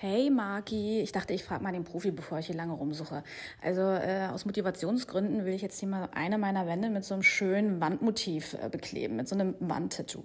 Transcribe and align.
Hey 0.00 0.30
Marki, 0.30 1.00
ich 1.00 1.10
dachte, 1.10 1.34
ich 1.34 1.42
frage 1.42 1.64
mal 1.64 1.72
den 1.72 1.82
Profi, 1.82 2.12
bevor 2.12 2.38
ich 2.38 2.46
hier 2.46 2.54
lange 2.54 2.72
rumsuche. 2.72 3.24
Also 3.60 3.80
äh, 3.80 4.28
aus 4.32 4.46
Motivationsgründen 4.46 5.44
will 5.44 5.54
ich 5.54 5.60
jetzt 5.60 5.80
hier 5.80 5.88
mal 5.88 6.08
eine 6.14 6.38
meiner 6.38 6.68
Wände 6.68 6.88
mit 6.88 7.04
so 7.04 7.14
einem 7.14 7.24
schönen 7.24 7.80
Wandmotiv 7.80 8.54
äh, 8.62 8.68
bekleben, 8.68 9.16
mit 9.16 9.26
so 9.26 9.34
einem 9.34 9.56
Wandtattoo. 9.58 10.22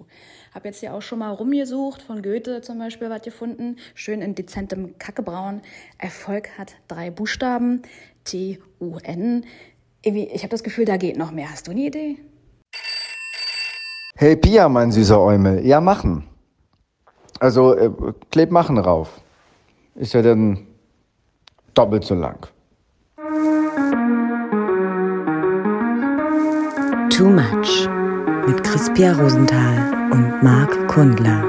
Hab 0.54 0.64
jetzt 0.64 0.78
hier 0.78 0.94
auch 0.94 1.02
schon 1.02 1.18
mal 1.18 1.30
rumgesucht, 1.30 2.02
von 2.02 2.22
Goethe 2.22 2.60
zum 2.60 2.78
Beispiel 2.78 3.10
was 3.10 3.22
gefunden, 3.22 3.78
schön 3.96 4.22
in 4.22 4.36
dezentem 4.36 4.96
Kackebraun. 5.00 5.60
Erfolg 5.98 6.56
hat 6.56 6.76
drei 6.86 7.10
Buchstaben, 7.10 7.82
T-U-N. 8.22 9.44
Ich 10.02 10.42
habe 10.44 10.50
das 10.50 10.62
Gefühl, 10.62 10.84
da 10.84 10.98
geht 10.98 11.16
noch 11.16 11.32
mehr. 11.32 11.50
Hast 11.50 11.66
du 11.66 11.72
eine 11.72 11.80
Idee? 11.80 12.18
Hey 14.14 14.36
Pia, 14.36 14.68
mein 14.68 14.92
süßer 14.92 15.20
Eumel, 15.20 15.66
ja 15.66 15.80
machen. 15.80 16.28
Also 17.40 17.74
äh, 17.74 17.90
kleb 18.30 18.52
machen 18.52 18.78
rauf 18.78 19.23
ist 19.94 20.12
ja 20.12 20.22
dann 20.22 20.66
doppelt 21.74 22.04
so 22.04 22.14
lang. 22.14 22.46
Too 27.10 27.30
Much 27.30 27.88
mit 28.46 28.62
Crispia 28.64 29.12
Rosenthal 29.12 30.10
und 30.10 30.42
Marc 30.42 30.88
Kundler. 30.88 31.44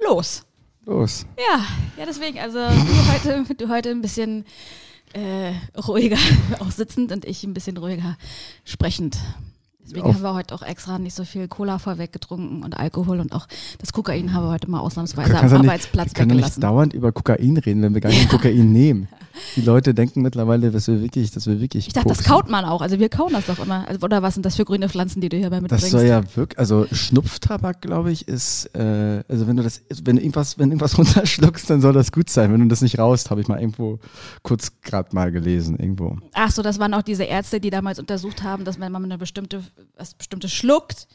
Los. 0.00 0.44
Los. 0.84 1.26
Ja, 1.38 1.64
ja, 1.96 2.04
deswegen, 2.06 2.38
also 2.38 2.58
du 2.58 3.12
heute, 3.12 3.54
du 3.54 3.68
heute 3.70 3.90
ein 3.90 4.02
bisschen 4.02 4.44
äh, 5.14 5.54
ruhiger 5.80 6.18
auch 6.60 6.70
sitzend 6.70 7.12
und 7.12 7.24
ich 7.24 7.44
ein 7.44 7.54
bisschen 7.54 7.78
ruhiger 7.78 8.18
sprechend. 8.64 9.16
Deswegen 9.84 10.14
haben 10.14 10.22
wir 10.22 10.34
heute 10.34 10.54
auch 10.54 10.62
extra 10.62 10.98
nicht 10.98 11.14
so 11.14 11.24
viel 11.24 11.46
Cola 11.46 11.78
vorweg 11.78 12.10
getrunken 12.10 12.62
und 12.64 12.78
Alkohol 12.78 13.20
und 13.20 13.32
auch 13.32 13.46
das 13.78 13.92
Kokain 13.92 14.32
haben 14.32 14.46
wir 14.46 14.50
heute 14.50 14.70
mal 14.70 14.80
ausnahmsweise 14.80 15.38
am 15.38 15.52
Arbeitsplatz 15.52 16.10
weggelassen. 16.10 16.16
Wir 16.16 16.26
können 16.26 16.40
nicht 16.40 16.62
dauernd 16.62 16.94
über 16.94 17.12
Kokain 17.12 17.56
reden, 17.58 17.82
wenn 17.82 17.92
wir 17.92 18.00
gar 18.00 18.10
kein 18.10 18.28
Kokain 18.28 18.72
nehmen. 18.72 19.08
Die 19.56 19.60
Leute 19.60 19.94
denken 19.94 20.22
mittlerweile, 20.22 20.70
dass 20.70 20.88
wir 20.88 21.00
wirklich, 21.00 21.30
dass 21.30 21.46
wir 21.46 21.60
wirklich. 21.60 21.86
Ich 21.86 21.92
dachte, 21.92 22.08
das 22.08 22.24
kaut 22.24 22.48
man 22.48 22.64
auch. 22.64 22.80
Also 22.80 22.98
wir 22.98 23.08
kauen 23.08 23.32
das 23.32 23.46
doch 23.46 23.58
immer. 23.58 23.86
Also, 23.88 24.00
oder 24.04 24.22
was 24.22 24.34
sind 24.34 24.46
das 24.46 24.56
für 24.56 24.64
grüne 24.64 24.88
Pflanzen, 24.88 25.20
die 25.20 25.28
du 25.28 25.36
hierbei 25.36 25.60
mitbringst? 25.60 25.84
Das 25.84 25.90
soll 25.90 26.06
ja 26.06 26.22
wirklich, 26.36 26.58
also 26.58 26.86
Schnupftabak, 26.90 27.80
glaube 27.80 28.12
ich, 28.12 28.28
ist, 28.28 28.66
äh, 28.74 29.22
also 29.28 29.46
wenn 29.46 29.56
du 29.56 29.62
das, 29.62 29.82
wenn 30.02 30.16
du 30.16 30.22
irgendwas, 30.22 30.58
wenn 30.58 30.70
irgendwas 30.70 30.98
runterschluckst, 30.98 31.68
dann 31.68 31.80
soll 31.80 31.92
das 31.92 32.12
gut 32.12 32.30
sein. 32.30 32.52
Wenn 32.52 32.60
du 32.60 32.68
das 32.68 32.82
nicht 32.82 32.98
raust, 32.98 33.30
habe 33.30 33.40
ich 33.40 33.48
mal 33.48 33.60
irgendwo 33.60 33.98
kurz 34.42 34.72
gerade 34.82 35.14
mal 35.14 35.32
gelesen, 35.32 35.78
irgendwo. 35.78 36.18
Ach 36.32 36.50
so, 36.50 36.62
das 36.62 36.78
waren 36.78 36.94
auch 36.94 37.02
diese 37.02 37.24
Ärzte, 37.24 37.60
die 37.60 37.70
damals 37.70 37.98
untersucht 37.98 38.42
haben, 38.42 38.64
dass 38.64 38.78
wenn 38.80 38.92
man 38.92 39.04
eine 39.04 39.18
bestimmte, 39.18 39.62
was 39.96 40.14
bestimmtes 40.14 40.52
schluckt, 40.52 41.08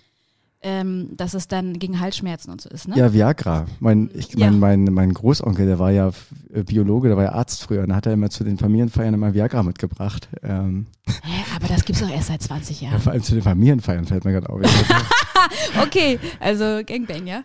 ähm, 0.62 1.12
dass 1.16 1.34
es 1.34 1.48
dann 1.48 1.80
gegen 1.80 2.00
Halsschmerzen 2.00 2.52
und 2.52 2.60
so 2.62 2.70
ist, 2.70 2.88
ne? 2.88 2.98
Ja, 2.98 3.14
Viagra. 3.14 3.66
Mein, 3.80 4.10
ich, 4.14 4.34
ja. 4.34 4.52
mein, 4.52 4.60
mein, 4.60 4.94
mein 4.94 5.14
Großonkel, 5.14 5.66
der 5.66 5.80
war 5.80 5.92
ja 5.92 6.12
äh, 6.54 6.64
Biologe, 6.64 7.08
der 7.08 7.18
war 7.18 7.24
ja 7.24 7.32
Arzt 7.32 7.64
früher, 7.64 7.84
und 7.84 7.90
da 7.90 7.96
hat 7.96 8.06
er 8.06 8.14
immer 8.14 8.30
zu 8.30 8.44
den 8.44 8.58
Familienfeiern 8.58 9.14
immer 9.14 9.34
Viagra 9.34 9.64
mitgebracht. 9.64 10.28
Ähm. 10.44 10.88
Hä, 11.08 11.44
aber 11.56 11.68
das 11.68 11.86
gibt's 11.86 12.02
doch 12.02 12.10
erst 12.10 12.28
seit 12.28 12.42
20 12.42 12.82
Jahren. 12.82 12.94
Ja, 12.94 13.00
vor 13.00 13.14
allem 13.14 13.24
zu 13.24 13.34
den 13.34 13.44
Familienfeiern 13.44 14.06
fällt 14.06 14.26
mir 14.26 14.34
gerade 14.34 14.50
auf. 14.50 14.62
okay, 15.82 16.20
also 16.40 16.82
Gangbang, 16.86 17.26
ja? 17.26 17.44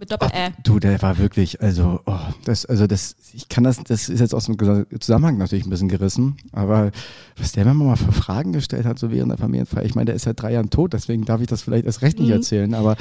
Mit 0.00 0.10
Doppel-Ä. 0.10 0.52
Du, 0.62 0.78
der 0.78 1.02
war 1.02 1.18
wirklich, 1.18 1.60
also, 1.60 2.00
oh, 2.06 2.18
das, 2.46 2.64
also 2.64 2.86
das, 2.86 3.16
ich 3.34 3.50
kann 3.50 3.64
das, 3.64 3.84
das 3.84 4.08
ist 4.08 4.20
jetzt 4.20 4.34
aus 4.34 4.46
dem 4.46 4.56
Zusammenhang 4.98 5.36
natürlich 5.36 5.66
ein 5.66 5.70
bisschen 5.70 5.90
gerissen, 5.90 6.38
aber 6.52 6.90
was 7.36 7.52
der 7.52 7.66
mir 7.66 7.74
mal 7.74 7.96
für 7.96 8.10
Fragen 8.10 8.54
gestellt 8.54 8.86
hat, 8.86 8.98
so 8.98 9.10
während 9.10 9.30
der 9.30 9.36
Familienfeier, 9.36 9.84
ich 9.84 9.94
meine, 9.94 10.06
der 10.06 10.14
ist 10.14 10.22
seit 10.22 10.40
drei 10.40 10.54
Jahren 10.54 10.70
tot, 10.70 10.94
deswegen 10.94 11.26
darf 11.26 11.42
ich 11.42 11.48
das 11.48 11.60
vielleicht 11.60 11.84
erst 11.84 12.00
recht 12.00 12.18
nicht 12.18 12.28
mhm. 12.28 12.36
erzählen, 12.36 12.72
aber 12.72 12.96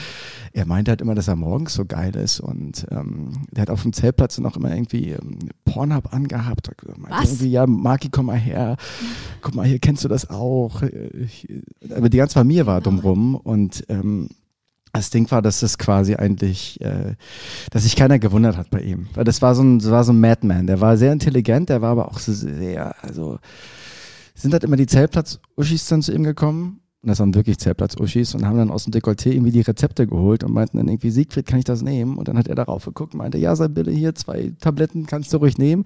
er 0.51 0.65
meinte 0.65 0.91
halt 0.91 0.99
immer, 0.99 1.15
dass 1.15 1.29
er 1.29 1.37
morgens 1.37 1.73
so 1.73 1.85
geil 1.85 2.13
ist 2.17 2.41
und 2.41 2.85
ähm, 2.91 3.43
der 3.51 3.61
hat 3.61 3.69
auf 3.69 3.83
dem 3.83 3.93
Zeltplatz 3.93 4.37
noch 4.39 4.57
immer 4.57 4.75
irgendwie 4.75 5.11
ähm, 5.11 5.39
Pornhub 5.63 6.13
angehabt. 6.13 6.69
Was? 6.97 7.29
Irgendwie, 7.29 7.51
ja, 7.51 7.65
Marki, 7.65 8.09
komm 8.09 8.25
mal 8.25 8.37
her, 8.37 8.75
guck 9.41 9.55
mal 9.55 9.65
hier, 9.65 9.79
kennst 9.79 10.03
du 10.03 10.09
das 10.09 10.29
auch? 10.29 10.81
Ich, 10.81 11.47
aber 11.95 12.09
die 12.09 12.17
ganze 12.17 12.33
Familie 12.33 12.65
war 12.65 12.81
drumrum 12.81 13.35
und 13.35 13.85
ähm, 13.87 14.27
das 14.93 15.09
Ding 15.09 15.29
war, 15.31 15.41
dass 15.41 15.61
es 15.61 15.77
quasi 15.77 16.15
eigentlich, 16.15 16.79
äh, 16.81 17.15
dass 17.71 17.83
sich 17.83 17.95
keiner 17.95 18.19
gewundert 18.19 18.57
hat 18.57 18.69
bei 18.69 18.81
ihm. 18.81 19.07
Weil 19.13 19.23
das 19.23 19.41
war 19.41 19.55
so 19.55 19.61
ein, 19.61 19.79
das 19.79 19.91
war 19.91 20.03
so 20.03 20.11
ein 20.11 20.19
Madman. 20.19 20.67
Der 20.67 20.81
war 20.81 20.97
sehr 20.97 21.13
intelligent, 21.13 21.69
der 21.69 21.81
war 21.81 21.91
aber 21.91 22.07
auch 22.07 22.19
so 22.19 22.33
sehr, 22.33 22.95
also 23.03 23.39
sind 24.35 24.53
halt 24.53 24.63
immer 24.63 24.77
die 24.77 24.87
Zeltplatz-Uschis 24.87 25.87
dann 25.87 26.01
zu 26.01 26.13
ihm 26.13 26.23
gekommen. 26.23 26.79
Und 27.01 27.07
das 27.07 27.19
waren 27.19 27.33
wirklich 27.33 27.57
Zeltplatz-Uschis 27.59 28.35
und 28.35 28.45
haben 28.45 28.57
dann 28.57 28.71
aus 28.71 28.83
dem 28.83 28.91
Dekolleté 28.91 29.31
irgendwie 29.31 29.51
die 29.51 29.61
Rezepte 29.61 30.05
geholt 30.05 30.43
und 30.43 30.53
meinten 30.53 30.77
dann 30.77 30.87
irgendwie, 30.89 31.11
Siegfried, 31.11 31.45
kann 31.45 31.59
ich 31.59 31.65
das 31.65 31.81
nehmen? 31.81 32.17
Und 32.17 32.27
dann 32.27 32.37
hat 32.37 32.47
er 32.47 32.55
darauf 32.55 32.83
geguckt, 32.83 33.13
meinte, 33.13 33.37
ja, 33.37 33.55
Sabille, 33.55 33.91
hier 33.91 34.15
zwei 34.15 34.51
Tabletten 34.59 35.05
kannst 35.05 35.31
du 35.31 35.37
ruhig 35.37 35.57
nehmen. 35.57 35.85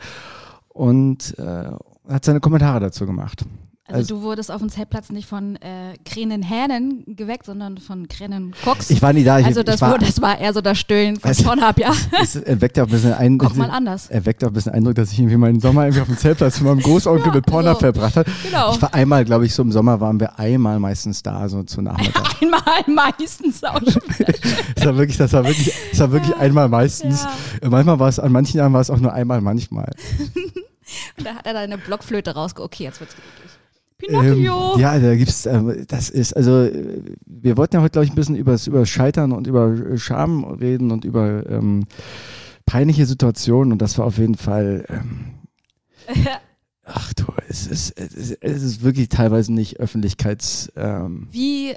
Und 0.70 1.38
äh, 1.38 1.72
hat 2.10 2.26
seine 2.26 2.40
Kommentare 2.40 2.80
dazu 2.80 3.06
gemacht. 3.06 3.46
Also, 3.86 3.98
also, 3.98 4.16
du 4.16 4.22
wurdest 4.22 4.50
auf 4.50 4.62
dem 4.62 4.70
Zeltplatz 4.70 5.10
nicht 5.10 5.28
von 5.28 5.58
äh, 5.58 5.96
Kränen 6.06 7.04
geweckt, 7.06 7.46
sondern 7.46 7.78
von 7.80 8.08
Kränen 8.08 8.54
Cox. 8.64 8.90
Ich 8.90 9.02
war 9.02 9.12
nie 9.12 9.26
da. 9.26 9.40
Ich, 9.40 9.46
also 9.46 9.62
das, 9.62 9.76
ich 9.76 9.82
war, 9.82 10.00
das 10.00 10.22
war 10.22 10.40
eher 10.40 10.54
so 10.54 10.62
das 10.62 10.80
Stöhnen 10.80 11.20
von 11.20 11.36
Pornhub, 11.44 11.78
ja. 11.78 11.92
Es 12.22 12.38
erweckt 12.38 12.80
auch 12.80 12.86
ein 12.86 12.90
bisschen 12.90 13.12
ein, 13.12 13.38
Koch 13.38 13.54
mal 13.56 13.70
anders. 13.70 14.10
Erweckt 14.10 14.42
auch 14.46 14.48
ein 14.48 14.54
bisschen 14.54 14.72
Eindruck, 14.72 14.96
dass 14.96 15.12
ich 15.12 15.20
irgendwie 15.20 15.36
meinen 15.36 15.60
Sommer 15.60 15.84
irgendwie 15.84 16.00
auf 16.00 16.08
dem 16.08 16.18
Zeltplatz 16.18 16.62
mit 16.62 16.70
meinem 16.70 16.80
Großonkel 16.84 17.28
ja, 17.28 17.34
mit 17.34 17.46
Pornhub 17.46 17.74
so. 17.74 17.80
verbracht 17.82 18.16
habe. 18.16 18.32
Genau. 18.44 18.74
Ich 18.74 18.82
war 18.82 18.94
einmal, 18.94 19.26
glaube 19.26 19.46
ich, 19.46 19.54
so 19.54 19.62
im 19.64 19.74
Sommer 19.74 20.00
waren 20.00 20.18
wir 20.18 20.40
einmal 20.40 20.80
meistens 20.80 21.22
da, 21.22 21.50
so 21.50 21.64
zu 21.64 21.82
Nachmittag. 21.82 22.42
einmal 22.42 22.62
meistens 22.88 23.66
auch 23.66 23.82
schon. 23.82 24.02
das 24.76 24.86
war 24.86 24.96
wirklich, 24.96 25.18
das 25.18 25.34
war 25.34 25.44
wirklich, 25.44 25.74
das 25.92 26.00
war 26.00 26.12
wirklich 26.14 26.32
ja. 26.32 26.38
einmal 26.38 26.70
meistens. 26.70 27.24
Ja. 27.62 27.70
Manchmal 27.70 28.00
war 28.00 28.08
es, 28.08 28.18
an 28.18 28.32
manchen 28.32 28.60
Jahren 28.60 28.72
war 28.72 28.80
es 28.80 28.90
auch 28.90 29.00
nur 29.00 29.12
einmal 29.12 29.42
manchmal. 29.42 29.92
Und 31.18 31.28
da 31.28 31.36
hat 31.36 31.46
er 31.46 31.54
da 31.54 31.60
eine 31.60 31.78
Blockflöte 31.78 32.34
rausge... 32.34 32.62
Okay, 32.62 32.84
jetzt 32.84 33.02
wird's 33.02 33.16
gemütlich. 33.16 33.53
Pinocchio. 33.98 34.74
Ähm, 34.76 34.80
ja, 34.80 35.00
da 35.00 35.16
gibt's, 35.16 35.46
äh, 35.46 35.86
das 35.88 36.10
ist, 36.10 36.36
also 36.36 36.70
wir 37.26 37.58
wollten 37.58 37.76
ja 37.76 37.82
heute, 37.82 37.92
glaube 37.92 38.06
ich, 38.06 38.12
ein 38.12 38.16
bisschen 38.16 38.36
über 38.36 38.58
über 38.66 38.86
Scheitern 38.86 39.32
und 39.32 39.48
über 39.48 39.98
Scham 39.98 40.44
reden 40.44 40.92
und 40.92 41.06
über 41.06 41.50
ähm, 41.50 41.86
peinliche 42.66 43.06
Situationen 43.06 43.74
und 43.74 43.82
das 43.82 43.98
war 43.98 44.06
auf 44.06 44.18
jeden 44.18 44.36
Fall 44.36 44.86
ähm, 44.90 45.34
Ach 46.86 47.14
du, 47.14 47.24
es 47.48 47.66
ist, 47.66 47.98
es 47.98 48.14
ist, 48.14 48.38
es 48.42 48.62
ist 48.62 48.84
wirklich 48.84 49.08
teilweise 49.08 49.54
nicht 49.54 49.80
öffentlichkeitsfähig, 49.80 50.76
ähm, 50.76 51.30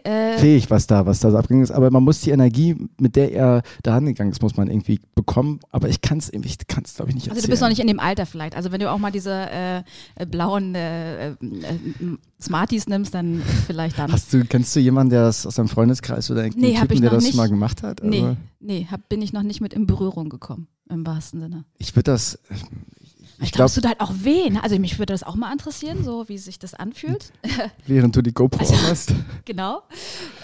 äh, 0.04 0.62
was 0.68 0.88
da, 0.88 1.06
was 1.06 1.20
da 1.20 1.30
so 1.30 1.36
abgegangen 1.36 1.62
ist. 1.62 1.70
Aber 1.70 1.92
man 1.92 2.02
muss 2.02 2.22
die 2.22 2.30
Energie, 2.30 2.76
mit 3.00 3.14
der 3.14 3.30
er 3.32 3.62
da 3.84 3.96
angegangen 3.96 4.32
ist, 4.32 4.42
muss 4.42 4.56
man 4.56 4.68
irgendwie 4.68 5.00
bekommen. 5.14 5.60
Aber 5.70 5.88
ich 5.88 6.00
kann 6.00 6.18
es 6.18 6.32
ich 6.32 6.66
kann 6.66 6.82
es 6.84 6.94
glaube 6.94 7.10
ich 7.10 7.14
nicht 7.14 7.28
erzählen. 7.28 7.36
Also 7.36 7.46
du 7.46 7.50
bist 7.50 7.62
noch 7.62 7.68
nicht 7.68 7.78
in 7.78 7.86
dem 7.86 8.00
Alter 8.00 8.26
vielleicht. 8.26 8.56
Also 8.56 8.72
wenn 8.72 8.80
du 8.80 8.90
auch 8.90 8.98
mal 8.98 9.12
diese 9.12 9.30
äh, 9.32 9.78
äh 10.16 10.26
blauen 10.26 10.74
äh, 10.74 11.30
äh, 11.30 11.34
Smarties 12.40 12.88
nimmst, 12.88 13.14
dann 13.14 13.42
vielleicht 13.66 13.98
dann. 13.98 14.10
Hast 14.10 14.32
du, 14.32 14.44
kennst 14.44 14.74
du 14.74 14.80
jemanden, 14.80 15.10
der 15.10 15.22
das 15.22 15.46
aus 15.46 15.54
deinem 15.54 15.68
Freundeskreis 15.68 16.30
oder 16.32 16.42
nee, 16.48 16.74
Typen, 16.74 17.00
der 17.00 17.10
das 17.10 17.22
nicht. 17.22 17.36
mal 17.36 17.48
gemacht 17.48 17.84
hat? 17.84 18.02
Nee, 18.02 18.22
also, 18.22 18.36
nee, 18.58 18.88
hab, 18.90 19.08
bin 19.08 19.22
ich 19.22 19.32
noch 19.32 19.44
nicht 19.44 19.60
mit 19.60 19.72
in 19.72 19.86
Berührung 19.86 20.28
gekommen, 20.28 20.66
im 20.90 21.06
wahrsten 21.06 21.40
Sinne. 21.40 21.64
Ich 21.78 21.94
würde 21.94 22.10
das, 22.10 22.40
ich 23.40 23.52
glaube, 23.52 23.72
du 23.74 23.80
da 23.80 23.88
halt 23.88 24.00
auch 24.00 24.12
wen. 24.22 24.56
Also 24.56 24.78
mich 24.78 24.98
würde 24.98 25.12
das 25.12 25.22
auch 25.22 25.34
mal 25.34 25.52
interessieren, 25.52 26.04
so 26.04 26.28
wie 26.28 26.38
sich 26.38 26.58
das 26.58 26.74
anfühlt. 26.74 27.32
Während 27.86 28.16
du 28.16 28.22
die 28.22 28.32
GoPro 28.32 28.60
also, 28.60 28.76
hast. 28.82 29.14
Genau. 29.44 29.82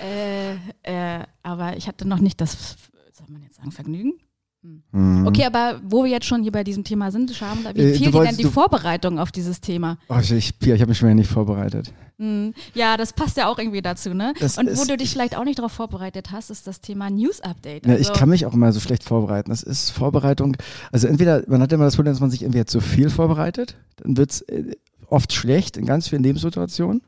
Äh, 0.03 0.55
äh, 0.83 1.25
aber 1.43 1.77
ich 1.77 1.89
hatte 1.89 2.07
noch 2.07 2.19
nicht 2.19 2.41
das, 2.41 2.77
soll 3.13 3.27
man 3.29 3.43
jetzt 3.43 3.57
sagen, 3.57 3.73
Vergnügen. 3.73 4.15
Mhm. 4.63 5.27
Okay, 5.27 5.45
aber 5.45 5.81
wo 5.85 6.05
wir 6.05 6.11
jetzt 6.11 6.27
schon 6.27 6.43
hier 6.43 6.53
bei 6.53 6.63
diesem 6.63 6.85
Thema 6.85 7.11
sind, 7.11 7.33
Scham, 7.33 7.59
wie 7.75 7.81
äh, 7.81 7.95
fiel 7.95 8.13
dir 8.13 8.23
denn 8.23 8.37
die 8.37 8.45
Vorbereitung 8.45 9.19
auf 9.19 9.33
dieses 9.33 9.61
Thema? 9.61 9.99
Oh, 10.09 10.19
ich, 10.21 10.31
ich, 10.31 10.55
ich 10.61 10.81
habe 10.81 10.87
mich 10.87 10.99
schon 10.99 11.09
wieder 11.09 11.17
nicht 11.17 11.31
vorbereitet. 11.31 11.93
Mhm. 12.19 12.55
Ja, 12.73 12.97
das 12.97 13.13
passt 13.13 13.37
ja 13.37 13.49
auch 13.49 13.59
irgendwie 13.59 13.83
dazu, 13.83 14.15
ne? 14.15 14.35
Das 14.39 14.59
Und 14.59 14.69
wo 14.77 14.85
du 14.85 14.97
dich 14.97 15.11
vielleicht 15.11 15.37
auch 15.37 15.45
nicht 15.45 15.59
darauf 15.59 15.73
vorbereitet 15.73 16.31
hast, 16.31 16.51
ist 16.51 16.69
das 16.69 16.81
Thema 16.81 17.11
News 17.11 17.41
Update. 17.41 17.85
Also 17.85 17.95
ja, 17.95 18.01
ich 18.01 18.09
also 18.09 18.21
kann 18.21 18.29
mich 18.29 18.47
auch 18.47 18.55
immer 18.55 18.73
so 18.73 18.79
schlecht 18.79 19.03
vorbereiten. 19.03 19.51
Das 19.51 19.65
ist 19.65 19.91
Vorbereitung. 19.91 20.57
Also 20.93 21.09
entweder, 21.09 21.43
man 21.49 21.61
hat 21.61 21.73
immer 21.73 21.85
das 21.85 21.97
Problem, 21.97 22.13
dass 22.13 22.21
man 22.21 22.31
sich 22.31 22.45
entweder 22.45 22.67
zu 22.67 22.81
viel 22.81 23.11
vorbereitet, 23.11 23.77
dann 23.97 24.17
wird 24.17 24.31
es 24.31 24.41
äh, 24.43 24.77
oft 25.09 25.33
schlecht 25.33 25.77
in 25.77 25.87
ganz 25.87 26.09
vielen 26.09 26.23
Lebenssituationen 26.23 27.03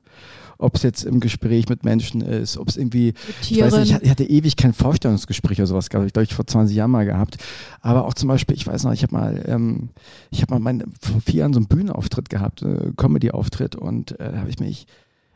ob 0.59 0.77
es 0.77 0.83
jetzt 0.83 1.05
im 1.05 1.21
Gespräch 1.21 1.69
mit 1.69 1.85
Menschen 1.85 2.21
ist, 2.21 2.59
ob 2.59 2.69
es 2.69 2.77
irgendwie, 2.77 3.15
ich 3.43 3.61
weiß 3.61 3.77
nicht, 3.79 4.03
ich 4.03 4.11
hatte 4.11 4.25
ewig 4.25 4.57
kein 4.57 4.73
Vorstellungsgespräch 4.73 5.59
oder 5.59 5.67
sowas 5.67 5.91
gehabt, 5.91 6.07
ich 6.07 6.13
glaube 6.13 6.25
ich 6.25 6.35
vor 6.35 6.47
20 6.47 6.77
Jahren 6.77 6.91
mal 6.91 7.05
gehabt, 7.05 7.39
aber 7.81 8.05
auch 8.05 8.15
zum 8.15 8.29
Beispiel, 8.29 8.57
ich 8.57 8.67
weiß 8.67 8.85
noch, 8.85 8.93
ich 8.93 9.03
habe 9.03 9.15
mal, 9.15 9.45
ähm, 9.47 9.91
ich 10.31 10.43
habe 10.43 10.55
mal 10.55 10.61
mein, 10.61 10.85
vor 11.01 11.21
vier 11.21 11.41
Jahren 11.41 11.53
so 11.53 11.59
einen 11.59 11.69
Bühnenauftritt 11.69 12.29
gehabt, 12.29 12.63
äh, 12.63 12.93
Comedy-Auftritt 12.97 13.77
und 13.77 14.13
äh, 14.21 14.33
da 14.33 14.39
habe 14.39 14.51
ich 14.51 14.61
mich 14.61 14.87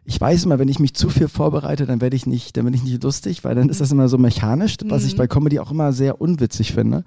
ich 0.08 0.18
weiß 0.18 0.46
immer, 0.46 0.58
wenn 0.58 0.68
ich 0.68 0.78
mich 0.78 0.94
zu 0.94 1.10
viel 1.10 1.28
vorbereite, 1.28 1.84
dann 1.84 2.00
werde 2.00 2.16
ich 2.16 2.24
nicht, 2.24 2.56
dann 2.56 2.64
bin 2.64 2.72
ich 2.72 2.82
nicht 2.82 3.02
lustig, 3.02 3.44
weil 3.44 3.54
dann 3.54 3.68
ist 3.68 3.82
das 3.82 3.92
immer 3.92 4.08
so 4.08 4.16
mechanisch, 4.16 4.76
was 4.86 5.04
ich 5.04 5.12
mhm. 5.12 5.18
bei 5.18 5.26
Comedy 5.26 5.58
auch 5.58 5.70
immer 5.70 5.92
sehr 5.92 6.18
unwitzig 6.22 6.72
finde. 6.72 7.04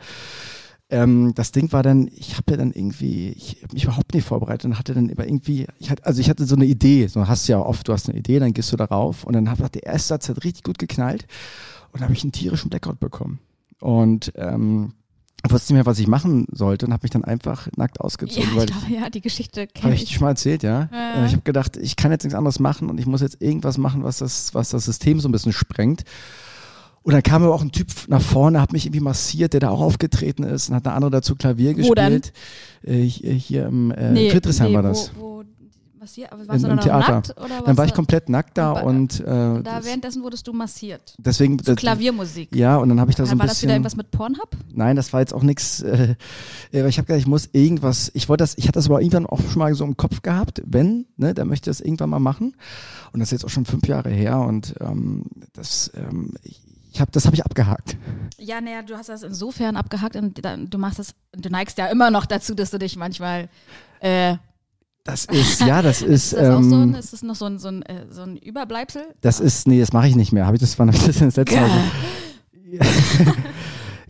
Ähm, 0.91 1.33
das 1.35 1.51
Ding 1.51 1.71
war 1.71 1.83
dann, 1.83 2.09
ich 2.15 2.33
habe 2.37 2.51
ja 2.51 2.57
dann 2.57 2.71
irgendwie, 2.71 3.29
ich 3.29 3.57
habe 3.63 3.73
mich 3.73 3.85
überhaupt 3.85 4.13
nicht 4.13 4.25
vorbereitet 4.27 4.65
und 4.65 4.77
hatte 4.77 4.93
dann 4.93 5.09
aber 5.09 5.25
irgendwie, 5.25 5.65
ich 5.79 5.89
hatte, 5.89 6.05
also 6.05 6.21
ich 6.21 6.29
hatte 6.29 6.45
so 6.45 6.55
eine 6.55 6.65
Idee, 6.65 7.07
so 7.07 7.27
hast 7.27 7.47
du 7.47 7.53
ja 7.53 7.59
oft, 7.59 7.87
du 7.87 7.93
hast 7.93 8.09
eine 8.09 8.19
Idee, 8.19 8.39
dann 8.39 8.53
gehst 8.53 8.71
du 8.71 8.77
darauf 8.77 9.23
und 9.23 9.33
dann 9.33 9.49
hat 9.49 9.73
der 9.75 9.83
erste 9.83 10.09
Satz 10.09 10.29
hat 10.29 10.43
richtig 10.43 10.63
gut 10.63 10.77
geknallt 10.77 11.25
und 11.91 12.01
dann 12.01 12.03
habe 12.03 12.13
ich 12.13 12.23
einen 12.23 12.31
tierischen 12.33 12.69
Blackout 12.69 12.99
bekommen. 12.99 13.39
Und 13.79 14.33
ähm, 14.35 14.93
ich 15.43 15.51
wusste 15.51 15.73
nicht 15.73 15.77
mehr, 15.79 15.85
was 15.87 15.97
ich 15.97 16.07
machen 16.07 16.45
sollte 16.51 16.85
und 16.85 16.93
habe 16.93 17.03
mich 17.03 17.11
dann 17.11 17.23
einfach 17.23 17.67
nackt 17.75 17.99
ausgezogen. 17.99 18.49
Ja, 18.55 18.63
ich 18.63 18.67
glaube, 18.67 18.93
ja, 18.93 19.09
die 19.09 19.21
Geschichte 19.21 19.61
habe 19.61 19.71
kenne 19.73 19.95
ich 19.95 20.03
ich. 20.03 20.09
dir 20.09 20.15
schon 20.15 20.25
mal 20.25 20.29
erzählt, 20.31 20.61
ja? 20.61 20.87
Ja. 20.91 21.23
Äh, 21.23 21.25
Ich 21.25 21.31
habe 21.31 21.41
gedacht, 21.41 21.77
ich 21.77 21.95
kann 21.95 22.11
jetzt 22.11 22.23
nichts 22.23 22.37
anderes 22.37 22.59
machen 22.59 22.89
und 22.89 22.99
ich 22.99 23.07
muss 23.07 23.21
jetzt 23.21 23.41
irgendwas 23.41 23.77
machen, 23.79 24.03
was 24.03 24.19
das, 24.19 24.53
was 24.53 24.69
das 24.69 24.85
System 24.85 25.19
so 25.19 25.27
ein 25.27 25.31
bisschen 25.31 25.53
sprengt. 25.53 26.03
Und 27.03 27.13
dann 27.13 27.23
kam 27.23 27.41
aber 27.43 27.55
auch 27.55 27.61
ein 27.63 27.71
Typ 27.71 27.87
nach 28.07 28.21
vorne, 28.21 28.61
hat 28.61 28.73
mich 28.73 28.85
irgendwie 28.85 28.99
massiert, 28.99 29.53
der 29.53 29.59
da 29.59 29.69
auch 29.69 29.81
aufgetreten 29.81 30.43
ist 30.43 30.69
und 30.69 30.75
hat 30.75 30.85
eine 30.85 30.95
andere 30.95 31.09
dazu 31.11 31.35
Klavier 31.35 31.75
Wo 31.77 31.95
dann? 31.95 32.13
gespielt. 32.21 32.33
Äh, 32.83 33.01
hier, 33.03 33.33
hier 33.33 33.65
im 33.67 33.89
äh, 33.91 34.29
Friedrichshain 34.29 34.73
war 34.73 34.83
das. 34.83 35.11
Wo, 35.15 35.21
wo, 35.21 35.43
was 35.99 36.13
hier, 36.13 36.31
Im- 36.31 36.47
warst 36.47 36.49
du 36.49 36.53
im 36.53 36.61
dann 36.61 36.75
noch 36.77 36.83
Theater. 36.83 37.11
nackt? 37.11 37.35
Oder 37.43 37.61
Dann 37.65 37.77
war 37.77 37.85
ich 37.85 37.93
komplett 37.95 38.29
nackt 38.29 38.55
da 38.57 38.71
Und 38.71 38.81
bei- 38.83 38.85
und 38.85 39.19
äh, 39.19 39.63
Da 39.63 39.77
das, 39.77 39.85
währenddessen 39.85 40.21
wurdest 40.23 40.47
du 40.47 40.53
massiert. 40.53 41.15
deswegen 41.17 41.57
Zu 41.57 41.65
das- 41.65 41.75
Klaviermusik. 41.77 42.55
ja 42.55 42.77
und 42.77 42.89
dann 42.89 42.99
habe 42.99 43.09
ich 43.09 43.15
da 43.17 43.25
so 43.25 43.31
ein 43.31 43.39
war 43.39 43.45
das 43.47 43.55
bisschen 43.55 43.67
wieder 43.69 43.75
irgendwas 43.75 43.95
mit 43.95 44.11
Pornhub? 44.11 44.49
Nein, 44.73 44.95
das 44.95 45.11
war 45.13 45.19
jetzt 45.21 45.33
auch 45.33 45.43
nichts. 45.43 45.81
Äh, 45.81 46.15
aber 46.73 46.87
ich 46.87 46.97
habe 46.99 47.07
gedacht, 47.07 47.19
ich 47.21 47.27
muss 47.27 47.49
irgendwas. 47.51 48.11
Ich 48.13 48.29
wollte 48.29 48.43
das. 48.43 48.55
Ich 48.59 48.65
hatte 48.67 48.73
das 48.77 48.85
aber 48.87 49.01
irgendwann 49.01 49.25
auch 49.25 49.39
schon 49.41 49.57
mal 49.59 49.73
so 49.73 49.83
im 49.85 49.97
Kopf 49.97 50.21
gehabt. 50.21 50.61
Wenn, 50.65 51.05
ne, 51.17 51.33
dann 51.33 51.47
möchte 51.47 51.69
ich 51.71 51.77
das 51.77 51.81
irgendwann 51.85 52.11
mal 52.11 52.19
machen. 52.19 52.55
Und 53.11 53.19
das 53.19 53.29
ist 53.29 53.31
jetzt 53.41 53.45
auch 53.45 53.49
schon 53.49 53.65
fünf 53.65 53.87
Jahre 53.87 54.09
her. 54.11 54.39
Und 54.39 54.75
ähm, 54.81 55.23
das, 55.53 55.91
ähm, 55.95 56.33
ich, 56.43 56.61
ich 56.91 56.99
habe, 56.99 57.11
das 57.11 57.25
habe 57.25 57.35
ich 57.35 57.45
abgehakt. 57.45 57.95
Ja, 58.37 58.59
naja, 58.59 58.81
du 58.81 58.95
hast 58.95 59.09
das 59.09 59.23
insofern 59.23 59.77
abgehakt 59.77 60.15
und 60.15 60.41
du 60.43 60.77
machst 60.77 60.99
das, 60.99 61.13
du 61.31 61.49
neigst 61.49 61.77
ja 61.77 61.87
immer 61.87 62.11
noch 62.11 62.25
dazu, 62.25 62.53
dass 62.53 62.71
du 62.71 62.79
dich 62.79 62.97
manchmal 62.97 63.49
äh, 64.01 64.35
Das 65.03 65.25
ist, 65.25 65.61
ja, 65.61 65.81
das 65.81 66.01
ist. 66.01 66.33
ist 66.33 66.33
das 66.33 66.49
auch 66.49 66.61
so 66.61 66.75
ein, 66.75 66.89
ähm, 66.89 66.95
ist 66.95 67.13
das 67.13 67.23
noch 67.23 67.35
so 67.35 67.45
ein, 67.45 67.59
so 67.59 67.69
ein, 67.69 67.81
äh, 67.83 68.05
so 68.09 68.23
ein 68.23 68.37
Überbleibsel? 68.37 69.03
das 69.21 69.39
ist, 69.39 69.67
nee, 69.67 69.79
das 69.79 69.93
mache 69.93 70.07
ich 70.07 70.15
nicht 70.15 70.31
mehr. 70.33 70.45
Habe 70.45 70.57
ich 70.57 70.61
das, 70.61 70.77
wann 70.79 70.89
habe 70.89 70.97
ich 70.97 71.05
das 71.05 71.17
denn 71.17 71.27
das 71.29 71.37
letzte 71.37 71.61
Mal? 71.61 71.69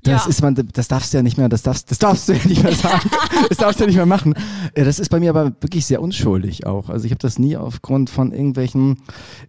Das 0.04 0.24
Ja. 0.24 0.30
ist 0.30 0.42
man, 0.42 0.56
das 0.74 0.88
darfst 0.88 1.14
du 1.14 1.18
ja 1.18 1.24
nicht 1.24 1.38
mehr, 1.38 1.48
das 1.48 1.62
darfst, 1.62 1.92
das 1.92 2.00
darfst 2.00 2.28
du 2.28 2.34
ja 2.34 2.40
nicht 2.48 2.64
mehr 2.64 2.74
sagen. 2.74 3.10
das 3.50 3.58
darfst 3.60 3.80
du 3.80 3.84
ja 3.84 3.88
nicht 3.88 3.98
mehr 3.98 4.06
machen. 4.08 4.34
Das 4.74 4.98
ist 5.00 5.10
bei 5.10 5.20
mir 5.20 5.30
aber 5.30 5.52
wirklich 5.62 5.86
sehr 5.86 6.02
unschuldig 6.02 6.66
auch. 6.66 6.90
Also 6.90 7.06
ich 7.06 7.12
habe 7.12 7.20
das 7.20 7.38
nie 7.38 7.56
aufgrund 7.56 8.10
von 8.10 8.32
irgendwelchen, 8.32 8.98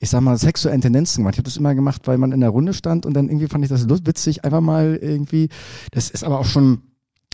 ich 0.01 0.11
sag 0.11 0.21
mal, 0.21 0.37
sexuellen 0.37 0.81
Tendenzen 0.83 1.23
gemacht. 1.23 1.35
Ich 1.35 1.39
habe 1.39 1.45
das 1.49 1.57
immer 1.57 1.75
gemacht, 1.75 2.03
weil 2.07 2.19
man 2.19 2.33
in 2.33 2.41
der 2.41 2.51
Runde 2.51 2.75
stand 2.75 3.07
und 3.07 3.15
dann 3.15 3.29
irgendwie 3.29 3.49
fand 3.49 3.65
ich 3.65 3.71
das 3.71 3.89
witzig, 3.89 4.45
einfach 4.45 4.61
mal 4.61 4.99
irgendwie. 5.01 5.49
Das 5.93 6.11
ist 6.11 6.23
aber 6.23 6.39
auch 6.39 6.45
schon 6.47 6.83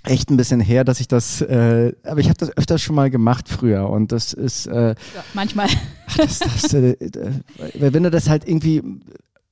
echt 0.04 0.30
ein 0.30 0.36
bisschen 0.36 0.60
her, 0.60 0.84
dass 0.84 1.00
ich 1.00 1.08
das, 1.08 1.40
äh, 1.40 1.92
aber 2.04 2.20
ich 2.20 2.28
habe 2.28 2.38
das 2.38 2.56
öfters 2.56 2.80
schon 2.80 2.94
mal 2.94 3.10
gemacht 3.10 3.48
früher 3.48 3.90
und 3.90 4.12
das 4.12 4.32
ist, 4.32 4.66
äh, 4.68 4.90
Ja, 4.90 4.94
manchmal. 5.34 5.66
das 6.16 6.38
darfst 6.38 6.72
du, 6.72 6.92
äh, 7.00 7.08
wenn 7.74 8.04
du 8.04 8.10
das 8.12 8.28
halt 8.28 8.46
irgendwie 8.48 8.80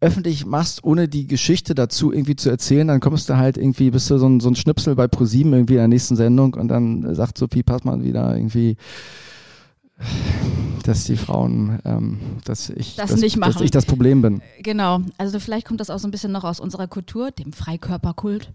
öffentlich 0.06 0.46
machst, 0.46 0.84
ohne 0.84 1.08
die 1.08 1.26
Geschichte 1.26 1.74
dazu 1.74 2.12
irgendwie 2.12 2.36
zu 2.36 2.50
erzählen, 2.50 2.88
dann 2.88 3.00
kommst 3.00 3.28
du 3.28 3.36
halt 3.36 3.56
irgendwie, 3.56 3.90
bist 3.90 4.10
du 4.10 4.18
so 4.18 4.28
ein, 4.28 4.40
so 4.40 4.48
ein 4.48 4.56
Schnipsel 4.56 4.94
bei 4.94 5.08
ProSieben 5.08 5.52
irgendwie 5.52 5.74
in 5.74 5.78
der 5.80 5.88
nächsten 5.88 6.16
Sendung 6.16 6.54
und 6.54 6.68
dann 6.68 7.14
sagt 7.14 7.38
Sophie 7.38 7.62
Passmann 7.62 8.04
wieder 8.04 8.36
irgendwie, 8.36 8.76
dass 10.84 11.04
die 11.04 11.16
Frauen, 11.16 11.80
ähm, 11.84 12.18
dass 12.44 12.70
ich 12.70 12.96
Das 12.96 13.10
dass 13.18 13.36
machen. 13.36 13.62
ich 13.62 13.70
das 13.70 13.86
Problem 13.86 14.22
bin. 14.22 14.42
Genau. 14.62 15.00
Also 15.18 15.40
vielleicht 15.40 15.66
kommt 15.66 15.80
das 15.80 15.90
auch 15.90 15.98
so 15.98 16.06
ein 16.06 16.10
bisschen 16.10 16.32
noch 16.32 16.44
aus 16.44 16.60
unserer 16.60 16.86
Kultur, 16.86 17.30
dem 17.30 17.52
Freikörperkult. 17.52 18.52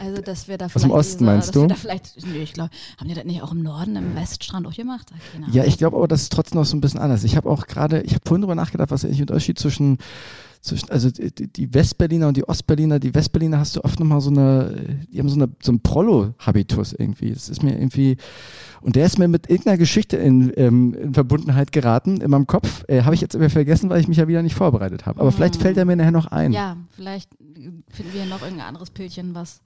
Also, 0.00 0.22
dass 0.22 0.48
wir 0.48 0.58
da 0.58 0.66
Aus 0.66 0.72
dem 0.74 0.82
vielleicht 0.82 0.94
Osten, 0.94 1.18
diese, 1.18 1.24
meinst 1.24 1.56
dass 1.56 1.68
du? 1.68 1.74
Vielleicht, 1.74 2.26
nee, 2.26 2.42
ich 2.42 2.52
glaube, 2.52 2.70
haben 2.98 3.08
die 3.08 3.14
das 3.14 3.24
nicht 3.24 3.42
auch 3.42 3.52
im 3.52 3.62
Norden, 3.62 3.96
im 3.96 4.14
Weststrand 4.14 4.66
auch 4.66 4.74
gemacht? 4.74 5.08
Ja, 5.50 5.64
ich 5.64 5.76
glaube 5.76 5.96
aber, 5.96 6.06
das 6.06 6.22
ist 6.22 6.32
trotzdem 6.32 6.60
noch 6.60 6.66
so 6.66 6.76
ein 6.76 6.80
bisschen 6.80 7.00
anders. 7.00 7.24
Ich 7.24 7.36
habe 7.36 7.50
auch 7.50 7.66
gerade, 7.66 8.00
ich 8.02 8.14
habe 8.14 8.22
vorhin 8.24 8.42
drüber 8.42 8.54
nachgedacht, 8.54 8.90
was 8.92 9.04
eigentlich 9.04 9.18
der 9.18 9.26
Unterschied 9.28 9.58
zwischen, 9.58 9.98
zwischen 10.62 10.90
also 10.90 11.10
die, 11.10 11.74
Westberliner 11.74 12.28
und 12.28 12.36
die 12.36 12.48
Ostberliner. 12.48 13.00
Die 13.00 13.12
Westberliner 13.12 13.58
hast 13.58 13.74
du 13.74 13.84
oft 13.84 13.98
nochmal 13.98 14.20
so 14.20 14.30
eine, 14.30 15.04
die 15.12 15.18
haben 15.18 15.28
so, 15.28 15.34
eine, 15.34 15.50
so 15.60 15.72
einen 15.72 15.80
Prollo-Habitus 15.80 16.92
irgendwie. 16.92 17.32
Das 17.32 17.48
ist 17.48 17.64
mir 17.64 17.76
irgendwie, 17.76 18.16
und 18.80 18.94
der 18.94 19.06
ist 19.06 19.18
mir 19.18 19.26
mit 19.26 19.50
irgendeiner 19.50 19.76
Geschichte 19.76 20.16
in, 20.16 20.52
ähm, 20.56 20.94
in 20.94 21.14
Verbundenheit 21.14 21.72
geraten 21.72 22.20
in 22.20 22.30
meinem 22.30 22.46
Kopf. 22.46 22.84
Äh, 22.86 23.02
habe 23.02 23.16
ich 23.16 23.20
jetzt 23.20 23.34
aber 23.34 23.50
vergessen, 23.50 23.90
weil 23.90 24.00
ich 24.00 24.06
mich 24.06 24.18
ja 24.18 24.28
wieder 24.28 24.42
nicht 24.42 24.54
vorbereitet 24.54 25.04
habe. 25.04 25.20
Aber 25.20 25.32
vielleicht 25.32 25.56
fällt 25.56 25.76
er 25.76 25.84
mir 25.84 25.96
nachher 25.96 26.12
noch 26.12 26.26
ein. 26.26 26.52
Ja, 26.52 26.76
vielleicht 26.90 27.30
finden 27.88 28.14
wir 28.14 28.26
noch 28.26 28.42
irgendein 28.42 28.68
anderes 28.68 28.90
Pilchen, 28.90 29.34
was 29.34 29.62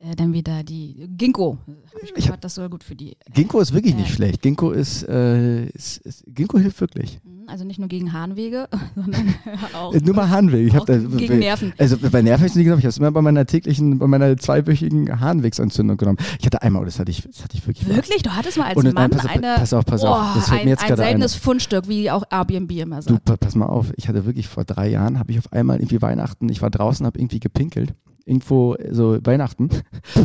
äh, 0.00 0.16
dann 0.16 0.32
wieder 0.32 0.62
die 0.64 1.06
Ginkgo. 1.16 1.58
Hab 1.66 2.02
ich 2.02 2.14
gehört, 2.14 2.42
das 2.44 2.54
soll 2.54 2.68
gut 2.68 2.82
für 2.84 2.96
die. 2.96 3.16
Ginkgo 3.32 3.60
ist 3.60 3.72
wirklich 3.72 3.94
nicht 3.94 4.12
schlecht. 4.12 4.42
Ginkgo 4.42 4.70
ist, 4.72 5.02
äh, 5.08 5.66
ist, 5.66 5.98
ist 5.98 6.24
Ginkgo 6.26 6.58
hilft 6.58 6.80
wirklich. 6.80 7.20
Also 7.46 7.64
nicht 7.64 7.78
nur 7.80 7.88
gegen 7.88 8.12
Harnwege, 8.12 8.68
sondern 8.94 9.34
auch 9.74 9.92
Äh, 9.92 10.00
Nur 10.00 10.14
mal 10.14 10.28
Harnweg. 10.30 10.68
Ich 10.68 10.78
auch 10.78 10.84
da, 10.84 10.96
gegen 10.96 11.38
Nerven. 11.40 11.72
Also 11.78 11.96
bei 11.98 12.22
Nerven 12.22 12.38
habe 12.40 12.46
ich 12.46 12.52
es 12.52 12.56
nie 12.56 12.64
genommen. 12.64 12.78
Ich 12.78 12.84
habe 12.84 12.90
es 12.90 12.98
immer 12.98 13.10
bei 13.10 13.22
meiner 13.22 13.44
täglichen, 13.44 13.98
bei 13.98 14.06
meiner 14.06 14.36
zweiwöchigen 14.36 15.20
Harnwegsentzündung 15.20 15.96
genommen. 15.96 16.18
Ich 16.38 16.46
hatte 16.46 16.62
einmal, 16.62 16.82
oh, 16.82 16.84
das 16.84 16.98
hatte 17.00 17.10
ich, 17.10 17.22
das 17.22 17.42
hatte 17.42 17.56
ich 17.56 17.66
wirklich. 17.66 17.88
Wirklich? 17.88 18.22
Du 18.22 18.30
hattest 18.30 18.56
mal 18.56 18.66
als 18.68 18.76
Und 18.76 18.84
nein, 18.84 18.94
Mann 18.94 19.10
pass 19.10 19.24
auf, 19.24 19.30
eine. 19.32 19.54
pass 19.56 19.72
auf, 19.72 19.84
pass 19.84 20.04
auf. 20.04 20.16
Oh, 20.30 20.34
Das 20.38 20.48
fällt 20.48 20.60
mir 20.60 20.62
ein, 20.62 20.68
jetzt 20.68 20.82
ein 20.82 20.88
gerade 20.88 21.02
ein. 21.02 21.08
seltenes 21.08 21.34
Fundstück, 21.34 21.88
wie 21.88 22.10
auch 22.10 22.22
Airbnb 22.30 22.70
immer 22.72 22.96
Du, 23.00 23.14
sagt. 23.14 23.24
pa- 23.24 23.36
pass 23.36 23.54
mal 23.56 23.66
auf. 23.66 23.92
Ich 23.96 24.08
hatte 24.08 24.24
wirklich 24.24 24.46
vor 24.48 24.64
drei 24.64 24.88
Jahren, 24.88 25.18
habe 25.18 25.32
ich 25.32 25.38
auf 25.38 25.52
einmal 25.52 25.78
irgendwie 25.78 26.00
Weihnachten, 26.00 26.48
ich 26.48 26.62
war 26.62 26.70
draußen, 26.70 27.04
habe 27.04 27.18
irgendwie 27.18 27.40
gepinkelt. 27.40 27.94
Irgendwo 28.30 28.76
so 28.88 29.18
Weihnachten. 29.24 29.70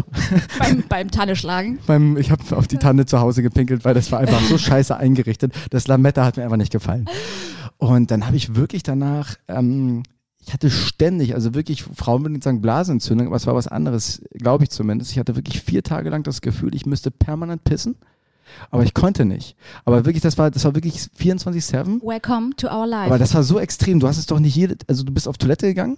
beim, 0.59 0.83
beim 0.87 1.09
Tanneschlagen. 1.09 1.79
Beim, 1.87 2.17
ich 2.17 2.29
habe 2.29 2.55
auf 2.55 2.67
die 2.67 2.77
Tanne 2.77 3.07
zu 3.07 3.19
Hause 3.19 3.41
gepinkelt, 3.41 3.83
weil 3.83 3.95
das 3.95 4.11
war 4.11 4.19
einfach 4.19 4.41
so 4.41 4.59
scheiße 4.59 4.95
eingerichtet. 4.95 5.55
Das 5.71 5.87
Lametta 5.87 6.23
hat 6.23 6.37
mir 6.37 6.43
einfach 6.43 6.57
nicht 6.57 6.71
gefallen. 6.71 7.05
Und 7.77 8.11
dann 8.11 8.27
habe 8.27 8.37
ich 8.37 8.55
wirklich 8.55 8.83
danach, 8.83 9.37
ähm, 9.47 10.03
ich 10.39 10.53
hatte 10.53 10.69
ständig, 10.69 11.33
also 11.33 11.55
wirklich, 11.55 11.81
Frauen 11.81 12.21
würden 12.23 12.35
jetzt 12.35 12.43
sagen 12.43 12.61
Blasenentzündung, 12.61 13.25
aber 13.25 13.37
es 13.37 13.47
war 13.47 13.55
was 13.55 13.67
anderes, 13.67 14.21
glaube 14.33 14.65
ich 14.65 14.69
zumindest. 14.69 15.11
Ich 15.11 15.17
hatte 15.17 15.35
wirklich 15.35 15.61
vier 15.61 15.81
Tage 15.81 16.11
lang 16.11 16.21
das 16.21 16.41
Gefühl, 16.41 16.75
ich 16.75 16.85
müsste 16.85 17.09
permanent 17.09 17.63
pissen. 17.63 17.95
Aber 18.69 18.83
ich 18.83 18.93
konnte 18.93 19.25
nicht. 19.25 19.55
Aber 19.83 20.05
wirklich, 20.05 20.21
das 20.21 20.37
war, 20.37 20.51
das 20.51 20.63
war 20.63 20.75
wirklich 20.75 20.97
24-7. 21.19 22.03
Welcome 22.03 22.51
to 22.55 22.67
our 22.67 22.85
life. 22.85 23.07
Aber 23.07 23.17
das 23.17 23.33
war 23.33 23.41
so 23.41 23.59
extrem. 23.59 23.99
Du 23.99 24.07
hast 24.07 24.19
es 24.19 24.27
doch 24.27 24.39
nicht 24.39 24.55
jede, 24.55 24.77
also 24.87 25.03
du 25.03 25.11
bist 25.11 25.27
auf 25.27 25.39
Toilette 25.39 25.65
gegangen, 25.65 25.97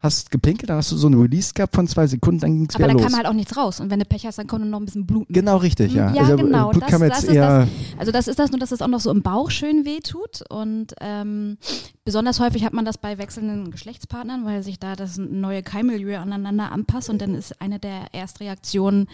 hast 0.00 0.30
gepinkelt, 0.30 0.70
dann 0.70 0.76
hast 0.76 0.92
du 0.92 0.96
so 0.96 1.08
einen 1.08 1.20
Release 1.20 1.52
gehabt 1.52 1.74
von 1.74 1.88
zwei 1.88 2.06
Sekunden, 2.06 2.38
dann 2.40 2.52
ging 2.54 2.66
es 2.68 2.76
Aber 2.76 2.84
wieder 2.84 2.88
dann 2.94 3.02
los. 3.02 3.06
kam 3.10 3.16
halt 3.16 3.26
auch 3.26 3.32
nichts 3.32 3.56
raus. 3.56 3.80
Und 3.80 3.90
wenn 3.90 3.98
du 3.98 4.04
Pech 4.04 4.26
hast, 4.26 4.38
dann 4.38 4.46
nur 4.46 4.58
noch 4.60 4.78
ein 4.80 4.84
bisschen 4.84 5.06
bluten. 5.06 5.32
Genau 5.32 5.56
richtig, 5.56 5.92
ja. 5.92 6.12
Ja, 6.14 6.22
also, 6.22 6.36
genau. 6.36 6.70
Blut 6.70 6.82
Das- 6.84 6.90
kam 6.90 7.00
das 7.00 7.08
jetzt 7.22 7.24
ist 7.30 7.34
eher, 7.34 7.66
Also 7.98 8.12
das 8.12 8.28
ist 8.28 8.38
das, 8.38 8.50
nur 8.52 8.60
dass 8.60 8.70
es 8.70 8.80
auch 8.80 8.86
noch 8.88 9.00
so 9.00 9.10
im 9.10 9.22
Bauch 9.22 9.50
schön 9.50 9.84
weh 9.84 9.98
tut. 9.98 10.42
Und 10.50 10.94
ähm, 11.00 11.58
besonders 12.04 12.38
häufig 12.38 12.64
hat 12.64 12.72
man 12.74 12.84
das 12.84 12.96
bei 12.98 13.18
wechselnden 13.18 13.72
Geschlechtspartnern, 13.72 14.44
weil 14.44 14.62
sich 14.62 14.78
da 14.78 14.94
das 14.94 15.18
neue 15.18 15.62
Keimmilieu 15.64 16.16
aneinander 16.18 16.70
anpasst. 16.70 17.10
Und 17.10 17.20
dann 17.20 17.34
ist 17.34 17.60
eine 17.60 17.80
der 17.80 18.14
Erstreaktionen 18.14 19.08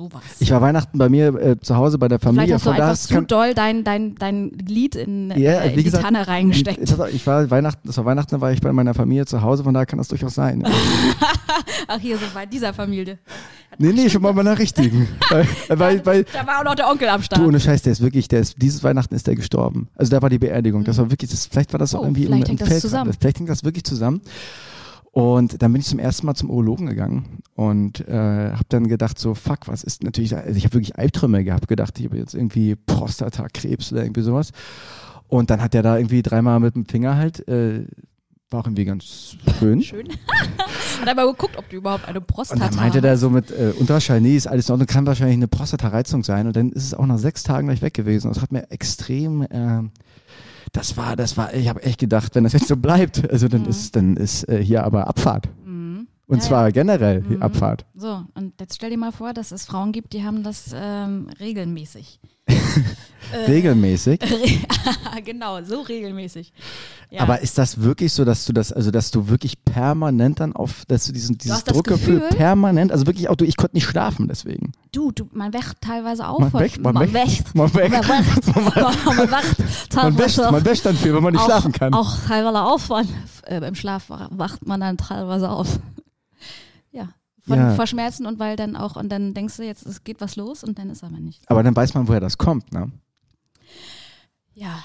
sowas. 0.00 0.22
Ich 0.38 0.50
war 0.50 0.60
Weihnachten 0.62 0.96
bei 0.98 1.08
mir 1.08 1.34
äh, 1.34 1.60
zu 1.60 1.76
Hause 1.76 1.98
bei 1.98 2.08
der 2.08 2.18
Familie. 2.18 2.58
Vielleicht 2.58 2.80
hast 2.80 3.10
du 3.10 3.14
von 3.14 3.18
einfach 3.24 3.28
zu 3.28 3.34
doll 3.34 3.54
dein, 3.54 3.84
dein, 3.84 4.14
dein 4.14 4.50
Glied 4.52 4.94
in, 4.96 5.30
Ja, 5.36 5.60
äh, 5.60 5.70
in 5.70 5.76
die 5.76 5.84
gesagt, 5.84 6.04
Tanne 6.04 6.26
reingesteckt. 6.26 6.80
Ich, 7.12 7.26
war 7.26 7.50
Weihnachten, 7.50 7.86
das 7.86 7.96
war 7.98 8.04
Weihnachten, 8.06 8.30
da 8.34 8.40
war 8.40 8.52
ich 8.52 8.60
bei 8.60 8.72
meiner 8.72 8.94
Familie 8.94 9.26
zu 9.26 9.42
Hause, 9.42 9.62
von 9.64 9.74
daher 9.74 9.86
kann 9.86 9.98
das 9.98 10.08
durchaus 10.08 10.34
sein. 10.34 10.64
Ach, 11.88 11.98
hier 11.98 12.16
so 12.16 12.24
bei 12.32 12.46
dieser 12.46 12.72
Familie. 12.72 13.18
nee, 13.78 13.92
nee, 13.92 14.08
schon 14.08 14.22
mal 14.22 14.32
bei 14.32 14.40
einer 14.40 14.58
richtigen. 14.58 15.08
weil, 15.30 15.46
weil, 15.68 16.06
weil, 16.06 16.24
Da 16.24 16.46
war 16.46 16.60
auch 16.60 16.64
noch 16.64 16.74
der 16.74 16.88
Onkel 16.88 17.08
am 17.08 17.20
du, 17.20 17.24
Start. 17.24 17.42
ohne 17.42 17.60
Scheiß, 17.60 17.82
der 17.82 17.92
ist 17.92 18.00
wirklich, 18.00 18.28
der 18.28 18.40
ist, 18.40 18.54
dieses 18.60 18.82
Weihnachten 18.82 19.14
ist 19.14 19.26
der 19.26 19.34
gestorben. 19.36 19.88
Also 19.96 20.10
da 20.10 20.22
war 20.22 20.30
die 20.30 20.38
Beerdigung. 20.38 20.84
Das 20.84 20.98
war 20.98 21.10
wirklich, 21.10 21.30
das, 21.30 21.46
vielleicht 21.46 21.72
war 21.72 21.78
das 21.78 21.94
auch 21.94 22.00
Oh, 22.00 22.04
irgendwie 22.04 22.24
vielleicht 22.26 22.36
im, 22.36 22.42
im 22.44 22.48
hängt 22.48 22.60
das 22.62 22.68
Feld. 22.68 22.80
zusammen. 22.80 23.12
Vielleicht 23.18 23.38
hängt 23.38 23.50
das 23.50 23.64
wirklich 23.64 23.84
zusammen. 23.84 24.20
Und 25.12 25.60
dann 25.60 25.72
bin 25.72 25.80
ich 25.80 25.88
zum 25.88 25.98
ersten 25.98 26.26
Mal 26.26 26.36
zum 26.36 26.50
Urologen 26.50 26.86
gegangen 26.86 27.40
und 27.56 28.06
äh, 28.06 28.52
habe 28.52 28.64
dann 28.68 28.86
gedacht 28.86 29.18
so, 29.18 29.34
fuck, 29.34 29.66
was 29.66 29.82
ist 29.82 30.04
natürlich, 30.04 30.36
also 30.36 30.56
ich 30.56 30.64
habe 30.64 30.74
wirklich 30.74 30.96
Albträume 30.96 31.42
gehabt, 31.42 31.66
gedacht, 31.66 31.98
ich 31.98 32.06
habe 32.06 32.18
jetzt 32.18 32.34
irgendwie 32.34 32.76
Prostatakrebs 32.76 33.92
oder 33.92 34.04
irgendwie 34.04 34.22
sowas. 34.22 34.52
Und 35.26 35.50
dann 35.50 35.60
hat 35.62 35.74
der 35.74 35.82
da 35.82 35.96
irgendwie 35.96 36.22
dreimal 36.22 36.60
mit 36.60 36.76
dem 36.76 36.86
Finger 36.86 37.16
halt, 37.16 37.46
äh, 37.48 37.86
war 38.50 38.60
auch 38.60 38.66
irgendwie 38.66 38.84
ganz 38.84 39.36
schön. 39.58 39.80
Schön. 39.82 40.08
Hat 41.00 41.08
aber 41.08 41.26
geguckt, 41.28 41.56
ob 41.56 41.68
du 41.68 41.76
überhaupt 41.76 42.06
eine 42.08 42.18
Und 42.18 42.26
Prostata 42.26 42.66
dann 42.66 42.74
meinte 42.74 43.00
der 43.00 43.12
hast. 43.12 43.20
so 43.20 43.30
mit 43.30 43.50
äh, 43.52 43.72
Unterschall, 43.78 44.20
nee, 44.20 44.34
ist 44.36 44.48
alles 44.48 44.68
in 44.68 44.72
Ordnung, 44.72 44.88
kann 44.88 45.06
wahrscheinlich 45.06 45.36
eine 45.36 45.48
Prostatareizung 45.48 46.24
sein. 46.24 46.48
Und 46.48 46.56
dann 46.56 46.72
ist 46.72 46.84
es 46.84 46.94
auch 46.94 47.06
nach 47.06 47.18
sechs 47.18 47.44
Tagen 47.44 47.68
gleich 47.68 47.80
weg 47.80 47.94
gewesen. 47.94 48.26
Und 48.26 48.34
das 48.34 48.42
hat 48.42 48.50
mir 48.50 48.68
extrem, 48.70 49.42
äh, 49.42 49.82
das 50.72 50.96
war, 50.96 51.16
das 51.16 51.36
war, 51.36 51.52
ich 51.54 51.68
habe 51.68 51.82
echt 51.82 51.98
gedacht, 51.98 52.34
wenn 52.34 52.44
das 52.44 52.52
jetzt 52.52 52.68
so 52.68 52.76
bleibt, 52.76 53.30
also 53.30 53.48
dann 53.48 53.66
ist, 53.66 53.96
dann 53.96 54.16
ist 54.16 54.48
äh, 54.48 54.62
hier 54.62 54.84
aber 54.84 55.08
Abfahrt. 55.08 55.48
Und 56.30 56.38
Ja, 56.38 56.44
zwar 56.44 56.64
ja. 56.66 56.70
generell 56.70 57.22
Mhm. 57.22 57.42
Abfahrt. 57.42 57.84
So, 57.94 58.22
und 58.34 58.52
jetzt 58.60 58.76
stell 58.76 58.90
dir 58.90 58.96
mal 58.98 59.10
vor, 59.12 59.32
dass 59.34 59.50
es 59.50 59.64
Frauen 59.64 59.90
gibt, 59.92 60.12
die 60.12 60.24
haben 60.24 60.42
das 60.44 60.70
ähm, 60.74 61.28
regelmäßig. 61.40 62.20
Äh, 63.32 63.44
Regelmäßig. 63.48 64.18
genau, 65.24 65.62
so 65.62 65.82
regelmäßig. 65.82 66.52
Ja. 67.10 67.20
Aber 67.20 67.40
ist 67.42 67.58
das 67.58 67.80
wirklich 67.80 68.12
so, 68.12 68.24
dass 68.24 68.44
du 68.44 68.52
das, 68.52 68.72
also 68.72 68.90
dass 68.90 69.12
du 69.12 69.28
wirklich 69.28 69.62
permanent 69.64 70.40
dann 70.40 70.56
auf, 70.56 70.84
dass 70.88 71.04
du 71.04 71.12
diesen, 71.12 71.38
dieses 71.38 71.62
das 71.62 71.74
Druckgefühl 71.74 72.20
Gefühl- 72.20 72.36
permanent, 72.36 72.90
also 72.90 73.06
wirklich 73.06 73.28
auch 73.28 73.36
du, 73.36 73.44
ich 73.44 73.56
konnte 73.56 73.76
nicht 73.76 73.84
schlafen 73.84 74.26
deswegen. 74.26 74.72
du, 74.90 75.12
du, 75.12 75.28
man 75.32 75.52
wacht 75.54 75.80
teilweise 75.80 76.26
auf. 76.26 76.40
Man 76.40 76.52
wächt, 76.54 76.80
man 76.82 77.12
wächt. 77.12 77.54
man 77.54 77.72
wächt. 77.74 77.90
Man 78.08 78.08
wacht. 78.08 79.06
man 79.06 79.30
wacht 79.30 79.94
Man 79.94 80.18
wäscht, 80.18 80.38
man 80.38 80.64
wäscht 80.64 80.86
dann 80.86 80.96
viel, 80.96 81.14
wenn 81.14 81.22
man 81.22 81.32
nicht 81.34 81.42
auch, 81.42 81.46
schlafen 81.46 81.72
kann. 81.72 81.94
Auch 81.94 82.16
teilweise 82.26 82.62
auf. 82.62 82.88
Man, 82.88 83.06
äh, 83.46 83.58
Im 83.64 83.74
Schlaf 83.76 84.06
wacht 84.08 84.66
man 84.66 84.80
dann 84.80 84.96
teilweise 84.96 85.50
auf. 85.50 85.78
Von, 87.50 87.58
Ja. 87.58 87.74
vor 87.74 87.86
Schmerzen 87.86 88.26
und 88.26 88.38
weil 88.38 88.56
dann 88.56 88.76
auch, 88.76 88.96
und 88.96 89.08
dann 89.10 89.34
denkst 89.34 89.56
du, 89.58 89.64
jetzt 89.64 89.84
es 89.86 90.04
geht 90.04 90.20
was 90.20 90.36
los 90.36 90.64
und 90.64 90.78
dann 90.78 90.88
ist 90.90 91.04
aber 91.04 91.18
nicht. 91.20 91.42
Aber 91.50 91.62
dann 91.62 91.74
weiß 91.76 91.94
man, 91.94 92.08
woher 92.08 92.20
das 92.20 92.38
kommt, 92.38 92.72
ne? 92.72 92.90
Ja. 94.54 94.82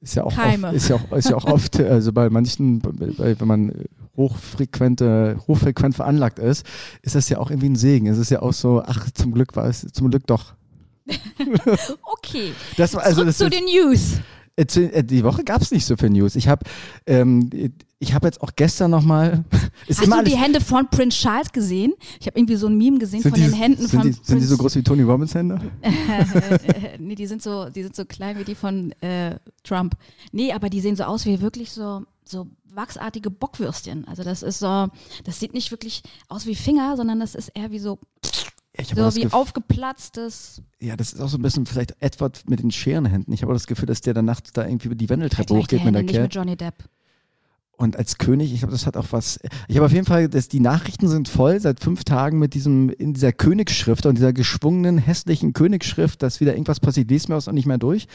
Ist 0.00 0.14
ja 0.14 0.24
auch 0.24 0.34
Keime. 0.34 0.68
oft, 0.68 0.76
ist 0.76 0.88
ja 0.88 0.96
auch, 0.96 1.12
ist 1.16 1.28
ja 1.28 1.36
auch 1.36 1.44
oft, 1.44 1.78
also 1.78 2.12
bei 2.12 2.30
manchen, 2.30 2.82
wenn 2.82 3.46
man 3.48 3.84
hochfrequente, 4.16 5.38
hochfrequent 5.46 5.94
veranlagt 5.94 6.38
ist, 6.38 6.64
ist 7.02 7.14
das 7.14 7.28
ja 7.28 7.38
auch 7.38 7.50
irgendwie 7.50 7.68
ein 7.68 7.76
Segen. 7.76 8.06
Es 8.06 8.16
ist 8.18 8.30
ja 8.30 8.40
auch 8.40 8.52
so, 8.54 8.82
ach, 8.84 9.10
zum 9.12 9.32
Glück 9.32 9.54
war 9.56 9.66
es, 9.66 9.86
zum 9.92 10.10
Glück 10.10 10.26
doch. 10.26 10.54
Okay. 12.22 12.52
Das, 12.76 12.94
also 12.94 13.14
Zurück 13.22 13.26
das 13.28 13.38
zu 13.38 13.44
ist, 13.46 13.54
den 13.54 13.64
News. 13.64 14.20
Äh, 14.60 15.04
die 15.04 15.24
Woche 15.24 15.44
gab 15.44 15.62
es 15.62 15.70
nicht 15.70 15.86
so 15.86 15.96
viel 15.96 16.10
News. 16.10 16.36
Ich 16.36 16.48
habe 16.48 16.64
ähm, 17.06 17.50
ich 18.02 18.14
habe 18.14 18.26
jetzt 18.26 18.40
auch 18.40 18.52
gestern 18.56 18.90
nochmal, 18.90 19.44
Hast 19.88 20.06
du 20.06 20.24
die 20.24 20.36
Hände 20.36 20.60
von 20.62 20.88
Prince 20.88 21.18
Charles 21.18 21.52
gesehen? 21.52 21.92
Ich 22.18 22.26
habe 22.26 22.38
irgendwie 22.38 22.56
so 22.56 22.66
ein 22.66 22.76
Meme 22.76 22.98
gesehen 22.98 23.20
von 23.20 23.32
die, 23.32 23.42
den 23.42 23.52
Händen 23.52 23.86
sind, 23.86 23.90
von 23.90 24.10
die, 24.10 24.12
sind 24.12 24.40
die 24.40 24.46
so 24.46 24.56
groß 24.56 24.76
wie 24.76 24.82
Tony 24.82 25.02
Robbins 25.02 25.34
Hände? 25.34 25.60
äh, 25.82 26.96
nee, 26.98 27.14
die 27.14 27.26
sind 27.26 27.42
so, 27.42 27.68
die 27.68 27.82
sind 27.82 27.94
so 27.94 28.06
klein 28.06 28.38
wie 28.38 28.44
die 28.44 28.54
von 28.54 28.92
äh, 29.02 29.38
Trump. 29.64 29.96
Nee, 30.32 30.52
aber 30.52 30.70
die 30.70 30.80
sehen 30.80 30.96
so 30.96 31.04
aus 31.04 31.26
wie 31.26 31.42
wirklich 31.42 31.70
so, 31.72 32.02
so 32.24 32.46
wachsartige 32.72 33.30
Bockwürstchen. 33.30 34.08
Also 34.08 34.22
das 34.22 34.42
ist 34.42 34.60
so, 34.60 34.88
das 35.24 35.38
sieht 35.38 35.52
nicht 35.52 35.70
wirklich 35.70 36.02
aus 36.28 36.46
wie 36.46 36.54
Finger, 36.54 36.96
sondern 36.96 37.20
das 37.20 37.34
ist 37.34 37.48
eher 37.48 37.70
wie 37.70 37.80
so, 37.80 37.98
ich 38.80 38.88
so 38.88 39.14
wie 39.16 39.32
aufgeplatztes. 39.32 40.62
ja, 40.80 40.96
das 40.96 41.12
ist 41.12 41.20
auch 41.20 41.28
so 41.28 41.38
ein 41.38 41.42
bisschen 41.42 41.66
vielleicht 41.66 41.94
Edward 42.00 42.48
mit 42.48 42.62
den 42.62 42.70
Scherenhänden. 42.70 43.32
Ich 43.32 43.42
habe 43.42 43.52
das 43.52 43.66
Gefühl, 43.66 43.86
dass 43.86 44.00
der 44.00 44.14
dann 44.14 44.24
nachts 44.24 44.52
da 44.52 44.66
irgendwie 44.66 44.94
die 44.94 45.08
Wendeltreppe 45.08 45.54
hochgeht 45.54 45.84
mit 45.84 45.94
der 45.94 46.04
Kerl. 46.04 46.22
mit 46.22 46.34
Johnny 46.34 46.56
Depp. 46.56 46.84
Und 47.76 47.96
als 47.96 48.18
König, 48.18 48.52
ich 48.52 48.58
glaube, 48.58 48.72
das 48.72 48.84
hat 48.84 48.98
auch 48.98 49.06
was. 49.10 49.40
Ich 49.66 49.76
habe 49.76 49.86
auf 49.86 49.92
jeden 49.92 50.04
Fall, 50.04 50.28
dass 50.28 50.48
die 50.48 50.60
Nachrichten 50.60 51.08
sind 51.08 51.28
voll 51.30 51.58
seit 51.60 51.80
fünf 51.80 52.04
Tagen 52.04 52.38
mit 52.38 52.52
diesem, 52.52 52.90
in 52.90 53.14
dieser 53.14 53.32
Königsschrift 53.32 54.04
und 54.04 54.16
dieser 54.16 54.34
geschwungenen, 54.34 54.98
hässlichen 54.98 55.54
Königsschrift, 55.54 56.22
dass 56.22 56.40
wieder 56.40 56.52
irgendwas 56.52 56.78
passiert. 56.78 57.10
Lies 57.10 57.28
mir 57.28 57.36
das 57.36 57.48
auch 57.48 57.52
nicht 57.52 57.64
mehr 57.64 57.78
durch. 57.78 58.06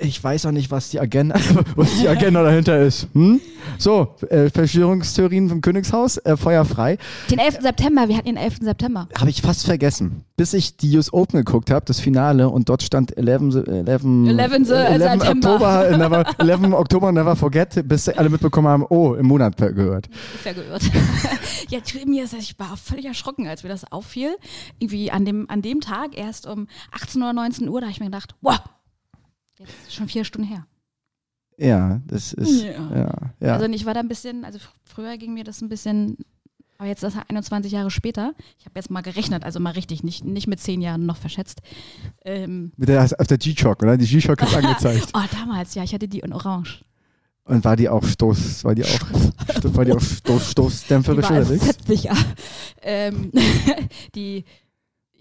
Ich 0.00 0.22
weiß 0.22 0.46
auch 0.46 0.50
nicht, 0.50 0.70
was 0.70 0.90
die 0.90 1.00
Agenda, 1.00 1.36
was 1.76 1.98
die 1.98 2.08
Agenda 2.08 2.42
dahinter 2.42 2.80
ist. 2.82 3.08
Hm? 3.12 3.40
So, 3.78 4.14
äh, 4.28 4.50
Verschwörungstheorien 4.50 5.48
vom 5.48 5.60
Königshaus, 5.60 6.18
äh, 6.18 6.36
Feuer 6.36 6.64
frei. 6.64 6.98
Den 7.30 7.38
11. 7.38 7.58
September, 7.60 8.08
wir 8.08 8.16
hatten 8.16 8.26
den 8.26 8.36
11. 8.36 8.58
September. 8.60 9.08
Habe 9.18 9.30
ich 9.30 9.42
fast 9.42 9.64
vergessen. 9.64 10.24
Bis 10.36 10.52
ich 10.52 10.76
die 10.76 10.96
US 10.96 11.12
Open 11.12 11.38
geguckt 11.44 11.70
habe, 11.70 11.84
das 11.86 12.00
Finale, 12.00 12.48
und 12.48 12.68
dort 12.68 12.82
stand 12.82 13.16
11, 13.16 13.66
11, 13.66 13.86
11. 13.86 14.66
September. 14.66 15.54
Oktober, 15.54 15.88
äh, 15.88 15.96
never, 15.96 16.24
11. 16.38 16.72
Oktober, 16.72 17.12
never 17.12 17.36
forget, 17.36 17.88
bis 17.88 18.08
alle 18.08 18.28
mitbekommen 18.28 18.68
haben, 18.68 18.84
oh, 18.88 19.14
im 19.14 19.26
Monat 19.26 19.56
gehört. 19.56 20.08
Ist 20.44 20.44
ja 21.70 21.80
mir 22.06 22.24
ist 22.24 22.34
ich 22.34 22.58
war 22.58 22.76
völlig 22.76 23.06
erschrocken, 23.06 23.46
als 23.46 23.62
mir 23.62 23.68
das 23.68 23.90
auffiel. 23.90 24.36
Irgendwie 24.78 25.10
an 25.10 25.24
dem, 25.24 25.48
an 25.48 25.62
dem 25.62 25.80
Tag 25.80 26.16
erst 26.16 26.46
um 26.46 26.66
18 26.92 27.22
oder 27.22 27.32
19 27.32 27.68
Uhr, 27.68 27.80
da 27.80 27.86
habe 27.86 27.92
ich 27.92 28.00
mir 28.00 28.06
gedacht, 28.06 28.34
wow, 28.42 28.58
jetzt 29.58 29.72
ist 29.86 29.94
schon 29.94 30.08
vier 30.08 30.24
Stunden 30.24 30.48
her. 30.48 30.66
Ja, 31.56 32.00
das 32.06 32.32
ist, 32.32 32.62
Ja. 32.64 32.70
ja, 32.96 33.14
ja. 33.40 33.54
Also 33.54 33.66
ich 33.66 33.86
war 33.86 33.94
da 33.94 34.00
ein 34.00 34.08
bisschen, 34.08 34.44
also 34.44 34.58
fr- 34.58 34.72
früher 34.84 35.16
ging 35.18 35.34
mir 35.34 35.44
das 35.44 35.60
ein 35.62 35.68
bisschen, 35.68 36.16
aber 36.78 36.88
jetzt 36.88 37.04
ist 37.04 37.14
es 37.14 37.20
21 37.28 37.70
Jahre 37.70 37.92
später. 37.92 38.34
Ich 38.58 38.64
habe 38.66 38.72
jetzt 38.74 38.90
mal 38.90 39.02
gerechnet, 39.02 39.44
also 39.44 39.60
mal 39.60 39.70
richtig, 39.70 40.02
nicht, 40.02 40.24
nicht 40.24 40.48
mit 40.48 40.58
zehn 40.58 40.80
Jahren 40.80 41.06
noch 41.06 41.16
verschätzt. 41.16 41.62
Ähm, 42.24 42.72
Mit 42.76 42.88
der, 42.88 43.04
auf 43.04 43.26
der 43.28 43.38
G-Shock, 43.38 43.82
oder? 43.84 43.96
Die 43.96 44.06
G-Shock 44.06 44.42
ist 44.42 44.56
angezeigt. 44.56 45.10
oh, 45.14 45.20
damals, 45.32 45.74
ja, 45.76 45.84
ich 45.84 45.94
hatte 45.94 46.08
die 46.08 46.18
in 46.20 46.32
Orange. 46.32 46.84
Und 47.46 47.62
war 47.64 47.76
die 47.76 47.88
auch 47.90 48.02
Stoß, 48.02 48.64
war 48.64 48.74
die 48.74 48.84
auch, 48.84 49.00
war 49.74 49.84
die 49.84 49.92
auch 49.92 50.00
Stoß, 50.00 50.54
war 51.36 51.42
unterwegs? 51.42 51.66
fettlicher. 51.66 52.16
ähm, 52.82 53.30
die, 54.14 54.44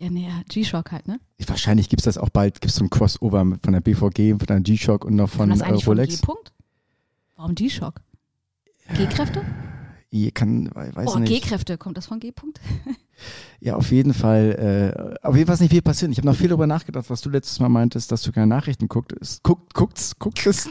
ja, 0.03 0.09
nee, 0.09 0.27
ja, 0.27 0.41
G-Shock 0.49 0.91
halt, 0.91 1.07
ne? 1.07 1.19
Wahrscheinlich 1.47 1.89
gibt 1.89 2.01
es 2.01 2.05
das 2.05 2.17
auch 2.17 2.29
bald, 2.29 2.55
gibt 2.61 2.71
es 2.71 2.75
so 2.75 2.83
ein 2.83 2.89
Crossover 2.89 3.45
von 3.63 3.73
der 3.73 3.81
BVG, 3.81 4.37
von 4.37 4.47
der 4.47 4.59
G-Shock 4.61 5.05
und 5.05 5.15
noch 5.15 5.29
von 5.29 5.49
äh, 5.51 5.53
Rolex. 5.69 5.85
von 5.85 5.97
G-Punkt? 5.97 6.53
Warum 7.35 7.55
G-Shock? 7.55 8.01
G-Kräfte? 8.95 9.41
Kann, 10.35 10.69
weiß 10.75 11.09
Oh, 11.15 11.17
nicht. 11.19 11.29
G-Kräfte, 11.29 11.77
kommt 11.79 11.97
das 11.97 12.05
von 12.05 12.19
G-Punkt? 12.19 12.59
Ja, 13.59 13.75
auf 13.77 13.91
jeden 13.91 14.13
Fall. 14.13 15.15
Äh, 15.23 15.25
auf 15.25 15.35
jeden 15.35 15.47
Fall 15.47 15.55
ist 15.55 15.61
nicht 15.61 15.71
viel 15.71 15.81
passiert. 15.81 16.11
Ich 16.11 16.17
habe 16.17 16.27
noch 16.27 16.35
viel 16.35 16.49
darüber 16.49 16.67
nachgedacht, 16.67 17.09
was 17.09 17.21
du 17.21 17.29
letztes 17.29 17.59
Mal 17.59 17.69
meintest, 17.69 18.11
dass 18.11 18.21
du 18.21 18.31
keine 18.31 18.45
Nachrichten 18.47 18.87
guckt, 18.89 19.15
guckt, 19.41 19.73
guckst, 19.73 20.19
guckst. 20.19 20.69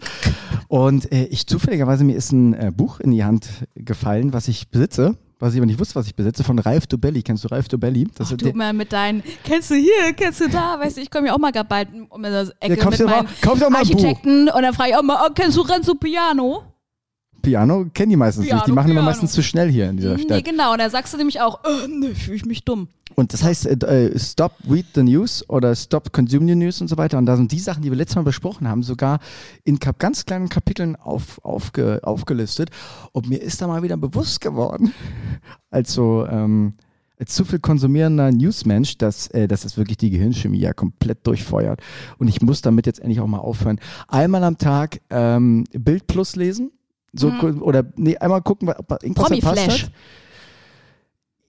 Und 0.68 1.10
äh, 1.10 1.24
ich 1.26 1.46
zufälligerweise 1.46 2.04
mir 2.04 2.14
ist 2.14 2.30
ein 2.32 2.54
äh, 2.54 2.70
Buch 2.74 3.00
in 3.00 3.10
die 3.10 3.24
Hand 3.24 3.48
gefallen, 3.74 4.32
was 4.32 4.46
ich 4.48 4.68
besitze, 4.68 5.16
was 5.42 5.54
ich 5.54 5.58
aber 5.58 5.66
nicht 5.66 5.80
wusste, 5.80 5.96
was 5.96 6.06
ich 6.06 6.14
besitze, 6.14 6.44
von 6.44 6.58
Ralph 6.58 6.86
Dobelli. 6.86 7.22
Kennst 7.22 7.42
du 7.44 7.48
Ralph 7.48 7.66
Dobelli? 7.68 8.06
Das 8.14 8.28
Ach, 8.32 8.36
du 8.36 8.52
mal 8.52 8.72
mit 8.72 8.92
deinen, 8.92 9.22
kennst 9.44 9.70
du 9.70 9.74
hier, 9.74 10.12
kennst 10.16 10.40
du 10.40 10.48
da, 10.48 10.78
weißt 10.78 10.96
du, 10.96 11.00
ich 11.00 11.10
komme 11.10 11.26
ja 11.26 11.34
auch 11.34 11.38
mal 11.38 11.50
bald 11.52 11.88
um 12.10 12.22
der 12.22 12.46
Ecke 12.60 12.78
Ja, 12.78 12.88
mit 12.88 13.00
mal- 13.00 13.26
meinen 13.44 13.72
mal. 13.72 13.78
Architekten 13.78 14.48
und 14.48 14.62
dann 14.62 14.72
frage 14.72 14.90
ich 14.90 14.96
auch 14.96 15.02
mal, 15.02 15.18
oh, 15.26 15.32
kennst 15.34 15.56
du 15.56 15.62
Renzo 15.62 15.94
Piano? 15.94 16.62
Piano 17.42 17.86
kennen 17.92 18.10
die 18.10 18.16
meistens 18.16 18.44
Piano, 18.46 18.60
nicht. 18.60 18.68
Die 18.68 18.72
machen 18.72 18.86
immer 18.90 19.00
Piano. 19.00 19.10
meistens 19.10 19.32
zu 19.32 19.42
schnell 19.42 19.70
hier 19.70 19.90
in 19.90 19.96
dieser 19.96 20.14
Nee, 20.16 20.22
Stadt. 20.22 20.44
genau, 20.44 20.72
und 20.72 20.78
da 20.78 20.88
sagst 20.88 21.12
du 21.12 21.18
nämlich 21.18 21.40
auch, 21.40 21.60
äh, 21.64 21.88
ne, 21.88 22.14
fühle 22.14 22.36
ich 22.36 22.44
mich 22.46 22.64
dumm. 22.64 22.88
Und 23.14 23.32
das 23.34 23.42
heißt, 23.42 23.66
äh, 23.66 24.06
äh, 24.06 24.18
Stop 24.18 24.52
Read 24.70 24.86
the 24.94 25.02
News 25.02 25.44
oder 25.50 25.74
Stop 25.76 26.12
Consume 26.12 26.46
the 26.48 26.54
News 26.54 26.80
und 26.80 26.88
so 26.88 26.96
weiter. 26.96 27.18
Und 27.18 27.26
da 27.26 27.36
sind 27.36 27.52
die 27.52 27.58
Sachen, 27.58 27.82
die 27.82 27.90
wir 27.90 27.96
letztes 27.96 28.16
Mal 28.16 28.22
besprochen 28.22 28.68
haben, 28.68 28.82
sogar 28.82 29.20
in 29.64 29.78
Kap 29.78 29.98
ganz 29.98 30.24
kleinen 30.24 30.48
Kapiteln 30.48 30.96
auf, 30.96 31.44
aufge 31.44 32.00
aufgelistet. 32.04 32.70
Und 33.12 33.28
mir 33.28 33.42
ist 33.42 33.60
da 33.60 33.66
mal 33.66 33.82
wieder 33.82 33.96
bewusst 33.98 34.40
geworden, 34.40 34.94
als 35.70 35.92
so 35.92 36.26
ähm, 36.26 36.72
als 37.18 37.34
zu 37.34 37.44
viel 37.44 37.60
konsumierender 37.60 38.32
Newsmensch, 38.32 38.98
dass, 38.98 39.28
äh, 39.28 39.46
dass 39.46 39.60
das 39.62 39.76
wirklich 39.76 39.98
die 39.98 40.10
Gehirnchemie 40.10 40.58
ja 40.58 40.72
komplett 40.72 41.24
durchfeuert. 41.26 41.80
Und 42.18 42.28
ich 42.28 42.40
muss 42.40 42.62
damit 42.62 42.86
jetzt 42.86 42.98
endlich 42.98 43.20
auch 43.20 43.26
mal 43.28 43.38
aufhören. 43.38 43.78
Einmal 44.08 44.42
am 44.42 44.58
Tag 44.58 45.00
ähm, 45.10 45.64
Bild 45.72 46.06
Plus 46.06 46.34
lesen. 46.34 46.72
So, 47.12 47.30
gu- 47.30 47.60
Oder 47.60 47.84
nee, 47.96 48.16
einmal 48.16 48.42
gucken, 48.42 48.68
ob 48.70 48.90
irgendwas 49.02 49.30
Mhm. 49.30 49.40
Promi 49.40 49.40
Flash. 49.42 49.82
hat. 49.84 49.92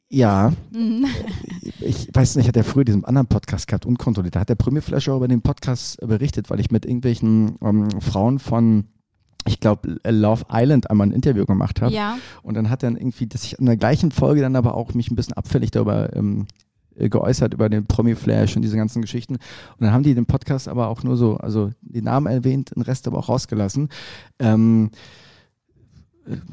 Ja, 0.09 0.53
Mhm. 0.71 1.05
ich 1.79 2.09
weiß 2.13 2.35
nicht, 2.35 2.47
hat 2.47 2.55
er 2.57 2.63
früher 2.63 2.83
diesen 2.85 3.03
anderen 3.05 3.27
Podcast 3.27 3.67
gehabt, 3.67 3.85
unkontrolliert. 3.85 4.35
Da 4.35 4.41
hat 4.41 4.49
der 4.49 4.55
Premier 4.55 4.81
Flash 4.81 5.09
auch 5.09 5.17
über 5.17 5.27
den 5.27 5.41
Podcast 5.41 5.97
berichtet, 6.05 6.49
weil 6.49 6.59
ich 6.59 6.69
mit 6.69 6.85
irgendwelchen 6.85 7.55
ähm, 7.63 7.89
Frauen 7.99 8.37
von, 8.39 8.85
ich 9.47 9.59
glaube, 9.59 9.97
Love 10.07 10.45
Island 10.51 10.89
einmal 10.91 11.07
ein 11.07 11.13
Interview 11.13 11.45
gemacht 11.45 11.81
habe. 11.81 11.93
Ja, 11.93 12.17
Und 12.43 12.55
dann 12.55 12.69
hat 12.69 12.83
er 12.83 12.91
dann 12.91 12.97
irgendwie, 12.97 13.25
dass 13.25 13.43
ich 13.43 13.57
in 13.57 13.65
der 13.65 13.77
gleichen 13.77 14.11
Folge 14.11 14.41
dann 14.41 14.55
aber 14.55 14.75
auch 14.75 14.93
mich 14.93 15.09
ein 15.09 15.15
bisschen 15.15 15.33
abfällig 15.33 15.71
darüber 15.71 16.15
ähm, 16.15 16.45
äh, 16.95 17.09
geäußert, 17.09 17.55
über 17.55 17.67
den 17.69 17.87
Promi 17.87 18.13
Flash 18.13 18.55
und 18.55 18.61
diese 18.61 18.77
ganzen 18.77 19.01
Geschichten. 19.01 19.33
Und 19.35 19.41
dann 19.79 19.93
haben 19.93 20.03
die 20.03 20.13
den 20.13 20.27
Podcast 20.27 20.67
aber 20.67 20.89
auch 20.89 21.01
nur 21.03 21.17
so, 21.17 21.37
also 21.37 21.71
den 21.81 22.03
Namen 22.03 22.27
erwähnt, 22.27 22.75
den 22.75 22.83
Rest 22.83 23.07
aber 23.07 23.17
auch 23.17 23.29
rausgelassen. 23.29 23.89
Ähm, 24.37 24.91
äh, 24.93 24.97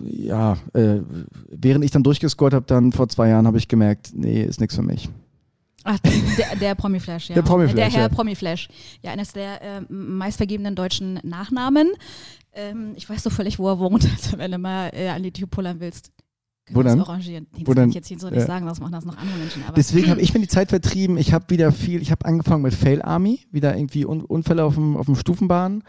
ja, 0.04 0.56
äh, 0.74 1.00
während 1.48 1.84
ich 1.84 1.90
dann 1.90 2.02
durchgescored 2.02 2.54
habe, 2.54 2.66
dann 2.66 2.92
vor 2.92 3.08
zwei 3.08 3.28
Jahren, 3.28 3.46
habe 3.46 3.58
ich 3.58 3.68
gemerkt, 3.68 4.10
nee, 4.14 4.42
ist 4.42 4.60
nichts 4.60 4.74
für 4.74 4.82
mich. 4.82 5.08
Ach, 5.84 5.98
der, 6.00 6.56
der 6.60 6.74
Promi-Flash, 6.74 7.30
ja. 7.30 7.34
Der 7.34 7.42
Promi-Flash, 7.42 7.74
Der 7.76 7.90
Herr 7.90 8.02
ja. 8.02 8.08
Promi-Flash. 8.08 8.68
Ja, 9.02 9.12
eines 9.12 9.32
der 9.32 9.62
äh, 9.62 9.80
meistvergebenen 9.88 10.74
deutschen 10.74 11.20
Nachnamen. 11.22 11.88
Ähm, 12.52 12.92
ich 12.96 13.08
weiß 13.08 13.22
so 13.22 13.30
völlig, 13.30 13.58
wo 13.58 13.68
er 13.68 13.78
wohnt, 13.78 14.06
also 14.16 14.36
wenn 14.38 14.50
du 14.50 14.58
mal 14.58 14.90
äh, 14.92 15.08
an 15.08 15.22
die 15.22 15.32
Tür 15.32 15.46
pullern 15.46 15.80
willst. 15.80 16.10
Wo 16.72 16.82
das 16.82 16.92
denn? 16.92 17.00
Arrangieren. 17.00 17.46
Das 17.52 17.66
Wo 17.66 17.80
ich 17.80 17.94
jetzt 17.94 18.08
hier 18.08 18.18
so 18.18 18.28
nicht 18.28 18.40
Ja. 18.40 18.46
sagen, 18.46 18.66
das 18.66 18.78
machen 18.78 18.92
das 18.92 19.04
noch 19.04 19.16
andere 19.16 19.38
Menschen. 19.38 19.64
Aber 19.64 19.74
Deswegen 19.74 20.10
habe 20.10 20.20
ich 20.22 20.34
mir 20.34 20.40
die 20.40 20.48
Zeit 20.48 20.68
vertrieben. 20.68 21.16
Ich 21.18 21.32
habe 21.32 21.46
wieder 21.48 21.72
viel, 21.72 22.00
ich 22.02 22.10
habe 22.10 22.26
angefangen 22.26 22.62
mit 22.62 22.74
Fail 22.74 23.02
Army, 23.02 23.40
wieder 23.50 23.76
irgendwie 23.76 24.06
Un 24.06 24.22
Unfälle 24.22 24.64
auf 24.64 24.74
dem, 24.74 24.96
auf 24.96 25.06
dem 25.06 25.16
Stufenbahn. 25.16 25.82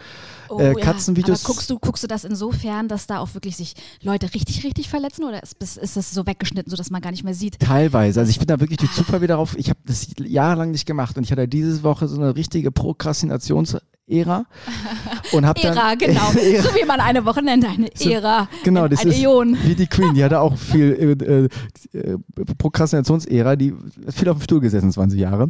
Oh, 0.52 0.60
äh, 0.60 0.74
ja. 0.78 0.86
Katzenvideos- 0.86 1.46
Aber 1.46 1.54
guckst 1.54 1.70
du, 1.70 1.80
guckst 1.80 2.04
du 2.04 2.08
das 2.08 2.26
insofern, 2.26 2.90
dass 2.90 3.08
da 3.08 3.20
auch 3.20 3.34
wirklich 3.34 3.56
sich 3.56 3.74
Leute 4.04 4.34
richtig, 4.34 4.66
richtig 4.66 4.90
verletzen 4.90 5.24
oder 5.24 5.42
ist, 5.42 5.56
ist, 5.78 5.96
das 5.96 6.12
so 6.12 6.28
weggeschnitten, 6.28 6.70
sodass 6.70 6.90
man 6.90 7.02
gar 7.02 7.12
nicht 7.12 7.24
mehr 7.24 7.34
sieht? 7.34 7.58
Teilweise. 7.60 8.20
Also 8.20 8.30
ich 8.30 8.38
bin 8.38 8.48
da 8.48 8.60
wirklich 8.60 8.78
durch 8.78 8.92
Zufall 8.92 9.22
wieder 9.22 9.36
drauf. 9.36 9.56
Ich 9.58 9.70
habe 9.70 9.80
das 9.86 10.08
jahrelang 10.20 10.72
nicht 10.72 10.86
gemacht 10.86 11.16
und 11.18 11.24
ich 11.24 11.32
hatte 11.32 11.48
diese 11.48 11.84
Woche 11.84 12.10
so 12.10 12.18
eine 12.18 12.36
richtige 12.36 12.70
Prokrastinations-Ära 12.72 14.46
und 15.32 15.46
habe 15.46 15.62
dann 15.62 15.78
Ära, 15.78 15.96
genau. 15.96 16.32
Ära. 16.36 16.64
So 16.64 16.76
wie 16.76 16.86
man 16.86 17.00
eine 17.00 17.24
Woche 17.24 17.42
nennt, 17.42 17.64
eine 17.66 17.90
Ära. 18.02 18.50
Genau, 18.64 18.84
ein, 18.84 18.90
das 18.90 19.06
ist 19.06 19.20
Äon. 19.20 19.58
wie 19.64 19.76
die 19.76 19.88
Queen. 19.88 20.14
Die 20.14 20.24
hatte 20.24 20.42
auch 20.42 20.58
viel 20.72 21.50
äh, 21.94 21.98
äh, 21.98 22.18
Prokrastinationsära, 22.58 23.56
die 23.56 23.74
viel 24.10 24.28
auf 24.28 24.38
dem 24.38 24.44
Stuhl 24.44 24.60
gesessen, 24.60 24.92
20 24.92 25.18
Jahre. 25.18 25.50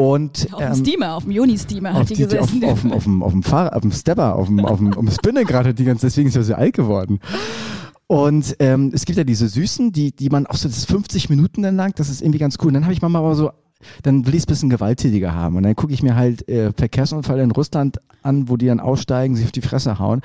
Und, 0.00 0.48
auf 0.52 0.58
dem 0.60 0.68
ähm, 0.68 0.74
Steamer, 0.74 1.14
auf 1.14 1.24
dem 1.24 1.32
Juni-Steamer 1.32 1.92
hat 1.92 2.08
die, 2.08 2.14
die 2.14 2.22
gesessen. 2.22 2.64
Auf, 2.64 2.84
auf, 2.84 2.92
auf, 2.92 3.04
dem, 3.04 3.22
auf 3.22 3.32
dem 3.32 3.42
Fahrrad, 3.42 3.74
auf 3.74 3.82
dem 3.82 3.92
Stepper, 3.92 4.34
auf 4.34 4.46
dem, 4.46 4.64
auf 4.64 4.78
dem, 4.78 4.94
auf 4.94 5.04
dem 5.04 5.10
Spinner 5.10 5.42
hat 5.46 5.78
die 5.78 5.84
ganze, 5.84 6.06
deswegen 6.06 6.28
ist 6.28 6.34
sie 6.34 6.42
so 6.42 6.54
alt 6.54 6.74
geworden. 6.74 7.20
Und 8.06 8.56
ähm, 8.60 8.90
es 8.94 9.04
gibt 9.04 9.18
ja 9.18 9.24
diese 9.24 9.46
Süßen, 9.46 9.92
die, 9.92 10.10
die 10.10 10.30
man 10.30 10.46
auch 10.46 10.56
so, 10.56 10.68
das 10.68 10.78
ist 10.78 10.90
50 10.90 11.28
Minuten 11.28 11.62
dann 11.62 11.76
lang, 11.76 11.92
das 11.96 12.08
ist 12.08 12.22
irgendwie 12.22 12.38
ganz 12.38 12.56
cool. 12.60 12.68
Und 12.68 12.74
dann 12.74 12.84
habe 12.84 12.94
ich 12.94 13.02
manchmal 13.02 13.22
aber 13.22 13.34
so, 13.34 13.50
dann 14.02 14.26
will 14.26 14.34
ich 14.34 14.40
es 14.40 14.46
ein 14.46 14.52
bisschen 14.52 14.70
gewalttätiger 14.70 15.34
haben. 15.34 15.56
Und 15.56 15.64
dann 15.64 15.76
gucke 15.76 15.92
ich 15.92 16.02
mir 16.02 16.16
halt 16.16 16.48
äh, 16.48 16.72
Verkehrsunfälle 16.72 17.42
in 17.42 17.50
Russland 17.50 17.98
an, 18.22 18.48
wo 18.48 18.56
die 18.56 18.66
dann 18.66 18.80
aussteigen, 18.80 19.36
sich 19.36 19.44
auf 19.44 19.52
die 19.52 19.60
Fresse 19.60 19.98
hauen. 19.98 20.22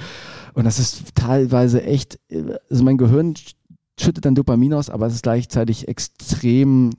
Und 0.53 0.63
das 0.63 0.79
ist 0.79 1.15
teilweise 1.15 1.84
echt, 1.84 2.17
äh, 2.29 2.55
also 2.70 2.84
mein 2.84 2.98
Gehirn 2.98 3.34
schüttet 4.00 4.25
dann 4.25 4.36
Dopamin 4.36 4.74
aus, 4.74 4.89
aber 4.89 5.08
es 5.08 5.15
ist 5.15 5.24
gleichzeitig 5.24 5.88
extrem 5.88 6.91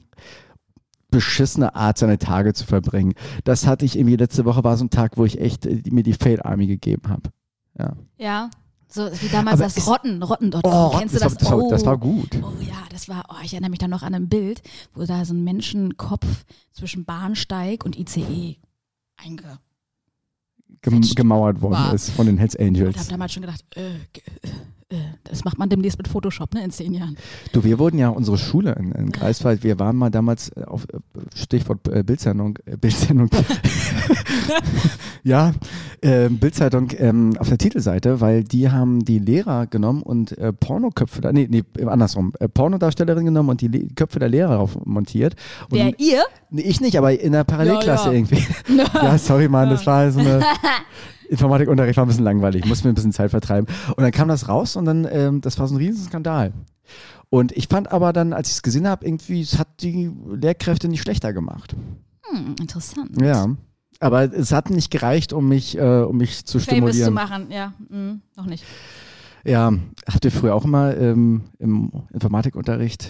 beschissene 1.17 1.75
Art, 1.75 1.97
seine 1.97 2.19
Tage 2.19 2.53
zu 2.53 2.67
verbringen. 2.67 3.15
Das 3.45 3.67
hatte 3.67 3.87
ich 3.87 3.97
irgendwie 3.97 4.17
letzte 4.17 4.45
Woche 4.45 4.63
war 4.65 4.77
so 4.77 4.85
ein 4.85 4.91
Tag, 4.91 5.17
wo 5.17 5.25
ich 5.25 5.41
echt 5.41 5.65
äh, 5.65 5.83
mir 5.91 6.03
die 6.03 6.13
Fail 6.13 6.43
Army 6.43 6.67
gegeben 6.67 7.09
habe. 7.09 7.31
Ja. 7.79 7.93
Ja. 8.19 8.51
So 8.89 9.11
wie 9.21 9.29
damals 9.29 9.61
Aber 9.61 9.65
das 9.65 9.87
Rotten, 9.87 10.23
Rotten.com. 10.23 10.61
Oh, 10.65 10.95
Kennst 10.97 11.15
du 11.15 11.19
das? 11.19 11.37
Das 11.37 11.51
war, 11.51 11.59
oh, 11.59 11.71
das 11.71 11.87
war 11.87 11.97
gut. 11.99 12.39
Oh 12.43 12.53
ja, 12.61 12.77
das 12.91 13.09
war, 13.09 13.25
oh, 13.31 13.35
ich 13.43 13.53
erinnere 13.53 13.71
mich 13.71 13.79
dann 13.79 13.91
noch 13.91 14.03
an 14.03 14.15
ein 14.15 14.29
Bild, 14.29 14.63
wo 14.95 15.05
da 15.05 15.25
so 15.25 15.33
ein 15.33 15.43
Menschenkopf 15.43 16.45
zwischen 16.73 17.05
Bahnsteig 17.05 17.85
und 17.85 17.99
ICE 17.99 18.59
einge 19.17 19.59
gemauert 20.83 21.63
worden 21.63 21.75
war. 21.75 21.95
ist 21.95 22.11
von 22.11 22.27
den 22.27 22.39
Hells 22.39 22.55
Angels. 22.55 22.95
Ich 22.95 23.01
habe 23.01 23.11
damals 23.11 23.33
schon 23.33 23.41
gedacht, 23.43 23.65
äh, 23.75 23.95
äh, 23.95 23.99
das 25.25 25.45
macht 25.45 25.59
man 25.59 25.69
demnächst 25.69 25.99
mit 25.99 26.07
Photoshop, 26.07 26.55
ne, 26.55 26.62
in 26.62 26.71
zehn 26.71 26.95
Jahren. 26.95 27.16
Du, 27.52 27.64
wir 27.64 27.81
wurden 27.81 27.99
ja 27.99 28.09
unsere 28.09 28.38
Schule 28.38 28.73
in, 28.78 28.93
in 28.93 29.11
Greifswald, 29.11 29.64
wir 29.64 29.81
waren 29.81 29.97
mal 29.97 30.11
damals 30.11 30.50
äh, 30.50 30.62
auf 30.62 30.85
äh, 30.85 30.99
Stichwort 31.35 31.88
äh, 31.88 32.05
Bildsendung, 32.05 32.57
äh, 32.66 32.76
Bildsendung, 32.76 33.28
ja, 35.25 35.52
äh, 36.02 36.28
Bildzeitung 36.28 36.90
ähm, 36.99 37.37
auf 37.38 37.49
der 37.49 37.59
Titelseite, 37.59 38.21
weil 38.21 38.45
die 38.45 38.71
haben 38.71 39.05
die 39.05 39.19
Lehrer 39.19 39.66
genommen 39.66 40.02
und 40.02 40.38
äh, 40.38 40.52
Pornoköpfe, 40.52 41.21
da, 41.21 41.33
nee, 41.33 41.49
nee, 41.50 41.64
andersrum, 41.85 42.33
äh, 42.38 42.49
Pornodarstellerin 42.49 43.25
genommen 43.25 43.49
und 43.49 43.61
die 43.61 43.69
Le 43.69 43.88
Köpfe 43.97 44.21
der 44.21 44.28
Lehrer 44.28 44.55
drauf 44.55 44.78
montiert. 44.85 45.35
Und, 45.69 45.78
Wer, 45.78 45.99
ihr? 45.99 46.23
Nee, 46.50 46.62
ich 46.62 46.81
nicht, 46.81 46.97
aber 46.97 47.19
in 47.19 47.33
der 47.33 47.43
Parallelklasse 47.43 48.07
ja, 48.07 48.12
ja. 48.12 48.19
irgendwie. 48.19 48.47
ja, 48.95 49.19
sorry, 49.19 49.49
Mann, 49.49 49.69
das 49.69 49.85
war 49.85 50.12
so 50.12 50.21
eine 50.21 50.45
Informatikunterricht 51.28 51.97
war 51.97 52.04
ein 52.04 52.09
bisschen 52.09 52.25
langweilig, 52.25 52.62
ich 52.62 52.68
musste 52.68 52.87
mir 52.87 52.92
ein 52.92 52.95
bisschen 52.95 53.12
Zeit 53.12 53.30
vertreiben. 53.30 53.66
Und 53.97 54.02
dann 54.02 54.12
kam 54.12 54.28
das 54.28 54.49
raus 54.49 54.76
und 54.76 54.85
dann, 54.85 55.06
ähm, 55.11 55.40
das 55.40 55.59
war 55.59 55.66
so 55.68 55.75
ein 55.75 55.78
Riesenskandal. 55.78 56.52
Und 57.28 57.52
ich 57.52 57.68
fand 57.68 57.90
aber 57.92 58.12
dann, 58.12 58.33
als 58.33 58.49
ich 58.49 58.54
es 58.56 58.62
gesehen 58.62 58.87
habe, 58.87 59.04
irgendwie, 59.04 59.40
es 59.40 59.59
hat 59.59 59.68
die 59.80 60.11
Lehrkräfte 60.28 60.88
nicht 60.88 61.02
schlechter 61.02 61.33
gemacht. 61.33 61.75
Hm, 62.30 62.54
interessant. 62.61 63.21
Ja. 63.21 63.49
Aber 63.99 64.33
es 64.33 64.52
hat 64.52 64.71
nicht 64.71 64.90
gereicht, 64.90 65.33
um 65.33 65.49
mich, 65.49 65.76
äh, 65.76 66.02
um 66.02 66.18
mich 66.18 66.45
zu 66.45 66.59
Famous 66.59 66.64
stimulieren. 66.64 67.06
zu 67.06 67.12
machen, 67.12 67.50
ja, 67.50 67.73
hm, 67.88 68.21
noch 68.37 68.47
nicht. 68.47 68.64
Ja, 69.45 69.73
habt 70.12 70.25
ihr 70.25 70.33
früher 70.33 70.54
auch 70.54 70.64
immer 70.64 70.97
ähm, 70.97 71.45
im 71.59 71.90
Informatikunterricht 72.12 73.09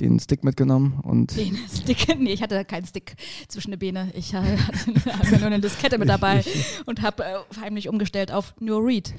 den 0.00 0.18
Stick 0.20 0.44
mitgenommen 0.44 1.00
und. 1.02 1.36
Den 1.36 1.56
Stick? 1.68 2.06
Nee, 2.22 2.32
ich 2.32 2.42
hatte 2.42 2.64
keinen 2.64 2.86
Stick 2.86 3.16
zwischen 3.48 3.70
den 3.70 3.80
Beine. 3.80 4.12
Ich 4.14 4.34
hatte, 4.34 4.58
hatte 5.06 5.38
nur 5.38 5.46
eine 5.46 5.60
Diskette 5.60 5.98
mit 5.98 6.08
dabei 6.08 6.44
und 6.86 7.02
habe 7.02 7.24
äh, 7.24 7.34
heimlich 7.60 7.88
umgestellt 7.88 8.30
auf 8.30 8.54
nur 8.60 8.84
Read, 8.84 9.14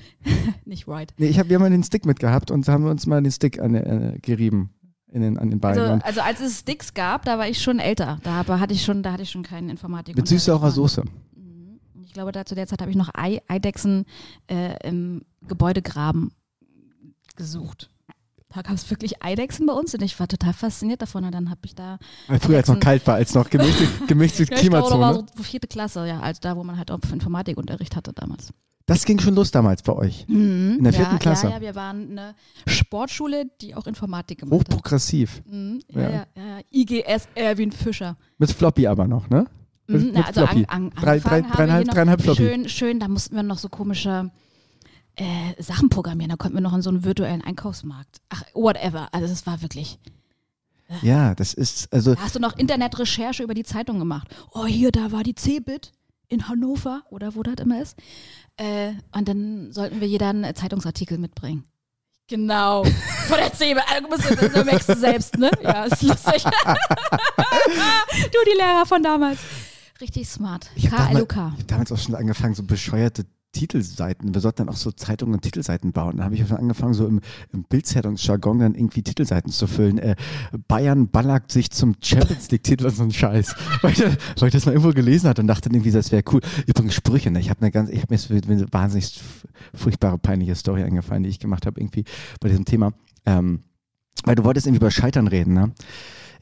nicht 0.66 0.88
Write. 0.88 1.14
Nee, 1.18 1.28
ich 1.28 1.40
hab, 1.40 1.50
wir 1.50 1.60
haben 1.60 1.72
den 1.72 1.84
Stick 1.84 2.06
mitgehabt 2.06 2.52
und 2.52 2.68
haben 2.68 2.86
uns 2.86 3.06
mal 3.06 3.22
den 3.22 3.32
Stick 3.32 3.60
an, 3.60 3.76
äh, 3.76 4.20
gerieben. 4.22 4.70
In 5.08 5.22
den, 5.22 5.38
an 5.38 5.52
den 5.52 5.60
Beinen. 5.60 6.02
Also, 6.02 6.04
also, 6.06 6.22
als 6.22 6.40
es 6.40 6.62
Sticks 6.62 6.96
gab, 6.96 7.24
da 7.26 7.38
war 7.38 7.48
ich 7.48 7.62
schon 7.62 7.78
älter. 7.78 8.20
Da 8.24 8.48
hatte 8.48 8.74
ich 8.74 8.84
schon, 8.84 9.04
da 9.04 9.12
hatte 9.12 9.22
ich 9.22 9.30
schon 9.30 9.44
keinen 9.44 9.70
Informatik. 9.70 10.16
Mit 10.16 10.28
süßsaurer 10.28 10.72
Soße. 10.72 11.04
Mhm. 11.36 11.80
Ich 12.04 12.14
glaube, 12.14 12.32
da 12.32 12.46
zu 12.46 12.56
der 12.56 12.66
Zeit 12.66 12.82
habe 12.82 12.90
ich 12.90 12.98
noch 12.98 13.12
Ei, 13.14 13.40
Eidechsen 13.48 14.06
äh, 14.48 14.76
im 14.88 15.22
Gebäudegraben 15.48 16.32
gesucht. 17.36 17.92
Da 18.54 18.62
gab 18.62 18.76
es 18.76 18.90
wirklich 18.90 19.24
Eidechsen 19.24 19.66
bei 19.66 19.74
uns 19.74 19.94
und 19.94 20.04
ich 20.04 20.20
war 20.20 20.28
total 20.28 20.54
fasziniert 20.54 21.02
davon. 21.02 21.24
Und 21.24 21.34
dann 21.34 21.50
habe 21.50 21.62
ich 21.66 21.74
da. 21.74 21.98
Früher, 22.40 22.58
als 22.58 22.70
es 22.70 22.74
noch 22.74 22.80
kalt 22.80 23.06
war, 23.08 23.16
als 23.16 23.34
noch 23.34 23.50
gemischte, 23.50 23.88
gemischte 24.08 24.44
ja, 24.44 24.58
Klimazone. 24.58 25.02
War 25.02 25.14
so 25.14 25.44
vierte 25.44 25.68
Klasse, 25.68 26.08
ja, 26.08 26.20
als 26.20 26.40
da, 26.40 26.56
wo 26.56 26.64
man 26.64 26.78
halt 26.78 26.92
auch 26.92 27.00
Informatikunterricht 27.12 27.96
hatte 27.96 28.14
damals. 28.14 28.54
Das 28.86 29.06
ging 29.06 29.18
schon 29.20 29.34
los 29.34 29.50
damals 29.50 29.82
bei 29.82 29.94
euch. 29.94 30.26
Mhm, 30.28 30.76
in 30.78 30.84
der 30.84 30.94
vierten 30.94 31.14
ja, 31.14 31.18
Klasse. 31.18 31.48
Ja, 31.48 31.54
ja, 31.54 31.62
wir 31.62 31.76
waren 31.76 32.12
eine 32.12 32.36
Sportschule, 32.68 33.46
die 33.62 33.76
auch 33.76 33.88
Informatik 33.88 34.42
gemacht 34.42 34.60
Hochprogressiv. 34.60 35.38
hat. 35.38 35.54
Mhm, 35.54 35.80
ja, 35.88 36.10
ja. 36.10 36.26
Ja, 36.36 36.60
IGS 36.70 37.30
Erwin 37.34 37.72
Fischer. 37.72 38.18
Mit 38.38 38.52
Floppy 38.52 38.86
aber 38.86 39.08
noch, 39.08 39.30
ne? 39.30 39.48
Mit, 39.88 40.02
mhm, 40.02 40.08
mit 40.08 40.28
also 40.28 40.46
Floppy. 40.46 40.66
An, 40.68 40.92
an, 40.92 41.02
drei, 41.02 41.20
drei, 41.20 41.42
dreieinhalb, 41.42 41.88
dreieinhalb 41.88 42.22
Floppy. 42.22 42.44
Schön, 42.44 42.70
schön, 42.70 43.00
da 43.00 43.08
mussten 43.08 43.36
wir 43.36 43.44
noch 43.44 43.58
so 43.58 43.70
komische 43.70 44.32
äh, 45.16 45.62
Sachen 45.62 45.90
programmieren. 45.90 46.30
Da 46.30 46.38
konnten 46.38 46.58
wir 46.58 46.62
noch 46.62 46.74
in 46.74 46.82
so 46.82 46.90
einen 46.90 47.04
virtuellen 47.04 47.42
Einkaufsmarkt. 47.42 48.22
Ach, 48.30 48.44
whatever. 48.54 49.10
Also 49.12 49.28
das 49.28 49.46
war 49.46 49.62
wirklich. 49.62 50.00
Äh. 50.90 51.08
Ja, 51.08 51.36
das 51.36 51.54
ist 51.54 51.92
also. 51.94 52.16
Da 52.16 52.22
hast 52.22 52.36
du 52.36 52.40
noch 52.40 52.58
Internetrecherche 52.58 53.44
über 53.44 53.54
die 53.54 53.64
Zeitung 53.64 54.00
gemacht? 54.00 54.28
Oh, 54.52 54.66
hier, 54.66 54.92
da 54.92 55.12
war 55.12 55.24
die 55.24 55.36
Cebit 55.36 55.92
in 56.30 56.48
Hannover 56.48 57.04
oder 57.10 57.36
wo 57.36 57.44
das 57.44 57.56
immer 57.56 57.82
ist. 57.82 57.98
Äh, 58.58 58.94
und 59.16 59.28
dann 59.28 59.72
sollten 59.72 60.02
wir 60.02 60.08
jeder 60.08 60.30
einen 60.30 60.56
Zeitungsartikel 60.56 61.18
mitbringen. 61.18 61.66
Genau. 62.28 62.84
Von 63.28 63.38
der 63.38 63.54
Cebit. 63.54 63.84
Also, 63.88 64.36
du, 64.36 64.50
du 64.50 64.64
merkst 64.64 64.90
du 64.90 64.96
selbst, 64.96 65.38
ne? 65.38 65.52
Ja, 65.62 65.86
ist 65.86 66.02
lustig. 66.02 66.44
du, 66.44 66.50
die 68.46 68.58
Lehrer 68.58 68.86
von 68.86 69.04
damals. 69.04 69.40
Richtig 70.02 70.28
smart. 70.28 70.70
Ich 70.76 70.92
habe 70.92 71.14
damals, 71.14 71.36
hab 71.36 71.68
damals 71.68 71.92
auch 71.92 71.98
schon 71.98 72.16
angefangen, 72.16 72.56
so 72.56 72.64
bescheuerte 72.64 73.26
Titelseiten, 73.54 74.34
wir 74.34 74.42
sollten 74.42 74.58
dann 74.58 74.70
auch 74.70 74.76
so 74.76 74.92
Zeitungen 74.92 75.36
und 75.36 75.42
Titelseiten 75.42 75.94
bauen. 75.94 76.18
Da 76.18 76.26
habe 76.26 76.36
ich 76.36 76.52
angefangen, 76.52 76.94
so 76.94 77.08
im, 77.08 77.22
im 77.54 77.64
Bildzeitungsjargon 77.64 78.60
dann 78.60 78.76
irgendwie 78.76 79.04
Titelseiten 79.04 79.52
zu 79.52 79.68
füllen. 79.68 80.00
Äh, 80.00 80.16
Bayern 80.68 81.08
ballagt 81.10 81.52
sich 81.52 81.72
zum 81.72 81.96
Champions 82.02 82.52
League-Titel 82.52 82.86
und 82.88 82.96
so 82.96 83.04
ein 83.04 83.12
Scheiß. 83.12 83.56
weil, 83.82 83.92
ich, 83.92 84.02
weil 84.02 84.48
ich 84.48 84.54
das 84.54 84.66
mal 84.66 84.74
irgendwo 84.74 84.92
gelesen 84.92 85.30
hatte 85.30 85.42
und 85.42 85.48
dachte 85.48 85.70
irgendwie, 85.70 85.92
das 85.92 86.12
wäre 86.12 86.24
cool. 86.32 86.42
Übrigens 86.66 86.96
Sprüche, 86.96 87.32
ne? 87.32 87.40
Ich 87.40 87.50
habe 87.50 87.62
eine 87.62 87.72
ganz, 87.72 87.90
ich 87.90 88.02
habe 88.02 88.14
mir 88.14 88.42
eine 88.44 88.74
wahnsinnig 88.74 89.22
furchtbare, 89.74 90.18
peinliche 90.18 90.56
Story 90.56 90.84
eingefallen, 90.84 91.24
die 91.24 91.30
ich 91.30 91.40
gemacht 91.40 91.66
habe, 91.66 91.80
irgendwie 91.80 92.04
bei 92.42 92.50
diesem 92.50 92.66
Thema. 92.66 92.92
Ähm, 93.26 93.64
weil 94.26 94.36
du 94.36 94.44
wolltest 94.44 94.68
irgendwie 94.68 94.82
über 94.82 94.92
Scheitern 94.92 95.28
reden, 95.28 95.54
ne? 95.54 95.72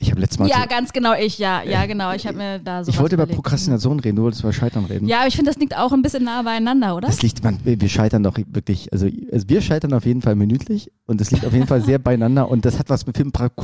Ich 0.01 0.09
habe 0.09 0.19
letztes 0.19 0.39
Mal. 0.39 0.49
Ja, 0.49 0.65
ganz 0.65 0.91
genau 0.93 1.13
ich, 1.13 1.37
ja, 1.37 1.61
ja, 1.61 1.85
genau. 1.85 2.11
Ich 2.13 2.25
habe 2.25 2.35
mir 2.35 2.57
da 2.57 2.83
so. 2.83 2.89
Ich 2.89 2.97
wollte 2.97 3.13
überlegt. 3.13 3.33
über 3.33 3.43
Prokrastination 3.43 3.99
reden, 3.99 4.15
du 4.15 4.23
wolltest 4.23 4.41
über 4.41 4.51
Scheitern 4.51 4.85
reden. 4.85 5.07
Ja, 5.07 5.19
aber 5.19 5.27
ich 5.27 5.35
finde, 5.35 5.51
das 5.51 5.59
liegt 5.59 5.77
auch 5.77 5.91
ein 5.91 6.01
bisschen 6.01 6.23
nah 6.23 6.41
beieinander, 6.41 6.95
oder? 6.95 7.07
Das 7.07 7.21
liegt, 7.21 7.43
man, 7.43 7.59
wir 7.63 7.89
scheitern 7.89 8.23
doch 8.23 8.35
wirklich, 8.35 8.91
also, 8.91 9.07
also 9.31 9.47
wir 9.47 9.61
scheitern 9.61 9.93
auf 9.93 10.05
jeden 10.05 10.23
Fall 10.23 10.35
minütlich 10.35 10.91
und 11.05 11.21
das 11.21 11.29
liegt 11.29 11.45
auf 11.45 11.53
jeden 11.53 11.67
Fall 11.67 11.83
sehr 11.83 11.99
beieinander 11.99 12.49
und 12.49 12.65
das 12.65 12.79
hat 12.79 12.89
was 12.89 13.05
mit 13.05 13.15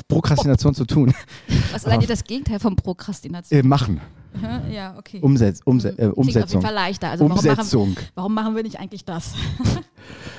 Prokrastination 0.08 0.76
zu 0.76 0.86
tun. 0.86 1.14
Was 1.72 1.84
ist 1.84 1.88
eigentlich 1.88 2.08
das 2.08 2.24
Gegenteil 2.24 2.60
von 2.60 2.76
Prokrastination? 2.76 3.60
Äh, 3.60 3.64
machen. 3.64 4.00
Ja, 4.72 4.96
okay. 4.98 5.20
Umsetz, 5.22 5.62
Umse 5.66 5.98
äh, 5.98 6.08
Umsetzung. 6.08 6.44
Auf 6.44 6.50
jeden 6.52 6.62
Fall 6.62 6.74
leichter. 6.74 7.10
Also 7.10 7.26
Umsetzung. 7.26 7.58
Warum 7.82 7.94
machen, 7.96 8.12
warum 8.16 8.34
machen 8.34 8.56
wir 8.56 8.64
nicht 8.64 8.80
eigentlich 8.80 9.04
das? 9.06 9.34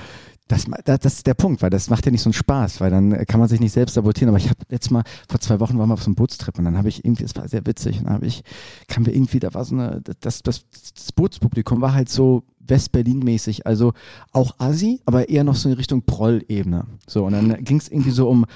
Das, 0.48 0.64
das, 0.84 1.00
das 1.00 1.14
ist 1.14 1.26
der 1.26 1.34
Punkt, 1.34 1.62
weil 1.62 1.70
das 1.70 1.90
macht 1.90 2.06
ja 2.06 2.12
nicht 2.12 2.22
so 2.22 2.28
einen 2.28 2.34
Spaß, 2.34 2.80
weil 2.80 2.90
dann 2.90 3.26
kann 3.26 3.38
man 3.38 3.48
sich 3.48 3.60
nicht 3.60 3.72
selbst 3.72 3.94
sabotieren. 3.94 4.30
Aber 4.30 4.38
ich 4.38 4.48
habe 4.48 4.60
letztes 4.68 4.90
Mal, 4.90 5.04
vor 5.28 5.40
zwei 5.40 5.60
Wochen 5.60 5.78
waren 5.78 5.88
wir 5.88 5.94
auf 5.94 6.02
so 6.02 6.06
einem 6.06 6.14
Bootstrip 6.16 6.58
und 6.58 6.64
dann 6.64 6.76
habe 6.78 6.88
ich 6.88 7.04
irgendwie, 7.04 7.24
es 7.24 7.36
war 7.36 7.46
sehr 7.48 7.66
witzig, 7.66 7.98
und 7.98 8.06
dann 8.06 8.14
habe 8.14 8.26
ich, 8.26 8.42
kam 8.88 9.06
wir 9.06 9.14
irgendwie, 9.14 9.40
da 9.40 9.52
war 9.54 9.64
so 9.64 9.74
eine, 9.74 10.02
das, 10.20 10.42
das, 10.42 10.64
das 10.94 11.12
Bootspublikum 11.12 11.80
war 11.80 11.92
halt 11.92 12.08
so 12.08 12.44
West-Berlin-mäßig, 12.68 13.66
also 13.66 13.92
auch 14.32 14.54
Asi, 14.58 15.00
aber 15.06 15.28
eher 15.28 15.44
noch 15.44 15.54
so 15.54 15.68
in 15.68 15.74
Richtung 15.74 16.02
Proll-Ebene. 16.02 16.86
So, 17.06 17.24
und 17.24 17.32
dann 17.32 17.64
ging 17.64 17.78
es 17.78 17.88
irgendwie 17.88 18.10
so 18.10 18.28
um, 18.28 18.46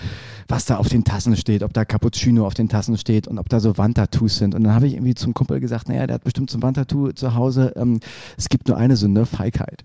was 0.48 0.66
da 0.66 0.76
auf 0.76 0.88
den 0.88 1.04
Tassen 1.04 1.36
steht, 1.36 1.62
ob 1.62 1.72
da 1.72 1.84
Cappuccino 1.84 2.46
auf 2.46 2.54
den 2.54 2.68
Tassen 2.68 2.96
steht 2.98 3.26
und 3.26 3.38
ob 3.38 3.48
da 3.48 3.60
so 3.60 3.76
Wandtattoos 3.78 4.36
sind. 4.36 4.54
Und 4.54 4.64
dann 4.64 4.74
habe 4.74 4.86
ich 4.86 4.94
irgendwie 4.94 5.14
zum 5.14 5.34
Kumpel 5.34 5.60
gesagt, 5.60 5.88
naja, 5.88 6.06
der 6.06 6.14
hat 6.14 6.24
bestimmt 6.24 6.50
so 6.50 6.58
ein 6.58 6.62
Wandtattoo 6.62 7.12
zu 7.12 7.34
Hause. 7.34 7.72
Ähm, 7.76 8.00
es 8.36 8.48
gibt 8.48 8.68
nur 8.68 8.76
eine 8.76 8.96
Sünde, 8.96 9.26
Feigheit. 9.26 9.84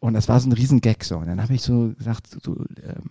Und 0.00 0.14
das 0.14 0.28
war 0.28 0.38
so 0.40 0.48
ein 0.48 0.52
Riesengag 0.52 1.04
so. 1.04 1.18
Und 1.18 1.26
dann 1.26 1.42
habe 1.42 1.54
ich 1.54 1.62
so 1.62 1.92
gesagt, 1.96 2.38
du, 2.42 2.64
ähm, 2.82 3.10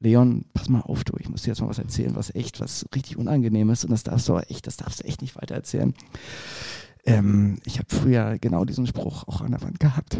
Leon, 0.00 0.44
pass 0.54 0.68
mal 0.68 0.80
auf, 0.80 1.04
du, 1.04 1.14
ich 1.18 1.28
muss 1.28 1.42
dir 1.42 1.48
jetzt 1.48 1.60
mal 1.60 1.68
was 1.68 1.78
erzählen, 1.78 2.14
was 2.14 2.34
echt, 2.34 2.60
was 2.60 2.86
richtig 2.94 3.16
unangenehm 3.16 3.70
ist. 3.70 3.84
Und 3.84 3.90
das 3.90 4.04
darfst 4.04 4.28
du 4.28 4.36
echt, 4.36 4.66
das 4.66 4.76
darfst 4.76 5.00
du 5.00 5.04
echt 5.04 5.22
nicht 5.22 5.36
weiter 5.36 5.54
erzählen. 5.54 5.94
Ähm, 7.04 7.58
ich 7.64 7.78
habe 7.78 7.88
früher 7.88 8.38
genau 8.38 8.64
diesen 8.64 8.86
Spruch 8.86 9.26
auch 9.26 9.40
an 9.40 9.52
der 9.52 9.62
Wand 9.62 9.80
gehabt. 9.80 10.16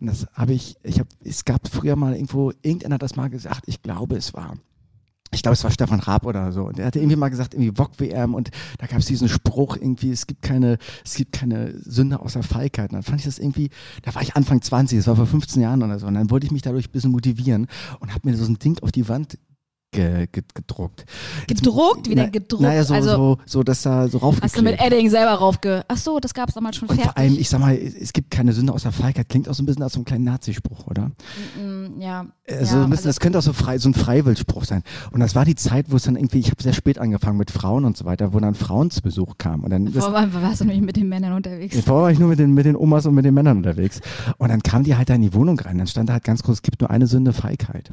Und 0.00 0.06
das 0.06 0.26
habe 0.32 0.52
ich, 0.52 0.76
ich 0.82 1.00
habe, 1.00 1.08
es 1.24 1.44
gab 1.44 1.68
früher 1.68 1.96
mal 1.96 2.14
irgendwo, 2.14 2.52
irgendeiner 2.62 2.94
hat 2.94 3.02
das 3.02 3.16
mal 3.16 3.28
gesagt, 3.28 3.64
ich 3.66 3.82
glaube, 3.82 4.16
es 4.16 4.32
war 4.32 4.54
ich 5.34 5.42
glaube, 5.42 5.54
es 5.54 5.64
war 5.64 5.70
Stefan 5.70 6.00
Raab 6.00 6.26
oder 6.26 6.52
so. 6.52 6.64
Und 6.64 6.78
er 6.78 6.86
hatte 6.86 6.98
irgendwie 6.98 7.16
mal 7.16 7.28
gesagt, 7.28 7.54
irgendwie 7.54 7.72
VOG-WM 7.76 8.34
und 8.34 8.50
da 8.78 8.86
gab 8.86 8.98
es 8.98 9.06
diesen 9.06 9.28
Spruch 9.28 9.76
irgendwie, 9.76 10.10
es 10.10 10.26
gibt 10.26 10.42
keine, 10.42 10.78
es 11.04 11.14
gibt 11.14 11.32
keine 11.32 11.74
Sünde 11.80 12.20
außer 12.20 12.42
Feigheit. 12.42 12.90
Und 12.90 12.96
dann 12.96 13.02
fand 13.02 13.20
ich 13.20 13.26
das 13.26 13.38
irgendwie, 13.38 13.70
da 14.02 14.14
war 14.14 14.22
ich 14.22 14.36
Anfang 14.36 14.62
20, 14.62 14.98
das 14.98 15.06
war 15.06 15.16
vor 15.16 15.26
15 15.26 15.60
Jahren 15.60 15.82
oder 15.82 15.98
so. 15.98 16.06
Und 16.06 16.14
dann 16.14 16.30
wollte 16.30 16.46
ich 16.46 16.52
mich 16.52 16.62
dadurch 16.62 16.88
ein 16.88 16.92
bisschen 16.92 17.12
motivieren 17.12 17.66
und 18.00 18.14
habe 18.14 18.28
mir 18.28 18.36
so 18.36 18.44
ein 18.44 18.58
Ding 18.58 18.78
auf 18.82 18.92
die 18.92 19.08
Wand 19.08 19.38
ge, 19.94 20.26
ge, 20.30 20.42
gedruckt. 20.54 21.06
Gedruckt? 21.46 22.08
Wie 22.08 22.14
denn 22.14 22.32
gedruckt? 22.32 22.62
Naja, 22.62 22.84
so, 22.84 22.94
also, 22.94 23.10
so, 23.10 23.38
so, 23.46 23.62
dass 23.62 23.82
da 23.82 24.08
so 24.08 24.18
raufgeklebt. 24.18 24.52
hast 24.52 24.58
du 24.58 24.62
mit 24.62 24.80
Edding 24.80 25.08
selber 25.08 25.32
raufge... 25.32 25.84
Ach 25.88 25.96
so, 25.96 26.20
das 26.20 26.34
gab 26.34 26.48
es 26.48 26.54
damals 26.54 26.76
schon 26.76 26.88
Und 26.88 26.96
fertig. 26.96 27.12
vor 27.12 27.18
allem, 27.18 27.38
ich 27.38 27.48
sag 27.48 27.60
mal, 27.60 27.74
es 27.74 28.12
gibt 28.12 28.30
keine 28.30 28.52
Sünde 28.52 28.72
außer 28.72 28.92
Feigheit. 28.92 29.28
Klingt 29.28 29.48
auch 29.48 29.54
so 29.54 29.62
ein 29.62 29.66
bisschen 29.66 29.82
aus 29.82 29.92
so 29.92 29.98
einem 29.98 30.04
kleinen 30.04 30.24
Nazispruch, 30.24 30.86
oder? 30.86 31.12
Mm, 31.56 32.00
ja. 32.00 32.26
Also, 32.48 32.76
ja, 32.76 32.86
bisschen, 32.86 33.06
das 33.06 33.20
könnte 33.20 33.38
auch 33.38 33.42
so, 33.42 33.52
frei, 33.52 33.78
so 33.78 33.88
ein 33.88 33.94
Freiwillspruch 33.94 34.64
sein. 34.64 34.82
Und 35.12 35.20
das 35.20 35.34
war 35.34 35.44
die 35.44 35.54
Zeit, 35.54 35.86
wo 35.90 35.96
es 35.96 36.02
dann 36.02 36.16
irgendwie, 36.16 36.40
ich 36.40 36.50
habe 36.50 36.62
sehr 36.62 36.72
spät 36.72 36.98
angefangen 36.98 37.38
mit 37.38 37.50
Frauen 37.50 37.84
und 37.84 37.96
so 37.96 38.04
weiter, 38.04 38.32
wo 38.34 38.40
dann 38.40 38.54
Frauen 38.54 38.90
zu 38.90 39.02
Besuch 39.02 39.38
kamen. 39.38 39.64
Und 39.64 39.70
dann, 39.70 39.92
Vorher 39.92 40.32
warst 40.34 40.60
du 40.60 40.64
nämlich 40.64 40.84
mit 40.84 40.96
den 40.96 41.08
Männern 41.08 41.32
unterwegs. 41.32 41.78
Vorher 41.80 42.02
war 42.02 42.10
ich 42.10 42.18
nur 42.18 42.28
mit 42.28 42.38
den, 42.38 42.52
mit 42.52 42.66
den 42.66 42.76
Omas 42.76 43.06
und 43.06 43.14
mit 43.14 43.24
den 43.24 43.34
Männern 43.34 43.58
unterwegs. 43.58 44.00
Und 44.38 44.48
dann 44.48 44.62
kamen 44.62 44.84
die 44.84 44.96
halt 44.96 45.08
da 45.08 45.14
in 45.14 45.22
die 45.22 45.34
Wohnung 45.34 45.58
rein. 45.60 45.78
Dann 45.78 45.86
stand 45.86 46.08
da 46.08 46.14
halt 46.14 46.24
ganz 46.24 46.42
groß, 46.42 46.56
es 46.56 46.62
gibt 46.62 46.80
nur 46.80 46.90
eine 46.90 47.06
Sünde, 47.06 47.32
Feigheit. 47.32 47.92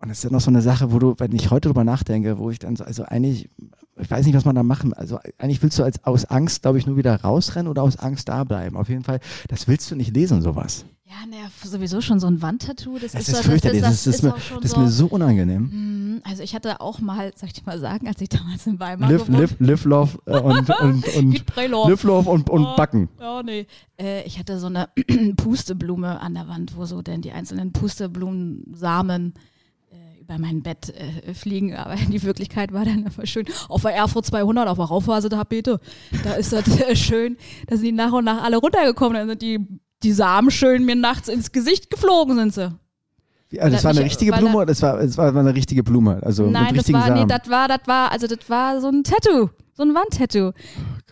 Und 0.00 0.08
das 0.10 0.18
ist 0.18 0.24
dann 0.24 0.32
noch 0.32 0.40
so 0.40 0.50
eine 0.50 0.62
Sache, 0.62 0.92
wo 0.92 0.98
du, 1.00 1.14
wenn 1.18 1.32
ich 1.34 1.50
heute 1.50 1.68
drüber 1.68 1.82
nachdenke, 1.84 2.38
wo 2.38 2.50
ich 2.50 2.58
dann 2.60 2.76
so, 2.76 2.84
also 2.84 3.02
eigentlich, 3.04 3.50
ich 4.00 4.08
weiß 4.10 4.24
nicht, 4.26 4.34
was 4.36 4.44
man 4.44 4.54
da 4.54 4.62
machen. 4.62 4.92
Also 4.94 5.18
eigentlich 5.38 5.60
willst 5.62 5.78
du 5.78 5.82
als, 5.82 6.04
aus 6.04 6.24
Angst, 6.26 6.62
glaube 6.62 6.78
ich, 6.78 6.86
nur 6.86 6.96
wieder 6.96 7.16
rausrennen 7.20 7.68
oder 7.68 7.82
aus 7.82 7.96
Angst 7.96 8.28
da 8.28 8.44
bleiben. 8.44 8.76
Auf 8.76 8.88
jeden 8.88 9.02
Fall, 9.02 9.18
das 9.48 9.66
willst 9.66 9.90
du 9.90 9.96
nicht 9.96 10.14
lesen, 10.14 10.40
sowas. 10.40 10.84
Ja, 11.04 11.26
naja, 11.28 11.50
sowieso 11.64 12.00
schon 12.00 12.20
so 12.20 12.26
ein 12.28 12.42
Wandtattoo. 12.42 12.98
Das, 12.98 13.12
Das 13.12 13.22
ist, 13.22 13.28
ist 13.30 13.36
so, 13.38 13.42
fürchterlich. 13.50 13.80
Das, 13.80 14.04
das, 14.04 14.14
ist, 14.16 14.22
mir, 14.22 14.34
das 14.54 14.64
ist 14.66 14.70
so, 14.72 14.80
mir 14.80 14.88
so 14.88 15.06
unangenehm. 15.06 15.62
Mm, 16.16 16.20
Also 16.22 16.42
ich 16.44 16.54
hatte 16.54 16.80
auch 16.80 17.00
mal, 17.00 17.32
soll 17.34 17.48
ich 17.48 17.54
dir 17.54 17.62
mal 17.64 17.80
sagen, 17.80 18.06
als 18.06 18.20
ich 18.20 18.28
damals 18.28 18.66
in 18.68 18.78
Weimar 18.78 19.10
Live, 19.10 19.26
live, 19.28 19.56
live, 19.58 19.84
love 19.84 20.18
und, 20.26 20.70
und, 20.80 21.08
und 21.16 21.44
live, 21.56 22.02
love 22.04 22.30
und, 22.30 22.50
und 22.50 22.64
Oh. 22.66 22.76
backen. 22.76 23.08
Ja, 23.18 23.42
nee. 23.42 23.66
Äh, 23.98 24.22
ich 24.24 24.38
hatte 24.38 24.58
so 24.60 24.66
eine 24.66 24.90
Pusteblume 25.36 26.20
an 26.20 26.34
der 26.34 26.46
Wand, 26.46 26.76
wo 26.76 26.84
so 26.84 27.00
denn 27.02 27.22
die 27.22 27.32
einzelnen 27.32 27.72
Pusteblumensamen 27.72 29.34
über 30.28 30.38
mein 30.38 30.62
Bett 30.62 30.90
äh, 30.94 31.32
fliegen. 31.34 31.74
Aber 31.74 31.94
die 32.08 32.22
Wirklichkeit 32.22 32.72
war 32.72 32.84
dann 32.84 33.04
einfach 33.04 33.26
schön. 33.26 33.46
Auf 33.68 33.82
der 33.82 34.02
RV 34.04 34.20
200, 34.22 34.68
auf 34.68 34.76
der 34.78 34.86
Rauphase-Tapete, 34.86 35.80
da 36.24 36.34
ist 36.34 36.52
das 36.52 36.66
äh, 36.80 36.94
schön, 36.96 37.36
da 37.66 37.76
sind 37.76 37.84
die 37.86 37.92
nach 37.92 38.12
und 38.12 38.24
nach 38.24 38.42
alle 38.42 38.58
runtergekommen. 38.58 39.14
Dann 39.14 39.28
sind 39.28 39.42
die, 39.42 39.66
die 40.02 40.12
Samen 40.12 40.50
schön 40.50 40.84
mir 40.84 40.96
nachts 40.96 41.28
ins 41.28 41.52
Gesicht 41.52 41.90
geflogen, 41.90 42.36
sind 42.36 42.54
sie. 42.54 42.72
Ja, 43.50 43.70
das 43.70 43.82
Weil 43.82 43.84
war 43.84 43.90
eine 43.92 44.00
ich- 44.00 44.06
richtige 44.12 44.32
weil 44.32 44.40
Blume 44.40 44.56
oder 44.58 44.66
das 44.66 44.82
war, 44.82 44.98
das 44.98 45.16
war 45.16 45.34
eine 45.34 45.54
richtige 45.54 45.82
Blume? 45.82 46.20
Also 46.22 46.50
Nein, 46.50 46.74
mit 46.74 46.82
das 46.86 46.92
war, 46.92 47.06
Samen. 47.06 47.28
das 47.28 47.48
war, 47.48 47.66
das 47.68 47.80
war, 47.86 48.12
also 48.12 48.26
das 48.26 48.50
war 48.50 48.80
so 48.82 48.88
ein 48.88 49.04
Tattoo, 49.04 49.48
so 49.72 49.82
ein 49.84 49.94
Wandtattoo. 49.94 50.52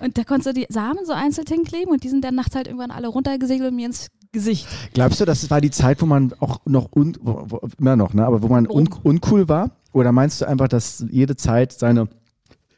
Und 0.01 0.19
da 0.19 0.25
konntest 0.25 0.49
du 0.55 0.61
die 0.61 0.67
Samen 0.69 1.07
so 1.07 1.15
einzeln 1.15 1.47
hinkleben 1.49 1.91
und 1.95 2.05
die 2.05 2.11
sind 2.11 2.23
dann 2.23 2.35
nachts 2.35 2.55
halt 2.55 2.67
irgendwann 2.67 2.91
alle 2.91 3.09
runtergesegelt 3.09 3.71
und 3.71 3.77
mir 3.77 3.87
ins 3.87 4.09
Gesicht. 4.37 4.67
Glaubst 4.93 5.19
du, 5.21 5.25
das 5.25 5.51
war 5.51 5.61
die 5.63 5.71
Zeit, 5.71 6.03
wo 6.03 6.07
man 6.07 6.35
auch 6.41 6.61
noch, 6.67 6.91
un, 6.95 7.17
wo, 7.23 7.59
immer 7.79 7.97
noch, 7.97 8.13
ne, 8.13 8.25
aber 8.27 8.43
wo 8.43 8.49
man 8.49 8.67
un, 8.67 8.87
Un- 8.87 9.01
uncool 9.03 9.49
war? 9.49 9.71
Oder 9.93 10.13
meinst 10.13 10.41
du 10.43 10.45
einfach, 10.47 10.69
dass 10.69 11.05
jede 11.11 11.37
Zeit 11.37 11.73
seine, 11.73 12.07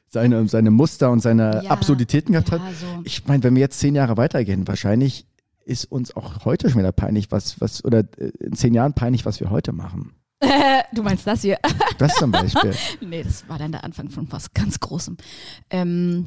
seine, 0.08 0.46
seine 0.48 0.70
Muster 0.70 1.10
und 1.10 1.20
seine 1.20 1.62
Ja, 1.64 1.70
Absurditäten 1.70 2.32
gehabt 2.32 2.52
hat? 2.52 2.60
Ja, 2.60 2.72
so. 2.72 2.86
Ich 3.02 3.26
meine, 3.26 3.42
wenn 3.42 3.54
wir 3.56 3.60
jetzt 3.60 3.80
zehn 3.80 3.94
Jahre 3.96 4.16
weitergehen, 4.16 4.68
wahrscheinlich 4.68 5.26
ist 5.64 5.90
uns 5.90 6.16
auch 6.16 6.44
heute 6.44 6.70
schon 6.70 6.78
wieder 6.78 6.92
peinlich, 6.92 7.30
was, 7.32 7.60
was, 7.60 7.84
oder 7.84 7.98
äh, 8.18 8.30
in 8.40 8.54
zehn 8.54 8.72
Jahren 8.72 8.94
peinlich, 8.94 9.26
was 9.26 9.40
wir 9.40 9.50
heute 9.50 9.72
machen. 9.72 10.12
du 10.94 11.02
meinst 11.02 11.26
das 11.26 11.42
hier? 11.42 11.58
Das 11.98 12.14
zum 12.14 12.30
Beispiel. 12.30 12.72
nee, 13.00 13.24
das 13.24 13.48
war 13.48 13.58
dann 13.58 13.72
der 13.72 13.82
Anfang 13.82 14.08
von 14.10 14.30
was 14.30 14.52
ganz 14.54 14.78
Großem. 14.78 15.16
Ähm, 15.70 16.26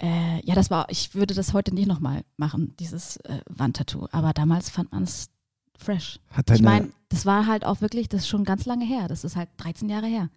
äh, 0.00 0.44
ja, 0.44 0.54
das 0.54 0.70
war, 0.70 0.86
ich 0.90 1.14
würde 1.14 1.34
das 1.34 1.52
heute 1.52 1.74
nicht 1.74 1.88
nochmal 1.88 2.22
machen, 2.36 2.74
dieses 2.78 3.16
äh, 3.18 3.40
Wandtattoo. 3.48 4.06
Aber 4.12 4.32
damals 4.32 4.70
fand 4.70 4.92
man 4.92 5.02
es 5.02 5.28
fresh. 5.76 6.20
Hat 6.30 6.48
deine, 6.50 6.58
Ich 6.58 6.64
meine, 6.64 6.90
das 7.08 7.26
war 7.26 7.46
halt 7.46 7.64
auch 7.64 7.80
wirklich, 7.80 8.08
das 8.08 8.22
ist 8.22 8.28
schon 8.28 8.44
ganz 8.44 8.64
lange 8.64 8.84
her. 8.84 9.08
Das 9.08 9.24
ist 9.24 9.36
halt 9.36 9.48
13 9.58 9.88
Jahre 9.88 10.06
her. 10.06 10.30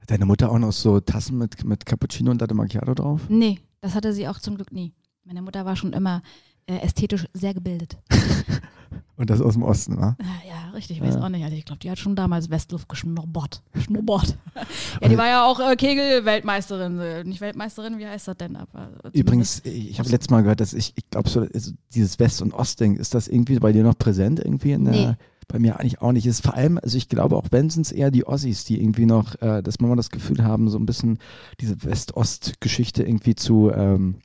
hat 0.00 0.10
deine 0.10 0.26
Mutter 0.26 0.50
auch 0.50 0.58
noch 0.58 0.72
so 0.72 1.00
Tassen 1.00 1.38
mit, 1.38 1.64
mit 1.64 1.86
Cappuccino 1.86 2.30
und 2.30 2.40
Latte 2.40 2.54
Macchiato 2.54 2.94
drauf? 2.94 3.22
Nee, 3.28 3.60
das 3.80 3.94
hatte 3.94 4.12
sie 4.12 4.28
auch 4.28 4.38
zum 4.38 4.56
Glück 4.56 4.72
nie. 4.72 4.92
Meine 5.24 5.42
Mutter 5.42 5.64
war 5.64 5.76
schon 5.76 5.92
immer 5.92 6.22
äh, 6.66 6.78
ästhetisch 6.78 7.26
sehr 7.32 7.54
gebildet. 7.54 7.98
Und 9.20 9.28
das 9.28 9.42
aus 9.42 9.52
dem 9.52 9.62
Osten? 9.62 9.98
Ah, 9.98 10.16
ja, 10.48 10.70
richtig, 10.74 10.96
ich 10.96 11.02
weiß 11.02 11.16
Ja. 11.16 11.20
auch 11.22 11.28
nicht. 11.28 11.44
Also 11.44 11.54
ich 11.54 11.66
glaube, 11.66 11.78
die 11.80 11.90
hat 11.90 11.98
schon 11.98 12.16
damals 12.16 12.48
Westluft 12.48 12.88
geschnubbert. 12.88 13.62
Schnubbert. 13.84 14.38
ja, 15.02 15.08
die 15.08 15.18
war 15.18 15.26
ja 15.28 15.44
auch 15.44 15.60
äh, 15.60 15.76
Kegel-Weltmeisterin. 15.76 16.98
Äh, 17.00 17.24
nicht 17.24 17.42
Weltmeisterin, 17.42 17.98
wie 17.98 18.06
heißt 18.06 18.28
das 18.28 18.36
denn? 18.38 18.56
Aber 18.56 18.88
äh, 19.04 19.18
Übrigens, 19.18 19.60
ich 19.66 19.98
habe 19.98 20.08
letztes 20.08 20.30
Mal 20.30 20.40
gehört, 20.40 20.60
dass 20.60 20.72
ich, 20.72 20.94
ich 20.96 21.10
glaube, 21.10 21.28
so, 21.28 21.40
also 21.52 21.72
dieses 21.94 22.18
West- 22.18 22.40
und 22.40 22.54
Ostding, 22.54 22.96
ist 22.96 23.12
das 23.12 23.28
irgendwie 23.28 23.58
bei 23.58 23.72
dir 23.72 23.82
noch 23.82 23.98
präsent 23.98 24.38
irgendwie 24.40 24.72
in 24.72 24.86
der, 24.86 24.94
Nee. 24.94 25.14
bei 25.48 25.58
mir 25.58 25.78
eigentlich 25.78 26.00
auch 26.00 26.12
nicht. 26.12 26.24
Ist 26.26 26.42
vor 26.42 26.54
allem, 26.54 26.78
also 26.82 26.96
ich 26.96 27.10
glaube 27.10 27.36
auch, 27.36 27.44
wenn 27.50 27.68
sind 27.68 27.84
es 27.84 27.92
eher 27.92 28.10
die 28.10 28.26
Ossis, 28.26 28.64
die 28.64 28.80
irgendwie 28.80 29.04
noch, 29.04 29.34
äh, 29.42 29.62
dass 29.62 29.80
man 29.80 29.90
mal 29.90 29.96
das 29.96 30.08
Gefühl 30.08 30.42
haben, 30.44 30.70
so 30.70 30.78
ein 30.78 30.86
bisschen 30.86 31.18
diese 31.60 31.84
West-Ost-Geschichte 31.84 33.02
irgendwie 33.02 33.34
zu 33.34 33.70
ähm, 33.70 34.16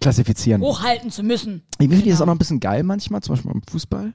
klassifizieren. 0.00 0.62
hochhalten 0.62 1.10
zu 1.10 1.22
müssen. 1.22 1.62
Ich 1.78 1.88
finde 1.88 1.96
das 1.96 2.04
genau. 2.04 2.20
auch 2.22 2.26
noch 2.26 2.34
ein 2.34 2.38
bisschen 2.38 2.60
geil 2.60 2.82
manchmal, 2.82 3.20
zum 3.22 3.34
Beispiel 3.34 3.52
beim 3.52 3.62
Fußball. 3.70 4.12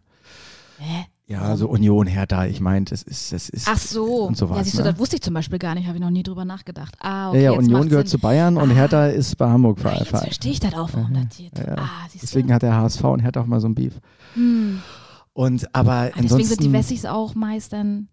Hä? 0.80 1.06
Ja, 1.28 1.56
so 1.58 1.68
Union, 1.70 2.08
Hertha, 2.08 2.46
ich 2.48 2.60
meine, 2.60 2.86
das 2.86 3.04
ist, 3.04 3.32
das 3.32 3.50
ist. 3.50 3.68
Ach 3.70 3.78
so. 3.78 4.24
Und 4.26 4.36
sowas, 4.36 4.58
ja, 4.58 4.64
siehst 4.64 4.80
du, 4.80 4.82
ne? 4.84 4.92
das 4.92 5.00
wusste 5.00 5.18
ich 5.18 5.22
zum 5.22 5.36
Beispiel 5.36 5.60
gar 5.60 5.76
nicht. 5.76 5.86
Habe 5.86 5.98
ich 5.98 6.02
noch 6.02 6.10
nie 6.10 6.24
drüber 6.24 6.44
nachgedacht. 6.44 6.96
Ah, 7.00 7.30
okay. 7.30 7.44
ja, 7.44 7.52
ja, 7.52 7.58
Union 7.60 7.88
gehört 7.88 8.08
Sinn. 8.08 8.18
zu 8.20 8.20
Bayern 8.20 8.58
und 8.58 8.72
Ah. 8.72 8.74
Hertha 8.74 9.06
ist 9.08 9.38
bei 9.38 9.48
Hamburg 9.48 9.80
ver 9.80 9.96
jetzt 10.00 10.08
ver 10.08 10.22
verstehe 10.22 10.54
ich 10.54 10.60
das 10.60 10.74
auch, 10.74 10.90
warum 10.94 11.14
das 11.14 11.38
hier. 11.38 11.52
Ja, 11.56 11.68
ja. 11.68 11.76
Ah, 11.78 12.08
Deswegen 12.20 12.48
du. 12.48 12.54
hat 12.56 12.64
der 12.64 12.76
HSV 12.76 13.04
und 13.04 13.20
Hertha 13.20 13.42
auch 13.42 13.46
mal 13.46 13.60
so 13.62 13.68
ein 13.68 13.76
Beef. 13.76 14.00
Hm. 14.34 14.82
Und 15.34 15.76
aber 15.76 15.92
Ah, 15.94 16.10
deswegen 16.20 16.46
sind 16.48 16.64
die 16.64 16.74
Wessis 16.74 17.06
auch 17.06 17.36
meist 17.36 17.74
dann. 17.74 18.08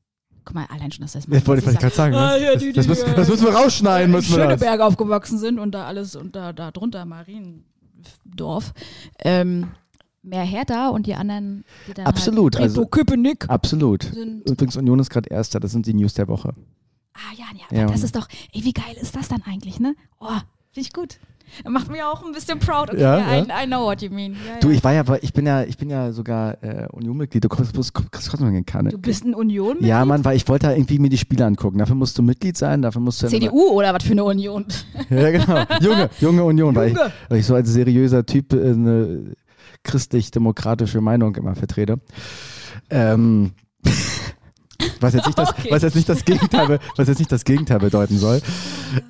Guck 0.46 0.54
mal, 0.54 0.66
allein 0.66 0.92
schon, 0.92 1.02
dass 1.02 1.12
das 1.14 1.26
Das 1.26 1.46
wollte 1.46 1.58
ich 1.58 1.64
vielleicht 1.64 1.80
gerade 1.80 1.94
sagen. 1.94 2.14
Ne? 2.14 2.20
Ah, 2.20 2.36
ja, 2.36 2.52
das, 2.52 2.62
die, 2.62 2.72
das, 2.72 2.86
müssen, 2.86 3.14
das 3.16 3.28
müssen 3.28 3.46
wir 3.46 3.52
rausschneiden. 3.52 4.12
Müssen 4.12 4.30
wir 4.36 4.46
das. 4.46 4.60
Schöneberg 4.60 4.80
aufgewachsen 4.80 5.38
sind 5.38 5.58
und 5.58 5.72
da 5.72 5.86
alles 5.86 6.14
und 6.14 6.36
da, 6.36 6.52
da 6.52 6.70
drunter 6.70 7.04
Mariendorf. 7.04 8.72
Ähm, 9.18 9.72
mehr 10.22 10.44
Hertha 10.44 10.90
und 10.90 11.06
die 11.06 11.16
anderen, 11.16 11.64
die 11.88 11.94
dann 11.94 12.06
Absolut, 12.06 12.54
Halt 12.54 12.62
also- 12.62 12.86
Köpenick 12.86 13.50
Absolut. 13.50 14.04
sind. 14.04 14.48
Übrigens, 14.48 14.76
Union 14.76 15.00
ist 15.00 15.10
gerade 15.10 15.28
Erster. 15.28 15.58
Das 15.58 15.72
sind 15.72 15.84
die 15.86 15.94
News 15.94 16.14
der 16.14 16.28
Woche. 16.28 16.52
Ah 17.14 17.34
ja, 17.36 17.46
ja, 17.72 17.80
Ja, 17.80 17.86
das 17.86 18.04
ist 18.04 18.14
doch, 18.14 18.28
ey, 18.52 18.62
wie 18.62 18.72
geil 18.72 18.94
ist 19.00 19.16
das 19.16 19.26
dann 19.26 19.42
eigentlich, 19.42 19.80
ne? 19.80 19.96
Oh, 20.20 20.28
finde 20.70 20.86
ich 20.86 20.92
gut. 20.92 21.18
Macht 21.68 21.90
mir 21.90 22.08
auch 22.08 22.24
ein 22.24 22.32
bisschen 22.32 22.58
proud. 22.58 22.90
Okay, 22.90 23.00
Ja, 23.00 23.18
I, 23.18 23.44
ja. 23.46 23.62
I 23.62 23.66
know 23.66 23.84
what 23.84 24.02
you 24.02 24.10
mean. 24.10 24.32
Ja, 24.46 24.58
Du, 24.60 24.70
ich 24.70 24.82
war 24.84 24.92
ja, 24.92 25.04
ich 25.22 25.32
bin 25.32 25.46
ja, 25.46 25.62
ich 25.62 25.76
bin 25.76 25.88
ja 25.90 26.12
sogar 26.12 26.62
äh, 26.62 26.86
Union-Mitglied. 26.92 27.44
Du 27.44 27.48
kriegst 27.48 27.72
bloß 27.72 27.92
kriegst 27.92 28.28
trotzdem 28.28 28.48
keine 28.48 28.64
Kanne. 28.64 28.90
Du 28.90 28.98
bist 28.98 29.24
ein 29.24 29.34
union 29.34 29.76
Ja, 29.80 30.04
Mann, 30.04 30.24
weil 30.24 30.36
ich 30.36 30.46
wollte 30.48 30.68
irgendwie 30.68 30.98
mir 30.98 31.08
die 31.08 31.18
Spiele 31.18 31.44
angucken. 31.46 31.78
Dafür 31.78 31.94
musst 31.96 32.18
du 32.18 32.22
Mitglied 32.22 32.56
sein, 32.56 32.82
dafür 32.82 33.00
musst 33.00 33.22
du. 33.22 33.28
CDU 33.28 33.68
oder 33.70 33.94
was 33.94 34.02
für 34.04 34.12
eine 34.12 34.24
Union? 34.24 34.64
Ja, 35.10 35.30
genau. 35.30 35.64
Junge, 35.80 36.10
junge 36.20 36.44
Union, 36.44 36.74
Weil, 36.74 36.88
ich, 36.90 36.96
Junge. 36.96 37.12
weil 37.28 37.38
ich 37.38 37.46
so 37.46 37.54
als 37.54 37.68
seriöser 37.70 38.26
Typ 38.26 38.52
äh, 38.52 38.70
eine 38.70 39.32
christlich-demokratische 39.84 41.00
Meinung 41.00 41.34
immer 41.36 41.54
vertrete. 41.54 42.00
Ähm, 42.90 43.52
was 45.00 45.14
jetzt 45.14 45.26
nicht 45.26 45.38
das, 45.38 45.50
Okay. 45.58 45.68
was 45.70 45.82
jetzt 45.82 45.94
nicht 45.94 46.08
das 46.08 46.24
Gegenteil, 46.24 46.78
was 46.96 47.08
jetzt 47.08 47.18
nicht 47.18 47.32
das 47.32 47.44
Gegenteil 47.44 47.78
bedeuten 47.78 48.18
soll. 48.18 48.40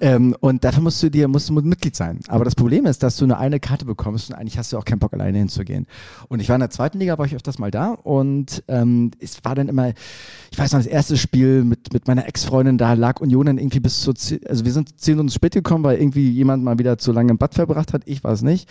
Ähm, 0.01 0.35
und 0.40 0.64
dafür 0.64 0.83
musst 0.83 1.03
du 1.03 1.11
dir, 1.11 1.29
musst 1.29 1.49
du 1.49 1.55
Mitglied 1.55 1.96
sein. 1.96 2.20
Aber 2.29 2.44
das 2.44 2.55
Problem 2.55 2.87
ist, 2.87 3.03
dass 3.03 3.16
du 3.16 3.27
nur 3.27 3.38
eine 3.38 3.61
Karte 3.61 3.85
bekommst 3.85 4.31
und 4.31 4.37
eigentlich 4.37 4.59
hast 4.59 4.72
du 4.72 4.79
auch 4.79 4.85
keinen 4.85 4.99
Bock, 4.99 5.12
alleine 5.12 5.38
hinzugehen. 5.38 5.87
Und 6.29 6.40
ich 6.40 6.49
war 6.49 6.57
in 6.57 6.61
der 6.61 6.70
zweiten 6.70 6.99
Liga, 6.99 7.18
war 7.18 7.27
ich 7.27 7.35
öfters 7.35 7.59
mal 7.59 7.70
da 7.70 7.92
und 7.92 8.62
ähm, 8.68 9.11
es 9.18 9.44
war 9.44 9.55
dann 9.55 9.68
immer, 9.68 9.92
ich 10.51 10.59
weiß 10.59 10.72
noch, 10.72 10.81
das 10.81 10.87
erste 10.87 11.16
Spiel 11.16 11.64
mit, 11.64 11.92
mit 11.92 12.07
meiner 12.07 12.27
Ex-Freundin, 12.27 12.79
da 12.79 12.92
lag 12.94 13.20
Union 13.20 13.46
dann 13.46 13.59
irgendwie 13.59 13.81
bis 13.81 14.01
zu, 14.01 14.12
also 14.49 14.64
wir 14.64 14.72
sind 14.72 15.01
zehn 15.01 15.14
Minuten 15.14 15.31
spät 15.31 15.55
gekommen, 15.55 15.85
weil 15.85 15.99
irgendwie 15.99 16.31
jemand 16.31 16.62
mal 16.64 16.79
wieder 16.79 16.99
zu 16.99 17.12
lange 17.12 17.31
im 17.31 17.38
Bad 17.38 17.55
verbracht 17.55 17.92
hat. 17.92 18.03
Ich 18.07 18.25
war 18.25 18.33
es 18.33 18.42
nicht. 18.42 18.68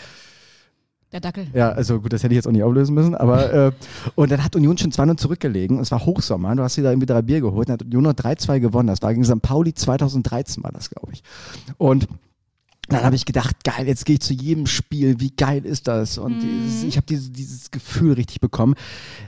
Der 1.11 1.19
Dackel. 1.21 1.47
Ja, 1.53 1.69
also 1.69 2.01
gut, 2.01 2.11
das 2.13 2.23
hätte 2.23 2.33
ich 2.33 2.37
jetzt 2.37 2.47
auch 2.47 2.51
nicht 2.51 2.63
auflösen 2.63 2.93
müssen, 2.93 3.15
aber 3.15 3.53
äh, 3.53 3.71
und 4.15 4.31
dann 4.31 4.43
hat 4.43 4.55
Union 4.55 4.77
schon 4.77 4.91
2-0 4.91 5.17
zurückgelegen. 5.17 5.79
Es 5.79 5.91
war 5.91 6.05
Hochsommer, 6.05 6.55
du 6.55 6.63
hast 6.63 6.75
dir 6.77 6.83
da 6.83 6.89
irgendwie 6.91 7.05
drei 7.05 7.21
Bier 7.21 7.41
geholt, 7.41 7.69
dann 7.69 7.75
hat 7.75 7.83
Union 7.83 8.03
noch 8.03 8.13
3-2 8.13 8.59
gewonnen. 8.59 8.87
Das 8.87 9.01
war 9.01 9.13
gegen 9.13 9.23
St. 9.23 9.41
Pauli 9.41 9.73
2013 9.73 10.63
war 10.63 10.71
das, 10.71 10.89
glaube 10.89 11.13
ich. 11.13 11.23
Und 11.77 12.07
dann 12.89 13.03
habe 13.03 13.15
ich 13.15 13.25
gedacht, 13.25 13.63
geil, 13.63 13.87
jetzt 13.87 14.05
gehe 14.05 14.15
ich 14.15 14.21
zu 14.21 14.33
jedem 14.33 14.67
Spiel, 14.67 15.19
wie 15.19 15.31
geil 15.31 15.65
ist 15.65 15.87
das? 15.87 16.17
Und 16.19 16.39
dieses, 16.39 16.83
ich 16.83 16.97
habe 16.97 17.07
dieses, 17.07 17.31
dieses 17.31 17.71
Gefühl 17.71 18.13
richtig 18.13 18.41
bekommen. 18.41 18.75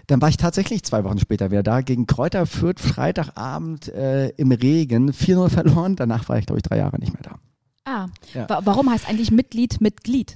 Dann 0.08 0.22
war 0.22 0.30
ich 0.30 0.38
tatsächlich 0.38 0.84
zwei 0.84 1.04
Wochen 1.04 1.18
später 1.20 1.50
wieder 1.50 1.63
da, 1.63 1.82
gegen 1.82 2.06
Kräuter 2.06 2.46
Fürth, 2.46 2.80
Freitagabend 2.80 3.88
äh, 3.90 4.30
im 4.38 4.52
Regen, 4.52 5.12
4-0 5.12 5.50
verloren. 5.50 5.96
Danach 5.96 6.30
war 6.30 6.38
ich, 6.38 6.46
glaube 6.46 6.60
ich, 6.60 6.63
drei 6.63 6.78
Jahre 6.78 7.00
nicht 7.00 7.13
mehr 7.13 7.24
da. 7.24 7.40
Ah, 7.86 8.08
Ja. 8.34 8.48
wa 8.48 8.62
warum 8.66 8.92
heißt 8.92 9.10
eigentlich 9.10 9.32
Mitglied 9.32 9.82
Mitglied? 9.82 10.36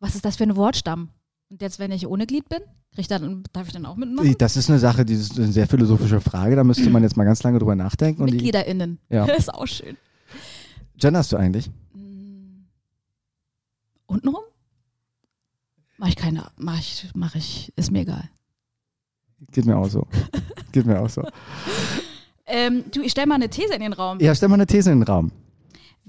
Was 0.00 0.14
ist 0.14 0.24
das 0.24 0.36
für 0.36 0.44
ein 0.44 0.56
Wortstamm? 0.56 1.10
Und 1.50 1.62
jetzt, 1.62 1.78
wenn 1.78 1.92
ich 1.92 2.06
ohne 2.06 2.26
Glied 2.26 2.48
bin, 2.48 2.60
krieg 2.92 3.00
ich 3.00 3.08
dann, 3.08 3.42
darf 3.52 3.66
ich 3.66 3.72
dann 3.72 3.86
auch 3.86 3.96
mitmachen? 3.96 4.34
Das 4.38 4.56
ist 4.56 4.70
eine 4.70 4.78
Sache, 4.78 5.04
die 5.04 5.14
ist 5.14 5.38
eine 5.38 5.52
sehr 5.52 5.66
philosophische 5.66 6.20
Frage, 6.20 6.56
da 6.56 6.64
müsste 6.64 6.88
man 6.90 7.02
jetzt 7.02 7.16
mal 7.16 7.24
ganz 7.24 7.42
lange 7.42 7.58
drüber 7.58 7.76
nachdenken. 7.76 8.26
Die, 8.26 8.32
MitgliederInnen. 8.32 8.98
Ja. 9.10 9.26
Das 9.26 9.38
ist 9.38 9.54
auch 9.54 9.66
schön. 9.66 9.96
genderst 10.96 11.32
du 11.32 11.36
eigentlich? 11.36 11.70
Mm. 11.92 12.64
Untenrum? 14.06 14.42
Mach 15.98 16.08
ich 16.08 16.16
keine, 16.16 16.46
mach 16.56 16.78
ich, 16.78 17.08
mach 17.14 17.34
ich, 17.34 17.72
ist 17.76 17.90
mir 17.90 18.00
egal. 18.00 18.30
Geht 19.52 19.66
mir 19.66 19.76
auch 19.76 19.88
so. 19.88 20.06
Geht 20.72 20.86
mir 20.86 21.00
auch 21.00 21.10
so. 21.10 21.22
Ähm, 22.46 22.84
du, 22.90 23.02
ich 23.02 23.12
stell 23.12 23.26
mal 23.26 23.34
eine 23.34 23.50
These 23.50 23.74
in 23.74 23.80
den 23.80 23.92
Raum. 23.92 24.18
Ja, 24.20 24.34
stell 24.34 24.48
mal 24.48 24.54
eine 24.54 24.66
These 24.66 24.90
in 24.92 25.00
den 25.00 25.06
Raum. 25.06 25.30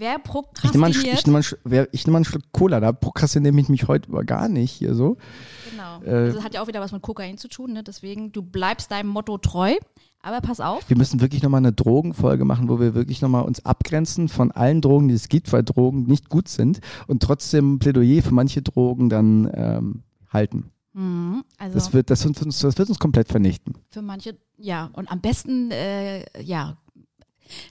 Wer 0.01 0.15
Ich 0.15 0.73
nehme 0.73 0.77
mal, 0.79 0.91
prokrastiniert, 0.91 1.27
nehm 1.27 1.33
mal, 1.33 1.87
nehm 1.93 2.11
mal 2.11 2.15
einen 2.15 2.25
Schluck 2.25 2.41
Cola, 2.51 2.79
da 2.79 2.91
prokrastiniere 2.91 3.55
ich 3.59 3.69
mich 3.69 3.87
heute 3.87 4.09
aber 4.09 4.23
gar 4.23 4.49
nicht 4.49 4.71
hier 4.71 4.95
so. 4.95 5.17
genau. 5.69 6.01
äh, 6.03 6.23
also 6.23 6.37
das 6.37 6.43
hat 6.43 6.55
ja 6.55 6.63
auch 6.63 6.67
wieder 6.67 6.81
was 6.81 6.91
mit 6.91 7.03
Kokain 7.03 7.37
zu 7.37 7.47
tun, 7.47 7.73
ne? 7.73 7.83
deswegen 7.83 8.31
du 8.31 8.41
bleibst 8.41 8.89
deinem 8.89 9.09
Motto 9.09 9.37
treu. 9.37 9.75
Aber 10.23 10.41
pass 10.41 10.59
auf, 10.59 10.89
Wir 10.89 10.97
müssen 10.97 11.21
wirklich 11.21 11.43
nochmal 11.43 11.59
eine 11.59 11.71
Drogenfolge 11.71 12.45
machen, 12.45 12.67
wo 12.67 12.79
wir 12.79 12.95
wirklich 12.95 13.21
nochmal 13.21 13.43
uns 13.43 13.63
abgrenzen 13.63 14.27
von 14.27 14.51
allen 14.51 14.81
Drogen, 14.81 15.07
die 15.07 15.13
es 15.13 15.29
gibt, 15.29 15.53
weil 15.53 15.63
Drogen 15.63 16.07
nicht 16.07 16.29
gut 16.29 16.47
sind 16.47 16.79
und 17.05 17.21
trotzdem 17.21 17.77
Plädoyer 17.77 18.23
für 18.23 18.33
manche 18.33 18.63
Drogen 18.63 19.07
dann 19.09 19.51
ähm, 19.53 20.03
halten. 20.29 20.71
Mhm, 20.93 21.43
also 21.59 21.75
Das, 21.75 21.93
wird, 21.93 22.09
das, 22.09 22.21
das 22.21 22.77
wird 22.77 22.89
uns 22.89 22.97
komplett 22.97 23.27
vernichten. 23.27 23.75
für 23.89 24.01
manche, 24.01 24.35
ja, 24.57 24.89
und 24.93 25.11
am 25.11 25.21
besten, 25.21 25.69
äh, 25.69 26.41
ja, 26.41 26.77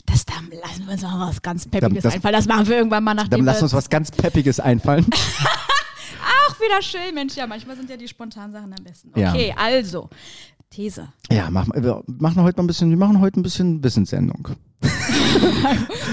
das 0.06 0.24
da 0.26 0.35
lassen 0.62 0.85
wir 0.87 0.92
uns 0.92 1.02
mal 1.02 1.28
was 1.28 1.40
ganz 1.42 1.66
Peppiges 1.66 2.02
das- 2.02 2.14
einfallen. 2.14 2.35
Das 2.35 2.46
machen 2.46 2.66
wir 2.68 2.76
irgendwann 2.76 3.04
mal, 3.04 3.14
nachdem 3.14 3.30
Dann 3.38 3.44
lass 3.46 3.59
wir 3.59 3.64
uns 3.64 3.72
was 3.72 3.88
ganz 3.88 4.11
Peppiges 4.11 4.61
einfallen. 4.61 5.06
Ach, 6.22 6.61
wieder 6.61 6.83
schön, 6.83 7.14
Mensch. 7.14 7.35
Ja, 7.37 7.46
manchmal 7.46 7.76
sind 7.76 7.88
ja 7.90 7.96
die 7.96 8.09
spontanen 8.09 8.52
Sachen 8.52 8.72
am 8.72 8.85
besten. 8.85 9.11
Ja. 9.18 9.30
Okay, 9.33 9.54
also, 9.56 10.11
These. 10.70 11.09
ja, 11.30 11.48
mach, 11.50 11.66
mal- 11.66 11.83
wir 11.83 12.02
machen 12.06 12.42
heute 12.42 12.59
mal 12.59 12.64
ein 12.64 12.66
bisschen, 12.66 12.90
wir 12.90 12.96
machen 12.98 13.20
heute 13.20 13.40
ein 13.40 13.42
bisschen 13.42 13.83
Wissenssendung. 13.83 14.48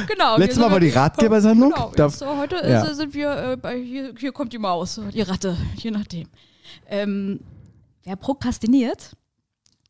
Genau. 0.07 0.37
Letztes 0.37 0.59
Mal 0.59 0.71
war 0.71 0.79
die 0.79 0.89
Ratgebersendung. 0.89 1.71
Genau, 1.71 1.91
Da- 1.95 2.09
so, 2.09 2.37
heute 2.37 2.55
ja. 2.63 2.83
ist, 2.83 2.97
sind 2.97 3.13
wir, 3.13 3.51
äh, 3.53 3.57
bei, 3.57 3.77
hier, 3.81 4.13
hier 4.17 4.31
kommt 4.31 4.53
die 4.53 4.57
Maus, 4.57 4.99
die 5.13 5.21
Ratte, 5.21 5.57
je 5.75 5.91
nachdem. 5.91 6.27
Ähm, 6.87 7.39
wer 8.03 8.15
prokrastiniert, 8.15 9.15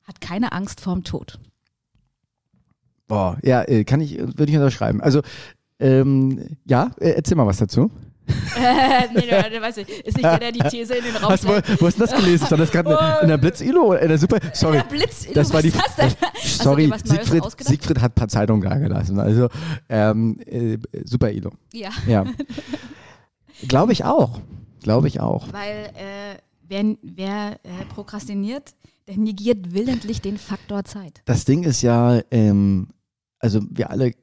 hat 0.08 0.22
keine 0.22 0.52
Angst 0.54 0.82
vorm 0.82 1.04
Tod. 1.04 1.40
Boah, 3.08 3.38
ja, 3.44 3.64
äh, 3.64 3.84
kann 3.84 4.02
ich, 4.02 4.18
würde 4.18 4.50
ich 4.52 4.56
unterschreiben. 4.56 5.02
Also, 5.02 5.22
ähm, 5.80 6.58
ja, 6.66 6.92
äh, 7.00 7.12
erzähl 7.12 7.38
mal 7.38 7.46
was 7.46 7.58
dazu. 7.58 7.90
Äh, 8.58 9.08
nee, 9.16 9.62
weiß 9.62 9.78
ich. 9.78 9.90
Ist 10.06 10.18
nicht 10.18 10.26
der, 10.26 10.40
der 10.40 10.52
die 10.52 10.60
These 10.60 10.96
in 10.96 11.06
den 11.06 11.16
Raum 11.16 11.32
Hast, 11.32 11.48
wo, 11.48 11.52
wo 11.80 11.88
hast 11.88 11.96
du 11.98 12.06
das 12.06 12.14
gelesen? 12.14 12.46
Stand 12.46 12.62
das 12.62 12.72
gerade 12.72 13.22
in 13.22 13.30
der 13.30 13.38
Blitz-Ilo 13.38 13.94
in 13.94 14.10
der 14.10 14.18
Super? 14.18 14.40
Sorry. 14.54 14.78
Der 14.78 14.84
Blitz, 14.84 15.28
Das 15.34 15.54
war 15.54 15.62
die. 15.62 15.74
was 15.74 15.86
ist 15.86 15.98
das 15.98 16.16
du 16.58 16.64
Sorry, 16.64 16.92
Siegfried? 17.06 17.44
Siegfried 17.60 18.02
hat 18.02 18.12
ein 18.12 18.16
paar 18.16 18.28
Zeitungen 18.28 18.62
da 18.70 18.78
gelassen. 18.78 19.20
Also, 19.20 19.48
ähm, 19.88 20.40
äh, 20.46 20.78
Super 21.06 21.32
Ilo. 21.32 21.52
Ja, 21.74 21.90
Ja. 22.06 22.26
Glaube 23.68 23.92
ich 23.94 24.04
auch. 24.04 24.40
Glaube 24.84 25.08
ich 25.08 25.20
auch. 25.20 25.52
weil 25.52 25.90
äh, 25.96 26.38
wer, 26.68 26.96
wer 27.02 27.52
äh, 27.64 27.86
prokrastiniert, 27.94 28.76
der 29.08 29.18
negiert 29.18 29.74
willentlich 29.74 30.22
den 30.22 30.38
Faktor 30.38 30.84
Zeit. 30.84 31.22
Das 31.26 31.46
Ding 31.46 31.64
ist 31.64 31.82
ja, 31.82 32.20
ähm, 32.30 32.88
also 33.40 33.62
wir 33.70 33.90
alle 33.92 34.14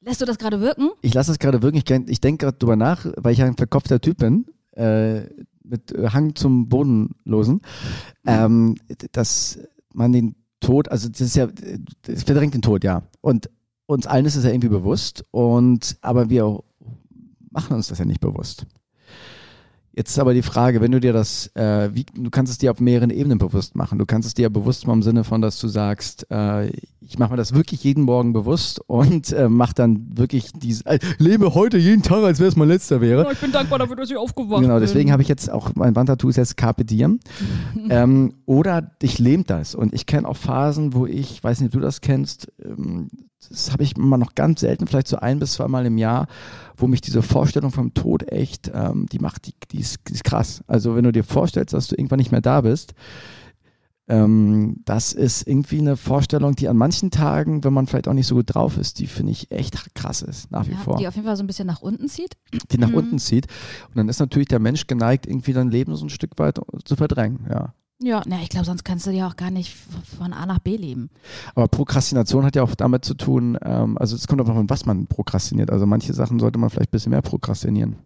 Lässt 0.00 0.20
du 0.20 0.24
das 0.24 0.38
gerade 0.38 0.60
wirken? 0.60 0.90
ich 1.02 1.12
lasse 1.12 1.32
es 1.32 1.38
gerade 1.38 1.60
wirklich, 1.62 1.88
ich, 1.88 2.08
ich 2.08 2.20
denke 2.20 2.46
gerade 2.46 2.58
drüber 2.58 2.76
nach, 2.76 3.06
weil 3.16 3.32
ich 3.32 3.38
ja 3.38 3.46
ein 3.46 3.56
verkopfter 3.56 4.00
Typ 4.00 4.18
bin, 4.18 4.46
äh, 4.72 5.22
mit 5.64 5.92
Hang 6.12 6.34
zum 6.34 6.68
Bodenlosen, 6.68 7.60
ähm, 8.26 8.76
dass 9.12 9.58
man 9.92 10.12
den 10.12 10.34
Tod, 10.60 10.88
also 10.88 11.08
das 11.08 11.20
ist 11.20 11.36
ja, 11.36 11.48
es 12.06 12.22
verdrängt 12.22 12.54
den 12.54 12.62
Tod, 12.62 12.84
ja. 12.84 13.02
Und 13.20 13.50
uns 13.86 14.06
allen 14.06 14.26
ist 14.26 14.36
es 14.36 14.44
ja 14.44 14.50
irgendwie 14.50 14.68
bewusst, 14.68 15.24
und 15.30 15.96
aber 16.00 16.30
wir 16.30 16.62
machen 17.50 17.76
uns 17.76 17.88
das 17.88 17.98
ja 17.98 18.04
nicht 18.04 18.20
bewusst. 18.20 18.66
Jetzt 19.92 20.10
ist 20.10 20.18
aber 20.18 20.32
die 20.32 20.42
Frage, 20.42 20.80
wenn 20.80 20.92
du 20.92 21.00
dir 21.00 21.12
das, 21.12 21.48
äh, 21.56 21.90
wie, 21.92 22.04
du 22.04 22.30
kannst 22.30 22.52
es 22.52 22.58
dir 22.58 22.70
auf 22.70 22.80
mehreren 22.80 23.10
Ebenen 23.10 23.38
bewusst 23.38 23.74
machen. 23.74 23.98
Du 23.98 24.06
kannst 24.06 24.28
es 24.28 24.34
dir 24.34 24.42
ja 24.42 24.48
bewusst 24.48 24.86
machen 24.86 24.98
im 24.98 25.02
Sinne 25.02 25.24
von, 25.24 25.42
dass 25.42 25.58
du 25.58 25.66
sagst, 25.66 26.26
äh, 26.30 26.68
ich 27.00 27.18
mache 27.18 27.32
mir 27.32 27.36
das 27.36 27.54
wirklich 27.54 27.82
jeden 27.82 28.04
Morgen 28.04 28.32
bewusst 28.32 28.80
und 28.86 29.32
äh, 29.32 29.48
mach 29.48 29.72
dann 29.72 30.06
wirklich 30.16 30.52
diese, 30.52 30.86
äh, 30.86 30.98
lebe 31.18 31.54
heute 31.54 31.78
jeden 31.78 32.02
Tag, 32.02 32.22
als 32.22 32.38
wäre 32.38 32.48
es 32.48 32.56
mein 32.56 32.68
letzter 32.68 33.00
wäre. 33.00 33.26
ich 33.32 33.40
bin 33.40 33.50
dankbar 33.50 33.78
dafür, 33.80 33.96
dass 33.96 34.10
ich 34.10 34.16
aufgewacht 34.16 34.62
Genau, 34.62 34.78
deswegen 34.78 35.10
habe 35.10 35.22
ich 35.22 35.28
jetzt 35.28 35.50
auch, 35.50 35.74
mein 35.74 35.96
Wandtattoo 35.96 36.28
ist 36.28 36.36
jetzt 36.36 36.56
Carpe 36.56 36.84
Diem. 36.84 37.18
ähm, 37.90 38.34
oder 38.46 38.82
dich 38.82 39.18
lähmt 39.18 39.50
das. 39.50 39.74
Und 39.74 39.94
ich 39.94 40.06
kenne 40.06 40.28
auch 40.28 40.36
Phasen, 40.36 40.94
wo 40.94 41.06
ich, 41.06 41.42
weiß 41.42 41.60
nicht, 41.60 41.68
ob 41.68 41.72
du 41.72 41.80
das 41.80 42.00
kennst, 42.00 42.52
ähm, 42.64 43.08
das 43.48 43.72
habe 43.72 43.82
ich 43.82 43.96
immer 43.96 44.18
noch 44.18 44.34
ganz 44.34 44.60
selten, 44.60 44.86
vielleicht 44.86 45.08
so 45.08 45.16
ein 45.18 45.38
bis 45.38 45.54
zweimal 45.54 45.86
im 45.86 45.96
Jahr, 45.98 46.26
wo 46.76 46.86
mich 46.86 47.00
diese 47.00 47.22
Vorstellung 47.22 47.70
vom 47.70 47.94
Tod 47.94 48.30
echt, 48.30 48.70
ähm, 48.74 49.06
die 49.10 49.18
macht, 49.20 49.46
die, 49.46 49.54
die, 49.70 49.78
ist, 49.80 49.98
die 50.08 50.14
ist 50.14 50.24
krass. 50.24 50.62
Also 50.66 50.94
wenn 50.96 51.04
du 51.04 51.12
dir 51.12 51.24
vorstellst, 51.24 51.72
dass 51.72 51.86
du 51.88 51.94
irgendwann 51.96 52.18
nicht 52.18 52.32
mehr 52.32 52.40
da 52.40 52.60
bist, 52.62 52.94
ähm, 54.10 54.80
das 54.86 55.12
ist 55.12 55.46
irgendwie 55.46 55.78
eine 55.78 55.96
Vorstellung, 55.96 56.56
die 56.56 56.68
an 56.68 56.78
manchen 56.78 57.10
Tagen, 57.10 57.62
wenn 57.62 57.74
man 57.74 57.86
vielleicht 57.86 58.08
auch 58.08 58.14
nicht 58.14 58.26
so 58.26 58.36
gut 58.36 58.54
drauf 58.54 58.78
ist, 58.78 58.98
die 59.00 59.06
finde 59.06 59.32
ich 59.32 59.50
echt 59.50 59.94
krass 59.94 60.22
ist, 60.22 60.50
nach 60.50 60.66
wie 60.66 60.72
ja, 60.72 60.78
vor 60.78 60.96
die 60.96 61.06
auf 61.06 61.14
jeden 61.14 61.26
Fall 61.26 61.36
so 61.36 61.42
ein 61.42 61.46
bisschen 61.46 61.66
nach 61.66 61.82
unten 61.82 62.08
zieht. 62.08 62.36
die 62.72 62.78
nach 62.78 62.88
Mhm. 62.88 62.94
unten 62.94 63.18
zieht. 63.18 63.46
Und 63.88 63.96
dann 63.98 64.08
ist 64.08 64.18
natürlich 64.18 64.48
der 64.48 64.60
Mensch 64.60 64.86
geneigt, 64.86 65.26
irgendwie 65.26 65.52
sein 65.52 65.70
Leben 65.70 65.94
so 65.94 66.06
ein 66.06 66.10
Stück 66.10 66.38
weit 66.38 66.58
zu 66.84 66.96
verdrängen. 66.96 67.46
Ja. 67.50 67.74
Ja, 68.00 68.22
na, 68.26 68.40
ich 68.42 68.48
glaube, 68.48 68.64
sonst 68.66 68.84
kannst 68.84 69.06
du 69.06 69.10
ja 69.10 69.26
auch 69.28 69.34
gar 69.36 69.50
nicht 69.50 69.74
von 70.16 70.32
A 70.32 70.46
nach 70.46 70.60
B 70.60 70.76
leben. 70.76 71.10
Aber 71.56 71.66
Prokrastination 71.66 72.44
hat 72.44 72.54
ja 72.54 72.62
auch 72.62 72.74
damit 72.76 73.04
zu 73.04 73.14
tun, 73.14 73.58
ähm, 73.62 73.98
also 73.98 74.14
es 74.14 74.28
kommt 74.28 74.40
auch 74.40 74.46
noch 74.46 74.56
an, 74.56 74.70
was 74.70 74.86
man 74.86 75.08
prokrastiniert. 75.08 75.70
Also 75.70 75.84
manche 75.84 76.12
Sachen 76.14 76.38
sollte 76.38 76.58
man 76.58 76.70
vielleicht 76.70 76.90
ein 76.90 76.92
bisschen 76.92 77.10
mehr 77.10 77.22
prokrastinieren. 77.22 77.96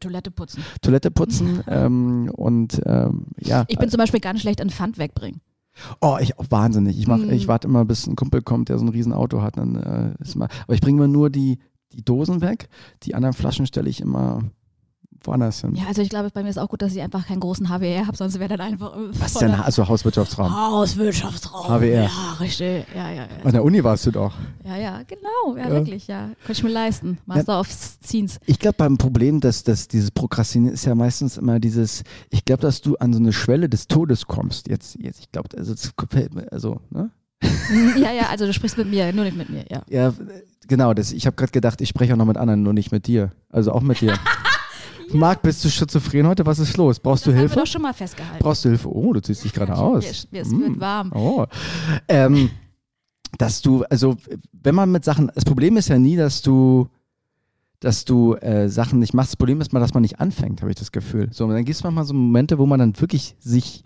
Toilette 0.00 0.30
putzen. 0.30 0.64
Toilette 0.80 1.10
putzen 1.10 1.62
ähm, 1.68 2.30
und 2.34 2.80
ähm, 2.86 3.26
ja. 3.38 3.64
Ich 3.68 3.78
bin 3.78 3.90
zum 3.90 3.98
Beispiel 3.98 4.20
ganz 4.20 4.40
schlecht 4.40 4.60
in 4.60 4.70
Pfand 4.70 4.98
wegbringen. 4.98 5.40
Oh, 6.00 6.16
ich 6.18 6.38
auch 6.38 6.46
wahnsinnig. 6.48 6.98
Ich 6.98 7.06
mach, 7.06 7.18
Mhm. 7.18 7.30
ich 7.30 7.48
warte 7.48 7.68
immer, 7.68 7.84
bis 7.84 8.06
ein 8.06 8.16
Kumpel 8.16 8.40
kommt, 8.40 8.70
der 8.70 8.78
so 8.78 8.84
ein 8.86 8.88
riesen 8.88 9.12
Auto 9.12 9.42
hat. 9.42 9.58
Dann, 9.58 9.76
äh, 9.76 10.22
ist 10.22 10.34
mal, 10.36 10.48
aber 10.64 10.74
ich 10.74 10.80
bringe 10.80 11.02
mir 11.02 11.08
nur 11.08 11.28
die, 11.28 11.58
die 11.92 12.02
Dosen 12.02 12.40
weg. 12.40 12.70
Die 13.02 13.14
anderen 13.14 13.34
Flaschen 13.34 13.66
stelle 13.66 13.90
ich 13.90 14.00
immer 14.00 14.42
woanders 15.24 15.60
hin. 15.60 15.74
Ja, 15.74 15.84
also 15.88 16.02
ich 16.02 16.08
glaube, 16.08 16.30
bei 16.30 16.42
mir 16.42 16.48
ist 16.50 16.58
auch 16.58 16.68
gut, 16.68 16.82
dass 16.82 16.94
ich 16.94 17.00
einfach 17.02 17.26
keinen 17.26 17.40
großen 17.40 17.68
HWR 17.68 18.06
habe, 18.06 18.16
sonst 18.16 18.38
wäre 18.38 18.56
dann 18.56 18.60
einfach. 18.72 18.96
äh, 18.96 19.08
Was 19.20 19.32
ist 19.32 19.40
denn 19.40 19.52
also 19.54 19.86
Hauswirtschaftsraum? 19.88 20.54
Hauswirtschaftsraum. 20.54 21.68
HWR. 21.68 22.04
Ja, 22.04 22.10
richtig. 22.40 22.86
Ja, 22.94 23.10
ja, 23.10 23.22
An 23.24 23.28
ja. 23.44 23.50
der 23.52 23.64
Uni 23.64 23.82
warst 23.82 24.06
du 24.06 24.10
doch. 24.10 24.32
Ja, 24.64 24.76
ja, 24.76 25.02
genau. 25.06 25.56
Ja, 25.56 25.68
Ja. 25.68 25.70
wirklich, 25.70 26.06
ja. 26.06 26.30
Könnte 26.44 26.52
ich 26.52 26.62
mir 26.62 26.70
leisten. 26.70 27.18
Master 27.26 27.60
of 27.60 27.70
Scenes. 27.70 28.38
Ich 28.46 28.58
glaube, 28.58 28.76
beim 28.78 28.96
Problem, 28.98 29.40
dass, 29.40 29.62
dass 29.64 29.88
dieses 29.88 30.10
Prokrastinieren 30.10 30.74
ist 30.74 30.84
ja 30.84 30.94
meistens 30.94 31.36
immer 31.36 31.60
dieses, 31.60 32.02
ich 32.30 32.44
glaube, 32.44 32.62
dass 32.62 32.80
du 32.80 32.96
an 32.96 33.12
so 33.12 33.18
eine 33.18 33.32
Schwelle 33.32 33.68
des 33.68 33.88
Todes 33.88 34.26
kommst. 34.26 34.68
Jetzt, 34.68 34.96
jetzt 35.00 35.20
ich 35.20 35.32
glaube, 35.32 35.48
also, 35.56 35.74
also, 36.50 36.80
ne? 36.90 37.10
ja, 37.98 38.12
ja, 38.12 38.28
also 38.30 38.46
du 38.46 38.52
sprichst 38.52 38.78
mit 38.78 38.88
mir, 38.88 39.12
nur 39.12 39.24
nicht 39.24 39.36
mit 39.36 39.50
mir, 39.50 39.64
ja. 39.70 39.82
Ja, 39.88 40.14
genau, 40.66 40.94
das, 40.94 41.12
ich 41.12 41.26
habe 41.26 41.36
gerade 41.36 41.52
gedacht, 41.52 41.80
ich 41.82 41.88
spreche 41.90 42.14
auch 42.14 42.16
noch 42.16 42.24
mit 42.24 42.36
anderen, 42.38 42.62
nur 42.62 42.72
nicht 42.72 42.92
mit 42.92 43.06
dir. 43.06 43.32
Also 43.50 43.72
auch 43.72 43.82
mit 43.82 44.00
dir. 44.00 44.14
Marc, 45.12 45.42
bist 45.42 45.64
du 45.64 45.68
schizophren 45.68 46.26
heute? 46.26 46.44
Was 46.46 46.58
ist 46.58 46.76
los? 46.76 46.98
Brauchst 46.98 47.22
Das 47.26 47.26
du 47.26 47.30
haben 47.32 47.38
Hilfe? 47.40 47.56
wir 47.56 47.62
doch 47.62 47.70
schon 47.70 47.82
mal 47.82 47.94
festgehalten. 47.94 48.42
Brauchst 48.42 48.64
du 48.64 48.68
Hilfe? 48.70 48.88
Oh, 48.94 49.12
du 49.12 49.20
ziehst 49.20 49.44
dich 49.44 49.52
gerade 49.52 49.72
Ja, 49.72 49.78
aus. 49.78 50.26
mir- 50.30 50.40
Es 50.40 50.50
Mm. 50.50 50.60
wird 50.60 50.80
warm. 50.80 51.12
Oh. 51.14 51.46
Ähm, 52.08 52.50
dass 53.38 53.60
du, 53.62 53.84
also 53.84 54.16
wenn 54.52 54.74
man 54.74 54.90
mit 54.90 55.04
Sachen, 55.04 55.30
das 55.34 55.44
Problem 55.44 55.76
ist 55.76 55.88
ja 55.88 55.98
nie, 55.98 56.16
dass 56.16 56.42
du, 56.42 56.88
dass 57.80 58.04
du 58.04 58.34
äh, 58.34 58.68
Sachen 58.68 58.98
nicht 58.98 59.14
machst. 59.14 59.32
Das 59.32 59.36
Problem 59.36 59.60
ist 59.60 59.72
mal, 59.72 59.80
dass 59.80 59.94
man 59.94 60.02
nicht 60.02 60.18
anfängt, 60.20 60.60
habe 60.62 60.70
ich 60.70 60.76
das 60.78 60.90
Gefühl. 60.92 61.28
So, 61.32 61.44
und 61.44 61.50
dann 61.50 61.64
gibt 61.64 61.76
es 61.76 61.84
manchmal 61.84 62.04
so 62.04 62.14
Momente, 62.14 62.58
wo 62.58 62.66
man 62.66 62.78
dann 62.80 62.98
wirklich 63.00 63.36
sich, 63.38 63.84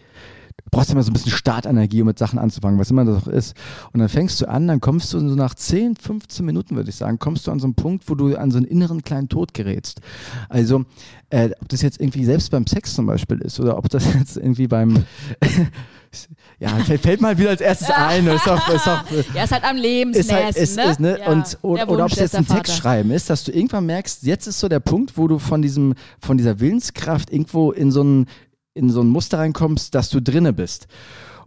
brauchst 0.70 0.90
immer 0.90 1.02
so 1.02 1.10
ein 1.10 1.14
bisschen 1.14 1.32
Startenergie, 1.32 2.02
um 2.02 2.06
mit 2.06 2.18
Sachen 2.18 2.38
anzufangen, 2.38 2.78
was 2.78 2.90
immer 2.90 3.04
das 3.04 3.22
auch 3.22 3.28
ist. 3.28 3.56
Und 3.92 4.00
dann 4.00 4.08
fängst 4.08 4.40
du 4.40 4.48
an, 4.48 4.68
dann 4.68 4.80
kommst 4.80 5.12
du 5.12 5.20
so 5.20 5.34
nach 5.34 5.54
10, 5.54 5.96
15 5.96 6.44
Minuten, 6.44 6.76
würde 6.76 6.90
ich 6.90 6.96
sagen, 6.96 7.18
kommst 7.18 7.46
du 7.46 7.50
an 7.50 7.60
so 7.60 7.66
einen 7.66 7.74
Punkt, 7.74 8.08
wo 8.08 8.14
du 8.14 8.36
an 8.36 8.50
so 8.50 8.58
einen 8.58 8.66
inneren 8.66 9.02
kleinen 9.02 9.28
Tod 9.28 9.54
gerätst. 9.54 10.00
Also, 10.48 10.84
äh, 11.30 11.50
ob 11.60 11.68
das 11.68 11.82
jetzt 11.82 12.00
irgendwie 12.00 12.24
selbst 12.24 12.50
beim 12.50 12.66
Sex 12.66 12.94
zum 12.94 13.06
Beispiel 13.06 13.38
ist 13.38 13.60
oder 13.60 13.78
ob 13.78 13.88
das 13.88 14.12
jetzt 14.14 14.36
irgendwie 14.36 14.66
beim 14.66 15.04
ja, 16.58 16.68
fällt, 16.84 17.00
fällt 17.00 17.20
mal 17.20 17.38
wieder 17.38 17.50
als 17.50 17.60
erstes 17.60 17.90
ein. 17.90 18.26
Ist 18.26 18.48
auch, 18.48 18.68
ist 18.68 18.88
auch, 18.88 19.04
Ja, 19.34 19.44
ist 19.44 19.52
halt 19.52 19.64
am 19.64 19.76
ist 19.76 19.82
Lebensnächsten, 19.82 20.36
halt, 20.36 20.56
ist, 20.56 20.76
ne? 20.76 20.82
ist, 20.84 21.00
ne? 21.00 21.18
Ja, 21.20 21.28
und, 21.28 21.58
oder, 21.62 21.84
der 21.84 21.90
oder 21.90 22.04
ob 22.04 22.12
es 22.12 22.18
jetzt 22.18 22.34
ist 22.34 22.38
ein 22.38 22.46
Text 22.46 22.76
schreiben 22.76 23.10
ist, 23.10 23.30
dass 23.30 23.44
du 23.44 23.52
irgendwann 23.52 23.86
merkst, 23.86 24.24
jetzt 24.24 24.46
ist 24.46 24.58
so 24.58 24.68
der 24.68 24.80
Punkt, 24.80 25.16
wo 25.16 25.28
du 25.28 25.38
von 25.38 25.62
diesem, 25.62 25.94
von 26.20 26.36
dieser 26.36 26.60
Willenskraft 26.60 27.32
irgendwo 27.32 27.70
in 27.72 27.90
so 27.92 28.02
ein, 28.02 28.26
in 28.74 28.90
so 28.90 29.02
ein 29.02 29.08
Muster 29.08 29.38
reinkommst, 29.38 29.94
dass 29.94 30.10
du 30.10 30.20
drinne 30.20 30.52
bist. 30.52 30.86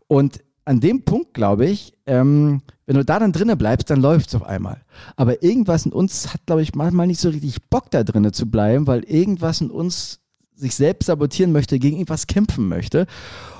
Und 0.07 0.39
an 0.65 0.79
dem 0.79 1.03
Punkt, 1.03 1.33
glaube 1.33 1.65
ich, 1.65 1.93
ähm, 2.05 2.61
wenn 2.85 2.95
du 2.95 3.03
da 3.03 3.19
dann 3.19 3.31
drinne 3.31 3.57
bleibst, 3.57 3.89
dann 3.89 4.01
läuft 4.01 4.29
es 4.29 4.35
auf 4.35 4.43
einmal. 4.43 4.81
Aber 5.15 5.43
irgendwas 5.43 5.85
in 5.85 5.91
uns 5.91 6.33
hat, 6.33 6.45
glaube 6.45 6.61
ich, 6.61 6.75
manchmal 6.75 7.07
nicht 7.07 7.19
so 7.19 7.29
richtig 7.29 7.69
Bock 7.69 7.91
da 7.91 8.03
drinne 8.03 8.31
zu 8.31 8.49
bleiben, 8.49 8.87
weil 8.87 9.03
irgendwas 9.03 9.61
in 9.61 9.69
uns 9.69 10.19
sich 10.55 10.75
selbst 10.75 11.07
sabotieren 11.07 11.51
möchte, 11.51 11.79
gegen 11.79 11.97
irgendwas 11.97 12.27
kämpfen 12.27 12.67
möchte. 12.67 13.07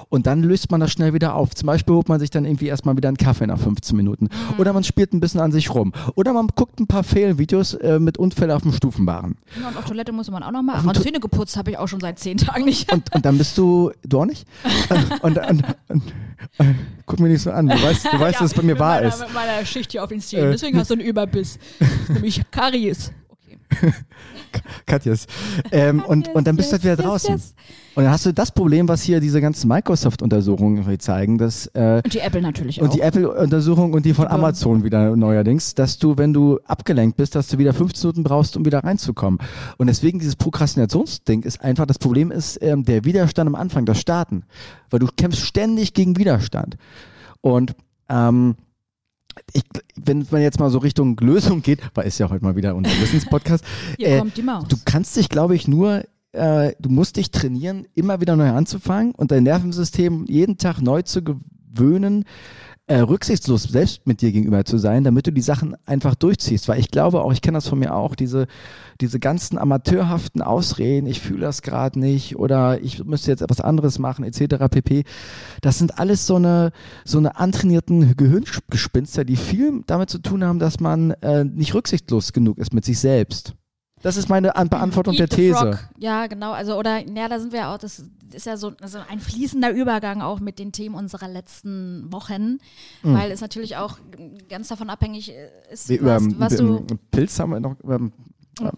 Und 0.09 0.27
dann 0.27 0.43
löst 0.43 0.71
man 0.71 0.79
das 0.79 0.91
schnell 0.91 1.13
wieder 1.13 1.35
auf. 1.35 1.55
Zum 1.55 1.67
Beispiel 1.67 1.95
holt 1.95 2.09
man 2.09 2.19
sich 2.19 2.29
dann 2.29 2.45
irgendwie 2.45 2.67
erstmal 2.67 2.95
wieder 2.97 3.09
einen 3.09 3.17
Kaffee 3.17 3.47
nach 3.47 3.59
15 3.59 3.95
Minuten. 3.95 4.25
Mhm. 4.25 4.59
Oder 4.59 4.73
man 4.73 4.83
spielt 4.83 5.13
ein 5.13 5.19
bisschen 5.19 5.39
an 5.39 5.51
sich 5.51 5.73
rum. 5.73 5.93
Oder 6.15 6.33
man 6.33 6.47
guckt 6.55 6.79
ein 6.79 6.87
paar 6.87 7.03
Fail-Videos 7.03 7.75
äh, 7.75 7.99
mit 7.99 8.17
Unfällen 8.17 8.51
auf 8.51 8.63
dem 8.63 8.73
Stufenbahn. 8.73 9.35
Ja, 9.61 9.69
und 9.69 9.77
auf 9.77 9.85
Toilette 9.85 10.11
muss 10.11 10.29
man 10.29 10.43
auch 10.43 10.51
noch 10.51 10.61
machen. 10.61 10.87
Und 10.87 11.01
Zähne 11.01 11.19
geputzt 11.19 11.57
habe 11.57 11.71
ich 11.71 11.77
auch 11.77 11.87
schon 11.87 11.99
seit 11.99 12.19
zehn 12.19 12.37
Tagen 12.37 12.65
nicht. 12.65 12.91
Und, 12.91 13.13
und 13.13 13.25
dann 13.25 13.37
bist 13.37 13.57
du, 13.57 13.91
du 14.03 14.21
auch 14.21 14.25
nicht? 14.25 14.47
und, 15.21 15.37
und, 15.37 15.63
und, 15.87 16.03
äh, 16.59 16.73
guck 17.05 17.19
mir 17.19 17.29
nicht 17.29 17.41
so 17.41 17.51
an. 17.51 17.67
Du 17.67 17.81
weißt, 17.81 18.05
du 18.11 18.19
weißt, 18.19 18.41
dass 18.41 18.51
es 18.51 18.53
bei 18.53 18.63
mir 18.63 18.77
wahr 18.79 18.95
meiner, 18.95 19.07
ist. 19.07 19.19
Mit 19.19 19.33
meiner 19.33 19.65
Schicht 19.65 19.91
hier 19.91 20.03
auf 20.03 20.09
den 20.09 20.21
Zähnen. 20.21 20.49
Äh. 20.49 20.51
Deswegen 20.51 20.77
hast 20.77 20.89
du 20.89 20.95
einen 20.95 21.03
Überbiss. 21.03 21.59
Das 21.79 21.89
ist 21.89 22.09
nämlich 22.09 22.41
Karies. 22.51 23.11
Okay. 23.81 23.93
Katjes. 24.85 25.25
Ähm, 25.71 26.03
und, 26.05 26.29
und 26.35 26.47
dann 26.47 26.55
bist 26.55 26.69
du 26.69 26.73
halt 26.73 26.83
wieder 26.83 26.95
draußen. 26.95 27.35
yes. 27.35 27.53
Und 27.95 28.03
dann 28.03 28.11
hast 28.11 28.25
du 28.25 28.33
das 28.33 28.51
Problem, 28.51 28.87
was 28.87 29.03
hier 29.03 29.19
diese 29.19 29.39
ganzen 29.39 29.67
Microsoft-Untersuchungen 29.67 30.99
zeigen, 30.99 31.37
dass 31.37 31.67
äh, 31.67 32.01
Und 32.03 32.13
die 32.13 32.19
Apple 32.19 32.41
natürlich 32.41 32.79
auch. 32.81 32.85
und 32.85 32.93
die 32.93 33.01
Apple-Untersuchung 33.01 33.93
und 33.93 34.05
die 34.05 34.13
von. 34.13 34.27
Amazon 34.27 34.83
wieder 34.83 35.15
neuerdings, 35.15 35.75
dass 35.75 35.99
du, 35.99 36.17
wenn 36.17 36.33
du 36.33 36.59
abgelenkt 36.65 37.17
bist, 37.17 37.35
dass 37.35 37.47
du 37.47 37.57
wieder 37.57 37.73
15 37.73 38.09
Minuten 38.09 38.23
brauchst, 38.23 38.57
um 38.57 38.65
wieder 38.65 38.83
reinzukommen. 38.83 39.39
Und 39.77 39.87
deswegen 39.87 40.17
dieses 40.19 40.35
Prokrastinationsding 40.35 41.43
ist 41.43 41.61
einfach, 41.61 41.85
das 41.85 41.99
Problem 41.99 42.31
ist 42.31 42.61
ähm, 42.61 42.83
der 42.83 43.05
Widerstand 43.05 43.47
am 43.47 43.55
Anfang, 43.55 43.85
das 43.85 43.99
Starten. 43.99 44.43
Weil 44.89 44.99
du 44.99 45.07
kämpfst 45.15 45.45
ständig 45.45 45.93
gegen 45.93 46.17
Widerstand. 46.17 46.77
Und 47.41 47.75
ähm, 48.09 48.55
ich, 49.53 49.63
wenn 49.95 50.25
man 50.31 50.41
jetzt 50.41 50.59
mal 50.59 50.69
so 50.69 50.79
Richtung 50.79 51.17
Lösung 51.17 51.61
geht, 51.61 51.79
weil 51.93 52.07
ist 52.07 52.19
ja 52.19 52.29
heute 52.29 52.43
mal 52.43 52.55
wieder 52.55 52.75
unser 52.75 52.91
Wissenspodcast, 52.91 53.63
Hier 53.97 54.07
äh, 54.07 54.19
kommt 54.19 54.37
die 54.37 54.43
Maus. 54.43 54.67
du 54.67 54.77
kannst 54.85 55.15
dich, 55.15 55.29
glaube 55.29 55.55
ich, 55.55 55.67
nur, 55.67 56.03
äh, 56.31 56.73
du 56.79 56.89
musst 56.89 57.17
dich 57.17 57.31
trainieren, 57.31 57.87
immer 57.93 58.21
wieder 58.21 58.35
neu 58.35 58.49
anzufangen 58.49 59.13
und 59.15 59.31
dein 59.31 59.43
Nervensystem 59.43 60.25
jeden 60.27 60.57
Tag 60.57 60.81
neu 60.81 61.01
zu 61.01 61.23
gewöhnen, 61.23 62.25
äh, 62.87 62.97
rücksichtslos 62.99 63.63
selbst 63.63 64.05
mit 64.05 64.21
dir 64.21 64.31
gegenüber 64.31 64.65
zu 64.65 64.77
sein, 64.77 65.05
damit 65.05 65.25
du 65.25 65.31
die 65.31 65.41
Sachen 65.41 65.75
einfach 65.85 66.15
durchziehst. 66.15 66.67
Weil 66.67 66.79
ich 66.79 66.91
glaube 66.91 67.21
auch, 67.21 67.31
ich 67.31 67.41
kenne 67.41 67.57
das 67.57 67.67
von 67.67 67.79
mir 67.79 67.95
auch, 67.95 68.15
diese, 68.15 68.47
diese 68.99 69.19
ganzen 69.19 69.57
amateurhaften 69.57 70.41
Ausreden, 70.41 71.07
ich 71.07 71.21
fühle 71.21 71.41
das 71.41 71.61
gerade 71.61 71.97
nicht 71.97 72.35
oder 72.35 72.81
ich 72.81 73.03
müsste 73.05 73.31
jetzt 73.31 73.41
etwas 73.41 73.61
anderes 73.61 73.99
machen, 73.99 74.25
etc. 74.25 74.67
pp. 74.69 75.03
Das 75.61 75.77
sind 75.77 75.97
alles 75.97 76.27
so 76.27 76.35
eine, 76.35 76.71
so 77.05 77.17
eine 77.17 77.37
antrainierten 77.37 78.17
Gehirngespinster, 78.17 79.23
die 79.23 79.37
viel 79.37 79.83
damit 79.87 80.09
zu 80.09 80.19
tun 80.19 80.43
haben, 80.43 80.59
dass 80.59 80.81
man 80.81 81.11
äh, 81.21 81.45
nicht 81.45 81.73
rücksichtslos 81.73 82.33
genug 82.33 82.57
ist 82.57 82.73
mit 82.73 82.83
sich 82.83 82.99
selbst. 82.99 83.55
Das 84.03 84.17
ist 84.17 84.29
meine 84.29 84.55
An 84.55 84.69
Beantwortung 84.69 85.13
Eat 85.15 85.19
der 85.19 85.27
the 85.29 85.35
These. 85.35 85.79
Ja, 85.97 86.27
genau. 86.27 86.51
Also, 86.51 86.77
oder, 86.77 86.99
ja, 86.99 87.27
da 87.27 87.39
sind 87.39 87.51
wir 87.53 87.69
auch, 87.69 87.77
das 87.79 88.03
ist 88.33 88.45
ja 88.45 88.57
so 88.57 88.73
also 88.81 88.99
ein 89.09 89.19
fließender 89.19 89.71
Übergang 89.71 90.21
auch 90.21 90.39
mit 90.39 90.59
den 90.59 90.71
Themen 90.71 90.93
unserer 90.95 91.27
letzten 91.27 92.11
Wochen, 92.11 92.57
Mhm. 93.03 93.13
weil 93.15 93.31
es 93.31 93.41
natürlich 93.41 93.77
auch 93.77 93.97
ganz 94.49 94.67
davon 94.67 94.89
abhängig 94.89 95.33
ist, 95.71 95.89
Wie, 95.89 95.95
über, 95.95 96.15
was, 96.21 96.39
was 96.39 96.55
du. 96.57 96.77
über 96.77 96.97
Pilz 97.11 97.39
haben 97.39 97.51
wir 97.51 97.59
noch, 97.59 97.79
über 97.79 97.99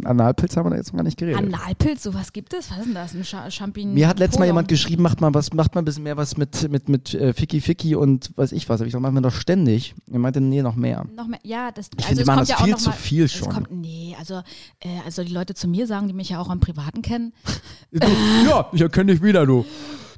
Analpilz 0.05 0.55
haben 0.55 0.65
wir 0.65 0.69
da 0.71 0.75
jetzt 0.77 0.93
noch 0.93 0.97
gar 0.97 1.03
nicht 1.03 1.17
geredet. 1.17 1.37
Analpilz, 1.37 2.03
sowas 2.03 2.31
gibt 2.31 2.53
es? 2.53 2.71
Was 2.71 2.79
ist 2.79 2.85
denn 2.85 2.93
das? 2.93 3.13
Ein 3.13 3.23
Cha 3.23 3.51
Champignon? 3.51 3.93
Mir 3.93 4.07
hat 4.07 4.19
letztes 4.19 4.39
Mal 4.39 4.45
jemand 4.45 4.67
geschrieben, 4.69 5.03
macht 5.03 5.19
mal 5.19 5.33
was, 5.33 5.51
macht 5.53 5.75
mal 5.75 5.81
ein 5.81 5.85
bisschen 5.85 6.03
mehr 6.03 6.15
was 6.15 6.37
mit, 6.37 6.69
mit, 6.69 6.87
mit 6.87 7.13
äh, 7.13 7.33
Ficky 7.33 7.59
Ficky 7.59 7.95
und 7.95 8.31
weiß 8.37 8.53
ich 8.53 8.69
was. 8.69 8.79
Hab 8.79 8.87
ich 8.87 8.91
gesagt, 8.91 9.01
machen 9.01 9.15
wir 9.15 9.21
doch 9.21 9.33
ständig. 9.33 9.93
Er 10.09 10.19
meinte, 10.19 10.39
nee, 10.39 10.61
noch 10.61 10.75
mehr. 10.75 11.05
Noch 11.15 11.27
mehr, 11.27 11.39
ja, 11.43 11.71
das, 11.71 11.89
Ich 11.97 12.05
also 12.05 12.07
finde, 12.07 12.25
machen 12.25 12.37
kommt 12.37 12.49
das 12.49 12.49
ja 12.49 12.55
auch 12.57 12.63
viel 12.63 12.71
noch 12.71 12.79
zu 12.79 12.89
mal, 12.89 12.95
viel 12.95 13.27
schon. 13.27 13.49
Kommt, 13.49 13.71
nee, 13.71 14.15
also, 14.17 14.35
äh, 14.79 14.99
also 15.05 15.23
die 15.23 15.33
Leute 15.33 15.53
zu 15.55 15.67
mir 15.67 15.87
sagen, 15.87 16.07
die 16.07 16.13
mich 16.13 16.29
ja 16.29 16.39
auch 16.39 16.49
am 16.49 16.59
Privaten 16.59 17.01
kennen, 17.01 17.33
ja, 18.47 18.69
ich 18.71 18.81
erkenne 18.81 19.11
dich 19.11 19.21
wieder, 19.21 19.45
du. 19.45 19.65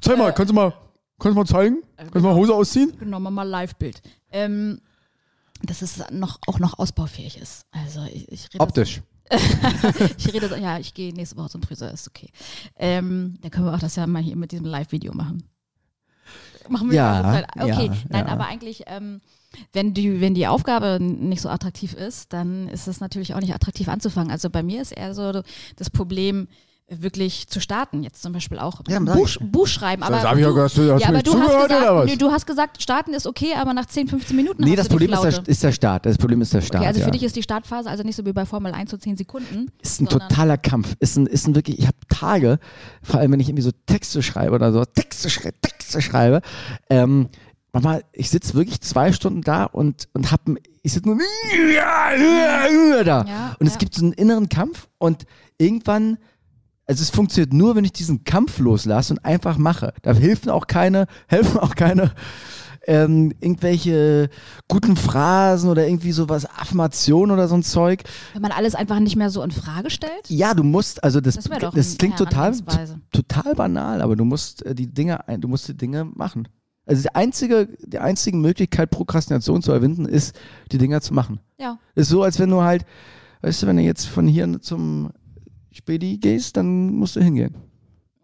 Zeig 0.00 0.16
mal, 0.18 0.32
kannst 0.32 0.50
du 0.50 0.54
mal, 0.54 0.72
kannst 1.18 1.34
du 1.34 1.40
mal 1.40 1.46
zeigen? 1.46 1.82
Kannst 1.96 2.14
du 2.14 2.20
mal 2.20 2.34
Hose 2.34 2.54
ausziehen? 2.54 2.92
wir 3.00 3.18
mal 3.18 3.42
Live-Bild, 3.42 4.02
ähm, 4.30 4.80
dass 5.62 5.82
es 5.82 6.00
noch, 6.12 6.38
auch 6.46 6.60
noch 6.60 6.78
ausbaufähig 6.78 7.38
ist. 7.38 7.66
Also 7.72 8.04
ich, 8.04 8.30
ich 8.30 8.44
rede 8.54 8.60
Optisch. 8.60 9.02
Ich 10.18 10.32
rede 10.32 10.48
so, 10.48 10.54
ja, 10.54 10.78
ich 10.78 10.94
gehe 10.94 11.12
nächste 11.12 11.36
Woche 11.36 11.50
zum 11.50 11.62
Friseur, 11.62 11.90
ist 11.90 12.08
okay. 12.08 12.30
Ähm, 12.76 13.38
dann 13.40 13.50
können 13.50 13.66
wir 13.66 13.74
auch 13.74 13.78
das 13.78 13.96
ja 13.96 14.06
mal 14.06 14.22
hier 14.22 14.36
mit 14.36 14.52
diesem 14.52 14.66
Live-Video 14.66 15.14
machen. 15.14 15.44
Machen 16.68 16.90
wir 16.90 16.96
Ja. 17.56 17.64
Okay, 17.64 17.86
ja, 17.86 17.96
nein, 18.08 18.26
ja. 18.26 18.32
aber 18.32 18.46
eigentlich, 18.46 18.84
ähm, 18.86 19.20
wenn 19.72 19.94
die, 19.94 20.20
wenn 20.20 20.34
die 20.34 20.46
Aufgabe 20.46 20.98
nicht 21.00 21.40
so 21.40 21.48
attraktiv 21.48 21.94
ist, 21.94 22.32
dann 22.32 22.68
ist 22.68 22.86
es 22.86 23.00
natürlich 23.00 23.34
auch 23.34 23.40
nicht 23.40 23.54
attraktiv 23.54 23.88
anzufangen. 23.88 24.30
Also 24.30 24.50
bei 24.50 24.62
mir 24.62 24.82
ist 24.82 24.92
eher 24.92 25.14
so 25.14 25.42
das 25.76 25.90
Problem, 25.90 26.48
wirklich 26.90 27.48
zu 27.48 27.60
starten. 27.60 28.02
Jetzt 28.02 28.22
zum 28.22 28.32
Beispiel 28.32 28.58
auch 28.58 28.80
Ja, 28.88 28.98
Buch. 28.98 29.28
Buch 29.40 29.66
schreiben. 29.66 30.02
Aber 30.02 30.16
ich 30.16 30.22
du, 30.22 30.56
hast 30.56 30.76
du- 30.76 30.92
hast 30.92 31.00
ja, 31.02 31.08
du 31.08 31.08
aber 31.08 31.12
nicht 31.16 31.26
du 31.26 31.32
hast, 31.34 31.50
zugehört, 31.50 31.64
oder 31.70 32.02
gesagt, 32.04 32.22
du 32.22 32.30
hast 32.30 32.46
gesagt, 32.46 32.82
starten 32.82 33.12
ist 33.14 33.26
okay, 33.26 33.52
aber 33.56 33.74
nach 33.74 33.86
10, 33.86 34.08
15 34.08 34.34
Minuten 34.36 34.62
Nee, 34.64 34.70
hast 34.70 34.78
das 34.78 34.88
du 34.88 34.98
die 34.98 35.06
Problem 35.06 35.28
ist 35.28 35.36
der, 35.38 35.48
ist 35.48 35.62
der 35.62 35.72
Start. 35.72 36.06
Das 36.06 36.16
Problem 36.16 36.40
ist 36.40 36.54
der 36.54 36.62
Start. 36.62 36.80
Okay, 36.80 36.86
also 36.88 37.00
für 37.00 37.06
ja. 37.06 37.12
dich 37.12 37.22
ist 37.24 37.36
die 37.36 37.42
Startphase 37.42 37.90
also 37.90 38.02
nicht 38.04 38.16
so 38.16 38.24
wie 38.24 38.32
bei 38.32 38.46
Formel 38.46 38.72
1 38.72 38.90
so 38.90 38.96
10 38.96 39.16
Sekunden. 39.16 39.70
ist 39.82 40.00
ein 40.00 40.08
totaler 40.08 40.56
Kampf. 40.56 40.94
Ist 41.00 41.16
ein, 41.16 41.26
ist 41.26 41.46
ein 41.46 41.54
wirklich, 41.54 41.78
ich 41.78 41.86
habe 41.86 41.96
Tage, 42.08 42.58
vor 43.02 43.20
allem 43.20 43.32
wenn 43.32 43.40
ich 43.40 43.48
irgendwie 43.48 43.62
so 43.62 43.72
Texte 43.86 44.22
schreibe 44.22 44.54
oder 44.54 44.72
so, 44.72 44.84
Texte 44.84 45.28
schreibe, 45.30 45.60
Texte 45.60 46.00
schreibe, 46.00 46.40
ähm, 46.88 47.28
manchmal, 47.72 48.02
ich 48.12 48.30
sitze 48.30 48.54
wirklich 48.54 48.80
zwei 48.80 49.12
Stunden 49.12 49.42
da 49.42 49.64
und, 49.64 50.08
und 50.14 50.32
hab, 50.32 50.40
ich 50.82 50.92
sitze 50.94 51.08
nur 51.08 51.18
da. 53.04 53.24
Ja, 53.24 53.56
und 53.58 53.66
es 53.66 53.76
gibt 53.78 53.94
so 53.94 54.04
einen 54.04 54.12
inneren 54.14 54.48
Kampf 54.48 54.88
und 54.98 55.24
irgendwann, 55.58 56.18
also 56.88 57.02
es 57.02 57.10
funktioniert 57.10 57.52
nur, 57.52 57.76
wenn 57.76 57.84
ich 57.84 57.92
diesen 57.92 58.24
Kampf 58.24 58.58
loslasse 58.58 59.12
und 59.12 59.24
einfach 59.24 59.58
mache. 59.58 59.92
Da 60.02 60.14
helfen 60.14 60.50
auch 60.50 60.66
keine, 60.66 61.06
helfen 61.28 61.58
auch 61.58 61.74
keine 61.74 62.12
ähm, 62.86 63.34
irgendwelche 63.40 64.30
guten 64.66 64.96
Phrasen 64.96 65.68
oder 65.68 65.86
irgendwie 65.86 66.12
sowas, 66.12 66.46
Affirmationen 66.46 67.30
oder 67.32 67.46
so 67.46 67.54
ein 67.54 67.62
Zeug. 67.62 68.04
Wenn 68.32 68.40
man 68.40 68.52
alles 68.52 68.74
einfach 68.74 68.98
nicht 69.00 69.16
mehr 69.16 69.28
so 69.28 69.42
in 69.42 69.50
Frage 69.50 69.90
stellt? 69.90 70.28
Ja, 70.28 70.54
du 70.54 70.64
musst, 70.64 71.04
also 71.04 71.20
das, 71.20 71.34
Das 71.34 71.72
das 71.74 71.98
klingt 71.98 72.16
total, 72.16 72.54
total 73.12 73.54
banal, 73.54 74.00
aber 74.00 74.16
du 74.16 74.24
musst 74.24 74.64
äh, 74.64 74.74
die 74.74 74.86
Dinge, 74.86 75.20
du 75.38 75.46
musst 75.46 75.68
die 75.68 75.76
Dinge 75.76 76.04
machen. 76.04 76.48
Also 76.86 77.02
die 77.02 77.14
einzige, 77.14 77.68
die 77.84 77.98
einzige 77.98 78.38
Möglichkeit, 78.38 78.88
Prokrastination 78.88 79.60
zu 79.60 79.72
überwinden, 79.72 80.06
ist, 80.06 80.34
die 80.72 80.78
Dinger 80.78 81.02
zu 81.02 81.12
machen. 81.12 81.40
Ja. 81.60 81.78
Ist 81.94 82.08
so, 82.08 82.22
als 82.22 82.38
wenn 82.38 82.48
du 82.48 82.62
halt, 82.62 82.86
weißt 83.42 83.62
du, 83.62 83.66
wenn 83.66 83.76
du 83.76 83.82
jetzt 83.82 84.06
von 84.06 84.26
hier 84.26 84.62
zum 84.62 85.10
Spedi 85.78 86.18
gehst, 86.18 86.56
dann 86.56 86.90
musst 86.94 87.16
du 87.16 87.20
hingehen. 87.22 87.54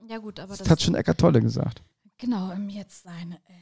Ja 0.09 0.19
gut, 0.19 0.39
aber 0.41 0.51
Das, 0.51 0.59
das, 0.59 0.71
hat 0.71 0.83
schon 0.83 0.95
Eckart 0.95 1.19
Tolle 1.19 1.41
gesagt. 1.41 1.83
genau 2.19 2.51
im 2.53 2.69
Jetzt 2.69 3.03
sein. 3.05 3.33
Äh, 3.47 3.53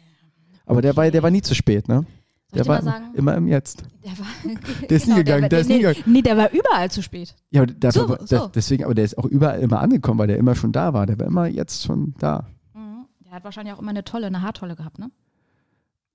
Aber 0.66 0.83
der 0.83 0.96
war, 0.96 1.11
der 1.11 1.22
war 1.22 1.31
nie 1.31 1.42
zu 1.42 1.55
spät, 1.55 1.88
ne? 1.88 2.05
soll 2.50 2.57
Der 2.59 2.66
war 2.66 2.83
sagen? 2.83 3.14
immer 3.14 3.35
im 3.37 3.46
Jetzt. 3.48 3.85
Der 4.05 4.12
war, 4.18 4.26
Der 4.88 4.96
ist 4.96 5.07
nie 5.07 5.14
gegangen, 5.14 5.42
war- 5.42 5.48
der 5.50 5.61
ist 5.61 5.68
nee, 5.68 5.74
nie 5.76 5.83
gegangen. 5.83 6.02
Nee, 6.07 6.22
der 6.22 6.37
war 6.37 6.50
überall 6.52 6.90
zu 6.90 7.02
spät. 7.02 7.35
Ja, 7.50 7.62
aber 7.62 7.92
So, 7.92 8.09
war- 8.09 8.18
so. 8.20 8.26
der- 8.26 8.48
deswegen, 8.48 8.85
aber 8.85 8.94
der 8.94 9.05
ist 9.05 9.16
auch 9.18 9.24
überall 9.26 9.61
immer 9.61 9.81
angekommen, 9.81 10.18
weil 10.18 10.26
der 10.28 10.38
immer 10.38 10.55
schon 10.55 10.72
da 10.72 10.92
war. 10.92 11.07
Der 11.07 11.18
war 11.18 11.26
immer 11.26 11.46
jetzt 11.46 11.83
schon 11.85 12.14
da. 12.18 12.46
Mhm. 12.74 13.05
Der 13.24 13.33
hat 13.33 13.44
wahrscheinlich 13.44 13.74
auch 13.74 13.78
immer 13.81 13.90
eine 13.90 14.05
tolle, 14.05 14.26
eine 14.26 14.42
Haartolle 14.42 14.74
gehabt, 14.76 14.98
ne? 14.98 15.11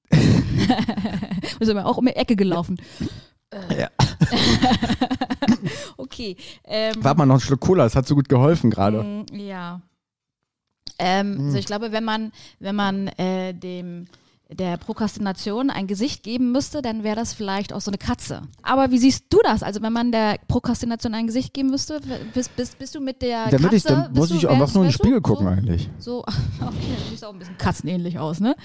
Ist 1.59 1.69
immer 1.69 1.85
auch 1.85 1.97
um 1.97 2.05
die 2.05 2.15
Ecke 2.15 2.35
gelaufen. 2.35 2.77
Äh. 3.49 3.81
Ja. 3.81 3.89
okay. 5.97 6.35
Ähm, 6.63 6.95
Warte 6.99 7.17
mal 7.19 7.25
noch 7.25 7.35
einen 7.35 7.41
Schluck 7.41 7.59
Cola, 7.61 7.83
das 7.83 7.95
hat 7.95 8.07
so 8.07 8.15
gut 8.15 8.29
geholfen 8.29 8.69
gerade. 8.69 9.03
Mm, 9.03 9.25
Ja. 9.35 9.81
Ähm, 10.99 11.37
Also 11.47 11.57
ich 11.57 11.65
glaube, 11.65 11.91
wenn 11.91 12.03
man, 12.03 12.31
wenn 12.59 12.75
man 12.75 13.07
äh, 13.09 13.53
dem 13.53 14.07
der 14.49 14.77
Prokrastination 14.77 15.69
ein 15.69 15.87
Gesicht 15.87 16.23
geben 16.23 16.53
müsste, 16.53 16.81
dann 16.81 17.03
wäre 17.03 17.17
das 17.17 17.33
vielleicht 17.33 17.73
auch 17.73 17.81
so 17.81 17.91
eine 17.91 17.97
Katze. 17.97 18.43
Aber 18.63 18.91
wie 18.91 18.97
siehst 18.97 19.25
du 19.29 19.39
das? 19.43 19.61
Also 19.61 19.81
wenn 19.81 19.91
man 19.91 20.13
der 20.13 20.37
Prokrastination 20.47 21.13
ein 21.15 21.27
Gesicht 21.27 21.53
geben 21.53 21.69
müsste, 21.69 21.99
bist, 22.33 22.55
bist, 22.55 22.79
bist 22.79 22.95
du 22.95 23.01
mit 23.01 23.21
der 23.21 23.49
Dann, 23.49 23.61
Katze? 23.63 23.75
ich, 23.75 23.83
dann 23.83 24.13
muss 24.13 24.31
ich 24.31 24.47
einfach 24.47 24.73
nur 24.73 24.83
in 24.85 24.89
den 24.89 24.93
Spiegel 24.93 25.19
gucken 25.19 25.47
so, 25.47 25.51
eigentlich. 25.51 25.89
So, 25.99 26.19
okay, 26.61 26.77
du 27.03 27.09
siehst 27.09 27.25
auch 27.25 27.33
ein 27.33 27.39
bisschen 27.39 27.57
katzenähnlich 27.57 28.19
aus, 28.19 28.39
ne? 28.39 28.55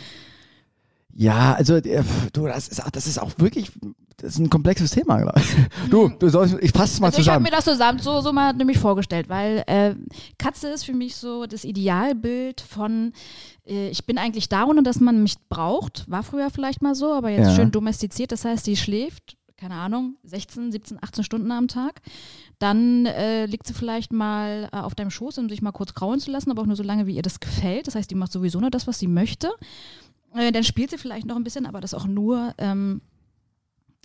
Ja, 1.14 1.54
also 1.54 1.74
äh, 1.76 2.04
du, 2.32 2.46
das 2.46 2.68
ist, 2.68 2.82
auch- 2.84 2.90
das 2.90 3.08
ist 3.08 3.18
auch 3.20 3.32
wirklich, 3.38 3.72
das 4.22 4.34
ist 4.34 4.38
ein 4.38 4.48
komplexes 4.48 4.90
Thema. 4.92 5.18
glaub 5.20 5.36
ich. 5.36 5.90
Du, 5.90 6.08
du 6.08 6.28
sollst, 6.28 6.56
ich 6.60 6.70
fasse 6.72 6.94
es 6.94 7.00
mal 7.00 7.08
Also 7.08 7.20
ich 7.20 7.28
habe 7.28 7.38
zusammen. 7.38 7.42
mir 7.44 7.50
das 7.50 7.64
zusammen 7.64 7.98
so, 7.98 8.20
so 8.20 8.32
mal 8.32 8.52
nämlich 8.54 8.78
vorgestellt, 8.78 9.28
weil 9.28 9.62
äh, 9.66 9.94
Katze 10.38 10.68
ist 10.68 10.84
für 10.84 10.94
mich 10.94 11.16
so 11.16 11.46
das 11.46 11.64
Idealbild 11.64 12.60
von 12.60 13.12
äh, 13.66 13.88
ich 13.90 14.06
bin 14.06 14.16
eigentlich 14.18 14.48
da, 14.48 14.64
ohne 14.64 14.82
dass 14.82 15.00
man 15.00 15.22
mich 15.22 15.34
braucht. 15.48 16.08
War 16.10 16.22
früher 16.22 16.50
vielleicht 16.50 16.80
mal 16.82 16.94
so, 16.94 17.12
aber 17.12 17.30
jetzt 17.30 17.48
Ja. 17.48 17.54
schön 17.56 17.70
domestiziert. 17.70 18.32
Das 18.32 18.44
heißt, 18.44 18.66
die 18.66 18.76
schläft, 18.76 19.36
keine 19.56 19.74
Ahnung, 19.74 20.16
16, 20.24 20.72
17, 20.72 20.98
18 21.02 21.24
Stunden 21.24 21.50
am 21.52 21.68
Tag. 21.68 22.00
Dann 22.58 23.06
äh, 23.06 23.46
liegt 23.46 23.66
sie 23.66 23.74
vielleicht 23.74 24.12
mal 24.12 24.68
äh, 24.72 24.76
auf 24.76 24.94
deinem 24.94 25.10
Schoß, 25.10 25.38
um 25.38 25.48
sich 25.48 25.62
mal 25.62 25.72
kurz 25.72 25.94
kraulen 25.94 26.20
zu 26.20 26.30
lassen, 26.30 26.50
aber 26.50 26.62
auch 26.62 26.66
nur 26.66 26.76
so 26.76 26.82
lange, 26.82 27.06
wie 27.06 27.16
ihr 27.16 27.22
das 27.22 27.40
gefällt. 27.40 27.86
Das 27.86 27.94
heißt, 27.96 28.10
die 28.10 28.14
macht 28.14 28.32
sowieso 28.32 28.60
nur 28.60 28.70
das, 28.70 28.86
was 28.86 28.98
sie 28.98 29.08
möchte. 29.08 29.50
Äh, 30.34 30.50
dann 30.52 30.64
spielt 30.64 30.90
sie 30.90 30.98
vielleicht 30.98 31.26
noch 31.26 31.36
ein 31.36 31.44
bisschen, 31.44 31.66
aber 31.66 31.80
das 31.80 31.92
auch 31.94 32.06
nur, 32.06 32.54
ähm, 32.58 33.02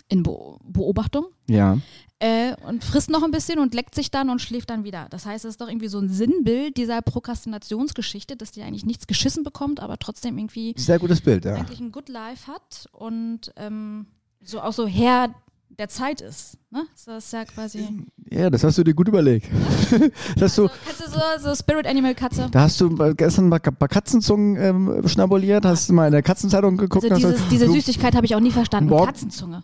in 0.08 0.22
Be 0.22 0.36
Beobachtung. 0.64 1.26
Ja. 1.48 1.78
Äh, 2.20 2.54
und 2.66 2.82
frisst 2.82 3.10
noch 3.10 3.22
ein 3.22 3.30
bisschen 3.30 3.60
und 3.60 3.74
leckt 3.74 3.94
sich 3.94 4.10
dann 4.10 4.28
und 4.28 4.40
schläft 4.40 4.70
dann 4.70 4.82
wieder. 4.82 5.06
Das 5.10 5.24
heißt, 5.24 5.44
es 5.44 5.50
ist 5.50 5.60
doch 5.60 5.68
irgendwie 5.68 5.86
so 5.88 6.00
ein 6.00 6.08
Sinnbild 6.08 6.76
dieser 6.76 7.00
Prokrastinationsgeschichte, 7.00 8.36
dass 8.36 8.50
die 8.50 8.62
eigentlich 8.62 8.84
nichts 8.84 9.06
geschissen 9.06 9.44
bekommt, 9.44 9.80
aber 9.80 9.98
trotzdem 9.98 10.36
irgendwie 10.36 10.74
Sehr 10.76 10.98
gutes 10.98 11.20
Bild, 11.20 11.44
ja. 11.44 11.54
eigentlich 11.54 11.78
ein 11.80 11.92
Good 11.92 12.08
Life 12.08 12.50
hat 12.50 12.88
und 12.92 13.52
ähm, 13.56 14.06
so 14.42 14.60
auch 14.60 14.72
so 14.72 14.86
Herr 14.86 15.32
der 15.78 15.88
Zeit 15.88 16.20
ist. 16.20 16.58
Ne? 16.70 16.86
Das 17.06 17.24
ist 17.24 17.32
ja 17.32 17.44
quasi. 17.44 18.04
Ja, 18.30 18.50
das 18.50 18.64
hast 18.64 18.78
du 18.78 18.84
dir 18.84 18.94
gut 18.94 19.06
überlegt. 19.06 19.46
das 20.36 20.42
hast 20.42 20.58
du, 20.58 20.66
du 20.66 21.10
so, 21.10 21.20
so 21.50 21.54
Spirit 21.54 21.86
Animal 21.86 22.16
Katze? 22.16 22.48
da 22.50 22.62
hast 22.62 22.80
du 22.80 22.90
gestern 23.14 23.48
mal 23.48 23.60
ein 23.62 23.76
paar 23.76 23.88
Katzenzungen 23.88 24.56
ähm, 24.56 25.06
schnabuliert, 25.08 25.64
hast 25.64 25.88
du 25.88 25.92
mal 25.92 26.06
in 26.06 26.12
der 26.12 26.22
Katzenzeitung 26.22 26.76
geguckt. 26.76 27.10
Also 27.10 27.28
dieses, 27.30 27.48
diese 27.48 27.70
Süßigkeit 27.70 28.16
habe 28.16 28.26
ich 28.26 28.34
auch 28.34 28.40
nie 28.40 28.50
verstanden. 28.50 28.90
Morgen- 28.90 29.06
Katzenzunge. 29.06 29.62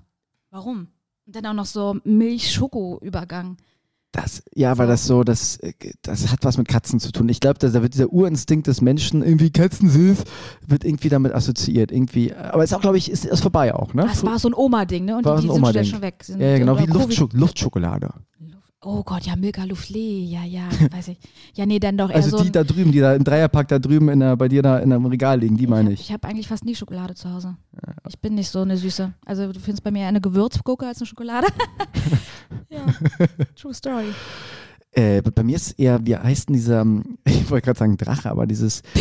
Warum? 0.54 0.86
Und 1.26 1.34
dann 1.34 1.46
auch 1.46 1.52
noch 1.52 1.66
so 1.66 1.96
Milch-Schoko-Übergang. 2.04 3.56
Das, 4.12 4.44
ja, 4.54 4.78
weil 4.78 4.86
das 4.86 5.04
so, 5.04 5.24
das, 5.24 5.56
äh, 5.56 5.72
das 6.02 6.30
hat 6.30 6.44
was 6.44 6.58
mit 6.58 6.68
Katzen 6.68 7.00
zu 7.00 7.10
tun. 7.10 7.28
Ich 7.28 7.40
glaube, 7.40 7.58
da 7.58 7.72
wird 7.82 7.94
dieser 7.94 8.12
Urinstinkt 8.12 8.68
des 8.68 8.80
Menschen, 8.80 9.24
irgendwie 9.24 9.50
Katzen 9.50 9.90
süß, 9.90 10.18
wird 10.64 10.84
irgendwie 10.84 11.08
damit 11.08 11.34
assoziiert. 11.34 11.90
Irgendwie. 11.90 12.32
Aber 12.32 12.62
ist 12.62 12.72
auch, 12.72 12.80
glaube 12.80 12.98
ich, 12.98 13.10
ist, 13.10 13.24
ist 13.24 13.40
vorbei 13.40 13.74
auch, 13.74 13.94
ne? 13.94 14.02
Das 14.02 14.22
war 14.22 14.38
so 14.38 14.48
ein 14.48 14.54
Oma-Ding, 14.54 15.06
ne? 15.06 15.16
Und 15.16 15.24
War 15.24 15.40
die, 15.40 15.48
die 15.48 15.52
sind 15.52 15.86
schon, 15.88 16.02
weg. 16.02 16.22
Sind, 16.22 16.40
ja, 16.40 16.56
genau, 16.56 16.78
wie 16.78 16.84
Covid- 16.84 16.92
Luftscho 16.92 17.28
Luftschokolade. 17.32 18.10
Oh 18.86 19.02
Gott, 19.02 19.24
ja, 19.24 19.34
Milka 19.34 19.62
Soufflé, 19.62 20.24
ja, 20.28 20.44
ja, 20.44 20.68
weiß 20.92 21.08
ich. 21.08 21.18
Ja, 21.54 21.64
nee, 21.66 21.78
dann 21.78 21.96
doch 21.96 22.10
eher 22.10 22.16
Also 22.16 22.36
so 22.36 22.42
die 22.42 22.50
ein, 22.50 22.52
da 22.52 22.64
drüben, 22.64 22.92
die 22.92 23.00
da 23.00 23.14
im 23.14 23.24
Dreierpack 23.24 23.68
da 23.68 23.78
drüben 23.78 24.08
in 24.10 24.20
der, 24.20 24.36
bei 24.36 24.48
dir 24.48 24.62
da 24.62 24.78
in 24.78 24.92
einem 24.92 25.06
Regal 25.06 25.40
liegen, 25.40 25.56
die 25.56 25.66
meine 25.66 25.92
Ich 25.92 26.00
ich. 26.00 26.12
habe 26.12 26.28
eigentlich 26.28 26.48
fast 26.48 26.64
nie 26.64 26.74
Schokolade 26.74 27.14
zu 27.14 27.32
Hause. 27.32 27.56
Ich 28.08 28.18
bin 28.18 28.34
nicht 28.34 28.50
so 28.50 28.60
eine 28.60 28.76
Süße. 28.76 29.12
Also 29.24 29.52
du 29.52 29.58
findest 29.60 29.82
bei 29.84 29.90
mir 29.90 30.00
eher 30.00 30.08
eine 30.08 30.20
Gewürzgurke 30.20 30.86
als 30.86 30.98
eine 30.98 31.06
Schokolade. 31.06 31.46
ja, 32.70 32.84
true 33.56 33.72
story. 33.74 34.12
Äh, 34.94 35.22
bei 35.22 35.42
mir 35.42 35.56
ist 35.56 35.72
eher, 35.78 36.00
wie 36.06 36.16
heißt 36.16 36.48
denn 36.48 36.54
dieser, 36.54 36.86
ich 37.24 37.50
wollte 37.50 37.64
gerade 37.66 37.78
sagen 37.78 37.96
Drache, 37.96 38.30
aber 38.30 38.46
dieses, 38.46 38.82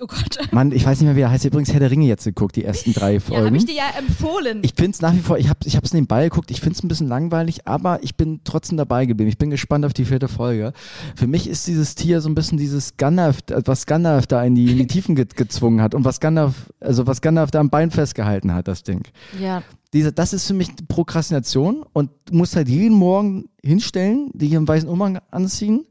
Oh 0.00 0.06
Gott. 0.06 0.38
Mann, 0.52 0.70
ich 0.70 0.86
weiß 0.86 1.00
nicht 1.00 1.06
mehr, 1.08 1.16
wie 1.16 1.22
er 1.22 1.30
heißt. 1.30 1.44
Übrigens 1.44 1.72
Herr 1.72 1.80
der 1.80 1.90
Ringe 1.90 2.06
jetzt 2.06 2.22
geguckt, 2.22 2.54
die 2.54 2.64
ersten 2.64 2.92
drei 2.92 3.14
Ja, 3.14 3.20
Folgen. 3.20 3.46
habe 3.46 3.56
ich 3.56 3.66
dir 3.66 3.74
ja 3.74 3.90
empfohlen. 3.98 4.60
Ich 4.62 4.74
finde 4.76 4.92
es 4.92 5.00
nach 5.02 5.12
wie 5.12 5.18
vor, 5.18 5.38
ich 5.38 5.48
habe 5.48 5.58
ich 5.64 5.74
es 5.74 5.92
nebenbei 5.92 6.22
geguckt, 6.28 6.52
ich 6.52 6.60
finde 6.60 6.76
es 6.76 6.84
ein 6.84 6.88
bisschen 6.88 7.08
langweilig, 7.08 7.66
aber 7.66 8.00
ich 8.04 8.14
bin 8.14 8.40
trotzdem 8.44 8.76
dabei 8.78 9.06
geblieben. 9.06 9.28
Ich 9.28 9.38
bin 9.38 9.50
gespannt 9.50 9.84
auf 9.84 9.92
die 9.94 10.04
vierte 10.04 10.28
Folge. 10.28 10.72
Für 11.16 11.26
mich 11.26 11.48
ist 11.48 11.66
dieses 11.66 11.96
Tier 11.96 12.20
so 12.20 12.28
ein 12.28 12.36
bisschen 12.36 12.58
dieses 12.58 12.96
Gandalf, 12.96 13.38
äh, 13.50 13.60
was 13.64 13.86
Gandalf 13.86 14.28
da 14.28 14.44
in 14.44 14.54
die, 14.54 14.70
in 14.70 14.78
die 14.78 14.86
Tiefen 14.86 15.16
ge 15.16 15.26
gezwungen 15.34 15.82
hat 15.82 15.96
und 15.96 16.04
was 16.04 16.20
Gandalf, 16.20 16.54
also 16.80 17.08
was 17.08 17.20
Gandalf 17.20 17.50
da 17.50 17.58
am 17.58 17.68
Bein 17.70 17.90
festgehalten 17.90 18.54
hat, 18.54 18.68
das 18.68 18.84
Ding. 18.84 19.02
ja, 19.40 19.62
Diese, 19.94 20.12
das 20.12 20.32
ist 20.34 20.46
für 20.46 20.54
mich 20.54 20.68
Prokrastination 20.86 21.82
und 21.94 22.10
du 22.26 22.34
musst 22.36 22.56
halt 22.56 22.68
jeden 22.68 22.94
Morgen 22.96 23.48
hinstellen, 23.62 24.30
die 24.34 24.48
hier 24.48 24.58
einen 24.58 24.68
weißen 24.68 24.88
Umhang 24.88 25.18
anziehen, 25.30 25.86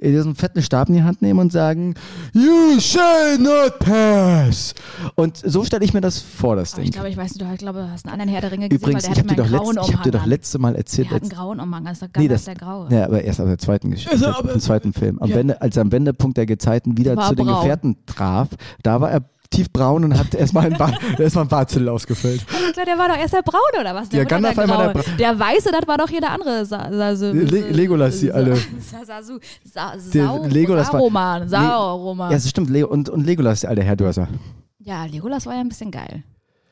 äh, 0.00 0.08
einen 0.20 0.34
fetten 0.34 0.60
Stab 0.60 0.88
in 0.88 0.96
die 0.96 1.02
Hand 1.04 1.22
nehmen 1.22 1.38
und 1.38 1.52
sagen, 1.52 1.94
You 2.32 2.80
shall 2.80 3.38
not 3.38 3.78
pass. 3.78 4.74
Und 5.14 5.36
so 5.36 5.62
stelle 5.64 5.84
ich 5.84 5.94
mir 5.94 6.00
das 6.00 6.18
vor, 6.18 6.56
das 6.56 6.72
aber 6.72 6.80
Ding. 6.82 6.88
ich 6.88 6.92
glaube, 6.94 7.10
ich 7.10 7.16
weiß 7.16 7.34
nicht, 7.34 7.40
du, 7.42 7.52
ich 7.52 7.58
glaube, 7.58 7.78
du 7.82 7.90
hast 7.92 8.06
einen 8.06 8.12
anderen 8.14 8.32
Herr 8.32 8.40
der 8.40 8.50
Ringe 8.50 8.68
gesehen, 8.68 8.82
Übrigens, 8.82 9.04
weil 9.04 9.10
ich 9.12 9.14
der 9.18 9.24
habe 9.24 9.34
dir, 9.48 9.58
doch 9.58 9.66
letzt, 9.76 9.88
ich 9.88 9.94
hab 9.94 10.02
dir 10.02 10.10
doch 10.10 10.26
letzte 10.26 10.58
Mal 10.58 10.74
erzählt, 10.74 11.10
Der 11.10 11.14
hat 11.14 11.22
einen 11.22 11.30
grauen 11.30 11.60
Umhang, 11.60 11.84
das 11.84 11.92
ist 11.92 12.02
doch 12.02 12.20
Nee, 12.20 12.26
das- 12.26 12.44
der 12.46 12.54
graue. 12.56 12.88
ja, 12.90 13.04
aber 13.04 13.22
erst 13.22 13.38
ab 13.38 13.46
der 13.46 13.58
zweiten 13.58 13.92
Geschichte, 13.92 14.34
im 14.52 14.58
zweiten 14.60 14.92
Film. 14.92 15.20
Am 15.20 15.30
Ja. 15.30 15.36
Wende, 15.36 15.62
als 15.62 15.76
er 15.76 15.82
am 15.82 15.92
Wendepunkt 15.92 16.36
der 16.38 16.46
Gezeiten 16.46 16.98
wieder 16.98 17.14
War 17.16 17.28
zu 17.28 17.36
den 17.36 17.46
braun. 17.46 17.60
Gefährten 17.60 17.96
traf, 18.06 18.48
da 18.82 19.00
war 19.00 19.12
er 19.12 19.24
tiefbraun 19.52 20.04
und 20.04 20.18
hat 20.18 20.34
erstmal 20.34 20.66
ein, 20.66 20.76
Bar, 20.76 20.92
erstmal 21.18 21.44
ein 21.44 21.48
Bartzettel 21.48 21.88
ausgefüllt. 21.88 22.40
Ich 22.42 22.72
glaube, 22.72 22.86
der 22.86 22.98
war 22.98 23.08
doch 23.08 23.16
erst 23.16 23.34
der 23.34 23.42
Braune, 23.42 23.80
oder 23.80 23.94
was? 23.94 24.08
Der, 24.08 24.20
Ja, 24.20 24.24
Gandalf 24.24 24.58
immer 24.58 24.76
der 24.92 24.92
Graue. 24.92 25.16
Der 25.18 25.38
Weiße, 25.38 25.70
das 25.70 25.86
war 25.86 25.98
doch 25.98 26.08
hier 26.08 26.20
der 26.20 26.32
andere. 26.32 26.64
Sa 26.64 26.88
Sa 26.90 27.14
Sa 27.14 27.30
Le 27.30 27.70
Legolas, 27.70 28.18
die 28.20 28.32
alle. 28.32 28.56
Sa 28.56 29.04
Sasu. 29.04 29.38
Sa 29.64 29.94
Sau 29.98 30.44
Legolas 30.46 30.88
Saruman. 30.88 31.48
Sauroman. 31.48 32.30
Ja, 32.30 32.36
das 32.36 32.48
stimmt. 32.50 32.70
Leo, 32.70 32.88
und, 32.88 33.08
und 33.08 33.24
Legolas, 33.24 33.60
der 33.60 33.70
alte 33.70 33.82
Herrdörser. 33.82 34.28
Ja, 34.78 35.04
Legolas 35.04 35.46
war 35.46 35.54
ja 35.54 35.60
ein 35.60 35.68
bisschen 35.68 35.90
geil. 35.90 36.24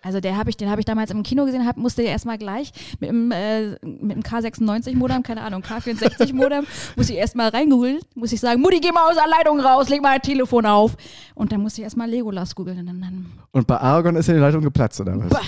Also 0.02 0.20
der 0.20 0.36
habe 0.36 0.50
ich, 0.50 0.56
den 0.56 0.70
habe 0.70 0.80
ich 0.80 0.84
damals 0.86 1.10
im 1.10 1.22
Kino 1.22 1.44
gesehen, 1.44 1.66
hab, 1.66 1.76
musste 1.76 2.02
ja 2.02 2.10
erstmal 2.10 2.38
gleich 2.38 2.72
mit 3.00 3.10
dem, 3.10 3.30
äh, 3.32 3.72
mit 3.82 4.16
dem 4.16 4.22
K96-Modem, 4.22 5.22
keine 5.22 5.42
Ahnung, 5.42 5.62
K64-Modem, 5.62 6.64
muss 6.96 7.10
ich 7.10 7.16
erstmal 7.16 7.48
reingeholen, 7.50 7.98
muss 8.14 8.32
ich 8.32 8.40
sagen, 8.40 8.60
Mutti, 8.60 8.80
geh 8.80 8.92
mal 8.92 9.08
aus 9.08 9.16
der 9.16 9.28
Leitung 9.28 9.60
raus, 9.60 9.88
leg 9.88 10.00
mal 10.02 10.14
ein 10.14 10.22
Telefon 10.22 10.64
auf. 10.66 10.96
Und 11.34 11.52
dann 11.52 11.60
musste 11.60 11.80
ich 11.80 11.84
erstmal 11.84 12.08
Legolas 12.08 12.54
googeln. 12.54 12.78
Und 12.78 12.86
dann, 12.86 13.00
dann 13.00 13.26
Und 13.52 13.66
bei 13.66 13.76
Aragorn 13.76 14.16
ist 14.16 14.26
ja 14.28 14.34
die 14.34 14.40
Leitung 14.40 14.62
geplatzt, 14.62 15.00
oder 15.00 15.18
was? 15.18 15.28
bah. 15.28 15.42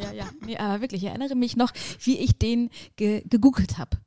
Ja, 0.00 0.08
ja, 0.08 0.12
ja. 0.12 0.24
Nee, 0.44 0.56
aber 0.56 0.80
wirklich, 0.80 1.02
ich 1.02 1.08
erinnere 1.08 1.34
mich 1.36 1.56
noch, 1.56 1.72
wie 2.00 2.18
ich 2.18 2.38
den 2.38 2.70
ge 2.96 3.22
gegoogelt 3.28 3.78
habe. 3.78 3.98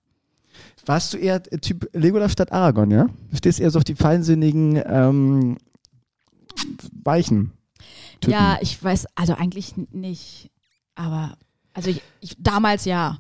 Warst 0.86 1.14
du 1.14 1.18
eher 1.18 1.42
Typ 1.42 1.90
Legolas 1.94 2.32
statt 2.32 2.52
Aragorn, 2.52 2.92
ja? 2.92 3.08
Du 3.32 3.38
stehst 3.38 3.60
eher 3.60 3.72
so 3.72 3.80
auf 3.80 3.84
die 3.84 3.96
feinsinnigen, 3.96 4.82
ähm, 4.86 5.58
weichen. 7.04 7.52
Typen. 8.22 8.32
Ja, 8.32 8.58
ich 8.62 8.82
weiß, 8.84 9.06
also 9.16 9.34
eigentlich 9.34 9.74
nicht, 9.92 10.52
aber, 10.96 11.38
also 11.74 11.90
ich, 11.90 12.02
ich, 12.22 12.36
damals 12.40 12.86
ja. 12.86 13.18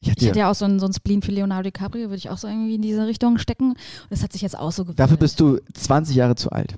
ich 0.00 0.10
hatte 0.10 0.20
Ich 0.20 0.26
hätte 0.28 0.38
ja, 0.38 0.46
ja 0.46 0.50
auch 0.50 0.54
so 0.54 0.64
einen, 0.64 0.78
so 0.80 0.86
einen 0.86 0.94
Spleen 0.94 1.22
für 1.22 1.32
Leonardo 1.32 1.64
DiCaprio, 1.70 2.04
würde 2.04 2.16
ich 2.16 2.30
auch 2.30 2.38
so 2.38 2.48
irgendwie 2.48 2.74
in 2.76 2.82
diese 2.82 3.06
Richtung 3.06 3.38
stecken. 3.38 3.70
Und 3.70 3.78
das 4.10 4.22
hat 4.22 4.32
sich 4.32 4.42
jetzt 4.42 4.58
auch 4.58 4.72
so 4.72 4.82
gewandelt. 4.84 5.00
dafür 5.00 5.16
bist 5.16 5.40
du 5.40 5.58
20 5.74 6.16
Jahre 6.16 6.34
zu 6.34 6.50
alt. 6.50 6.76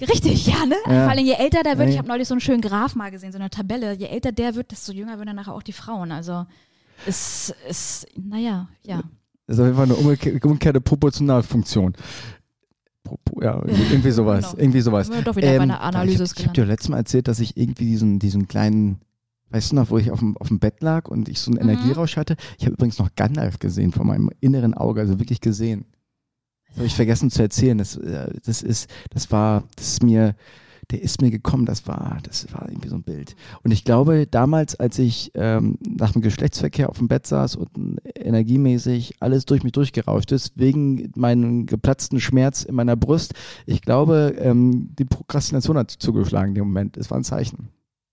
Richtig, 0.00 0.46
ja, 0.46 0.66
ne? 0.66 0.76
Ja. 0.86 1.04
Vor 1.04 1.10
allem 1.12 1.24
je 1.24 1.32
älter 1.32 1.62
der 1.62 1.78
wird, 1.78 1.88
ich 1.88 1.96
habe 1.96 2.06
neulich 2.08 2.28
so 2.28 2.34
einen 2.34 2.42
schönen 2.42 2.60
Graph 2.60 2.94
mal 2.96 3.10
gesehen, 3.10 3.32
so 3.32 3.38
eine 3.38 3.48
Tabelle, 3.48 3.94
je 3.94 4.06
älter 4.06 4.30
der 4.30 4.54
wird, 4.54 4.70
desto 4.70 4.92
jünger 4.92 5.12
werden 5.16 5.28
dann 5.28 5.36
nachher 5.36 5.54
auch 5.54 5.62
die 5.62 5.72
Frauen. 5.72 6.12
Also 6.12 6.44
es 7.06 7.54
ist, 7.66 8.06
naja, 8.14 8.68
ja. 8.82 9.02
Das 9.46 9.56
ist 9.56 9.60
auf 9.60 9.66
jeden 9.66 9.76
Fall 9.76 9.84
eine 9.86 9.94
umgekehr- 9.94 10.44
umgekehrte 10.44 10.80
Proportionalfunktion. 10.82 11.94
Ja, 13.40 13.62
irgendwie 13.66 14.10
sowas. 14.10 14.50
Genau. 14.50 14.62
Irgendwie 14.62 14.80
sowas. 14.80 15.06
Sind 15.06 15.16
wir 15.16 15.22
doch 15.24 15.36
wieder 15.36 15.48
bei 15.48 15.60
einer 15.60 15.74
ich 15.74 15.80
Analyse 15.80 16.24
habe 16.24 16.46
hab 16.46 16.54
dir 16.54 16.64
letztes 16.64 16.88
Mal 16.88 16.98
erzählt, 16.98 17.28
dass 17.28 17.40
ich 17.40 17.56
irgendwie 17.56 17.86
diesen, 17.86 18.18
diesen 18.18 18.48
kleinen, 18.48 18.98
weißt 19.50 19.72
du 19.72 19.76
noch, 19.76 19.90
wo 19.90 19.98
ich 19.98 20.10
auf 20.10 20.18
dem, 20.20 20.36
auf 20.38 20.48
dem 20.48 20.58
Bett 20.58 20.80
lag 20.82 21.08
und 21.08 21.28
ich 21.28 21.40
so 21.40 21.50
einen 21.50 21.62
Mhm. 21.62 21.68
Energierausch 21.70 22.16
hatte. 22.16 22.36
Ich 22.58 22.64
habe 22.64 22.74
übrigens 22.74 22.98
noch 22.98 23.14
Gandalf 23.16 23.58
gesehen 23.58 23.92
vor 23.92 24.04
meinem 24.04 24.30
inneren 24.40 24.74
Auge, 24.74 25.00
also 25.00 25.18
wirklich 25.18 25.40
gesehen. 25.40 25.84
Das 26.68 26.76
habe 26.78 26.86
ich 26.86 26.94
vergessen 26.94 27.30
zu 27.30 27.42
erzählen. 27.42 27.78
Das, 27.78 27.96
äh, 27.96 28.32
das 28.44 28.62
ist, 28.62 28.90
das 29.10 29.30
war, 29.30 29.64
das 29.76 29.88
ist 29.88 30.02
mir, 30.02 30.34
der 30.90 31.02
ist 31.02 31.20
mir 31.20 31.30
gekommen, 31.30 31.66
das 31.66 31.86
war, 31.88 32.18
das 32.22 32.52
war 32.52 32.68
irgendwie 32.68 32.88
so 32.88 32.94
ein 32.94 33.02
Bild. 33.02 33.34
Und 33.64 33.72
ich 33.72 33.84
glaube, 33.84 34.26
damals, 34.26 34.76
als 34.76 34.98
ich 34.98 35.32
ähm, 35.34 35.78
nach 35.84 36.12
dem 36.12 36.22
Geschlechtsverkehr 36.22 36.88
auf 36.88 36.98
dem 36.98 37.08
Bett 37.08 37.26
saß 37.26 37.56
und 37.56 37.70
energiemäßig 38.14 39.14
alles 39.20 39.46
durch 39.46 39.64
mich 39.64 39.72
durchgerauscht 39.72 40.30
ist, 40.30 40.52
wegen 40.54 41.10
meinem 41.16 41.66
geplatzten 41.66 42.20
Schmerz 42.20 42.62
in 42.62 42.76
meiner 42.76 42.96
Brust, 42.96 43.34
ich 43.66 43.82
glaube, 43.82 44.36
ähm, 44.38 44.94
die 44.96 45.04
Prokrastination 45.04 45.76
hat 45.76 45.90
zugeschlagen 45.90 46.50
in 46.50 46.54
dem 46.54 46.64
Moment. 46.68 46.96
Es 46.96 47.10
war 47.10 47.18
ein 47.18 47.24
Zeichen. 47.24 47.68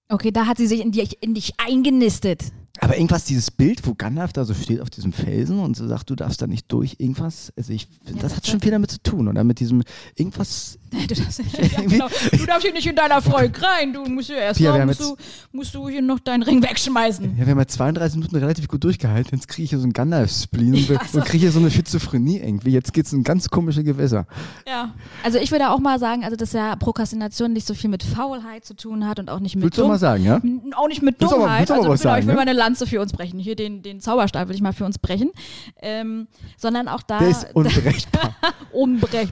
Okay, 0.09 0.31
da 0.31 0.47
hat 0.47 0.57
sie 0.57 0.67
sich 0.67 0.81
in, 0.81 0.91
die, 0.91 1.07
in 1.21 1.33
dich 1.33 1.53
eingenistet. 1.57 2.51
Aber 2.79 2.95
irgendwas, 2.97 3.23
dieses 3.25 3.51
Bild, 3.51 3.85
wo 3.87 3.93
Gandalf 3.93 4.33
da 4.33 4.45
so 4.45 4.53
steht 4.55 4.81
auf 4.81 4.89
diesem 4.89 5.13
Felsen 5.13 5.59
und 5.59 5.77
so 5.77 5.87
sagt, 5.87 6.09
du 6.09 6.15
darfst 6.15 6.41
da 6.41 6.47
nicht 6.47 6.71
durch, 6.71 6.95
irgendwas, 6.97 7.53
also 7.55 7.71
ich 7.71 7.87
finde, 8.03 8.17
Ja, 8.17 8.23
das 8.23 8.31
das 8.31 8.37
hat 8.37 8.47
schon 8.47 8.61
viel 8.61 8.71
damit 8.71 8.89
zu 8.89 9.01
tun. 9.03 9.27
Oder 9.27 9.43
mit 9.43 9.59
diesem, 9.59 9.83
irgendwas, 10.15 10.79
Du 10.93 11.15
darfst, 11.15 11.39
ja, 11.39 11.81
genau. 11.87 12.07
du 12.31 12.45
darfst 12.45 12.63
hier 12.63 12.73
nicht 12.73 12.85
in 12.87 12.95
deiner 12.95 13.21
Freund 13.21 13.59
rein. 13.63 13.93
Du 13.93 14.03
musst 14.05 14.29
ja 14.29 14.35
erst 14.35 14.59
Pia, 14.59 14.71
mal, 14.75 14.85
musst, 14.87 14.99
du, 15.01 15.15
musst 15.51 15.73
du 15.75 15.87
hier 15.89 16.01
noch 16.01 16.19
deinen 16.19 16.43
Ring 16.43 16.61
wegschmeißen. 16.63 17.37
ja, 17.37 17.45
wir 17.45 17.51
haben 17.51 17.59
ja 17.59 17.67
32 17.67 18.17
Minuten 18.17 18.35
relativ 18.37 18.67
gut 18.67 18.83
durchgehalten, 18.83 19.35
jetzt 19.37 19.47
kriege 19.47 19.63
ich 19.65 19.69
hier 19.69 19.79
so 19.79 19.83
einen 19.85 19.93
Gandalf-Spleen 19.93 20.73
und, 20.75 20.97
Ach 20.99 21.07
so. 21.07 21.17
und 21.19 21.25
kriege 21.25 21.41
hier 21.41 21.51
so 21.51 21.59
eine 21.59 21.69
Schizophrenie 21.71 22.39
irgendwie. 22.39 22.71
Jetzt 22.71 22.93
geht's 22.93 23.13
in 23.13 23.23
ganz 23.23 23.49
komische 23.49 23.83
Gewässer. 23.83 24.25
Ja. 24.67 24.93
Also 25.23 25.37
ich 25.37 25.51
würde 25.51 25.69
auch 25.69 25.79
mal 25.79 25.99
sagen, 25.99 26.23
also 26.23 26.35
dass 26.35 26.53
ja 26.53 26.75
Prokrastination 26.75 27.53
nicht 27.53 27.65
so 27.67 27.73
viel 27.75 27.89
mit 27.89 28.03
Faulheit 28.03 28.65
zu 28.65 28.75
tun 28.75 29.07
hat 29.07 29.19
und 29.19 29.29
auch 29.29 29.39
nicht 29.39 29.55
mit 29.55 29.63
Willst 29.65 29.77
du 29.77 29.83
Dumm- 29.83 29.91
mal 29.91 29.99
sagen, 29.99 30.23
ja? 30.23 30.41
Auch 30.75 30.87
nicht 30.87 31.01
mit 31.01 31.19
Willst 31.19 31.31
du 31.31 31.35
aber- 31.37 31.43
Dummheit. 31.45 31.59
willst 31.61 31.69
du 31.69 31.73
aber 31.73 31.81
also, 31.83 31.89
was 31.93 32.01
genau, 32.01 32.15
ich 32.17 32.25
will 32.27 32.33
ne? 32.33 32.39
meine 32.39 32.53
Lanze 32.63 32.87
für 32.87 33.01
uns 33.01 33.11
brechen. 33.11 33.39
Hier 33.39 33.55
den, 33.55 33.81
den 33.81 33.99
Zauberstab 33.99 34.47
will 34.47 34.55
ich 34.55 34.61
mal 34.61 34.71
für 34.73 34.85
uns 34.85 34.97
brechen. 34.97 35.31
Ähm, 35.81 36.27
sondern 36.57 36.87
auch 36.87 37.03
da 37.03 37.19
Der 37.19 37.29
ist 37.29 37.47
unberechenbar. 37.53 38.35
unbrech, 38.71 39.29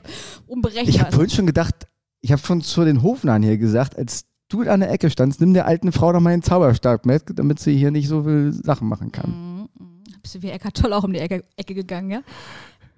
unberechenbar. 0.47 0.89
Ich 0.89 0.99
habe 0.99 1.11
vorhin 1.11 1.29
schon 1.29 1.45
gedacht, 1.45 1.87
ich 2.21 2.31
habe 2.31 2.41
schon 2.41 2.61
zu 2.61 2.83
den 2.83 3.01
Hofnarren 3.01 3.43
hier 3.43 3.57
gesagt, 3.57 3.97
als 3.97 4.25
du 4.49 4.61
an 4.63 4.81
der 4.81 4.91
Ecke 4.91 5.09
standst, 5.09 5.39
nimm 5.39 5.53
der 5.53 5.65
alten 5.65 5.91
Frau 5.93 6.11
doch 6.11 6.19
mal 6.19 6.31
den 6.31 6.43
Zauberstab 6.43 7.05
mit, 7.05 7.23
damit 7.35 7.59
sie 7.59 7.77
hier 7.77 7.91
nicht 7.91 8.09
so 8.09 8.23
viel 8.23 8.51
Sachen 8.51 8.87
machen 8.89 9.11
kann. 9.11 9.29
Mhm, 9.29 9.69
mhm. 9.79 10.03
Bist 10.21 10.35
du 10.35 10.41
wie 10.41 10.49
Eckart 10.49 10.75
Tolle 10.75 10.97
auch 10.97 11.03
um 11.05 11.13
die 11.13 11.19
Ecke, 11.19 11.43
Ecke 11.55 11.73
gegangen, 11.73 12.11
ja? 12.11 12.21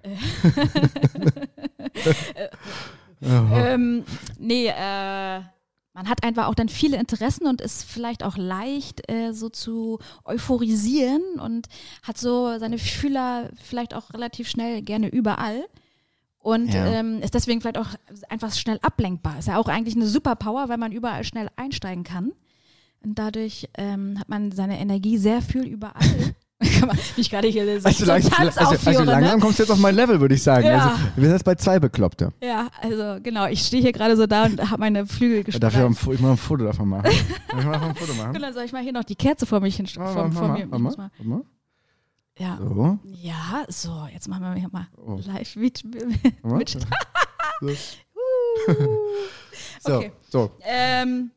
Ähm, 3.24 4.04
nee, 4.38 4.66
äh, 4.66 5.40
man 5.94 6.08
hat 6.08 6.22
einfach 6.24 6.46
auch 6.48 6.54
dann 6.54 6.68
viele 6.68 6.96
Interessen 6.98 7.46
und 7.46 7.60
ist 7.60 7.84
vielleicht 7.84 8.22
auch 8.24 8.36
leicht 8.36 9.08
äh, 9.10 9.32
so 9.32 9.48
zu 9.48 10.00
euphorisieren 10.24 11.22
und 11.40 11.68
hat 12.02 12.18
so 12.18 12.58
seine 12.58 12.78
Fühler 12.78 13.50
vielleicht 13.62 13.94
auch 13.94 14.12
relativ 14.12 14.48
schnell 14.48 14.82
gerne 14.82 15.08
überall. 15.08 15.64
Und 16.40 16.74
Ja. 16.74 16.84
ähm, 16.86 17.22
ist 17.22 17.32
deswegen 17.34 17.60
vielleicht 17.62 17.78
auch 17.78 17.88
einfach 18.28 18.52
schnell 18.52 18.78
ablenkbar. 18.82 19.38
Ist 19.38 19.48
ja 19.48 19.56
auch 19.56 19.68
eigentlich 19.68 19.96
eine 19.96 20.06
Superpower, 20.06 20.68
weil 20.68 20.76
man 20.76 20.92
überall 20.92 21.24
schnell 21.24 21.48
einsteigen 21.56 22.04
kann. 22.04 22.32
Und 23.02 23.18
dadurch 23.18 23.68
ähm, 23.78 24.18
hat 24.18 24.28
man 24.28 24.52
seine 24.52 24.78
Energie 24.78 25.16
sehr 25.16 25.40
viel 25.42 25.64
überall. 25.64 25.94
Kann 26.78 26.88
man 26.88 26.98
nicht 27.16 27.30
gerade 27.30 27.48
hier 27.48 27.80
so, 27.80 27.86
Also, 27.88 28.04
lang, 28.06 28.22
Tanz 28.22 28.56
also, 28.58 28.70
also 28.70 28.74
aufführen, 28.74 29.06
langsam 29.06 29.34
ne? 29.36 29.40
kommst 29.42 29.58
du 29.58 29.62
jetzt 29.62 29.70
auf 29.70 29.78
mein 29.78 29.94
Level, 29.94 30.20
würde 30.20 30.34
ich 30.34 30.42
sagen. 30.42 30.66
Ja. 30.66 30.88
Also, 30.90 31.02
wir 31.16 31.24
sind 31.24 31.32
jetzt 31.32 31.44
bei 31.44 31.54
zwei 31.54 31.78
Bekloppte. 31.78 32.32
Ja, 32.42 32.68
also 32.82 33.20
genau, 33.22 33.46
ich 33.46 33.60
stehe 33.62 33.82
hier 33.82 33.92
gerade 33.92 34.16
so 34.16 34.26
da 34.26 34.44
und 34.44 34.70
habe 34.70 34.80
meine 34.80 35.06
Flügel 35.06 35.44
Darf 35.44 35.74
ich, 35.74 35.80
gestreckt. 35.80 36.14
Ich 36.14 36.20
mal 36.20 36.30
ein 36.32 36.36
Foto 36.36 36.64
davon 36.64 36.88
machen? 36.88 37.04
Darf 37.48 37.58
ich 37.60 37.64
mal 37.66 37.80
ein 37.82 37.94
Foto 37.94 38.14
machen? 38.22 38.40
Dann 38.40 38.54
soll 38.54 38.64
ich 38.64 38.72
mal 38.72 38.82
hier 38.82 38.92
noch 38.92 39.04
die 39.04 39.16
Kerze 39.16 39.46
vor 39.46 39.60
mich 39.60 39.76
hin 39.76 39.88
Mach 39.98 40.12
vor, 40.12 40.32
vor 40.32 40.48
mir. 40.48 40.66
mal, 40.66 40.76
Ich 40.90 40.96
mal, 40.96 41.10
mal, 41.22 41.42
ja. 42.38 42.58
So. 42.58 42.98
ja, 43.04 43.64
so, 43.68 44.08
jetzt 44.12 44.26
machen 44.28 44.42
wir 44.42 44.54
hier 44.54 44.68
mal 44.72 44.88
Oh. 44.96 45.20
live 45.24 45.56
mit. 45.56 45.82
mal. 46.42 46.56
mit 46.58 46.68
So. 46.70 46.78
Uh. 48.68 48.74
So, 49.80 49.96
Okay. 49.96 50.12
so. 50.30 50.50
Ähm, 50.62 51.30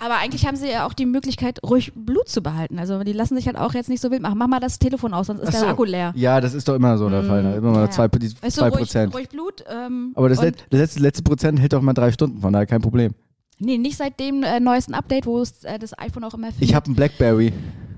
aber 0.00 0.16
eigentlich 0.16 0.46
haben 0.46 0.56
sie 0.56 0.70
ja 0.70 0.86
auch 0.86 0.94
die 0.94 1.06
Möglichkeit, 1.06 1.60
ruhig 1.62 1.92
Blut 1.94 2.28
zu 2.28 2.42
behalten. 2.42 2.78
Also 2.78 3.02
die 3.04 3.12
lassen 3.12 3.36
sich 3.36 3.46
halt 3.46 3.56
auch 3.56 3.74
jetzt 3.74 3.88
nicht 3.88 4.00
so 4.00 4.10
wild 4.10 4.22
machen. 4.22 4.38
Mach 4.38 4.48
mal 4.48 4.60
das 4.60 4.78
Telefon 4.78 5.14
aus, 5.14 5.26
sonst 5.28 5.40
ist 5.40 5.48
Ach 5.48 5.52
der 5.52 5.60
so. 5.60 5.66
Akku 5.66 5.84
leer. 5.84 6.12
Ja, 6.16 6.40
das 6.40 6.54
ist 6.54 6.66
doch 6.66 6.74
immer 6.74 6.96
so 6.98 7.08
der 7.08 7.22
Fall. 7.24 7.42
Ne? 7.42 7.56
Immer 7.56 7.70
mal 7.70 7.76
ja, 7.76 7.84
ja. 7.84 7.90
zwei, 7.90 8.08
die 8.08 8.30
Weißt 8.42 8.56
zwei 8.56 8.70
du, 8.70 8.76
ruhig, 8.76 8.84
Prozent. 8.86 9.14
ruhig 9.14 9.28
Blut. 9.28 9.64
Ähm, 9.68 10.12
Aber 10.14 10.28
das, 10.28 10.38
und, 10.38 10.44
let, 10.44 10.64
das 10.70 10.80
letzte, 10.80 11.00
letzte 11.00 11.22
Prozent 11.22 11.60
hält 11.60 11.72
doch 11.72 11.82
mal 11.82 11.92
drei 11.92 12.10
Stunden, 12.12 12.40
von 12.40 12.52
daher 12.52 12.66
kein 12.66 12.80
Problem. 12.80 13.12
Nee, 13.58 13.76
nicht 13.76 13.98
seit 13.98 14.18
dem 14.18 14.42
äh, 14.42 14.58
neuesten 14.58 14.94
Update, 14.94 15.26
wo 15.26 15.40
es 15.40 15.64
äh, 15.64 15.78
das 15.78 15.96
iPhone 15.98 16.24
auch 16.24 16.32
immer 16.34 16.48
Ich 16.48 16.54
findet. 16.54 16.74
habe 16.74 16.86
einen 16.86 16.96
Blackberry 16.96 17.52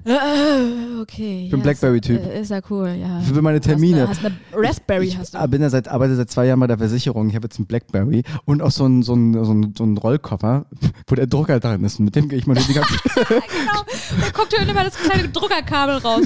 okay. 0.05 1.45
Ich 1.45 1.51
bin 1.51 1.61
ja, 1.61 1.63
Blackberry-Typ. 1.63 2.21
Ist, 2.21 2.27
äh, 2.27 2.41
ist 2.41 2.51
ja 2.51 2.61
cool, 2.71 2.89
ja. 3.01 3.21
für 3.21 3.43
meine 3.43 3.61
Termine. 3.61 4.09
Hast 4.09 4.25
eine, 4.25 4.35
hast 4.35 4.55
eine 4.57 4.69
Raspberry, 4.69 5.07
ich 5.07 5.19
hast 5.19 5.35
du. 5.35 5.49
bin 5.49 5.63
ja 5.63 5.71
seit, 5.71 5.89
arbeite 5.89 6.17
seit 6.17 6.31
zwei 6.31 6.47
Jahren 6.47 6.61
bei 6.61 6.67
der 6.67 6.79
Versicherung. 6.79 7.29
Ich 7.29 7.35
habe 7.35 7.47
jetzt 7.47 7.59
einen 7.59 7.67
Blackberry 7.67 8.23
und 8.45 8.63
auch 8.63 8.71
so 8.71 8.85
einen, 8.85 9.03
so 9.03 9.13
einen, 9.13 9.45
so 9.45 9.51
einen, 9.51 9.75
so 9.77 9.85
einen 9.85 9.97
Rollkoffer, 9.97 10.67
wo 11.07 11.15
der 11.15 11.27
Drucker 11.27 11.61
drin 11.61 11.85
ist. 11.85 11.99
Und 11.99 12.07
mit 12.07 12.17
dem 12.17 12.29
gehe 12.29 12.39
ich 12.39 12.47
mal 12.47 12.55
durch 12.55 12.67
die 12.67 12.75
ganze 12.75 12.95
genau. 13.29 13.85
Da 14.21 14.31
kommt 14.33 14.53
ja 14.53 14.63
immer 14.63 14.85
das 14.85 14.97
kleine 14.97 15.29
Druckerkabel 15.29 15.97
raus. 15.99 16.25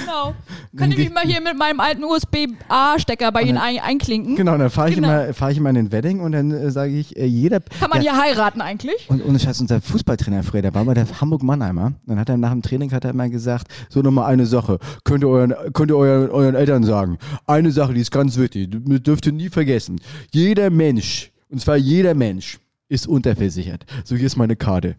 genau. 0.00 0.34
Kann 0.76 0.90
ich 0.90 0.96
mich 0.96 1.12
mal 1.12 1.24
hier 1.24 1.40
mit 1.42 1.58
meinem 1.58 1.80
alten 1.80 2.02
USB-A-Stecker 2.02 3.30
bei 3.30 3.42
Ihnen 3.42 3.58
ein, 3.58 3.78
einklinken? 3.78 4.36
Genau, 4.36 4.56
dann 4.56 4.70
fahre 4.70 4.88
ich, 4.88 4.94
Genau. 4.94 5.08
immer, 5.08 5.34
fahr 5.34 5.50
ich 5.50 5.58
immer 5.58 5.68
in 5.68 5.74
den 5.74 5.92
Wedding 5.92 6.20
und 6.20 6.32
dann 6.32 6.50
äh, 6.50 6.70
sage 6.70 6.92
ich, 6.92 7.14
äh, 7.16 7.26
jeder. 7.26 7.60
Kann 7.60 7.90
man 7.90 8.00
ja, 8.02 8.14
hier 8.14 8.22
heiraten 8.22 8.62
eigentlich? 8.62 9.08
Und 9.10 9.22
ohne 9.24 9.38
Scheiß, 9.38 9.60
unser 9.60 9.82
Fußballtrainer 9.82 10.42
früher, 10.42 10.62
der 10.62 10.74
war 10.74 10.84
bei 10.86 10.94
der 10.94 11.06
Hamburg-Mannheimer. 11.20 11.92
Dann 12.06 12.18
hat 12.18 12.30
er 12.30 12.38
nach 12.38 12.52
dem 12.52 12.62
Training 12.62 12.90
hat 12.92 13.01
er 13.04 13.10
immer 13.10 13.28
gesagt, 13.28 13.68
so 13.88 14.00
nochmal 14.00 14.30
eine 14.32 14.46
Sache, 14.46 14.78
könnt 15.04 15.24
ihr 15.24 15.28
euren, 15.28 15.54
könnt 15.72 15.90
ihr 15.90 15.96
euren, 15.96 16.30
euren 16.30 16.54
Eltern 16.54 16.84
sagen. 16.84 17.18
Eine 17.46 17.70
Sache, 17.70 17.94
die 17.94 18.00
ist 18.00 18.10
ganz 18.10 18.36
wichtig, 18.36 18.68
dürft 18.70 19.26
ihr 19.26 19.32
nie 19.32 19.48
vergessen. 19.48 20.00
Jeder 20.30 20.70
Mensch, 20.70 21.32
und 21.48 21.60
zwar 21.60 21.76
jeder 21.76 22.14
Mensch, 22.14 22.58
ist 22.88 23.06
unterversichert. 23.06 23.86
So, 24.04 24.16
hier 24.16 24.26
ist 24.26 24.36
meine 24.36 24.56
Karte. 24.56 24.96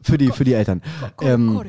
Für 0.00 0.16
die, 0.16 0.28
für 0.28 0.44
die 0.44 0.54
Eltern. 0.54 0.80
Ähm, 1.20 1.60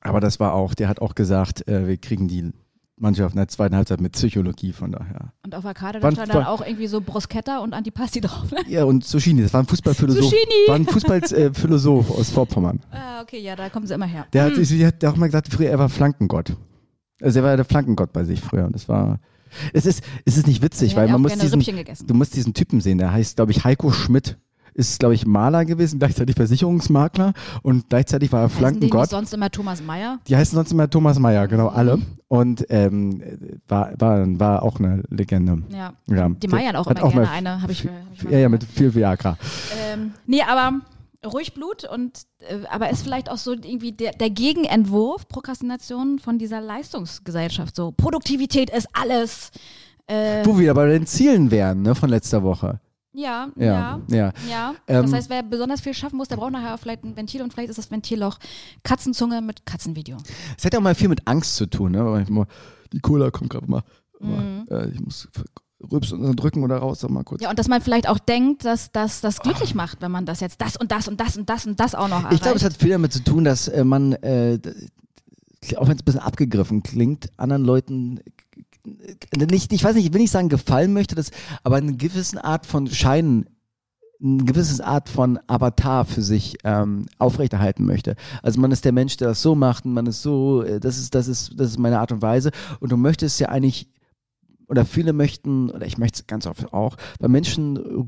aber 0.00 0.20
das 0.20 0.40
war 0.40 0.54
auch, 0.54 0.74
der 0.74 0.88
hat 0.88 1.00
auch 1.00 1.14
gesagt, 1.14 1.68
äh, 1.68 1.86
wir 1.86 1.98
kriegen 1.98 2.28
die 2.28 2.52
Mannschaft 3.00 3.34
in 3.34 3.38
der 3.38 3.48
zweiten 3.48 3.74
Halbzeit 3.74 4.00
mit 4.00 4.12
Psychologie, 4.12 4.72
von 4.72 4.92
daher. 4.92 5.32
Und 5.44 5.54
auf 5.54 5.62
der 5.62 5.74
Karte 5.74 6.00
da 6.00 6.12
stand 6.12 6.34
dann 6.34 6.44
auch 6.44 6.64
irgendwie 6.64 6.86
so 6.86 7.00
Bruschetta 7.00 7.58
und 7.60 7.72
Antipasti 7.72 8.20
drauf. 8.20 8.50
Ne? 8.50 8.58
Ja, 8.68 8.84
und 8.84 9.04
Zucchini, 9.04 9.42
das 9.42 9.52
war 9.52 9.62
ein 9.62 9.66
Fußballphilosoph. 9.66 10.24
Zucchini! 10.24 10.68
War 10.68 10.74
ein 10.76 10.86
Fußballphilosoph 10.86 12.10
aus 12.10 12.30
Vorpommern. 12.30 12.80
Ah, 12.92 13.22
okay, 13.22 13.38
ja, 13.38 13.54
da 13.56 13.68
kommen 13.68 13.86
sie 13.86 13.94
immer 13.94 14.06
her. 14.06 14.26
Der 14.32 14.44
hat, 14.44 14.54
sie 14.56 14.86
hat 14.86 15.04
auch 15.04 15.16
mal 15.16 15.26
gesagt, 15.26 15.48
früher 15.52 15.68
er 15.68 15.78
war 15.78 15.88
Flankengott. 15.88 16.56
Also 17.20 17.40
er 17.40 17.44
war 17.44 17.56
der 17.56 17.64
Flankengott 17.64 18.12
bei 18.12 18.24
sich 18.24 18.40
früher 18.40 18.64
und 18.64 18.74
das 18.74 18.88
war. 18.88 19.20
Es 19.72 19.84
ist, 19.84 20.02
es 20.24 20.36
ist 20.36 20.46
nicht 20.46 20.62
witzig, 20.62 20.96
weil 20.96 21.08
man 21.08 21.20
muss 21.20 21.36
diesen, 21.36 21.60
du 22.06 22.14
musst 22.14 22.34
diesen 22.34 22.54
Typen 22.54 22.80
sehen. 22.80 22.98
Der 22.98 23.12
heißt, 23.12 23.36
glaube 23.36 23.52
ich, 23.52 23.64
Heiko 23.64 23.90
Schmidt. 23.90 24.38
Ist, 24.80 24.98
glaube 24.98 25.14
ich, 25.14 25.26
Maler 25.26 25.66
gewesen, 25.66 25.98
gleichzeitig 25.98 26.36
Versicherungsmakler 26.36 27.34
und 27.62 27.90
gleichzeitig 27.90 28.32
war 28.32 28.40
er 28.40 28.44
Heißen 28.44 28.56
die 28.56 28.60
Flankengott. 28.60 29.10
sonst 29.10 29.34
immer 29.34 29.50
Thomas 29.50 29.82
Meyer? 29.82 30.18
Die 30.26 30.34
heißen 30.34 30.56
sonst 30.56 30.72
immer 30.72 30.88
Thomas 30.88 31.18
Meyer, 31.18 31.46
genau, 31.48 31.68
alle. 31.68 31.98
Und 32.28 32.64
ähm, 32.70 33.22
war, 33.68 33.92
war, 33.98 34.40
war 34.40 34.62
auch 34.62 34.78
eine 34.78 35.02
Legende. 35.10 35.62
Ja. 35.68 35.92
Ja. 36.06 36.30
Die 36.30 36.48
Meyer 36.48 36.68
hat 36.68 36.76
auch 36.76 36.86
Hat 36.86 36.98
immer 36.98 37.08
auch 37.08 37.12
gerne 37.12 37.30
eine, 37.30 37.60
habe 37.60 37.72
ich, 37.72 37.84
hab 37.84 37.92
ich 38.14 38.22
Ja, 38.22 38.38
ja, 38.38 38.48
mit 38.48 38.64
viel 38.64 38.94
Viagra. 38.94 39.36
Ähm, 39.92 40.12
nee, 40.26 40.40
aber 40.42 40.80
ruhig 41.26 41.52
Blut 41.52 41.84
und 41.84 42.22
äh, 42.38 42.60
aber 42.70 42.88
ist 42.88 43.02
vielleicht 43.02 43.30
auch 43.30 43.36
so 43.36 43.52
irgendwie 43.52 43.92
der, 43.92 44.12
der 44.12 44.30
Gegenentwurf, 44.30 45.28
Prokrastination 45.28 46.18
von 46.18 46.38
dieser 46.38 46.62
Leistungsgesellschaft. 46.62 47.76
So, 47.76 47.92
Produktivität 47.92 48.70
ist 48.70 48.88
alles. 48.94 49.50
Äh, 50.06 50.44
Wo 50.46 50.58
wir 50.58 50.72
bei 50.72 50.86
den 50.88 51.06
Zielen 51.06 51.50
wären, 51.50 51.82
ne, 51.82 51.94
von 51.94 52.08
letzter 52.08 52.42
Woche. 52.42 52.80
Ja, 53.12 53.48
Ja, 53.56 54.00
ja. 54.08 54.32
ja. 54.48 54.74
Ähm, 54.86 55.02
das 55.02 55.12
heißt, 55.12 55.30
wer 55.30 55.42
besonders 55.42 55.80
viel 55.80 55.94
schaffen 55.94 56.16
muss, 56.16 56.28
der 56.28 56.36
braucht 56.36 56.52
nachher 56.52 56.76
vielleicht 56.78 57.04
ein 57.04 57.16
Ventil 57.16 57.42
und 57.42 57.52
vielleicht 57.52 57.70
ist 57.70 57.78
das 57.78 57.90
Ventil 57.90 58.22
auch 58.22 58.38
Katzenzunge 58.82 59.40
mit 59.42 59.66
Katzenvideo. 59.66 60.16
Es 60.56 60.64
hat 60.64 60.72
ja 60.72 60.78
auch 60.78 60.82
mal 60.82 60.94
viel 60.94 61.08
mit 61.08 61.26
Angst 61.26 61.56
zu 61.56 61.66
tun, 61.66 61.92
ne? 61.92 62.04
Weil 62.04 62.22
ich 62.22 62.28
immer, 62.28 62.46
die 62.92 63.00
Cola 63.00 63.30
kommt 63.30 63.50
gerade 63.50 63.70
mal. 63.70 63.82
mal 64.20 64.42
Mhm. 64.42 64.66
äh, 64.70 64.90
ich 64.90 65.00
muss 65.00 65.28
und 65.80 66.36
drücken 66.36 66.62
oder 66.62 66.76
raus, 66.76 67.00
sag 67.00 67.10
mal 67.10 67.24
kurz. 67.24 67.42
Ja, 67.42 67.50
und 67.50 67.58
dass 67.58 67.68
man 67.68 67.80
vielleicht 67.80 68.08
auch 68.08 68.18
denkt, 68.18 68.64
dass 68.64 68.92
dass 68.92 69.20
das 69.20 69.40
glücklich 69.40 69.74
macht, 69.74 70.02
wenn 70.02 70.10
man 70.10 70.26
das 70.26 70.40
jetzt 70.40 70.60
das 70.60 70.76
und 70.76 70.92
das 70.92 71.08
und 71.08 71.18
das 71.20 71.36
und 71.36 71.48
das 71.48 71.66
und 71.66 71.80
das 71.80 71.94
auch 71.94 72.08
noch 72.08 72.18
erreicht. 72.18 72.34
ich 72.34 72.42
glaube, 72.42 72.58
es 72.58 72.64
hat 72.64 72.76
viel 72.76 72.90
damit 72.90 73.12
zu 73.12 73.24
tun, 73.24 73.44
dass 73.44 73.68
äh, 73.68 73.82
man, 73.82 74.12
äh, 74.12 74.58
auch 75.76 75.88
wenn 75.88 75.96
es 75.96 76.02
ein 76.02 76.04
bisschen 76.04 76.20
abgegriffen 76.20 76.82
klingt, 76.82 77.30
anderen 77.38 77.64
Leuten 77.64 78.20
nicht, 78.84 79.72
ich 79.72 79.84
weiß 79.84 79.94
nicht, 79.94 80.06
ich 80.06 80.12
will 80.12 80.20
nicht 80.20 80.30
sagen 80.30 80.48
gefallen 80.48 80.92
möchte, 80.92 81.14
das, 81.14 81.30
aber 81.62 81.76
eine 81.76 81.96
gewisse 81.96 82.42
Art 82.44 82.66
von 82.66 82.86
Schein 82.86 83.46
eine 84.22 84.44
gewisse 84.44 84.84
Art 84.84 85.08
von 85.08 85.38
Avatar 85.46 86.04
für 86.04 86.22
sich 86.22 86.58
ähm, 86.64 87.06
aufrechterhalten 87.18 87.86
möchte. 87.86 88.16
Also 88.42 88.60
man 88.60 88.70
ist 88.70 88.84
der 88.84 88.92
Mensch, 88.92 89.16
der 89.16 89.28
das 89.28 89.42
so 89.42 89.54
macht 89.54 89.86
und 89.86 89.94
man 89.94 90.06
ist 90.06 90.22
so, 90.22 90.62
äh, 90.62 90.78
das 90.78 90.98
ist, 90.98 91.14
das 91.14 91.26
ist, 91.26 91.58
das 91.58 91.70
ist 91.70 91.78
meine 91.78 92.00
Art 92.00 92.12
und 92.12 92.20
Weise. 92.20 92.50
Und 92.80 92.92
du 92.92 92.96
möchtest 92.96 93.40
ja 93.40 93.48
eigentlich, 93.48 93.88
oder 94.68 94.84
viele 94.84 95.12
möchten, 95.12 95.70
oder 95.70 95.86
ich 95.86 95.96
möchte 95.96 96.20
es 96.20 96.26
ganz 96.26 96.46
oft 96.46 96.72
auch, 96.72 96.96
bei 97.18 97.28
Menschen 97.28 98.06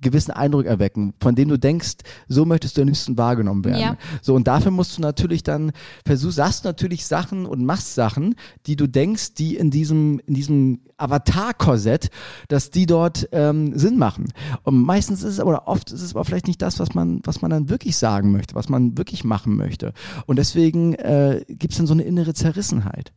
gewissen 0.00 0.32
Eindruck 0.32 0.66
erwecken, 0.66 1.14
von 1.20 1.34
dem 1.34 1.48
du 1.48 1.58
denkst, 1.58 1.96
so 2.28 2.44
möchtest 2.44 2.76
du 2.76 2.82
am 2.82 2.88
liebsten 2.88 3.18
wahrgenommen 3.18 3.64
werden. 3.64 3.80
Ja. 3.80 3.96
So, 4.22 4.34
und 4.34 4.46
dafür 4.46 4.70
musst 4.70 4.96
du 4.96 5.02
natürlich 5.02 5.42
dann, 5.42 5.72
versuchst, 6.04 6.36
sagst 6.36 6.64
natürlich 6.64 7.06
Sachen 7.06 7.46
und 7.46 7.64
machst 7.64 7.94
Sachen, 7.94 8.34
die 8.66 8.76
du 8.76 8.86
denkst, 8.86 9.34
die 9.34 9.56
in 9.56 9.70
diesem, 9.70 10.20
in 10.26 10.34
diesem 10.34 10.80
Avatar-Korsett, 10.96 12.10
dass 12.48 12.70
die 12.70 12.86
dort 12.86 13.28
ähm, 13.32 13.78
Sinn 13.78 13.98
machen. 13.98 14.32
Und 14.62 14.82
meistens 14.82 15.22
ist 15.22 15.38
es, 15.38 15.44
oder 15.44 15.68
oft 15.68 15.90
ist 15.92 16.02
es 16.02 16.14
aber 16.14 16.24
vielleicht 16.24 16.48
nicht 16.48 16.62
das, 16.62 16.78
was 16.78 16.94
man, 16.94 17.20
was 17.24 17.42
man 17.42 17.50
dann 17.50 17.68
wirklich 17.68 17.96
sagen 17.96 18.32
möchte, 18.32 18.54
was 18.54 18.68
man 18.68 18.98
wirklich 18.98 19.24
machen 19.24 19.56
möchte. 19.56 19.92
Und 20.26 20.36
deswegen 20.36 20.94
äh, 20.94 21.44
gibt 21.48 21.72
es 21.72 21.78
dann 21.78 21.86
so 21.86 21.94
eine 21.94 22.02
innere 22.02 22.34
Zerrissenheit. 22.34 23.12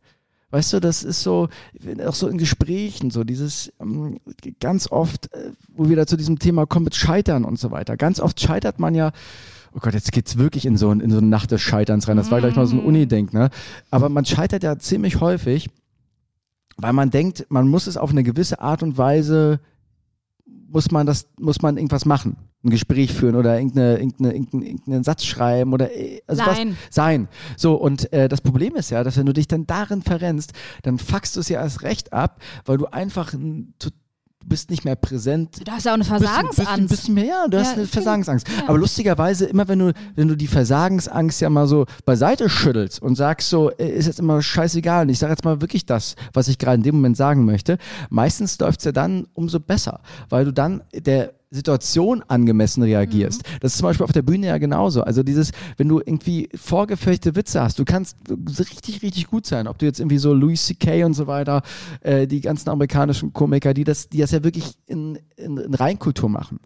Weißt 0.52 0.74
du, 0.74 0.80
das 0.80 1.02
ist 1.02 1.22
so, 1.22 1.48
auch 2.06 2.14
so 2.14 2.28
in 2.28 2.36
Gesprächen, 2.36 3.10
so 3.10 3.24
dieses 3.24 3.72
ähm, 3.80 4.20
ganz 4.60 4.92
oft, 4.92 5.32
äh, 5.32 5.52
wo 5.68 5.88
wir 5.88 5.96
da 5.96 6.06
zu 6.06 6.18
diesem 6.18 6.38
Thema 6.38 6.66
kommen 6.66 6.84
mit 6.84 6.94
Scheitern 6.94 7.46
und 7.46 7.58
so 7.58 7.70
weiter. 7.70 7.96
Ganz 7.96 8.20
oft 8.20 8.38
scheitert 8.38 8.78
man 8.78 8.94
ja, 8.94 9.12
oh 9.72 9.78
Gott, 9.80 9.94
jetzt 9.94 10.12
geht's 10.12 10.36
wirklich 10.36 10.66
in 10.66 10.76
so, 10.76 10.92
in 10.92 11.10
so 11.10 11.16
eine 11.16 11.26
Nacht 11.26 11.52
des 11.52 11.62
Scheiterns 11.62 12.06
rein. 12.06 12.18
Das 12.18 12.30
war 12.30 12.40
gleich 12.40 12.54
mal 12.54 12.66
so 12.66 12.76
ein 12.76 12.84
Uni-Denk, 12.84 13.32
ne? 13.32 13.48
Aber 13.90 14.10
man 14.10 14.26
scheitert 14.26 14.62
ja 14.62 14.78
ziemlich 14.78 15.22
häufig, 15.22 15.70
weil 16.76 16.92
man 16.92 17.08
denkt, 17.08 17.46
man 17.48 17.66
muss 17.66 17.86
es 17.86 17.96
auf 17.96 18.10
eine 18.10 18.22
gewisse 18.22 18.60
Art 18.60 18.82
und 18.82 18.98
Weise, 18.98 19.58
muss 20.44 20.90
man 20.90 21.06
das, 21.06 21.28
muss 21.40 21.62
man 21.62 21.78
irgendwas 21.78 22.04
machen. 22.04 22.36
Ein 22.64 22.70
Gespräch 22.70 23.12
führen 23.12 23.34
oder 23.34 23.56
irgendeine, 23.58 23.98
irgendeine, 23.98 24.32
irgendeinen, 24.34 24.62
irgendeinen 24.62 25.04
Satz 25.04 25.24
schreiben 25.24 25.72
oder 25.72 25.90
äh, 25.96 26.20
also 26.28 26.42
was, 26.46 26.56
Sein. 26.56 26.76
sein. 26.90 27.28
So, 27.56 27.74
und 27.74 28.12
äh, 28.12 28.28
das 28.28 28.40
Problem 28.40 28.76
ist 28.76 28.90
ja, 28.90 29.02
dass 29.02 29.16
wenn 29.16 29.26
du 29.26 29.32
dich 29.32 29.48
dann 29.48 29.66
darin 29.66 30.02
verrennst, 30.02 30.52
dann 30.82 30.98
fuckst 30.98 31.34
du 31.36 31.40
es 31.40 31.48
ja 31.48 31.60
erst 31.60 31.82
recht 31.82 32.12
ab, 32.12 32.40
weil 32.64 32.78
du 32.78 32.86
einfach 32.86 33.34
n- 33.34 33.74
zu- 33.80 33.90
du 33.90 34.48
bist 34.48 34.70
nicht 34.70 34.84
mehr 34.84 34.96
präsent. 34.96 35.60
Du 35.64 35.70
hast 35.70 35.84
ja 35.84 35.92
auch 35.92 35.94
eine 35.94 36.04
Versagensangst. 36.04 36.88
bist 36.88 37.08
mehr, 37.08 37.24
ja, 37.24 37.46
du 37.48 37.56
Ja, 37.56 37.62
hast 37.64 37.74
eine. 37.74 37.86
Versagensangst. 37.86 38.48
Ja. 38.48 38.68
Aber 38.68 38.76
lustigerweise, 38.78 39.46
immer 39.46 39.68
wenn 39.68 39.78
du, 39.78 39.92
wenn 40.16 40.26
du 40.26 40.36
die 40.36 40.48
Versagensangst 40.48 41.40
ja 41.40 41.48
mal 41.48 41.68
so 41.68 41.86
beiseite 42.04 42.48
schüttelst 42.48 43.00
und 43.02 43.14
sagst 43.14 43.48
so, 43.50 43.70
äh, 43.70 43.88
ist 43.88 44.06
jetzt 44.06 44.18
immer 44.18 44.42
scheißegal 44.42 45.02
und 45.04 45.10
ich 45.10 45.18
sage 45.20 45.32
jetzt 45.32 45.44
mal 45.44 45.60
wirklich 45.60 45.86
das, 45.86 46.16
was 46.32 46.48
ich 46.48 46.58
gerade 46.58 46.76
in 46.76 46.82
dem 46.82 46.96
Moment 46.96 47.16
sagen 47.16 47.44
möchte, 47.44 47.78
meistens 48.10 48.58
läuft's 48.58 48.84
ja 48.84 48.90
dann 48.92 49.26
umso 49.34 49.60
besser, 49.60 50.00
weil 50.28 50.44
du 50.44 50.52
dann 50.52 50.82
der 50.92 51.34
Situation 51.52 52.22
angemessen 52.26 52.82
reagierst. 52.82 53.42
Mhm. 53.42 53.56
Das 53.60 53.72
ist 53.72 53.78
zum 53.78 53.86
Beispiel 53.86 54.04
auf 54.04 54.12
der 54.12 54.22
Bühne 54.22 54.46
ja 54.48 54.58
genauso. 54.58 55.02
Also 55.02 55.22
dieses, 55.22 55.52
wenn 55.76 55.88
du 55.88 56.00
irgendwie 56.00 56.48
vorgefertigte 56.54 57.36
Witze 57.36 57.62
hast, 57.62 57.78
du 57.78 57.84
kannst 57.84 58.16
richtig, 58.58 59.02
richtig 59.02 59.26
gut 59.26 59.46
sein. 59.46 59.68
Ob 59.68 59.78
du 59.78 59.86
jetzt 59.86 60.00
irgendwie 60.00 60.18
so 60.18 60.32
Louis 60.32 60.64
C.K. 60.64 61.04
und 61.04 61.14
so 61.14 61.26
weiter, 61.26 61.62
äh, 62.00 62.26
die 62.26 62.40
ganzen 62.40 62.70
amerikanischen 62.70 63.32
Komiker, 63.32 63.74
die 63.74 63.84
das, 63.84 64.08
die 64.08 64.18
das 64.18 64.30
ja 64.30 64.42
wirklich 64.42 64.76
in, 64.86 65.18
in, 65.36 65.58
in 65.58 65.74
Reinkultur 65.74 66.28
machen. 66.28 66.58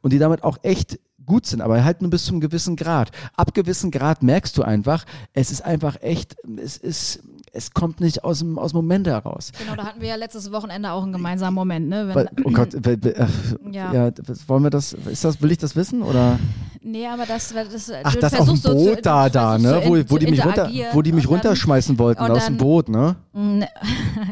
Und 0.00 0.12
die 0.12 0.18
damit 0.18 0.44
auch 0.44 0.58
echt 0.62 0.98
gut 1.26 1.46
sind, 1.46 1.60
aber 1.60 1.84
halt 1.84 2.00
nur 2.00 2.10
bis 2.10 2.24
zum 2.24 2.40
gewissen 2.40 2.76
Grad. 2.76 3.10
Ab 3.36 3.54
gewissen 3.54 3.90
Grad 3.90 4.22
merkst 4.22 4.56
du 4.56 4.62
einfach, 4.62 5.04
es 5.32 5.50
ist 5.50 5.60
einfach 5.60 6.00
echt, 6.00 6.36
es 6.56 6.76
ist, 6.76 7.22
es 7.52 7.70
kommt 7.72 8.00
nicht 8.00 8.24
aus 8.24 8.40
dem, 8.40 8.58
aus 8.58 8.72
dem 8.72 8.76
Moment 8.76 9.06
heraus. 9.06 9.52
Genau, 9.58 9.74
da 9.76 9.84
hatten 9.84 10.00
wir 10.00 10.08
ja 10.08 10.16
letztes 10.16 10.50
Wochenende 10.52 10.90
auch 10.92 11.02
einen 11.02 11.12
gemeinsamen 11.12 11.54
Moment, 11.54 11.88
ne? 11.88 12.10
Weil, 12.14 12.28
oh 12.44 12.50
Gott, 12.50 12.74
weil- 12.84 12.98
äh, 13.06 13.26
Ja. 13.70 13.92
ja. 13.92 14.10
wollen 14.46 14.62
wir 14.64 14.70
das, 14.70 14.92
ist 14.92 15.24
das, 15.24 15.40
will 15.42 15.50
ich 15.52 15.58
das 15.58 15.74
wissen 15.76 16.02
oder? 16.02 16.38
Nee, 16.80 17.06
aber 17.06 17.26
das, 17.26 17.52
das 17.52 17.90
Ach, 18.04 18.14
das 18.16 18.32
auf 18.34 18.46
dem 18.46 18.56
versuchst 18.56 18.62
so 18.62 18.72
Boot 18.74 18.96
zu- 18.96 19.02
da, 19.02 19.28
da, 19.28 19.58
ne? 19.58 19.82
Wo, 19.84 19.96
wo, 20.08 20.18
die 20.18 20.26
mich 20.28 20.44
runter, 20.44 20.70
wo 20.92 21.02
die 21.02 21.12
mich 21.12 21.24
dann- 21.24 21.32
runterschmeißen 21.34 21.98
wollten 21.98 22.22
aus 22.22 22.46
dem 22.46 22.56
Boot, 22.56 22.88
ne? 22.88 23.16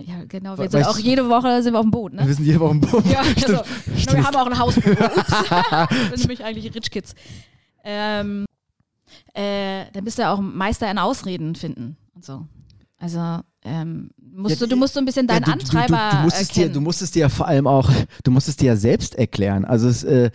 Ja, 0.07 0.25
genau. 0.29 0.57
Wir 0.59 0.71
sind 0.71 0.87
auch 0.87 0.99
jede 0.99 1.29
Woche 1.29 1.63
sind 1.63 1.73
wir 1.75 1.79
auf 1.81 1.85
dem 1.85 1.91
Boot, 1.91 2.13
ne? 2.15 2.27
Wir 2.27 2.35
sind 2.35 2.45
hier 2.45 2.61
auf 2.61 2.71
dem 2.71 2.81
Boot. 2.81 3.05
Ja, 3.11 3.23
Stimmt. 3.25 3.49
also, 3.59 3.65
nur 4.07 4.17
wir 4.17 4.25
haben 4.25 4.37
auch 4.37 4.47
ein 4.47 4.59
Hausboot. 4.59 4.85
Sind 6.11 6.19
nämlich 6.21 6.45
eigentlich 6.45 6.75
Rich 6.75 6.91
Kids. 6.91 7.15
Ähm, 7.85 8.47
äh, 9.35 9.85
dann 9.93 10.05
bist 10.05 10.19
du 10.19 10.23
ja 10.23 10.33
auch 10.33 10.41
Meister 10.41 10.91
in 10.91 10.99
Ausreden 10.99 11.55
finden 11.55 11.97
und 12.15 12.25
so. 12.25 12.47
Also 12.99 13.41
ähm, 13.63 14.11
musst 14.19 14.61
Ja, 14.61 14.67
du, 14.67 14.71
du 14.71 14.77
musst 14.77 14.95
so 14.95 15.01
ein 15.01 15.05
bisschen 15.07 15.27
deinen 15.27 15.45
Ja, 15.45 15.53
Antreiber 15.53 16.11
du, 16.11 16.17
du, 16.17 16.23
musst 16.23 16.41
es 16.41 16.49
dir, 16.49 16.63
erkennen. 16.63 16.75
du 16.75 16.81
musst 16.81 17.03
es 17.03 17.11
dir 17.11 17.21
ja 17.21 17.29
vor 17.29 17.47
allem 17.47 17.67
auch, 17.67 17.91
du 18.25 18.31
musst 18.31 18.49
es 18.49 18.57
dir 18.57 18.67
ja 18.67 18.77
selbst 18.77 19.15
erklären. 19.17 19.65
Also 19.65 19.89
es, 19.89 20.03
äh, 20.05 20.31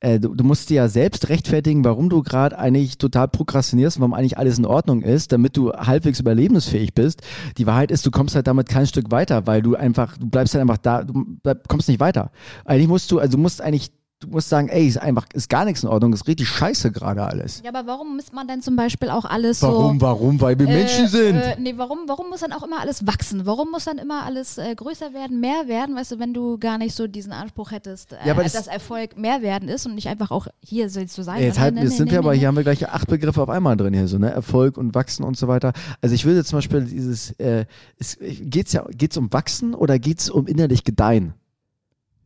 äh, 0.00 0.18
du, 0.18 0.34
du 0.34 0.44
musst 0.44 0.70
dir 0.70 0.76
ja 0.76 0.88
selbst 0.88 1.28
rechtfertigen, 1.28 1.84
warum 1.84 2.08
du 2.08 2.22
gerade 2.22 2.58
eigentlich 2.58 2.96
total 2.98 3.28
prokrastinierst 3.28 3.98
und 3.98 4.00
warum 4.00 4.14
eigentlich 4.14 4.38
alles 4.38 4.58
in 4.58 4.64
Ordnung 4.66 5.02
ist, 5.02 5.30
damit 5.30 5.56
du 5.56 5.72
halbwegs 5.72 6.18
überlebensfähig 6.20 6.94
bist. 6.94 7.20
Die 7.58 7.66
Wahrheit 7.66 7.90
ist, 7.90 8.06
du 8.06 8.10
kommst 8.10 8.34
halt 8.34 8.46
damit 8.46 8.68
kein 8.68 8.86
Stück 8.86 9.10
weiter, 9.10 9.46
weil 9.46 9.62
du 9.62 9.76
einfach, 9.76 10.16
du 10.16 10.26
bleibst 10.28 10.54
halt 10.54 10.62
einfach 10.62 10.78
da, 10.78 11.04
du 11.04 11.24
bleib, 11.42 11.68
kommst 11.68 11.88
nicht 11.88 12.00
weiter. 12.00 12.32
Eigentlich 12.64 12.88
musst 12.88 13.10
du, 13.12 13.18
also 13.18 13.36
du 13.36 13.42
musst 13.42 13.60
eigentlich, 13.60 13.92
du 14.20 14.28
musst 14.28 14.48
sagen, 14.50 14.68
ey, 14.68 14.86
ist 14.86 14.98
einfach, 14.98 15.26
ist 15.32 15.48
gar 15.48 15.64
nichts 15.64 15.82
in 15.82 15.88
Ordnung, 15.88 16.12
ist 16.12 16.28
richtig 16.28 16.48
scheiße 16.48 16.92
gerade 16.92 17.22
alles. 17.24 17.62
ja, 17.64 17.70
aber 17.74 17.86
warum 17.90 18.16
misst 18.16 18.32
man 18.34 18.46
denn 18.46 18.60
zum 18.60 18.76
Beispiel 18.76 19.08
auch 19.08 19.24
alles 19.24 19.62
Warum, 19.62 19.98
so? 19.98 20.06
warum? 20.06 20.40
Weil 20.40 20.58
wir 20.58 20.66
Menschen 20.66 21.08
sind. 21.08 21.36
Äh, 21.36 21.56
nee, 21.58 21.72
warum, 21.76 22.00
warum 22.06 22.28
muss 22.28 22.40
dann 22.40 22.52
auch 22.52 22.62
immer 22.62 22.80
alles 22.80 23.06
wachsen? 23.06 23.46
Warum 23.46 23.70
muss 23.70 23.84
dann 23.86 23.96
immer 23.98 24.24
alles 24.24 24.58
äh, 24.58 24.74
größer 24.74 25.14
werden, 25.14 25.40
mehr 25.40 25.66
werden? 25.66 25.96
Weißt 25.96 26.12
du, 26.12 26.18
wenn 26.18 26.34
du 26.34 26.58
gar 26.58 26.76
nicht 26.76 26.94
so 26.94 27.06
diesen 27.06 27.32
Anspruch 27.32 27.70
hättest, 27.70 28.12
äh, 28.12 28.16
Ja, 28.26 28.32
aber 28.32 28.42
das- 28.42 28.52
dass 28.52 28.66
Erfolg 28.66 29.16
mehr 29.16 29.40
werden 29.42 29.68
ist 29.68 29.86
und 29.86 29.94
nicht 29.94 30.08
einfach 30.08 30.30
auch 30.30 30.46
hier 30.62 30.90
so 30.90 31.00
sein. 31.22 31.38
Ja, 31.40 31.46
jetzt 31.46 31.58
halt, 31.58 31.74
nee, 31.74 31.80
jetzt 31.82 31.92
nee, 31.92 31.96
sind 31.96 32.06
nee, 32.06 32.12
wir 32.12 32.18
aber, 32.18 32.34
hier 32.34 32.48
haben 32.48 32.56
wir 32.56 32.62
gleich 32.62 32.86
acht 32.88 33.08
Begriffe 33.08 33.42
auf 33.42 33.48
einmal 33.48 33.76
drin 33.76 33.94
hier, 33.94 34.06
so, 34.06 34.18
ne? 34.18 34.30
Erfolg 34.30 34.76
und 34.76 34.94
Wachsen 34.94 35.24
und 35.24 35.36
so 35.38 35.48
weiter. 35.48 35.72
Also 36.02 36.14
ich 36.14 36.24
würde 36.26 36.44
zum 36.44 36.58
Beispiel 36.58 36.84
dieses, 36.84 37.30
äh, 37.38 37.64
es, 37.98 38.18
geht's 38.20 38.72
ja, 38.74 38.84
geht's 38.90 39.16
um 39.16 39.32
Wachsen 39.32 39.74
oder 39.74 39.98
geht's 39.98 40.28
um 40.28 40.46
innerlich 40.46 40.84
Gedeihen? 40.84 41.32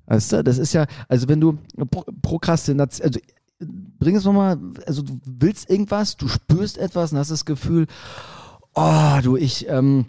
Weißt 0.07 0.33
du, 0.33 0.45
das 0.45 0.59
ist 0.59 0.73
ja, 0.75 0.87
also 1.09 1.29
wenn 1.29 1.41
du 1.41 1.59
Pro 1.91 2.05
Prokrastination, 2.23 3.07
also 3.07 3.21
bring 3.99 4.17
es 4.17 4.25
nochmal, 4.25 4.59
also 4.87 5.03
du 5.03 5.19
willst 5.25 5.71
irgendwas, 5.71 6.17
du 6.17 6.29
spürst 6.29 6.79
etwas 6.79 7.13
und 7.13 7.19
hast 7.19 7.31
das 7.31 7.45
Gefühl, 7.45 7.87
oh, 8.75 9.19
du, 9.23 9.37
ich, 9.37 9.69
ähm, 9.69 10.07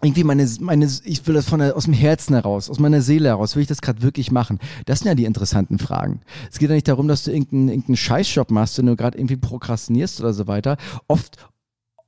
irgendwie 0.00 0.22
meine, 0.22 0.48
meine, 0.60 0.88
ich 1.04 1.26
will 1.26 1.34
das 1.34 1.48
von 1.48 1.58
der, 1.58 1.76
aus 1.76 1.84
dem 1.84 1.92
Herzen 1.92 2.34
heraus, 2.34 2.70
aus 2.70 2.78
meiner 2.78 3.02
Seele 3.02 3.30
heraus, 3.30 3.56
will 3.56 3.62
ich 3.62 3.68
das 3.68 3.80
gerade 3.80 4.02
wirklich 4.02 4.30
machen? 4.30 4.60
Das 4.86 5.00
sind 5.00 5.08
ja 5.08 5.14
die 5.16 5.24
interessanten 5.24 5.78
Fragen. 5.78 6.20
Es 6.52 6.58
geht 6.58 6.68
ja 6.68 6.74
nicht 6.74 6.86
darum, 6.86 7.08
dass 7.08 7.24
du 7.24 7.32
irgendeinen, 7.32 7.68
irgendeinen 7.68 7.96
Scheißjob 7.96 8.50
machst, 8.52 8.78
wenn 8.78 8.86
du 8.86 8.94
gerade 8.94 9.18
irgendwie 9.18 9.36
prokrastinierst 9.36 10.20
oder 10.20 10.32
so 10.32 10.46
weiter. 10.46 10.76
Oft, 11.08 11.38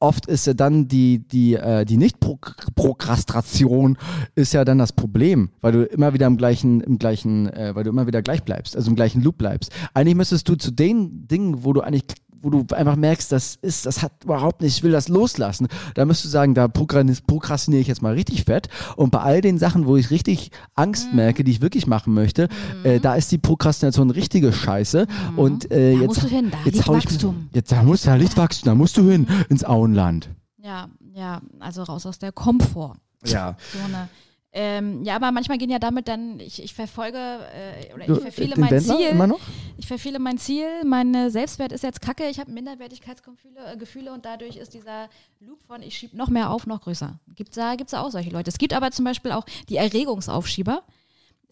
oft 0.00 0.26
ist 0.26 0.46
ja 0.46 0.54
dann 0.54 0.88
die, 0.88 1.18
die, 1.18 1.54
äh, 1.54 1.84
die 1.84 1.96
Nicht-Prokrastination 1.96 3.98
ist 4.34 4.52
ja 4.52 4.64
dann 4.64 4.78
das 4.78 4.92
Problem, 4.92 5.50
weil 5.60 5.72
du 5.72 5.84
immer 5.84 6.14
wieder 6.14 6.26
im 6.26 6.36
gleichen, 6.36 6.80
im 6.80 6.98
gleichen, 6.98 7.48
äh, 7.48 7.74
weil 7.74 7.84
du 7.84 7.90
immer 7.90 8.06
wieder 8.06 8.22
gleich 8.22 8.42
bleibst, 8.42 8.76
also 8.76 8.90
im 8.90 8.96
gleichen 8.96 9.22
Loop 9.22 9.38
bleibst. 9.38 9.70
Eigentlich 9.94 10.16
müsstest 10.16 10.48
du 10.48 10.56
zu 10.56 10.72
den 10.72 11.28
Dingen, 11.28 11.64
wo 11.64 11.72
du 11.72 11.82
eigentlich 11.82 12.04
wo 12.42 12.50
du 12.50 12.64
einfach 12.74 12.96
merkst, 12.96 13.30
das 13.32 13.56
ist, 13.60 13.86
das 13.86 14.02
hat 14.02 14.12
überhaupt 14.24 14.62
nicht, 14.62 14.76
ich 14.76 14.82
will 14.82 14.92
das 14.92 15.08
loslassen. 15.08 15.68
Da 15.94 16.04
müsstest 16.04 16.26
du 16.26 16.28
sagen, 16.30 16.54
da 16.54 16.66
prokrastin- 16.66 17.20
prokrastiniere 17.26 17.80
ich 17.82 17.88
jetzt 17.88 18.02
mal 18.02 18.14
richtig 18.14 18.44
fett. 18.44 18.68
Und 18.96 19.10
bei 19.10 19.20
all 19.20 19.40
den 19.40 19.58
Sachen, 19.58 19.86
wo 19.86 19.96
ich 19.96 20.10
richtig 20.10 20.50
Angst 20.74 21.12
merke, 21.12 21.44
die 21.44 21.50
ich 21.50 21.60
wirklich 21.60 21.86
machen 21.86 22.14
möchte, 22.14 22.48
äh, 22.84 22.98
da 23.00 23.14
ist 23.14 23.30
die 23.32 23.38
Prokrastination 23.38 24.10
richtige 24.10 24.52
Scheiße. 24.52 25.06
Und 25.36 25.70
äh, 25.70 25.94
Da 25.94 26.00
jetzt, 26.00 26.06
musst 26.06 26.22
du 26.22 26.28
hin, 26.28 26.50
da 26.50 26.58
jetzt 26.64 26.86
hau 26.86 26.96
ich, 26.96 27.04
Wachstum. 27.04 27.48
Jetzt 27.52 27.72
da 27.72 27.82
musst 27.82 28.06
da 28.06 28.14
liegt 28.14 28.36
Wachstum, 28.36 28.66
da 28.66 28.74
musst 28.74 28.96
du 28.96 29.08
hin 29.10 29.26
ins 29.48 29.64
Auenland. 29.64 30.30
Ja, 30.62 30.88
ja, 31.14 31.40
also 31.58 31.82
raus 31.82 32.06
aus 32.06 32.18
der 32.18 32.32
Komfort. 32.32 32.96
Ja. 33.26 33.56
Zone. 33.72 34.08
Ähm, 34.52 35.04
ja, 35.04 35.14
aber 35.14 35.30
manchmal 35.30 35.58
gehen 35.58 35.70
ja 35.70 35.78
damit 35.78 36.08
dann, 36.08 36.40
ich, 36.40 36.60
ich 36.60 36.74
verfolge 36.74 37.18
äh, 37.18 37.94
oder 37.94 38.08
ich 38.08 38.20
verfehle 38.20 38.54
den 38.54 38.60
mein 38.60 38.70
Wendler 38.72 38.96
Ziel. 38.96 39.06
immer 39.06 39.28
noch? 39.28 39.40
Ich 39.78 39.86
verfehle 39.86 40.18
mein 40.18 40.38
Ziel, 40.38 40.66
mein 40.84 41.14
äh, 41.14 41.30
Selbstwert 41.30 41.70
ist 41.70 41.84
jetzt 41.84 42.00
kacke, 42.00 42.28
ich 42.28 42.40
habe 42.40 42.50
Minderwertigkeitsgefühle 42.50 43.72
äh, 43.72 43.76
Gefühle 43.76 44.12
und 44.12 44.24
dadurch 44.24 44.56
ist 44.56 44.74
dieser 44.74 45.08
Loop 45.38 45.62
von 45.62 45.82
ich 45.82 45.96
schieb 45.96 46.14
noch 46.14 46.28
mehr 46.28 46.50
auf, 46.50 46.66
noch 46.66 46.80
größer. 46.80 47.20
Gibt 47.36 47.50
es 47.50 47.56
da, 47.56 47.76
gibt's 47.76 47.92
da 47.92 48.02
auch 48.02 48.10
solche 48.10 48.30
Leute. 48.30 48.48
Es 48.50 48.58
gibt 48.58 48.72
aber 48.74 48.90
zum 48.90 49.04
Beispiel 49.04 49.30
auch 49.30 49.46
die 49.68 49.76
Erregungsaufschieber. 49.76 50.82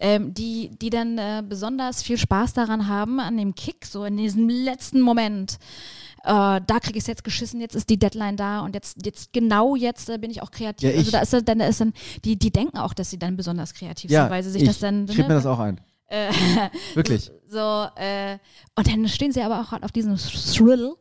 Ähm, 0.00 0.32
die, 0.32 0.70
die 0.80 0.90
dann 0.90 1.18
äh, 1.18 1.42
besonders 1.44 2.04
viel 2.04 2.18
Spaß 2.18 2.52
daran 2.52 2.86
haben, 2.86 3.18
an 3.18 3.36
dem 3.36 3.56
Kick, 3.56 3.84
so 3.84 4.04
in 4.04 4.16
diesem 4.16 4.48
letzten 4.48 5.00
Moment. 5.00 5.58
Äh, 6.24 6.60
da 6.66 6.80
kriege 6.80 6.98
ich 6.98 7.04
es 7.04 7.06
jetzt 7.06 7.24
geschissen, 7.24 7.60
jetzt 7.60 7.74
ist 7.74 7.88
die 7.90 7.98
Deadline 7.98 8.36
da 8.36 8.60
und 8.60 8.74
jetzt, 8.74 8.98
jetzt 9.04 9.32
genau 9.32 9.76
jetzt 9.76 10.08
äh, 10.10 10.18
bin 10.18 10.30
ich 10.30 10.42
auch 10.42 10.50
kreativ. 10.50 10.82
Ja, 10.88 10.90
ich- 10.90 10.98
also 10.98 11.10
da 11.12 11.20
ist 11.20 11.48
dann, 11.48 11.58
da 11.58 11.66
ist 11.66 11.80
dann, 11.80 11.92
die, 12.24 12.36
die 12.38 12.50
denken 12.50 12.76
auch, 12.78 12.92
dass 12.94 13.10
sie 13.10 13.18
dann 13.18 13.36
besonders 13.36 13.74
kreativ 13.74 14.10
Ja, 14.10 14.22
sind, 14.24 14.30
weil 14.30 14.42
sie 14.42 14.50
sich 14.50 14.62
ich 14.62 14.68
das 14.68 14.78
dann. 14.80 15.06
schreib 15.08 15.28
mir 15.28 15.34
das 15.34 15.46
auch 15.46 15.58
ein. 15.58 15.80
Äh, 16.08 16.30
Wirklich. 16.94 17.30
so, 17.48 17.86
äh, 17.96 18.38
und 18.76 18.86
dann 18.88 19.06
stehen 19.08 19.32
sie 19.32 19.42
aber 19.42 19.60
auch 19.60 19.72
auf 19.82 19.92
diesem 19.92 20.16
Thrill. 20.16 20.94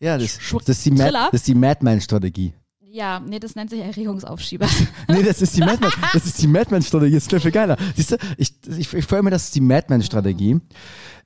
Ja, 0.00 0.18
das, 0.18 0.38
das 0.38 0.68
ist 0.78 0.86
die, 0.86 0.90
Mad, 0.90 1.02
Thriller? 1.04 1.28
das 1.30 1.40
ist 1.42 1.48
die 1.48 1.54
Madman-Strategie. 1.54 2.54
Ja, 2.94 3.20
nee, 3.20 3.38
das 3.38 3.54
nennt 3.54 3.70
sich 3.70 3.80
Erregungsaufschieber. 3.80 4.66
Nee, 5.08 5.22
das 5.22 5.40
ist 5.42 5.56
die 5.56 5.60
Madman, 5.60 5.90
das 6.12 6.26
ist 6.26 6.40
die 6.42 6.46
Madman-Strategie, 6.46 7.14
das 7.14 7.26
ist 7.26 7.42
viel 7.42 7.50
geiler. 7.50 7.76
Siehst 7.96 8.12
du, 8.12 8.16
ich, 8.36 8.54
ich, 8.78 8.92
ich 8.92 9.04
freue 9.06 9.22
mir, 9.22 9.30
das 9.30 9.44
ist 9.44 9.54
die 9.54 9.60
Madman-Strategie. 9.62 10.60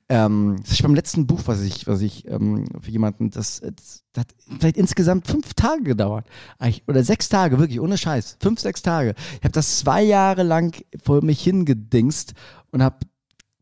Ähm, 0.09 0.55
das 0.61 0.71
ist 0.71 0.83
beim 0.83 0.95
letzten 0.95 1.27
Buch, 1.27 1.41
was 1.47 1.61
ich, 1.61 1.85
was 1.85 1.99
ich 2.01 2.25
ähm, 2.29 2.65
für 2.81 2.91
jemanden, 2.91 3.29
das, 3.29 3.59
das, 3.59 4.03
das 4.13 4.21
hat 4.21 4.35
vielleicht 4.59 4.77
insgesamt 4.77 5.27
fünf 5.27 5.53
Tage 5.53 5.83
gedauert. 5.83 6.25
Eigentlich, 6.59 6.83
oder 6.87 7.03
sechs 7.03 7.27
Tage, 7.27 7.59
wirklich, 7.59 7.81
ohne 7.81 7.97
Scheiß. 7.97 8.37
Fünf, 8.39 8.59
sechs 8.61 8.81
Tage. 8.81 9.15
Ich 9.33 9.43
habe 9.43 9.51
das 9.51 9.79
zwei 9.79 10.01
Jahre 10.03 10.43
lang 10.43 10.73
vor 11.03 11.21
mich 11.23 11.41
hingedingst 11.41 12.33
und 12.71 12.81
habe 12.81 12.95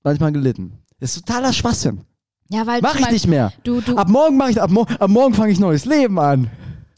manchmal 0.03 0.31
gelitten. 0.33 0.77
Das 0.99 1.15
ist 1.15 1.25
totaler 1.25 1.51
Schwachsinn. 1.51 2.01
Ja, 2.49 2.67
weil 2.67 2.79
Mach 2.81 2.89
ich 2.93 2.97
Beispiel- 3.01 3.13
nicht 3.13 3.27
mehr. 3.27 3.51
Du, 3.63 3.81
du, 3.81 3.97
Ab 3.97 4.07
morgen 4.07 4.37
mache 4.37 4.51
ich, 4.51 4.61
ab, 4.61 4.69
mo 4.69 4.83
ab 4.83 5.09
morgen 5.09 5.33
fange 5.33 5.51
ich 5.51 5.59
neues 5.59 5.85
Leben 5.85 6.19
an. 6.19 6.51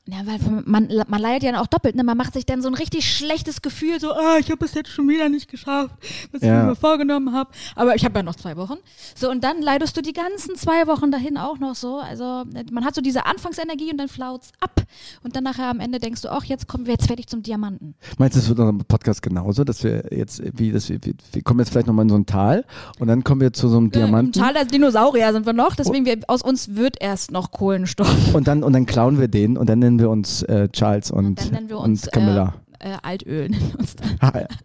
Ja, 0.08 0.18
weil 0.26 0.40
man, 0.66 0.90
man 1.08 1.22
leidet 1.22 1.44
ja 1.44 1.62
auch 1.62 1.68
doppelt. 1.68 1.96
Ne? 1.96 2.04
Man 2.04 2.18
macht 2.18 2.34
sich 2.34 2.46
dann 2.46 2.62
so 2.62 2.68
ein 2.70 2.74
richtig 2.74 3.12
schlechtes 3.12 3.62
Gefühl, 3.62 4.00
so, 4.00 4.14
ah, 4.14 4.38
ich 4.40 4.50
habe 4.52 4.64
es 4.66 4.74
jetzt 4.74 4.90
schon 4.90 5.08
wieder 5.10 5.30
nicht 5.30 5.50
geschafft, 5.50 5.94
was 6.32 6.42
Ja. 6.42 6.62
ich 6.62 6.68
mir 6.70 6.76
vorgenommen 6.76 7.34
habe. 7.34 7.50
Aber 7.76 7.96
ich 7.96 8.06
habe 8.06 8.18
ja 8.20 8.24
noch 8.24 8.36
zwei 8.36 8.56
Wochen. 8.58 8.76
So, 9.16 9.30
und 9.30 9.44
dann 9.44 9.62
leidest 9.62 9.98
du 9.98 10.02
die 10.02 10.14
ganzen 10.14 10.56
zwei 10.56 10.88
Wochen 10.88 11.12
dahin 11.12 11.38
auch 11.38 11.60
noch 11.60 11.76
so. 11.76 11.98
Also 11.98 12.44
man 12.72 12.86
hat 12.86 12.96
so 12.96 13.02
diese 13.02 13.26
Anfangsenergie 13.26 13.92
und 13.92 13.98
dann 13.98 14.08
flaut's 14.08 14.52
ab. 14.60 14.82
Und 15.24 15.36
dann 15.36 15.44
nachher 15.44 15.70
am 15.70 15.80
Ende 15.80 16.00
denkst 16.00 16.22
du, 16.22 16.30
ach, 16.32 16.44
jetzt 16.46 16.68
kommen 16.68 16.86
wir, 16.86 16.94
jetzt 16.94 17.10
werde 17.10 17.20
ich 17.20 17.28
zum 17.28 17.44
Diamanten. 17.44 17.96
Meinst 18.18 18.36
du, 18.36 18.40
das 18.40 18.50
wird 18.50 18.60
in 18.60 18.66
unserem 18.66 18.86
Podcast 18.88 19.22
genauso, 19.22 19.64
dass 19.64 19.84
wir 19.84 20.06
jetzt, 20.12 20.42
wie, 20.58 20.72
dass 20.72 20.88
wir, 20.90 21.00
wir, 21.04 21.42
kommen 21.44 21.60
jetzt 21.60 21.70
vielleicht 21.72 21.88
nochmal 21.88 22.04
in 22.04 22.10
so 22.10 22.16
ein 22.16 22.26
Tal 22.26 22.66
und 23.00 23.08
dann 23.08 23.24
kommen 23.24 23.42
wir 23.42 23.52
zu 23.54 23.68
so 23.68 23.78
einem 23.78 23.92
Diamanten 23.92 24.34
Äh, 24.34 24.38
Im 24.40 24.46
Tal 24.46 24.54
der 24.54 24.66
Dinosaurier 24.66 25.34
sind 25.34 25.46
wir 25.46 25.54
noch, 25.54 25.76
deswegen 25.76 26.06
wir, 26.06 26.20
aus 26.28 26.42
uns 26.42 26.76
wird 26.76 26.96
erst 27.02 27.32
noch 27.32 27.52
Kohlenstoff. 27.52 28.34
und 28.34 28.48
dann, 28.48 28.64
und 28.64 28.74
dann 28.74 28.86
klauen 28.86 29.20
wir 29.20 29.28
den 29.28 29.58
und 29.58 29.68
dann 29.70 29.80
nennen 29.80 29.97
wir 30.00 30.10
uns 30.10 30.44
äh, 30.44 30.70
Charles 30.70 31.12
und, 31.12 31.40
Dann 31.40 31.52
nennen 31.52 31.70
wir 31.70 31.80
uns 31.80 32.04
und 32.06 32.12
Camilla. 32.12 32.54
Äh, 32.80 32.92
äh, 32.92 32.98
Altöl. 33.02 33.50
nennen 33.50 33.72
wir 33.74 33.80
uns 33.80 33.96
dann. 33.96 34.18
Ah, 34.20 34.40
ja. 34.40 34.48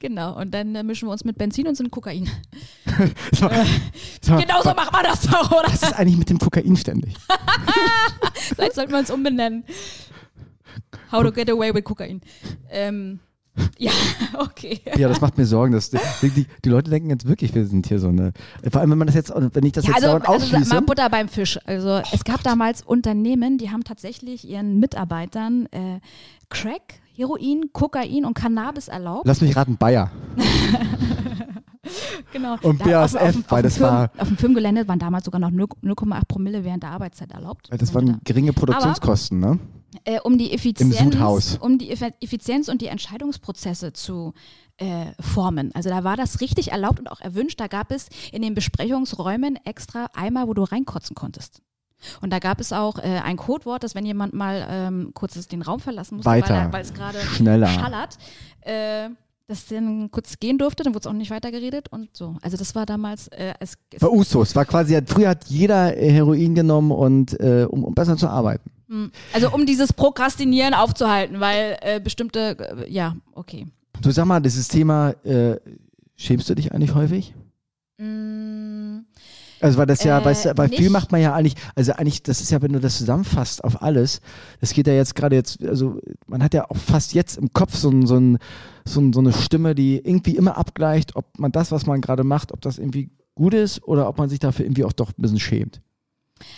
Genau, 0.00 0.36
und 0.36 0.52
dann 0.52 0.74
äh, 0.74 0.82
mischen 0.82 1.06
wir 1.06 1.12
uns 1.12 1.24
mit 1.24 1.38
Benzin 1.38 1.68
und 1.68 1.76
sind 1.76 1.92
Kokain. 1.92 2.28
Sag 3.32 3.52
mal, 3.52 3.66
sag 4.20 4.34
mal, 4.34 4.42
Genau 4.42 4.62
so 4.62 4.74
macht 4.74 4.92
man 4.92 5.04
das 5.04 5.22
doch, 5.22 5.50
oder? 5.52 5.68
Was 5.68 5.82
ist 5.82 5.92
eigentlich 5.92 6.16
mit 6.16 6.28
dem 6.28 6.38
Kokain 6.38 6.74
ständig? 6.76 7.14
Vielleicht 8.34 8.74
sollten 8.74 8.90
wir 8.90 8.98
uns 8.98 9.10
umbenennen. 9.12 9.64
How 11.12 11.22
to 11.22 11.30
get 11.30 11.48
away 11.50 11.72
with 11.72 11.84
Kokain. 11.84 12.20
Ähm, 12.70 13.20
ja, 13.78 13.90
okay. 14.38 14.80
Ja, 14.96 15.08
das 15.08 15.20
macht 15.20 15.36
mir 15.38 15.46
Sorgen. 15.46 15.72
Dass 15.72 15.90
die, 15.90 15.98
die, 16.30 16.46
die 16.64 16.68
Leute 16.68 16.90
denken 16.90 17.10
jetzt 17.10 17.26
wirklich, 17.26 17.54
wir 17.54 17.66
sind 17.66 17.86
hier 17.86 17.98
so 17.98 18.08
eine. 18.08 18.32
Vor 18.70 18.80
allem, 18.80 18.90
wenn 18.90 18.98
man 18.98 19.06
das 19.06 19.14
jetzt, 19.16 19.32
wenn 19.34 19.64
ich 19.64 19.72
das 19.72 19.86
Ja, 19.86 19.92
jetzt 19.94 20.04
also, 20.04 20.16
also 20.18 20.44
ausschließe. 20.46 20.74
mal 20.74 20.82
Butter 20.82 21.08
beim 21.10 21.28
Fisch. 21.28 21.58
Also 21.66 22.00
es 22.12 22.24
gab 22.24 22.42
damals 22.42 22.82
Unternehmen, 22.82 23.58
die 23.58 23.70
haben 23.70 23.84
tatsächlich 23.84 24.48
ihren 24.48 24.78
Mitarbeitern 24.78 25.66
äh, 25.72 26.00
Crack, 26.48 26.94
Heroin, 27.14 27.70
Kokain 27.72 28.24
und 28.24 28.34
Cannabis 28.34 28.88
erlaubt. 28.88 29.26
Lass 29.26 29.40
mich 29.40 29.54
raten, 29.56 29.76
Bayer. 29.76 30.10
Genau. 32.32 32.56
Und 32.62 32.80
Da 32.86 33.04
auf- 33.04 33.12
BASF, 33.14 33.16
auf, 33.16 33.28
auf, 33.28 33.50
weil 33.50 33.62
dem 33.62 33.64
das 33.64 33.76
Firmen, 33.78 33.92
war- 33.94 34.10
auf 34.18 34.28
dem 34.28 34.36
Firmengelände 34.36 34.86
waren 34.88 34.98
damals 34.98 35.24
sogar 35.24 35.40
noch 35.40 35.50
0 35.50 35.66
0,8 35.82 36.20
Promille 36.28 36.64
während 36.64 36.82
der 36.82 36.90
Arbeitszeit 36.90 37.32
erlaubt. 37.32 37.68
Das 37.76 37.94
waren 37.94 38.20
geringe 38.22 38.52
Produktionskosten, 38.52 39.40
ne? 39.40 39.58
Äh, 40.04 40.20
um 40.20 40.38
die 40.38 40.52
Effizienz, 40.52 41.58
um 41.60 41.78
die 41.78 41.90
Effizienz 41.90 42.68
und 42.68 42.80
die 42.80 42.86
Entscheidungsprozesse 42.86 43.92
zu 43.92 44.34
äh, 44.76 45.12
formen. 45.20 45.74
Also 45.74 45.90
da 45.90 46.04
war 46.04 46.16
das 46.16 46.40
richtig 46.40 46.72
erlaubt 46.72 46.98
und 46.98 47.10
auch 47.10 47.20
erwünscht. 47.20 47.60
Da 47.60 47.66
gab 47.66 47.90
es 47.90 48.08
in 48.32 48.42
den 48.42 48.54
Besprechungsräumen 48.54 49.58
extra 49.64 50.06
Eimer, 50.14 50.48
wo 50.48 50.54
du 50.54 50.62
reinkotzen 50.62 51.14
konntest. 51.14 51.60
Und 52.20 52.32
da 52.32 52.38
gab 52.38 52.60
es 52.60 52.72
auch 52.72 52.98
äh, 52.98 53.20
ein 53.22 53.36
Codewort, 53.36 53.84
dass 53.84 53.94
wenn 53.94 54.06
jemand 54.06 54.32
mal 54.32 54.66
ähm, 54.70 55.10
kurz 55.14 55.46
den 55.48 55.62
Raum 55.62 55.80
verlassen 55.80 56.16
musste, 56.16 56.30
Weiter. 56.30 56.72
weil 56.72 56.82
es 56.82 56.94
gerade 56.94 57.18
schallert, 57.20 58.16
äh, 58.62 59.10
das 59.48 59.66
dann 59.66 60.10
kurz 60.10 60.38
gehen 60.38 60.56
durfte, 60.58 60.84
dann 60.84 60.94
wurde 60.94 61.00
es 61.00 61.06
auch 61.06 61.12
nicht 61.12 61.30
weitergeredet 61.30 61.88
und 61.90 62.16
so. 62.16 62.36
Also 62.40 62.56
das 62.56 62.74
war 62.74 62.86
damals, 62.86 63.28
äh, 63.28 63.52
es, 63.60 63.74
es 63.92 64.00
War 64.00 64.12
Usos, 64.12 64.54
war 64.54 64.64
quasi, 64.64 64.98
früher 65.06 65.30
hat 65.30 65.46
jeder 65.46 65.88
Heroin 65.88 66.54
genommen 66.54 66.92
und 66.92 67.38
äh, 67.38 67.66
um, 67.68 67.84
um 67.84 67.94
besser 67.94 68.16
zu 68.16 68.28
arbeiten. 68.28 68.70
Hm. 68.90 69.12
also 69.32 69.52
um 69.52 69.66
dieses 69.66 69.92
Prokrastinieren 69.92 70.74
aufzuhalten, 70.74 71.38
weil 71.38 71.78
äh, 71.80 72.00
bestimmte, 72.00 72.58
äh, 72.86 72.90
ja, 72.92 73.14
okay. 73.34 73.68
Du 74.02 74.10
sag 74.10 74.24
mal, 74.24 74.40
dieses 74.40 74.66
Thema, 74.66 75.10
äh, 75.24 75.56
schämst 76.16 76.50
du 76.50 76.54
dich 76.56 76.72
eigentlich 76.72 76.94
häufig? 76.94 77.32
Mm, 77.98 79.00
Also 79.60 79.78
weil 79.78 79.86
das 79.86 80.02
ja, 80.02 80.18
Äh, 80.18 80.24
weißt 80.24 80.44
du, 80.46 80.54
bei 80.54 80.68
viel 80.68 80.90
macht 80.90 81.12
man 81.12 81.20
ja 81.20 81.34
eigentlich, 81.34 81.54
also 81.76 81.92
eigentlich, 81.92 82.22
das 82.22 82.40
ist 82.40 82.50
ja, 82.50 82.62
wenn 82.62 82.72
du 82.72 82.80
das 82.80 82.96
zusammenfasst 82.98 83.62
auf 83.62 83.80
alles, 83.82 84.22
das 84.60 84.72
geht 84.72 84.86
ja 84.86 84.94
jetzt 84.94 85.14
gerade 85.14 85.36
jetzt, 85.36 85.62
also 85.62 86.00
man 86.26 86.42
hat 86.42 86.54
ja 86.54 86.68
auch 86.68 86.76
fast 86.76 87.12
jetzt 87.14 87.36
im 87.36 87.52
Kopf 87.52 87.76
so, 87.76 87.90
ein, 87.90 88.06
so, 88.06 88.16
ein, 88.16 88.38
so, 88.84 89.00
ein, 89.00 89.12
so 89.12 89.20
eine 89.20 89.32
Stimme, 89.32 89.74
die 89.74 89.98
irgendwie 89.98 90.34
immer 90.36 90.56
abgleicht, 90.56 91.14
ob 91.14 91.38
man 91.38 91.52
das, 91.52 91.70
was 91.70 91.86
man 91.86 92.00
gerade 92.00 92.24
macht, 92.24 92.52
ob 92.52 92.60
das 92.62 92.78
irgendwie 92.78 93.10
gut 93.34 93.54
ist 93.54 93.84
oder 93.84 94.08
ob 94.08 94.18
man 94.18 94.28
sich 94.28 94.38
dafür 94.38 94.64
irgendwie 94.64 94.84
auch 94.84 94.92
doch 94.94 95.10
ein 95.10 95.22
bisschen 95.22 95.38
schämt. 95.40 95.80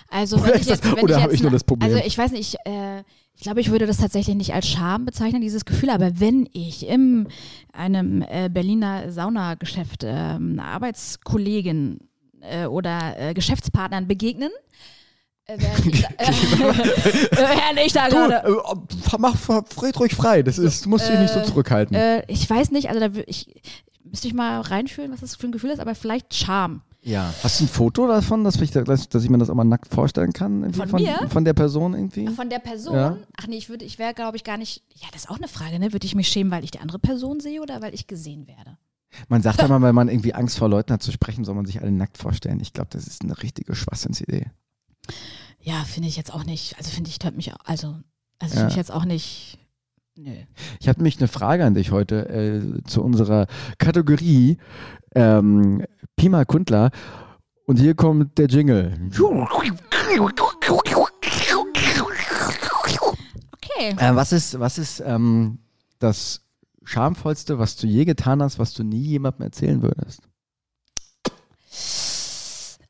Also 0.08 0.36
Oder 0.36 0.54
wenn 0.54 0.60
ich 0.60 0.66
jetzt, 0.66 0.84
wenn 0.84 1.02
oder 1.04 1.30
ich 1.32 1.42
nur 1.42 1.50
das 1.50 1.64
Problem? 1.64 1.90
Also 1.92 2.04
ich 2.06 2.16
weiß 2.16 2.32
nicht, 2.32 2.54
ich, 2.64 2.72
äh, 2.72 3.02
ich 3.34 3.42
glaube, 3.42 3.60
ich 3.60 3.70
würde 3.70 3.86
das 3.86 3.96
tatsächlich 3.98 4.36
nicht 4.36 4.54
als 4.54 4.68
Scham 4.68 5.04
bezeichnen, 5.04 5.40
dieses 5.40 5.64
Gefühl, 5.64 5.90
aber 5.90 6.20
wenn 6.20 6.48
ich 6.52 6.86
in 6.86 7.26
einem 7.72 8.22
äh, 8.22 8.48
Berliner 8.48 9.10
Saunageschäft 9.10 10.02
ähm, 10.04 10.60
Arbeitskollegen 10.60 12.08
äh, 12.40 12.66
oder 12.66 13.14
äh, 13.18 13.34
Geschäftspartnern 13.34 14.06
begegnen, 14.06 14.50
äh, 15.46 15.56
ich, 15.90 16.02
da- 16.02 16.08
äh, 17.76 17.86
ich 17.86 17.92
da 17.92 18.08
Du, 18.08 18.16
gerade 18.16 18.44
äh, 18.46 19.16
mach, 19.18 19.36
red 19.82 19.98
ruhig 19.98 20.14
frei, 20.14 20.42
das 20.42 20.58
ist, 20.58 20.84
du 20.84 20.90
musst 20.90 21.08
dich 21.08 21.18
nicht 21.18 21.32
so 21.32 21.40
Äh, 21.40 21.44
zurückhalten. 21.44 21.96
äh, 21.96 22.22
ich 22.28 22.48
weiß 22.48 22.70
nicht, 22.70 22.88
also 22.90 23.00
da 23.00 23.08
ich, 23.26 23.54
müsste 24.04 24.28
ich 24.28 24.34
mal 24.34 24.60
reinfühlen, 24.60 25.10
was 25.12 25.20
das 25.20 25.34
für 25.36 25.46
ein 25.48 25.52
Gefühl 25.52 25.70
ist, 25.70 25.80
aber 25.80 25.94
vielleicht 25.94 26.34
Scham. 26.34 26.82
Ja. 27.03 27.32
Hast 27.42 27.61
du 27.61 27.64
ein 27.64 27.68
Foto 27.68 28.07
davon, 28.07 28.44
dass 28.44 28.57
ich, 28.61 28.70
da- 28.70 28.82
dass, 28.84 29.09
ich 29.14 29.28
mir 29.30 29.38
das 29.38 29.50
auch 29.50 29.55
mal 29.55 29.64
nackt 29.64 29.92
vorstellen 29.92 30.32
kann? 30.32 30.62
irgendwie 30.62 30.86
Von 30.88 31.03
mir? 31.03 31.28
Von 31.28 31.44
der 31.44 31.53
Person 31.55 31.94
irgendwie? 31.94 32.28
Von 32.28 32.48
der 32.48 32.59
Person? 32.61 32.94
Ja. 32.94 33.16
Ach 33.36 33.46
nee, 33.46 33.57
ich 33.57 33.68
würde, 33.68 33.84
ich 33.84 33.98
wäre, 33.98 34.14
glaube 34.14 34.36
ich, 34.36 34.44
gar 34.44 34.57
nicht. 34.57 34.82
Ja, 34.94 35.09
das 35.12 35.22
ist 35.24 35.30
auch 35.30 35.36
eine 35.38 35.48
Frage, 35.48 35.78
ne? 35.78 35.92
Würde 35.92 36.07
ich 36.07 36.14
mich 36.14 36.28
schämen, 36.28 36.50
weil 36.53 36.64
ich 36.64 36.70
die 36.70 36.80
andere 36.80 36.98
Person 36.98 37.40
sehe 37.40 37.61
oder 37.61 37.82
weil 37.82 37.92
ich 37.94 38.07
gesehen 38.07 38.46
werde? 38.46 38.78
Man 39.28 39.42
sagt 39.42 39.61
ja 39.61 39.68
mal, 39.68 39.82
wenn 39.82 39.94
man 39.94 40.09
irgendwie 40.09 40.34
Angst 40.34 40.59
vor 40.59 40.68
Leuten 40.68 40.92
hat 40.92 41.03
zu 41.03 41.12
sprechen, 41.12 41.44
soll 41.44 41.55
man 41.55 41.66
sich 41.66 41.80
alle 41.82 41.92
nackt 41.92 42.18
vorstellen. 42.18 42.61
Ich 42.61 42.72
glaube, 42.72 42.88
das 42.92 43.07
ist 43.07 43.22
eine 43.22 43.42
richtige 43.42 43.74
Schwachsinnsidee. 43.74 44.46
Ja, 45.61 45.84
finde 45.84 46.09
ich 46.09 46.16
jetzt 46.16 46.32
auch 46.32 46.44
nicht. 46.44 46.76
Also 46.78 46.90
finde 46.90 47.11
ich, 47.11 47.18
hört 47.22 47.36
mich 47.36 47.53
auch, 47.53 47.59
also, 47.64 47.96
also 48.38 48.55
Ja. 48.55 48.61
finde 48.61 48.70
ich 48.70 48.76
jetzt 48.76 48.92
auch 48.92 49.05
nicht. 49.05 49.59
Nö. 50.16 50.30
Ich 50.78 50.88
habe 50.88 50.98
nämlich 50.98 51.18
eine 51.18 51.28
Frage 51.28 51.64
an 51.64 51.72
dich 51.74 51.90
heute 51.90 52.28
äh, 52.28 52.82
zu 52.84 53.03
unserer 53.03 53.46
Kategorie 53.78 54.59
ähm, 55.14 55.84
Pima 56.16 56.44
Kundler. 56.44 56.90
Und 57.66 57.78
hier 57.78 57.94
kommt 57.94 58.38
der 58.38 58.46
Jingle. 58.46 58.92
Okay. 63.56 63.96
Äh, 63.96 64.14
was 64.14 64.32
ist, 64.32 64.58
was 64.58 64.78
ist 64.78 65.00
ähm, 65.00 65.58
das 65.98 66.44
Schamvollste, 66.84 67.58
was 67.58 67.76
du 67.76 67.86
je 67.86 68.04
getan 68.04 68.42
hast, 68.42 68.58
was 68.58 68.74
du 68.74 68.82
nie 68.82 69.02
jemandem 69.02 69.42
erzählen 69.42 69.82
würdest? 69.82 70.22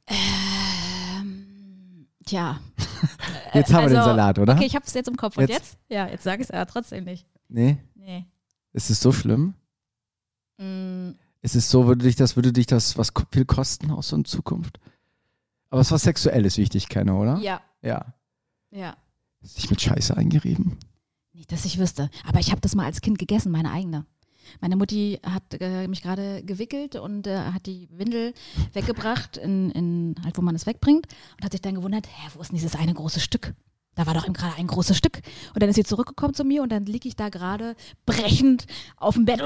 Ähm, 0.06 2.06
tja. 2.26 2.58
Jetzt 3.54 3.72
haben 3.72 3.84
wir 3.84 3.88
den 3.90 3.98
also, 3.98 4.10
Salat, 4.10 4.38
oder? 4.38 4.54
Okay, 4.54 4.66
ich 4.66 4.74
habe 4.74 4.84
es 4.86 4.94
jetzt 4.94 5.08
im 5.08 5.16
Kopf. 5.16 5.36
Und 5.36 5.48
Jetzt? 5.48 5.52
jetzt? 5.52 5.78
Ja, 5.88 6.06
jetzt 6.06 6.24
sage 6.24 6.42
ich 6.42 6.48
es 6.48 6.50
aber 6.50 6.66
trotzdem 6.66 7.04
nicht. 7.04 7.26
Nee? 7.48 7.78
Nee. 7.94 8.26
Ist 8.72 8.88
es 8.88 9.00
so 9.00 9.12
schlimm? 9.12 9.54
Mm, 10.56 11.10
Ist 11.42 11.56
es 11.56 11.70
so, 11.70 11.86
würde 11.86 12.04
dich 12.04 12.16
das, 12.16 12.36
würde 12.36 12.52
dich 12.52 12.66
das 12.66 12.96
was 12.96 13.12
viel 13.32 13.44
kosten 13.44 13.90
auch 13.90 14.02
so 14.02 14.16
in 14.16 14.24
Zukunft? 14.24 14.78
Aber 15.70 15.80
es 15.80 15.90
war 15.90 15.98
Sexuelles, 15.98 16.56
wie 16.56 16.62
ich 16.62 16.68
dich 16.70 16.88
kenne, 16.88 17.14
oder? 17.14 17.38
ja, 17.38 17.60
Ja. 17.82 18.14
ja. 18.70 18.96
Ist 19.42 19.58
dich 19.58 19.70
mit 19.70 19.80
Scheiße 19.80 20.16
eingerieben? 20.16 20.78
Nicht, 21.32 21.50
dass 21.50 21.64
ich 21.64 21.78
wüsste. 21.78 22.10
Aber 22.24 22.38
ich 22.38 22.52
habe 22.52 22.60
das 22.60 22.76
mal 22.76 22.84
als 22.84 23.00
Kind 23.00 23.18
gegessen, 23.18 23.50
meine 23.50 23.72
eigene. 23.72 24.06
Meine 24.60 24.76
Mutti 24.76 25.18
hat 25.24 25.42
äh, 25.60 25.88
mich 25.88 26.02
gerade 26.02 26.44
gewickelt 26.44 26.94
und 26.94 27.26
äh, 27.26 27.38
hat 27.38 27.66
die 27.66 27.88
Windel 27.90 28.34
weggebracht, 28.72 29.36
in, 29.36 29.70
in, 29.70 30.14
halt, 30.22 30.38
wo 30.38 30.42
man 30.42 30.54
es 30.54 30.66
wegbringt, 30.66 31.06
und 31.36 31.44
hat 31.44 31.52
sich 31.52 31.62
dann 31.62 31.74
gewundert, 31.74 32.06
hä, 32.06 32.28
wo 32.34 32.40
ist 32.40 32.50
denn 32.52 32.58
dieses 32.58 32.76
eine 32.76 32.94
große 32.94 33.20
Stück? 33.20 33.54
Da 33.94 34.06
war 34.06 34.14
doch 34.14 34.24
eben 34.24 34.34
gerade 34.34 34.56
ein 34.56 34.66
großes 34.68 34.96
Stück. 34.96 35.20
Und 35.54 35.62
dann 35.62 35.68
ist 35.68 35.76
sie 35.76 35.84
zurückgekommen 35.84 36.34
zu 36.34 36.44
mir 36.44 36.62
und 36.62 36.70
dann 36.70 36.86
liege 36.86 37.08
ich 37.08 37.16
da 37.16 37.28
gerade 37.28 37.76
brechend 38.06 38.66
auf 38.96 39.14
dem 39.14 39.24
Bett. 39.24 39.40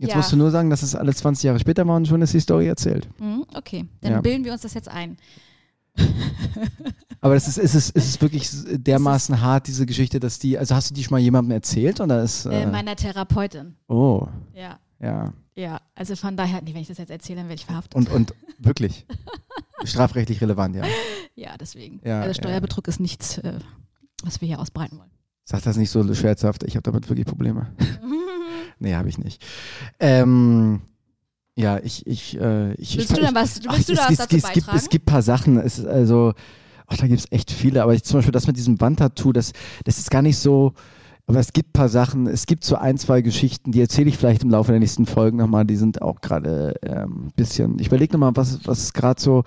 Jetzt 0.00 0.10
Ja. 0.12 0.16
musst 0.16 0.32
du 0.32 0.36
nur 0.36 0.50
sagen, 0.50 0.70
dass 0.70 0.82
es 0.82 0.94
alle 0.94 1.14
20 1.14 1.44
Jahre 1.44 1.60
später 1.60 1.86
war 1.86 1.94
und 1.96 2.08
schon 2.08 2.22
ist 2.22 2.32
die 2.32 2.40
Story 2.40 2.66
erzählt. 2.66 3.06
Hm, 3.18 3.44
okay, 3.54 3.84
dann 4.00 4.12
Ja. 4.12 4.20
bilden 4.22 4.44
wir 4.44 4.52
uns 4.52 4.62
das 4.62 4.72
jetzt 4.74 4.88
ein. 4.88 5.18
Aber 7.20 7.34
es 7.36 7.46
ist, 7.48 7.58
ist, 7.58 7.74
es, 7.74 7.90
ist 7.90 8.08
es 8.08 8.20
wirklich 8.22 8.48
dermaßen 8.70 9.40
hart, 9.42 9.66
diese 9.66 9.84
Geschichte, 9.84 10.18
dass 10.20 10.38
die, 10.38 10.56
also 10.56 10.74
hast 10.74 10.90
du 10.90 10.94
die 10.94 11.04
schon 11.04 11.12
mal 11.16 11.18
jemandem 11.20 11.50
erzählt 11.52 12.00
oder 12.00 12.22
ist, 12.22 12.46
Äh, 12.46 12.62
äh, 12.62 12.66
meiner 12.66 12.96
Therapeutin. 12.96 13.74
oh, 13.88 14.26
Ja, 14.54 14.78
ja. 15.00 15.32
ja. 15.54 15.80
Also 15.94 16.16
von 16.16 16.36
daher, 16.36 16.62
nee, 16.62 16.72
wenn 16.72 16.80
ich 16.80 16.88
das 16.88 16.96
jetzt 16.98 17.10
erzähle, 17.10 17.40
dann 17.40 17.48
werde 17.48 17.60
ich 17.60 17.66
verhaftet. 17.66 17.94
Und, 17.94 18.08
und 18.10 18.34
wirklich 18.58 19.04
strafrechtlich 19.84 20.40
relevant, 20.40 20.76
ja. 20.76 20.84
ja, 21.34 21.56
deswegen. 21.58 22.00
Ja, 22.04 22.22
also. 22.22 22.40
Steuerbetrug 22.40 22.88
ist 22.88 23.00
nichts, 23.00 23.36
äh, 23.38 23.58
was 24.24 24.40
wir 24.40 24.48
hier 24.48 24.60
ausbreiten 24.60 24.98
wollen. 24.98 25.10
Sag 25.44 25.62
das 25.62 25.76
nicht 25.76 25.90
so 25.90 26.14
scherzhaft, 26.14 26.62
ich 26.62 26.76
habe 26.76 26.82
damit 26.84 27.08
wirklich 27.08 27.26
Probleme. 27.26 27.66
nee, 28.80 28.94
habe 28.94 29.08
ich 29.08 29.18
nicht. 29.18 29.42
Ähm, 30.00 30.80
ja, 31.56 31.78
ich, 31.78 32.06
ich, 32.06 32.40
äh, 32.40 32.72
ich. 32.74 32.96
Willst 32.96 33.10
ich, 33.12 33.16
du 33.18 33.24
denn 33.24 33.34
was- 33.34 33.60
ach, 33.66 33.76
willst 33.76 33.88
du 33.88 33.92
es, 33.92 33.98
da 33.98 34.08
was 34.08 34.16
dazu 34.16 34.36
es, 34.36 34.42
gibt, 34.42 34.54
beitragen? 34.66 34.78
es 34.78 34.88
gibt 34.88 35.04
ein 35.04 35.12
paar 35.12 35.22
Sachen, 35.22 35.58
es 35.58 35.78
ist 35.78 35.86
also, 35.86 36.32
ach, 36.86 36.96
da 36.96 37.06
gibt 37.06 37.20
es 37.20 37.26
echt 37.30 37.50
viele, 37.50 37.82
aber 37.82 37.94
ich, 37.94 38.02
zum 38.02 38.18
Beispiel 38.18 38.32
das 38.32 38.46
mit 38.46 38.56
diesem 38.56 38.80
Wandtattoo, 38.80 39.32
das, 39.32 39.52
das 39.84 39.98
ist 39.98 40.10
gar 40.10 40.22
nicht 40.22 40.38
so, 40.38 40.72
aber 41.26 41.38
es 41.38 41.52
gibt 41.52 41.70
ein 41.70 41.72
paar 41.74 41.88
Sachen, 41.88 42.26
es 42.26 42.46
gibt 42.46 42.64
so 42.64 42.76
ein, 42.76 42.98
zwei 42.98 43.20
Geschichten, 43.22 43.70
die 43.72 43.80
erzähle 43.80 44.08
ich 44.08 44.16
vielleicht 44.18 44.42
im 44.42 44.50
Laufe 44.50 44.72
der 44.72 44.80
nächsten 44.80 45.06
Folgen 45.06 45.36
nochmal, 45.36 45.64
die 45.64 45.76
sind 45.76 46.02
auch 46.02 46.20
gerade 46.20 46.74
ähm, 46.82 47.26
ein 47.26 47.32
bisschen, 47.36 47.78
ich 47.78 47.86
überlege 47.88 48.14
nochmal, 48.14 48.32
was, 48.34 48.66
was 48.66 48.92
gerade 48.92 49.20
so, 49.20 49.44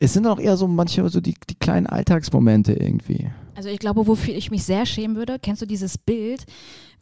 es 0.00 0.12
sind 0.12 0.26
auch 0.26 0.38
eher 0.38 0.56
so 0.56 0.68
manche, 0.68 1.08
so 1.08 1.20
die, 1.20 1.34
die 1.48 1.54
kleinen 1.54 1.86
Alltagsmomente 1.86 2.74
irgendwie. 2.74 3.30
Also 3.54 3.68
ich 3.68 3.78
glaube, 3.78 4.06
wofür 4.06 4.34
ich 4.34 4.50
mich 4.50 4.64
sehr 4.64 4.86
schämen 4.86 5.16
würde, 5.16 5.38
kennst 5.38 5.60
du 5.62 5.66
dieses 5.66 5.98
Bild, 5.98 6.44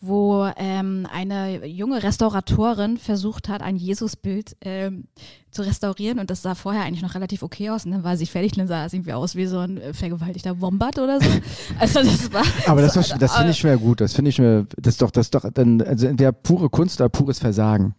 wo 0.00 0.48
ähm, 0.56 1.06
eine 1.12 1.66
junge 1.66 2.02
Restauratorin 2.02 2.96
versucht 2.96 3.48
hat, 3.48 3.60
ein 3.62 3.76
Jesusbild 3.76 4.56
ähm, 4.62 5.04
zu 5.50 5.62
restaurieren 5.62 6.18
und 6.18 6.30
das 6.30 6.42
sah 6.42 6.54
vorher 6.54 6.82
eigentlich 6.84 7.02
noch 7.02 7.14
relativ 7.14 7.42
okay 7.42 7.70
aus 7.70 7.84
und 7.84 7.92
dann 7.92 8.02
war 8.02 8.16
sie 8.16 8.24
fertig, 8.26 8.52
dann 8.52 8.66
sah 8.66 8.86
es 8.86 8.94
irgendwie 8.94 9.12
aus 9.12 9.36
wie 9.36 9.46
so 9.46 9.58
ein 9.58 9.76
äh, 9.78 9.92
vergewaltigter 9.92 10.60
Wombat 10.60 10.98
oder 10.98 11.20
so. 11.20 11.28
Also 11.78 12.00
das 12.02 12.32
war. 12.32 12.42
Aber 12.66 12.80
das, 12.82 12.94
so, 12.94 13.00
war- 13.10 13.18
das 13.18 13.36
finde 13.36 13.50
ich 13.52 13.58
schwer 13.58 13.76
gut. 13.76 14.00
Das 14.00 14.14
finde 14.14 14.30
ich 14.30 14.38
mir, 14.38 14.66
das 14.78 14.94
ist 14.94 15.02
doch, 15.02 15.10
das 15.10 15.26
ist 15.26 15.34
doch 15.34 15.44
dann, 15.52 15.82
also 15.82 16.06
entweder 16.06 16.32
pure 16.32 16.68
Kunst 16.70 17.00
oder 17.00 17.08
pures 17.10 17.38
Versagen. 17.38 17.94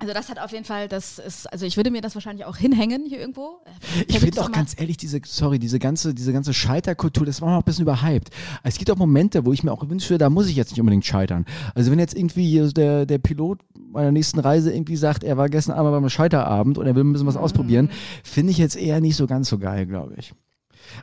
Also 0.00 0.14
das 0.14 0.30
hat 0.30 0.38
auf 0.38 0.50
jeden 0.52 0.64
Fall, 0.64 0.88
das 0.88 1.18
ist, 1.18 1.46
also 1.52 1.66
ich 1.66 1.76
würde 1.76 1.90
mir 1.90 2.00
das 2.00 2.14
wahrscheinlich 2.14 2.46
auch 2.46 2.56
hinhängen 2.56 3.04
hier 3.06 3.20
irgendwo. 3.20 3.60
Ich 4.08 4.18
finde 4.18 4.40
auch 4.40 4.50
ganz 4.50 4.74
ehrlich, 4.78 4.96
diese, 4.96 5.20
sorry, 5.24 5.58
diese 5.58 5.78
ganze, 5.78 6.14
diese 6.14 6.32
ganze 6.32 6.54
Scheiterkultur, 6.54 7.26
das 7.26 7.42
war 7.42 7.50
noch 7.50 7.58
ein 7.58 7.64
bisschen 7.64 7.82
überhyped. 7.82 8.30
Es 8.62 8.78
gibt 8.78 8.90
auch 8.90 8.96
Momente, 8.96 9.44
wo 9.44 9.52
ich 9.52 9.62
mir 9.62 9.72
auch 9.72 9.86
wünsche, 9.88 10.16
da 10.16 10.30
muss 10.30 10.48
ich 10.48 10.56
jetzt 10.56 10.70
nicht 10.70 10.80
unbedingt 10.80 11.04
scheitern. 11.04 11.44
Also 11.74 11.90
wenn 11.90 11.98
jetzt 11.98 12.16
irgendwie 12.16 12.48
hier 12.48 12.72
der, 12.72 13.04
der 13.04 13.18
Pilot 13.18 13.60
meiner 13.74 14.10
nächsten 14.10 14.38
Reise 14.38 14.72
irgendwie 14.72 14.96
sagt, 14.96 15.22
er 15.22 15.36
war 15.36 15.50
gestern 15.50 15.76
Abend 15.76 15.92
beim 15.92 16.08
Scheiterabend 16.08 16.78
und 16.78 16.86
er 16.86 16.94
will 16.94 17.04
ein 17.04 17.12
bisschen 17.12 17.28
was 17.28 17.36
ausprobieren, 17.36 17.90
finde 18.24 18.52
ich 18.52 18.58
jetzt 18.58 18.76
eher 18.76 19.00
nicht 19.00 19.16
so 19.16 19.26
ganz 19.26 19.50
so 19.50 19.58
geil, 19.58 19.84
glaube 19.84 20.14
ich. 20.16 20.32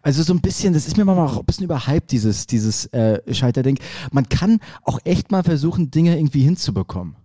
Also 0.01 0.23
so 0.23 0.33
ein 0.33 0.41
bisschen, 0.41 0.73
das 0.73 0.87
ist 0.87 0.97
mir 0.97 1.05
manchmal 1.05 1.27
auch 1.27 1.39
ein 1.39 1.45
bisschen 1.45 1.65
überhyped, 1.65 2.11
dieses, 2.11 2.47
dieses 2.47 2.87
äh, 2.87 3.21
Scheiterding. 3.31 3.77
Man 4.11 4.27
kann 4.27 4.59
auch 4.81 4.99
echt 5.03 5.31
mal 5.31 5.43
versuchen, 5.43 5.91
Dinge 5.91 6.17
irgendwie 6.17 6.41
hinzubekommen. 6.41 7.15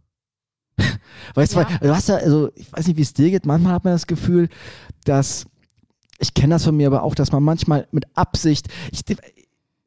Weißt 1.34 1.54
du, 1.54 1.60
Ja. 1.60 1.68
weil 1.80 1.88
du 1.88 1.94
hast 1.96 2.08
ja, 2.08 2.16
also 2.16 2.50
ich 2.54 2.72
weiß 2.72 2.86
nicht, 2.86 2.96
wie 2.96 3.02
es 3.02 3.14
dir 3.14 3.30
geht, 3.30 3.46
manchmal 3.46 3.72
hat 3.74 3.84
man 3.84 3.94
das 3.94 4.06
Gefühl, 4.06 4.48
dass, 5.04 5.46
ich 6.18 6.34
kenne 6.34 6.54
das 6.54 6.64
von 6.64 6.76
mir 6.76 6.86
aber 6.86 7.02
auch, 7.02 7.14
dass 7.14 7.32
man 7.32 7.42
manchmal 7.42 7.86
mit 7.90 8.04
Absicht, 8.14 8.68
ich, 8.90 9.02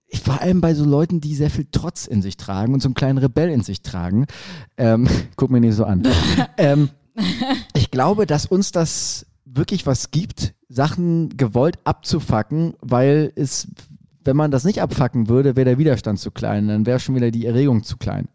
ich 0.07 0.19
vor 0.21 0.41
allem 0.41 0.61
bei 0.61 0.73
so 0.73 0.86
Leuten, 0.86 1.21
die 1.21 1.36
sehr 1.36 1.49
viel 1.49 1.67
Trotz 1.71 2.05
in 2.07 2.21
sich 2.21 2.38
tragen 2.38 2.73
und 2.73 2.82
so 2.82 2.88
einen 2.88 2.95
kleinen 2.95 3.17
Rebell 3.17 3.49
in 3.49 3.61
sich 3.61 3.82
tragen, 3.82 4.26
ähm, 4.78 5.07
guck 5.36 5.51
mir 5.51 5.59
nicht 5.61 5.76
so 5.76 5.86
an. 5.86 6.03
ähm, 6.57 6.89
ich 7.73 7.91
glaube, 7.91 8.26
dass 8.26 8.45
uns 8.45 8.71
das 8.71 9.26
wirklich 9.45 9.86
was 9.86 10.11
gibt, 10.11 10.53
Sachen 10.67 11.30
gewollt 11.38 11.78
abzufacken, 11.86 12.73
weil 12.82 13.32
es, 13.36 13.67
wenn 14.26 14.36
man 14.36 14.51
das 14.51 14.65
nicht 14.65 14.82
abfacken 14.82 15.30
würde, 15.30 15.55
wäre 15.55 15.65
der 15.65 15.78
Widerstand 15.78 16.19
zu 16.19 16.32
klein, 16.32 16.67
dann 16.67 16.86
wäre 16.86 16.99
schon 16.99 17.15
wieder 17.15 17.32
die 17.32 17.45
Erregung 17.45 17.84
zu 17.84 17.95
klein. 17.97 18.28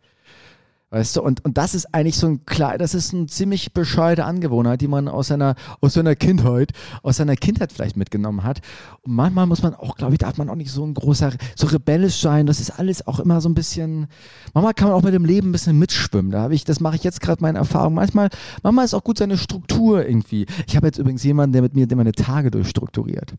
Weißt 0.92 1.14
du, 1.14 1.22
und, 1.22 1.44
und 1.44 1.56
das 1.56 1.76
ist 1.76 1.94
eigentlich 1.94 2.16
so 2.16 2.26
ein 2.26 2.44
klar, 2.46 2.76
das 2.76 2.94
ist 2.94 3.14
eine 3.14 3.26
ziemlich 3.26 3.72
bescheuerte 3.72 4.24
Angewohnheit, 4.24 4.80
die 4.80 4.88
man 4.88 5.06
aus 5.06 5.28
seiner, 5.28 5.54
aus 5.80 5.94
seiner 5.94 6.16
Kindheit, 6.16 6.72
aus 7.04 7.18
seiner 7.18 7.36
Kindheit 7.36 7.72
vielleicht 7.72 7.96
mitgenommen 7.96 8.42
hat. 8.42 8.60
Und 9.02 9.14
manchmal 9.14 9.46
muss 9.46 9.62
man 9.62 9.76
auch, 9.76 9.94
glaube 9.94 10.14
ich, 10.14 10.18
darf 10.18 10.36
man 10.36 10.48
auch 10.48 10.56
nicht 10.56 10.72
so 10.72 10.84
ein 10.84 10.94
großer, 10.94 11.32
so 11.54 11.68
rebellisch 11.68 12.20
sein. 12.20 12.46
Das 12.46 12.58
ist 12.58 12.70
alles 12.70 13.06
auch 13.06 13.20
immer 13.20 13.40
so 13.40 13.48
ein 13.48 13.54
bisschen, 13.54 14.08
manchmal 14.52 14.74
kann 14.74 14.88
man 14.88 14.96
auch 14.96 15.04
mit 15.04 15.14
dem 15.14 15.24
Leben 15.24 15.50
ein 15.50 15.52
bisschen 15.52 15.78
mitschwimmen. 15.78 16.32
Da 16.32 16.40
habe 16.42 16.56
ich, 16.56 16.64
das 16.64 16.80
mache 16.80 16.96
ich 16.96 17.04
jetzt 17.04 17.20
gerade 17.20 17.40
meine 17.40 17.58
Erfahrung. 17.58 17.94
Manchmal, 17.94 18.28
manchmal 18.64 18.84
ist 18.84 18.94
auch 18.94 19.04
gut 19.04 19.18
seine 19.18 19.38
Struktur 19.38 20.04
irgendwie. 20.04 20.46
Ich 20.66 20.74
habe 20.74 20.88
jetzt 20.88 20.98
übrigens 20.98 21.22
jemanden, 21.22 21.52
der 21.52 21.62
mit 21.62 21.76
mir 21.76 21.86
meine 21.94 22.12
Tage 22.12 22.50
durchstrukturiert. 22.50 23.34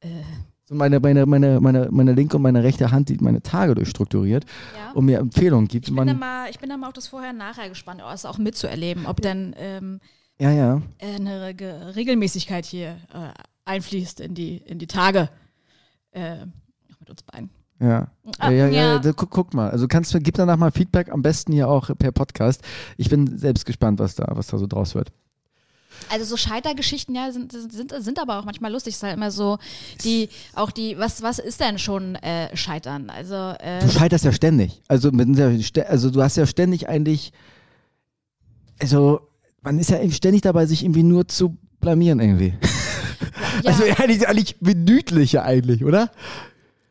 Äh 0.00 0.39
so 0.70 0.76
meine, 0.76 1.00
meine, 1.00 1.26
meine, 1.26 1.60
meine, 1.60 1.88
meine 1.90 2.12
linke 2.12 2.36
und 2.36 2.42
meine 2.42 2.62
rechte 2.62 2.92
Hand, 2.92 3.08
die 3.08 3.16
meine 3.20 3.42
Tage 3.42 3.74
durchstrukturiert 3.74 4.44
ja. 4.76 4.92
und 4.92 5.04
mir 5.04 5.18
Empfehlungen 5.18 5.66
gibt. 5.66 5.88
Ich 5.88 5.94
bin, 5.94 6.06
da 6.06 6.14
mal, 6.14 6.48
ich 6.48 6.60
bin 6.60 6.68
da 6.68 6.76
mal 6.76 6.86
auf 6.86 6.92
das 6.92 7.08
Vorher-Nachher 7.08 7.68
gespannt, 7.68 8.00
es 8.14 8.24
auch 8.24 8.38
mitzuerleben, 8.38 9.04
ob 9.06 9.20
denn 9.20 9.52
ähm, 9.58 10.00
ja, 10.38 10.52
ja. 10.52 10.80
eine 11.00 11.48
Regelmäßigkeit 11.96 12.64
hier 12.64 12.90
äh, 13.12 13.32
einfließt 13.64 14.20
in 14.20 14.34
die, 14.34 14.58
in 14.58 14.78
die 14.78 14.86
Tage 14.86 15.28
äh, 16.12 16.46
mit 17.00 17.10
uns 17.10 17.24
beiden. 17.24 17.50
Ja. 17.80 18.12
Ah, 18.38 18.50
ja, 18.50 18.68
ja, 18.68 19.00
ja. 19.02 19.12
Guck, 19.12 19.30
guck, 19.30 19.54
mal. 19.54 19.70
Also 19.70 19.88
kannst 19.88 20.14
du, 20.14 20.20
gib 20.20 20.36
danach 20.36 20.56
mal 20.56 20.70
Feedback, 20.70 21.10
am 21.10 21.22
besten 21.22 21.52
hier 21.52 21.68
auch 21.68 21.90
per 21.98 22.12
Podcast. 22.12 22.62
Ich 22.96 23.10
bin 23.10 23.38
selbst 23.38 23.66
gespannt, 23.66 23.98
was 23.98 24.14
da, 24.14 24.26
was 24.36 24.46
da 24.46 24.58
so 24.58 24.68
draus 24.68 24.94
wird. 24.94 25.10
Also 26.08 26.24
so 26.24 26.36
Scheitergeschichten, 26.36 27.14
ja, 27.14 27.30
sind, 27.32 27.52
sind, 27.52 27.92
sind 27.98 28.18
aber 28.18 28.38
auch 28.38 28.44
manchmal 28.44 28.72
lustig. 28.72 28.92
Es 28.92 28.98
ist 28.98 29.02
halt 29.02 29.16
immer 29.16 29.30
so, 29.30 29.58
die, 30.04 30.28
auch 30.54 30.70
die, 30.70 30.98
was, 30.98 31.22
was 31.22 31.38
ist 31.38 31.60
denn 31.60 31.78
schon 31.78 32.14
äh, 32.16 32.54
Scheitern? 32.56 33.10
Also, 33.10 33.34
äh, 33.34 33.80
du 33.80 33.90
scheiterst 33.90 34.24
ja 34.24 34.32
ständig. 34.32 34.82
Also, 34.88 35.10
mit, 35.12 35.28
also 35.88 36.10
du 36.10 36.22
hast 36.22 36.36
ja 36.36 36.46
ständig 36.46 36.88
eigentlich, 36.88 37.32
also 38.78 39.20
man 39.62 39.78
ist 39.78 39.90
ja 39.90 39.98
ständig 40.10 40.42
dabei, 40.42 40.66
sich 40.66 40.84
irgendwie 40.84 41.02
nur 41.02 41.28
zu 41.28 41.56
blamieren 41.80 42.20
irgendwie. 42.20 42.54
Ja. 42.62 42.68
Also 43.64 43.82
eigentlich, 43.84 44.26
eigentlich 44.26 44.56
minütlicher 44.60 45.44
eigentlich, 45.44 45.84
oder? 45.84 46.10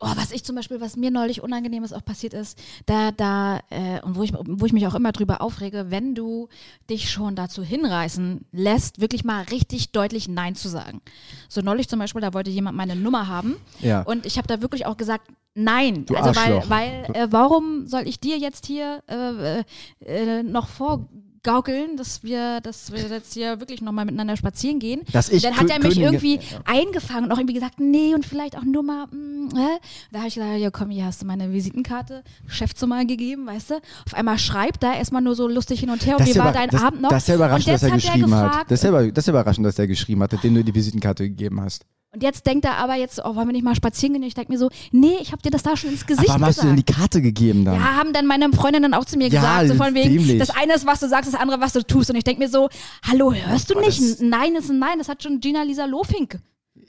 Oh, 0.00 0.12
was 0.16 0.32
ich 0.32 0.44
zum 0.44 0.56
Beispiel, 0.56 0.80
was 0.80 0.96
mir 0.96 1.10
neulich 1.10 1.42
Unangenehmes 1.42 1.92
auch 1.92 2.04
passiert 2.04 2.32
ist, 2.32 2.58
da, 2.86 3.12
da, 3.12 3.60
äh, 3.68 4.00
und 4.02 4.16
wo 4.16 4.22
ich, 4.22 4.32
wo 4.32 4.64
ich 4.64 4.72
mich 4.72 4.86
auch 4.86 4.94
immer 4.94 5.12
drüber 5.12 5.42
aufrege, 5.42 5.86
wenn 5.90 6.14
du 6.14 6.48
dich 6.88 7.10
schon 7.10 7.36
dazu 7.36 7.62
hinreißen 7.62 8.46
lässt, 8.52 9.00
wirklich 9.00 9.24
mal 9.24 9.42
richtig 9.44 9.92
deutlich 9.92 10.26
Nein 10.26 10.54
zu 10.54 10.68
sagen. 10.68 11.02
So 11.48 11.60
neulich 11.60 11.88
zum 11.88 11.98
Beispiel, 11.98 12.22
da 12.22 12.32
wollte 12.32 12.50
jemand 12.50 12.76
meine 12.76 12.96
Nummer 12.96 13.28
haben. 13.28 13.56
Ja. 13.80 14.02
Und 14.02 14.24
ich 14.24 14.38
habe 14.38 14.48
da 14.48 14.62
wirklich 14.62 14.86
auch 14.86 14.96
gesagt, 14.96 15.30
Nein, 15.54 16.06
du 16.06 16.14
also 16.14 16.40
weil, 16.40 16.62
weil 16.68 17.04
äh, 17.12 17.26
warum 17.30 17.88
soll 17.88 18.06
ich 18.06 18.20
dir 18.20 18.38
jetzt 18.38 18.66
hier 18.66 19.02
äh, 19.08 19.58
äh, 19.58 19.64
äh 20.06 20.42
noch 20.44 20.68
vor 20.68 21.08
gaukeln, 21.42 21.96
dass 21.96 22.22
wir, 22.22 22.60
dass 22.60 22.92
wir 22.92 23.00
jetzt 23.08 23.34
hier 23.34 23.60
wirklich 23.60 23.80
nochmal 23.80 24.04
miteinander 24.04 24.36
spazieren 24.36 24.78
gehen. 24.78 25.02
Dass 25.12 25.28
ich 25.28 25.42
dann 25.42 25.56
hat 25.56 25.70
er 25.70 25.78
mich 25.78 25.94
Königin, 25.94 26.02
irgendwie 26.02 26.34
ja. 26.36 26.60
eingefangen 26.64 27.24
und 27.24 27.32
auch 27.32 27.38
irgendwie 27.38 27.54
gesagt, 27.54 27.80
nee, 27.80 28.14
und 28.14 28.26
vielleicht 28.26 28.56
auch 28.56 28.64
nur 28.64 28.82
mal, 28.82 29.06
mh, 29.06 29.58
äh. 29.58 29.78
Da 30.12 30.18
habe 30.18 30.28
ich 30.28 30.34
gesagt, 30.34 30.58
ja 30.58 30.70
komm, 30.70 30.90
hier 30.90 31.06
hast 31.06 31.22
du 31.22 31.26
meine 31.26 31.52
Visitenkarte, 31.52 32.22
Chefzimmer 32.46 33.04
gegeben, 33.04 33.46
weißt 33.46 33.70
du. 33.70 33.74
Auf 34.06 34.14
einmal 34.14 34.38
schreibt 34.38 34.84
er 34.84 34.94
erstmal 34.94 35.22
nur 35.22 35.34
so 35.34 35.48
lustig 35.48 35.80
hin 35.80 35.90
und 35.90 36.04
her, 36.06 36.18
und 36.18 36.26
wie 36.26 36.36
war 36.36 36.52
dein 36.52 36.70
das, 36.70 36.82
Abend 36.82 37.02
noch? 37.02 37.10
Das 37.10 37.22
ist 37.22 37.28
ja 37.28 37.34
überraschend, 37.36 37.74
dass 37.74 37.82
er 37.82 37.90
geschrieben 37.90 38.34
hat. 38.34 38.70
Das 38.70 38.82
ist, 38.82 38.90
ja, 38.90 39.10
das 39.10 39.24
ist 39.24 39.28
überraschend, 39.28 39.66
dass 39.66 39.78
er 39.78 39.86
geschrieben 39.86 40.22
hat, 40.22 40.42
dem 40.42 40.54
du 40.54 40.64
die 40.64 40.74
Visitenkarte 40.74 41.24
gegeben 41.24 41.60
hast. 41.60 41.84
Und 42.12 42.24
jetzt 42.24 42.44
denkt 42.44 42.64
er 42.64 42.76
aber 42.76 42.96
jetzt, 42.96 43.20
oh, 43.24 43.36
wollen 43.36 43.46
wir 43.46 43.52
nicht 43.52 43.62
mal 43.62 43.76
spazieren 43.76 44.14
gehen? 44.14 44.22
Und 44.22 44.28
ich 44.28 44.34
denke 44.34 44.50
mir 44.50 44.58
so, 44.58 44.68
nee, 44.90 45.18
ich 45.20 45.30
habe 45.30 45.42
dir 45.42 45.50
das 45.50 45.62
da 45.62 45.76
schon 45.76 45.90
ins 45.90 46.04
Gesicht 46.04 46.28
aber 46.28 46.40
warum 46.40 46.48
gesagt. 46.48 46.56
hast 46.56 46.64
du 46.64 46.66
denn 46.66 46.76
die 46.76 46.92
Karte 46.92 47.22
gegeben 47.22 47.64
dann? 47.64 47.76
Ja, 47.76 47.94
haben 47.94 48.12
dann 48.12 48.26
meine 48.26 48.52
Freundinnen 48.52 48.94
auch 48.94 49.04
zu 49.04 49.16
mir 49.16 49.28
ja, 49.28 49.40
gesagt, 49.40 49.68
so 49.68 49.74
von 49.76 49.94
wegen, 49.94 50.14
dämlich. 50.14 50.38
das 50.38 50.50
eine 50.50 50.74
ist, 50.74 50.84
was 50.86 50.98
du 50.98 51.08
sagst, 51.08 51.32
das 51.32 51.40
andere, 51.40 51.60
was 51.60 51.72
du 51.72 51.86
tust. 51.86 52.10
Und 52.10 52.16
ich 52.16 52.24
denke 52.24 52.40
mir 52.40 52.48
so, 52.48 52.68
hallo, 53.08 53.32
hörst 53.32 53.70
du 53.70 53.76
oh, 53.76 53.80
nicht? 53.80 54.20
Nein 54.20 54.56
ist 54.56 54.70
ein 54.70 54.80
Nein, 54.80 54.98
das 54.98 55.08
hat 55.08 55.22
schon 55.22 55.38
Gina 55.38 55.62
Lisa 55.62 55.84
Lofink. 55.84 56.40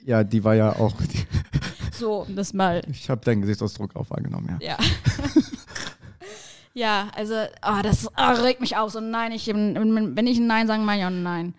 Ja, 0.04 0.24
die 0.24 0.42
war 0.42 0.56
ja 0.56 0.74
auch. 0.74 0.94
so, 1.92 2.22
um 2.22 2.34
das 2.34 2.52
mal. 2.52 2.82
Ich 2.90 3.08
habe 3.08 3.24
deinen 3.24 3.42
Gesichtsausdruck 3.42 3.94
auch 3.94 4.10
wahrgenommen, 4.10 4.58
ja. 4.60 4.70
Ja. 4.70 4.78
ja, 6.74 7.08
also, 7.14 7.34
oh, 7.64 7.80
das 7.80 8.08
oh, 8.08 8.42
regt 8.42 8.60
mich 8.60 8.76
auf. 8.76 8.90
So, 8.90 8.98
nein, 8.98 9.30
ich, 9.30 9.46
wenn 9.46 10.26
ich 10.26 10.38
ein 10.38 10.46
Nein 10.48 10.66
sage, 10.66 10.82
meine 10.82 11.02
ich 11.02 11.04
auch 11.04 11.10
ein 11.10 11.22
Nein. 11.22 11.54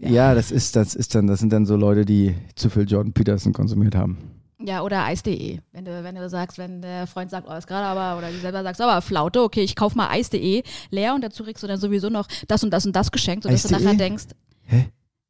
Ja. 0.00 0.34
das 0.34 0.50
ist, 0.50 0.76
das 0.76 0.94
ist 0.94 1.14
dann, 1.14 1.26
das 1.26 1.40
sind 1.40 1.52
dann 1.52 1.66
so 1.66 1.76
Leute, 1.76 2.04
die 2.04 2.34
zu 2.54 2.70
viel 2.70 2.88
Jordan 2.88 3.12
Peterson 3.12 3.52
konsumiert 3.52 3.94
haben. 3.94 4.18
Ja, 4.62 4.82
oder 4.82 5.04
Eis.de. 5.04 5.58
Wenn 5.72 5.84
du, 5.84 6.04
wenn 6.04 6.14
du 6.14 6.28
sagst, 6.28 6.58
wenn 6.58 6.82
der 6.82 7.06
Freund 7.06 7.30
sagt, 7.30 7.48
oh, 7.48 7.54
ist 7.54 7.66
gerade 7.66 7.86
aber, 7.86 8.18
oder 8.18 8.30
du 8.30 8.38
selber 8.38 8.62
sagst, 8.62 8.80
aber 8.80 9.00
Flaute, 9.00 9.42
okay, 9.42 9.62
ich 9.62 9.74
kauf 9.74 9.94
mal 9.94 10.08
Eis.de 10.10 10.62
leer 10.90 11.14
und 11.14 11.22
dazu 11.22 11.44
kriegst 11.44 11.62
du 11.62 11.66
dann 11.66 11.80
sowieso 11.80 12.10
noch 12.10 12.28
das 12.46 12.62
und 12.62 12.70
das 12.70 12.84
und 12.84 12.94
das 12.94 13.10
geschenkt, 13.10 13.44
sodass 13.44 13.62
du 13.62 13.72
nachher 13.72 13.94
denkst, 13.94 14.24
Hä? 14.64 14.86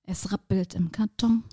es 0.06 0.32
rappelt 0.32 0.74
im 0.74 0.90
Karton. 0.90 1.44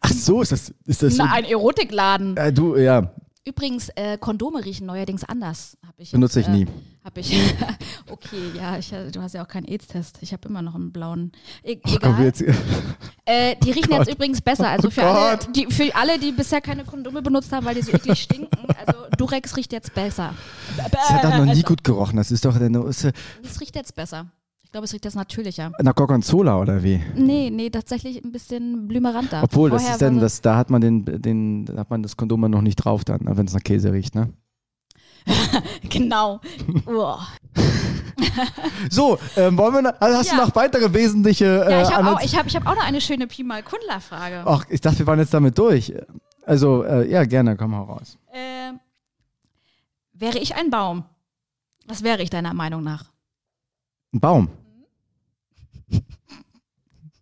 Ach 0.00 0.10
so, 0.10 0.40
ist 0.40 0.52
das, 0.52 0.72
ist 0.86 1.02
das 1.02 1.16
Na, 1.16 1.24
so? 1.24 1.30
ein 1.34 1.44
Erotikladen. 1.44 2.36
Äh, 2.36 2.52
du, 2.52 2.76
ja, 2.76 3.12
Übrigens, 3.46 3.90
äh, 3.90 4.18
Kondome 4.18 4.64
riechen 4.64 4.86
neuerdings 4.86 5.22
anders. 5.22 5.78
Hab 5.86 5.94
ich 5.98 6.10
Benutze 6.10 6.40
ich 6.40 6.48
äh, 6.48 6.50
nie. 6.50 6.66
Hab 7.04 7.16
ich. 7.16 7.32
okay, 8.10 8.50
ja, 8.56 8.76
ich, 8.76 8.90
du 8.90 9.22
hast 9.22 9.34
ja 9.34 9.44
auch 9.44 9.48
keinen 9.48 9.66
AIDS-Test. 9.66 10.18
Ich 10.20 10.32
habe 10.32 10.48
immer 10.48 10.62
noch 10.62 10.74
einen 10.74 10.90
blauen. 10.90 11.30
E 11.62 11.78
oh, 11.86 11.94
egal. 11.94 12.32
Äh, 13.24 13.54
die 13.62 13.70
riechen 13.70 13.92
oh 13.92 13.98
jetzt 13.98 14.10
übrigens 14.10 14.40
besser. 14.40 14.68
Also 14.68 14.90
für, 14.90 15.02
oh 15.02 15.04
alle, 15.04 15.38
die, 15.54 15.66
für 15.66 15.94
alle, 15.94 16.18
die 16.18 16.32
bisher 16.32 16.60
keine 16.60 16.84
Kondome 16.84 17.22
benutzt 17.22 17.52
haben, 17.52 17.64
weil 17.64 17.76
die 17.76 17.82
so 17.82 17.92
eklig 17.92 18.20
stinken. 18.20 18.66
Also 18.84 18.98
Durex 19.16 19.56
riecht 19.56 19.72
jetzt 19.72 19.94
besser. 19.94 20.34
Das 20.76 21.10
hat 21.10 21.22
doch 21.22 21.30
noch 21.30 21.44
nie 21.44 21.50
also, 21.50 21.62
gut 21.62 21.84
gerochen. 21.84 22.16
Das 22.16 22.32
ist 22.32 22.44
doch. 22.44 22.58
Das 22.58 23.60
riecht 23.60 23.76
jetzt 23.76 23.94
besser 23.94 24.26
glaube, 24.76 24.84
es 24.84 24.92
riecht 24.92 25.06
das 25.06 25.14
natürlicher. 25.14 25.72
Nach 25.80 25.94
Gorgonzola 25.94 26.60
oder 26.60 26.82
wie? 26.82 27.02
Nee, 27.14 27.50
nee, 27.50 27.70
tatsächlich 27.70 28.22
ein 28.22 28.30
bisschen 28.30 28.86
blümeranter. 28.86 29.42
Obwohl, 29.42 29.70
das 29.70 29.88
ist 29.88 30.02
denn, 30.02 30.20
das, 30.20 30.42
da 30.42 30.58
hat 30.58 30.68
man 30.68 30.82
den, 30.82 31.22
den, 31.22 31.66
hat 31.78 31.88
man 31.88 32.02
das 32.02 32.18
Kondom 32.18 32.42
noch 32.42 32.60
nicht 32.60 32.76
drauf 32.76 33.02
dann, 33.02 33.20
wenn 33.24 33.46
es 33.46 33.54
nach 33.54 33.62
Käse 33.62 33.90
riecht, 33.90 34.14
ne? 34.14 34.34
genau. 35.88 36.42
so, 38.90 39.18
ähm, 39.38 39.56
wollen 39.56 39.82
wir, 39.82 40.02
also 40.02 40.18
hast 40.18 40.30
ja. 40.30 40.36
du 40.36 40.42
noch 40.42 40.54
weitere 40.54 40.92
wesentliche. 40.92 41.64
Äh, 41.66 41.70
ja, 41.70 41.82
ich 41.82 41.96
habe 41.96 42.10
auch, 42.10 42.20
ich 42.20 42.36
hab, 42.36 42.46
ich 42.46 42.54
hab 42.54 42.66
auch 42.66 42.76
noch 42.76 42.86
eine 42.86 43.00
schöne 43.00 43.26
Pi 43.26 43.44
mal 43.44 43.62
Kundler-Frage. 43.62 44.42
Ach, 44.44 44.66
ich 44.68 44.82
dachte, 44.82 44.98
wir 44.98 45.06
waren 45.06 45.20
jetzt 45.20 45.32
damit 45.32 45.56
durch. 45.56 45.94
Also, 46.44 46.84
äh, 46.84 47.10
ja, 47.10 47.24
gerne, 47.24 47.56
komm 47.56 47.70
mal 47.70 47.80
raus. 47.80 48.18
Äh, 48.30 48.72
wäre 50.12 50.38
ich 50.38 50.54
ein 50.54 50.68
Baum? 50.68 51.06
Was 51.86 52.02
wäre 52.02 52.22
ich 52.22 52.28
deiner 52.28 52.52
Meinung 52.52 52.82
nach? 52.82 53.06
Ein 54.12 54.20
Baum. 54.20 54.50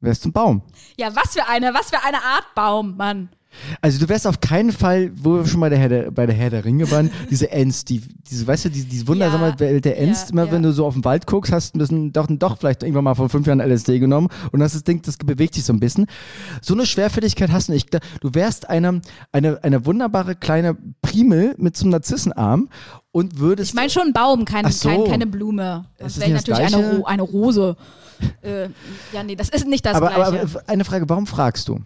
Wärst 0.01 0.25
du 0.25 0.29
ein 0.29 0.33
Baum? 0.33 0.63
Ja, 0.97 1.15
was 1.17 1.33
für 1.33 1.47
eine, 1.47 1.73
was 1.75 1.91
für 1.91 2.03
eine 2.03 2.23
Art 2.23 2.55
Baum, 2.55 2.97
Mann. 2.97 3.31
Also 3.81 3.99
du 3.99 4.09
wärst 4.09 4.27
auf 4.27 4.41
keinen 4.41 4.73
Fall, 4.73 5.11
wo 5.15 5.37
wir 5.37 5.47
schon 5.47 5.61
bei 5.61 5.69
der 5.69 5.79
Herr 5.79 5.89
der, 5.89 6.11
bei 6.11 6.27
der, 6.27 6.35
Herr 6.35 6.51
der 6.51 6.65
Ringe 6.65 6.91
waren, 6.91 7.11
diese 7.31 7.51
Ents, 7.51 7.85
die, 7.85 8.03
diese, 8.31 8.47
weißt 8.47 8.67
du, 8.67 8.69
diese, 8.71 8.87
diese 8.87 9.09
wundersame 9.09 9.49
ja, 9.49 9.61
Welt 9.61 9.85
der 9.85 9.99
Ents, 9.99 10.23
ja, 10.23 10.29
immer 10.31 10.47
ja. 10.47 10.53
wenn 10.53 10.63
du 10.63 10.73
so 10.73 10.87
auf 10.87 10.95
den 10.95 11.05
Wald 11.05 11.27
guckst, 11.27 11.53
hast 11.53 11.75
du 11.75 11.77
ein 11.77 11.81
bisschen, 11.81 12.13
doch, 12.13 12.27
doch 12.29 12.59
vielleicht 12.59 12.83
irgendwann 12.83 13.05
mal 13.05 13.15
vor 13.15 13.29
fünf 13.29 13.47
Jahren 13.47 13.61
LSD 13.61 13.99
genommen 13.99 14.29
und 14.53 14.63
hast 14.63 14.75
das 14.75 14.85
Ding, 14.85 15.03
das 15.03 15.17
bewegt 15.17 15.55
sich 15.55 15.65
so 15.65 15.73
ein 15.73 15.81
bisschen. 15.81 16.07
So 16.61 16.75
eine 16.75 16.87
Schwerfälligkeit 16.87 17.51
hast 17.51 17.69
du 17.69 17.73
nicht. 17.73 17.89
Du 18.21 18.35
wärst 18.35 18.69
eine, 18.69 19.01
eine, 19.33 19.63
eine 19.63 19.87
wunderbare 19.87 20.35
kleine 20.35 20.77
Primel 21.03 21.55
mit 21.59 21.77
so 21.77 21.85
einem 21.85 21.93
Narzissenarm 21.93 22.69
und 23.13 23.39
würdest. 23.39 23.71
Ich 23.71 23.75
meine 23.75 23.91
schon 23.91 24.09
ein 24.09 24.13
Baum, 24.13 24.45
keine, 24.45 24.73
so. 24.73 24.89
kein, 24.89 25.05
keine 25.05 25.27
Blume. 25.27 25.87
Das 25.99 26.19
wäre 26.19 26.31
natürlich 26.31 26.75
eine, 26.75 26.97
Ro 26.97 27.05
eine 27.05 27.23
Rose. 27.23 27.77
äh, 28.43 28.65
ja, 29.13 29.23
nee, 29.25 29.37
das 29.37 29.49
ist 29.49 29.67
nicht 29.67 29.87
das 29.87 29.95
aber, 29.97 30.09
Gleiche. 30.09 30.43
Aber 30.43 30.63
eine 30.67 30.85
Frage, 30.85 31.09
warum 31.09 31.27
fragst 31.27 31.69
du? 31.69 31.81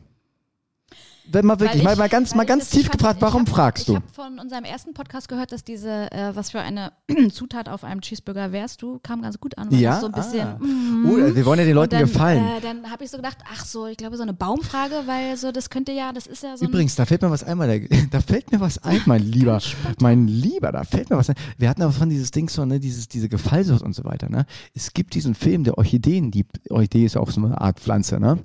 Wenn 1.30 1.44
mal 1.44 1.60
wirklich, 1.60 1.80
ich, 1.80 1.84
mal, 1.84 1.96
mal 1.96 2.08
ganz, 2.08 2.34
mal 2.34 2.46
ganz 2.46 2.70
tief 2.70 2.90
gefragt, 2.90 3.20
warum 3.20 3.42
hab, 3.42 3.50
fragst 3.50 3.88
du? 3.88 3.92
Ich 3.92 3.96
habe 3.96 4.08
von 4.12 4.38
unserem 4.38 4.64
ersten 4.64 4.94
Podcast 4.94 5.28
gehört, 5.28 5.52
dass 5.52 5.62
diese, 5.62 6.10
äh, 6.10 6.34
was 6.34 6.50
für 6.50 6.60
eine 6.60 6.92
Zutat 7.32 7.68
auf 7.68 7.84
einem 7.84 8.00
Cheeseburger 8.00 8.52
wärst 8.52 8.80
du, 8.80 8.98
kam 9.02 9.20
ganz 9.20 9.38
gut 9.38 9.58
an. 9.58 9.70
Ja. 9.70 10.00
So 10.00 10.06
ein 10.06 10.12
bisschen, 10.12 10.40
ah. 10.40 10.58
mm, 10.58 11.04
uh, 11.06 11.34
wir 11.36 11.44
wollen 11.44 11.58
ja 11.58 11.66
den 11.66 11.74
Leuten 11.74 11.96
dann, 11.96 12.00
gefallen. 12.00 12.42
Äh, 12.42 12.60
dann 12.62 12.90
habe 12.90 13.04
ich 13.04 13.10
so 13.10 13.18
gedacht, 13.18 13.38
ach 13.52 13.64
so, 13.64 13.86
ich 13.86 13.98
glaube 13.98 14.16
so 14.16 14.22
eine 14.22 14.32
Baumfrage, 14.32 15.02
weil 15.04 15.36
so 15.36 15.52
das 15.52 15.68
könnte 15.68 15.92
ja, 15.92 16.12
das 16.12 16.26
ist 16.26 16.42
ja 16.42 16.56
so. 16.56 16.64
Übrigens, 16.64 16.94
da 16.94 17.04
fällt 17.04 17.20
mir 17.20 17.30
was 17.30 17.44
ein, 17.44 17.58
mein, 17.58 17.88
da 18.10 18.20
fällt 18.20 18.50
mir 18.50 18.60
was 18.60 18.82
ein, 18.82 19.02
mein 19.04 19.22
Lieber, 19.30 19.60
mein 20.00 20.28
Lieber, 20.28 20.72
da 20.72 20.84
fällt 20.84 21.10
mir 21.10 21.18
was 21.18 21.28
ein. 21.28 21.36
Wir 21.58 21.68
hatten 21.68 21.82
aber 21.82 21.92
von 21.92 22.08
dieses 22.08 22.30
Ding 22.30 22.48
so, 22.48 22.64
ne, 22.64 22.80
dieses, 22.80 23.06
diese 23.06 23.28
Gefallsucht 23.28 23.82
und 23.82 23.94
so 23.94 24.04
weiter, 24.04 24.30
ne. 24.30 24.46
Es 24.74 24.94
gibt 24.94 25.14
diesen 25.14 25.34
Film, 25.34 25.64
der 25.64 25.76
Orchideen 25.76 26.32
liebt. 26.32 26.58
Orchidee 26.70 27.04
ist 27.04 27.18
auch 27.18 27.30
so 27.30 27.44
eine 27.44 27.60
Art 27.60 27.80
Pflanze, 27.80 28.18
ne. 28.18 28.38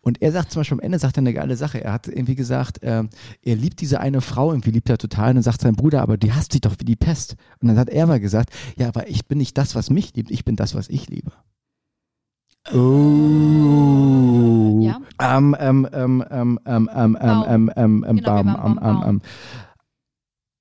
Und 0.00 0.22
er 0.22 0.32
sagt 0.32 0.52
zum 0.52 0.60
Beispiel 0.60 0.78
am 0.78 0.80
Ende, 0.80 0.98
sagt 0.98 1.18
er 1.18 1.20
eine 1.20 1.34
geile 1.34 1.56
Sache. 1.56 1.84
Er 1.84 1.92
hat 1.92 2.08
irgendwie 2.08 2.29
gesagt, 2.34 2.82
äh, 2.82 3.04
er 3.42 3.56
liebt 3.56 3.80
diese 3.80 4.00
eine 4.00 4.20
Frau 4.20 4.50
irgendwie, 4.50 4.70
liebt 4.70 4.90
er 4.90 4.98
total. 4.98 5.30
Und 5.30 5.36
dann 5.36 5.42
sagt 5.42 5.60
sein 5.60 5.76
Bruder, 5.76 6.02
aber 6.02 6.16
die 6.16 6.32
hasst 6.32 6.52
sich 6.52 6.60
doch 6.60 6.74
wie 6.78 6.84
die 6.84 6.96
Pest. 6.96 7.36
Und 7.60 7.68
dann 7.68 7.78
hat 7.78 7.88
er 7.88 8.06
mal 8.06 8.20
gesagt, 8.20 8.50
ja, 8.76 8.88
aber 8.88 9.08
ich 9.08 9.26
bin 9.26 9.38
nicht 9.38 9.56
das, 9.58 9.74
was 9.74 9.90
mich 9.90 10.14
liebt, 10.14 10.30
ich 10.30 10.44
bin 10.44 10.56
das, 10.56 10.74
was 10.74 10.88
ich 10.88 11.08
liebe. 11.08 11.32
Oh. 12.72 14.80
Ja. 14.82 15.00
Ähm, 15.20 15.56
ähm, 15.58 15.88
ähm, 15.92 16.24
ähm, 16.30 16.60
ähm, 16.66 16.90
ähm, 16.94 17.18
ähm, 17.20 17.72
ähm, 17.76 17.76
ähm, 17.76 17.78
ähm, 18.06 18.78
ähm, 18.82 19.02
ähm. 19.06 19.22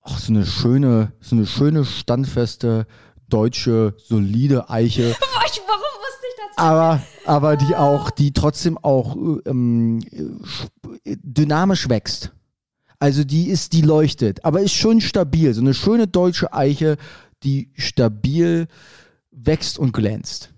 ach, 0.01 0.17
so 0.17 0.33
eine 0.33 0.45
schöne, 0.45 1.13
so 1.19 1.35
eine 1.35 1.45
schöne, 1.45 1.85
standfeste, 1.85 2.87
deutsche, 3.27 3.95
solide 3.97 4.69
Eiche. 4.69 5.15
Warum? 5.67 5.98
Aber, 6.59 7.01
aber 7.25 7.57
die 7.57 7.75
auch, 7.75 8.09
die 8.11 8.33
trotzdem 8.33 8.77
auch 8.77 9.15
ähm, 9.45 9.99
dynamisch 11.05 11.89
wächst. 11.89 12.31
Also 12.99 13.23
die 13.23 13.47
ist, 13.47 13.71
die 13.73 13.81
leuchtet, 13.81 14.43
aber 14.43 14.61
ist 14.61 14.73
schon 14.73 14.99
stabil. 15.01 15.53
So 15.53 15.61
eine 15.61 15.73
schöne 15.73 16.07
deutsche 16.07 16.51
Eiche, 16.53 16.97
die 17.43 17.71
stabil 17.77 18.67
wächst 19.31 19.79
und 19.79 19.93
glänzt. 19.93 20.51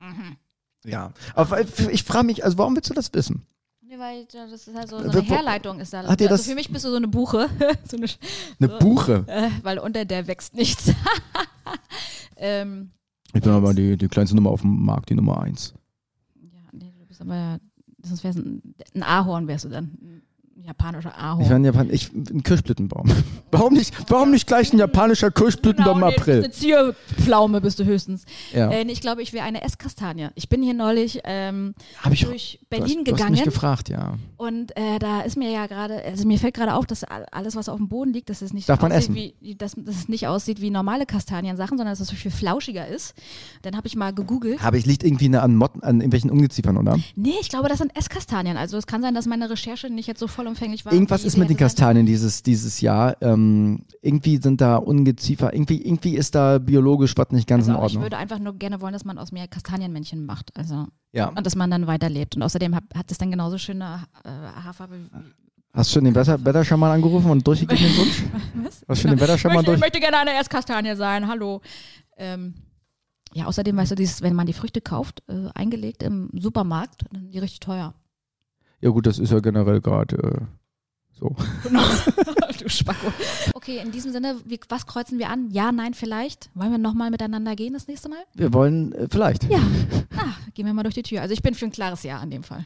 Mhm. 0.00 0.36
Ja. 0.84 1.12
Aber 1.34 1.60
ich 1.60 2.02
frage 2.02 2.26
mich, 2.26 2.44
also 2.44 2.58
warum 2.58 2.74
willst 2.74 2.90
du 2.90 2.94
das 2.94 3.12
wissen? 3.14 3.46
Nee, 3.82 3.98
weil 3.98 4.24
das 4.32 4.66
ist 4.66 4.74
halt 4.74 4.88
so, 4.88 4.98
so 5.00 5.10
eine 5.10 5.22
Herleitung 5.22 5.78
ist 5.80 5.92
da. 5.92 6.04
Hat 6.04 6.18
dir 6.20 6.30
also 6.30 6.36
das- 6.42 6.46
für 6.46 6.54
mich 6.54 6.70
bist 6.70 6.84
du 6.84 6.90
so 6.90 6.96
eine 6.96 7.08
Buche. 7.08 7.48
so 7.88 7.96
eine, 7.96 8.06
Eine 8.58 8.78
Buche. 8.78 9.24
äh, 9.28 9.50
weil 9.62 9.78
unter 9.78 10.04
der 10.04 10.26
wächst 10.26 10.54
nichts. 10.54 10.92
ähm, 12.36 12.90
Ich 13.32 13.42
bin 13.42 13.52
aber 13.52 13.74
die, 13.74 13.96
die 13.96 14.08
kleinste 14.08 14.34
Nummer 14.34 14.50
auf 14.50 14.62
dem 14.62 14.84
Markt, 14.84 15.10
die 15.10 15.14
Nummer 15.14 15.40
eins. 15.40 15.74
ja, 16.34 16.60
nee, 16.72 16.92
du 16.98 17.06
bist 17.06 17.20
aber, 17.20 17.58
sonst 18.02 18.24
wär's 18.24 18.36
ein, 18.36 18.74
ein 18.94 19.02
Ahorn 19.02 19.46
wärst 19.46 19.64
du 19.64 19.68
dann. 19.68 20.22
Ein 20.60 20.66
japanischer 20.66 21.16
Ahorn. 21.16 21.40
Ich 21.40 21.48
war 21.48 21.56
in 21.56 21.64
Japan, 21.64 21.88
ich, 21.90 22.12
ein 22.12 22.42
Kirschblütenbaum. 22.42 23.06
warum 23.50 23.72
nicht, 23.72 23.94
warum 24.08 24.30
nicht 24.30 24.46
gleich 24.46 24.70
ein 24.74 24.78
japanischer 24.78 25.30
Kirschblütenbaum 25.30 25.94
im 25.94 26.00
Genau, 26.00 26.10
nee, 26.10 26.16
April? 26.18 26.38
Eine 26.44 26.50
Zierpflaume 26.50 27.62
bist 27.62 27.78
du 27.78 27.84
höchstens. 27.86 28.24
Ja. 28.52 28.70
Äh, 28.70 28.82
ich 28.82 29.00
glaube, 29.00 29.22
ich 29.22 29.32
wäre 29.32 29.46
eine 29.46 29.62
Esskastanie. 29.62 30.28
Ich 30.34 30.50
bin 30.50 30.62
hier 30.62 30.74
neulich 30.74 31.20
ähm, 31.24 31.74
ich 32.10 32.24
durch 32.26 32.58
du 32.60 32.66
hast, 32.66 32.68
Berlin 32.68 33.04
du 33.06 33.12
hast 33.12 33.16
gegangen 33.18 33.32
mich 33.36 33.44
gefragt, 33.44 33.88
ja. 33.88 34.18
und 34.36 34.76
äh, 34.76 34.98
da 34.98 35.22
ist 35.22 35.38
mir 35.38 35.50
ja 35.50 35.66
gerade, 35.66 36.04
also 36.04 36.26
mir 36.26 36.38
fällt 36.38 36.52
gerade 36.54 36.74
auf, 36.74 36.84
dass 36.84 37.04
all- 37.04 37.24
alles, 37.32 37.56
was 37.56 37.70
auf 37.70 37.78
dem 37.78 37.88
Boden 37.88 38.12
liegt, 38.12 38.28
dass 38.28 38.42
es 38.42 38.52
nicht 38.52 38.68
Darf 38.68 38.82
man 38.82 38.92
aussieht 38.92 39.04
essen? 39.16 39.32
wie, 39.40 39.54
dass, 39.54 39.72
dass 39.78 39.94
es 39.96 40.08
nicht 40.10 40.26
aussieht 40.26 40.60
wie 40.60 40.68
normale 40.68 41.06
Kastaniensachen, 41.06 41.78
sondern 41.78 41.92
dass 41.96 42.00
es 42.00 42.10
viel 42.10 42.30
flauschiger 42.30 42.86
ist. 42.86 43.14
Dann 43.62 43.78
habe 43.78 43.86
ich 43.86 43.96
mal 43.96 44.12
gegoogelt. 44.12 44.62
Aber 44.62 44.76
es 44.76 44.84
liegt 44.84 45.04
irgendwie 45.04 45.24
eine- 45.24 45.40
an 45.40 45.56
Motten, 45.56 45.82
an 45.82 45.96
irgendwelchen 46.02 46.28
Ungeziefern, 46.30 46.76
oder? 46.76 46.98
Nee, 47.16 47.32
ich 47.40 47.48
glaube, 47.48 47.70
das 47.70 47.78
sind 47.78 47.96
Esskastanien. 47.96 48.58
Also 48.58 48.76
es 48.76 48.86
kann 48.86 49.00
sein, 49.00 49.14
dass 49.14 49.24
meine 49.24 49.48
Recherche 49.48 49.88
nicht 49.88 50.06
jetzt 50.06 50.20
so 50.20 50.26
vollumfänglich 50.54 50.84
war. 50.84 50.92
Irgendwas 50.92 51.24
ist 51.24 51.36
mit 51.36 51.48
den 51.48 51.56
Kastanien 51.56 52.06
dieses, 52.06 52.42
dieses 52.42 52.80
Jahr. 52.80 53.16
Ähm, 53.20 53.84
irgendwie 54.02 54.38
sind 54.38 54.60
da 54.60 54.76
Ungeziefer, 54.76 55.52
irgendwie, 55.52 55.82
irgendwie 55.86 56.16
ist 56.16 56.34
da 56.34 56.58
biologisch 56.58 57.16
was 57.16 57.30
nicht 57.30 57.46
ganz 57.48 57.62
Also 57.62 57.70
in 57.72 57.76
ich 57.76 57.82
Ordnung. 57.82 58.02
würde 58.04 58.16
einfach 58.16 58.38
nur 58.38 58.54
gerne 58.54 58.80
wollen, 58.80 58.92
dass 58.92 59.04
man 59.04 59.18
aus 59.18 59.32
mir 59.32 59.46
Kastanienmännchen 59.48 60.24
macht. 60.26 60.56
Also 60.56 60.86
Ja. 61.12 61.28
und 61.28 61.46
dass 61.46 61.56
man 61.56 61.70
dann 61.70 61.86
weiterlebt. 61.86 62.36
Und 62.36 62.42
außerdem 62.42 62.74
hat, 62.74 62.84
hat 62.94 63.10
es 63.10 63.18
dann 63.18 63.30
genauso 63.30 63.58
schöne 63.58 64.04
äh, 64.24 64.28
Haarfarbe. 64.28 64.96
wie- 64.98 65.32
Hast 65.72 65.90
du 65.90 65.94
schon 65.94 66.04
den 66.04 66.14
Wetter, 66.16 66.44
Wetterschaman 66.44 66.90
angerufen 66.90 67.30
und 67.30 67.46
durchgegeben 67.46 67.84
den 67.84 67.96
Wunsch? 67.96 68.22
Was? 68.64 68.84
Hast 68.88 68.88
du 68.88 68.94
schon 68.96 69.10
den 69.12 69.20
Wetterschaman 69.20 69.56
möchte, 69.58 69.70
ich 69.72 69.78
durch? 69.78 69.92
möchte 69.92 70.00
gerne 70.00 70.18
eine 70.18 70.40
Esskastanie 70.40 70.96
sein, 70.96 71.28
hallo. 71.28 71.60
Ähm, 72.16 72.54
ja, 73.32 73.46
außerdem, 73.46 73.76
weißt 73.76 73.92
du, 73.92 73.94
dieses, 73.94 74.20
wenn 74.22 74.34
man 74.34 74.48
die 74.48 74.52
Früchte 74.52 74.80
kauft, 74.80 75.22
äh, 75.28 75.46
eingelegt 75.54 76.02
im 76.02 76.28
Supermarkt, 76.36 77.04
dann 77.12 77.22
sind 77.22 77.32
die 77.32 77.38
richtig 77.38 77.60
teuer. 77.60 77.94
Ja 78.80 78.90
gut, 78.90 79.06
das 79.06 79.18
ist 79.18 79.30
ja 79.32 79.40
generell 79.40 79.80
gerade 79.80 80.16
äh, 80.16 80.40
so. 81.18 81.36
du 82.58 82.68
Spacko. 82.68 83.12
Okay, 83.54 83.78
in 83.82 83.90
diesem 83.92 84.12
Sinne, 84.12 84.36
wie, 84.46 84.58
was 84.68 84.86
kreuzen 84.86 85.18
wir 85.18 85.28
an? 85.28 85.50
Ja, 85.50 85.70
nein, 85.72 85.94
vielleicht? 85.94 86.50
Wollen 86.54 86.70
wir 86.70 86.78
nochmal 86.78 87.10
miteinander 87.10 87.56
gehen 87.56 87.72
das 87.74 87.88
nächste 87.88 88.08
Mal? 88.08 88.18
Wir 88.34 88.52
wollen 88.52 88.92
äh, 88.92 89.06
vielleicht. 89.10 89.44
Ja. 89.44 89.58
Ah, 90.16 90.32
gehen 90.54 90.66
wir 90.66 90.72
mal 90.74 90.82
durch 90.82 90.94
die 90.94 91.02
Tür. 91.02 91.20
Also 91.22 91.32
ich 91.34 91.42
bin 91.42 91.54
für 91.54 91.66
ein 91.66 91.72
klares 91.72 92.02
Ja 92.02 92.18
an 92.18 92.30
dem 92.30 92.42
Fall. 92.42 92.64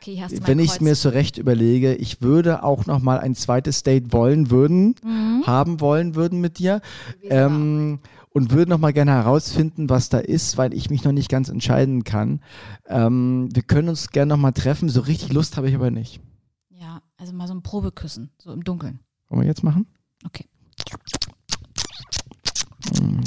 Okay, 0.00 0.14
hier 0.14 0.24
hast 0.24 0.32
du 0.32 0.38
mein 0.40 0.46
Wenn 0.48 0.58
ich 0.60 0.70
Kreuz. 0.70 0.80
mir 0.80 0.94
so 0.94 1.08
recht 1.10 1.36
überlege, 1.36 1.94
ich 1.94 2.22
würde 2.22 2.62
auch 2.62 2.86
noch 2.86 3.00
mal 3.00 3.18
ein 3.18 3.34
zweites 3.34 3.82
Date 3.82 4.12
wollen 4.12 4.50
würden, 4.50 4.94
Mhm. 5.04 5.44
haben 5.46 5.80
wollen 5.80 6.14
würden 6.14 6.40
mit 6.40 6.58
dir 6.58 6.80
ähm, 7.24 7.98
und 8.30 8.52
würde 8.52 8.70
noch 8.70 8.78
mal 8.78 8.92
gerne 8.92 9.12
herausfinden, 9.12 9.88
was 9.88 10.08
da 10.08 10.18
ist, 10.18 10.56
weil 10.56 10.72
ich 10.74 10.90
mich 10.90 11.04
noch 11.04 11.12
nicht 11.12 11.28
ganz 11.28 11.48
entscheiden 11.48 12.04
kann. 12.04 12.40
Ähm, 12.86 13.48
wir 13.52 13.62
können 13.62 13.88
uns 13.88 14.10
gerne 14.10 14.30
noch 14.30 14.38
mal 14.38 14.52
treffen. 14.52 14.88
So 14.88 15.00
richtig 15.00 15.32
Lust 15.32 15.56
habe 15.56 15.68
ich 15.68 15.74
aber 15.74 15.90
nicht. 15.90 16.20
Ja, 16.68 17.02
also 17.16 17.32
mal 17.32 17.48
so 17.48 17.54
ein 17.54 17.62
Probeküssen, 17.62 18.30
so 18.38 18.52
im 18.52 18.64
Dunkeln. 18.64 19.00
Wollen 19.28 19.42
wir 19.42 19.48
jetzt 19.48 19.64
machen? 19.64 19.86
Okay. 20.24 20.46
Mmh. 23.00 23.20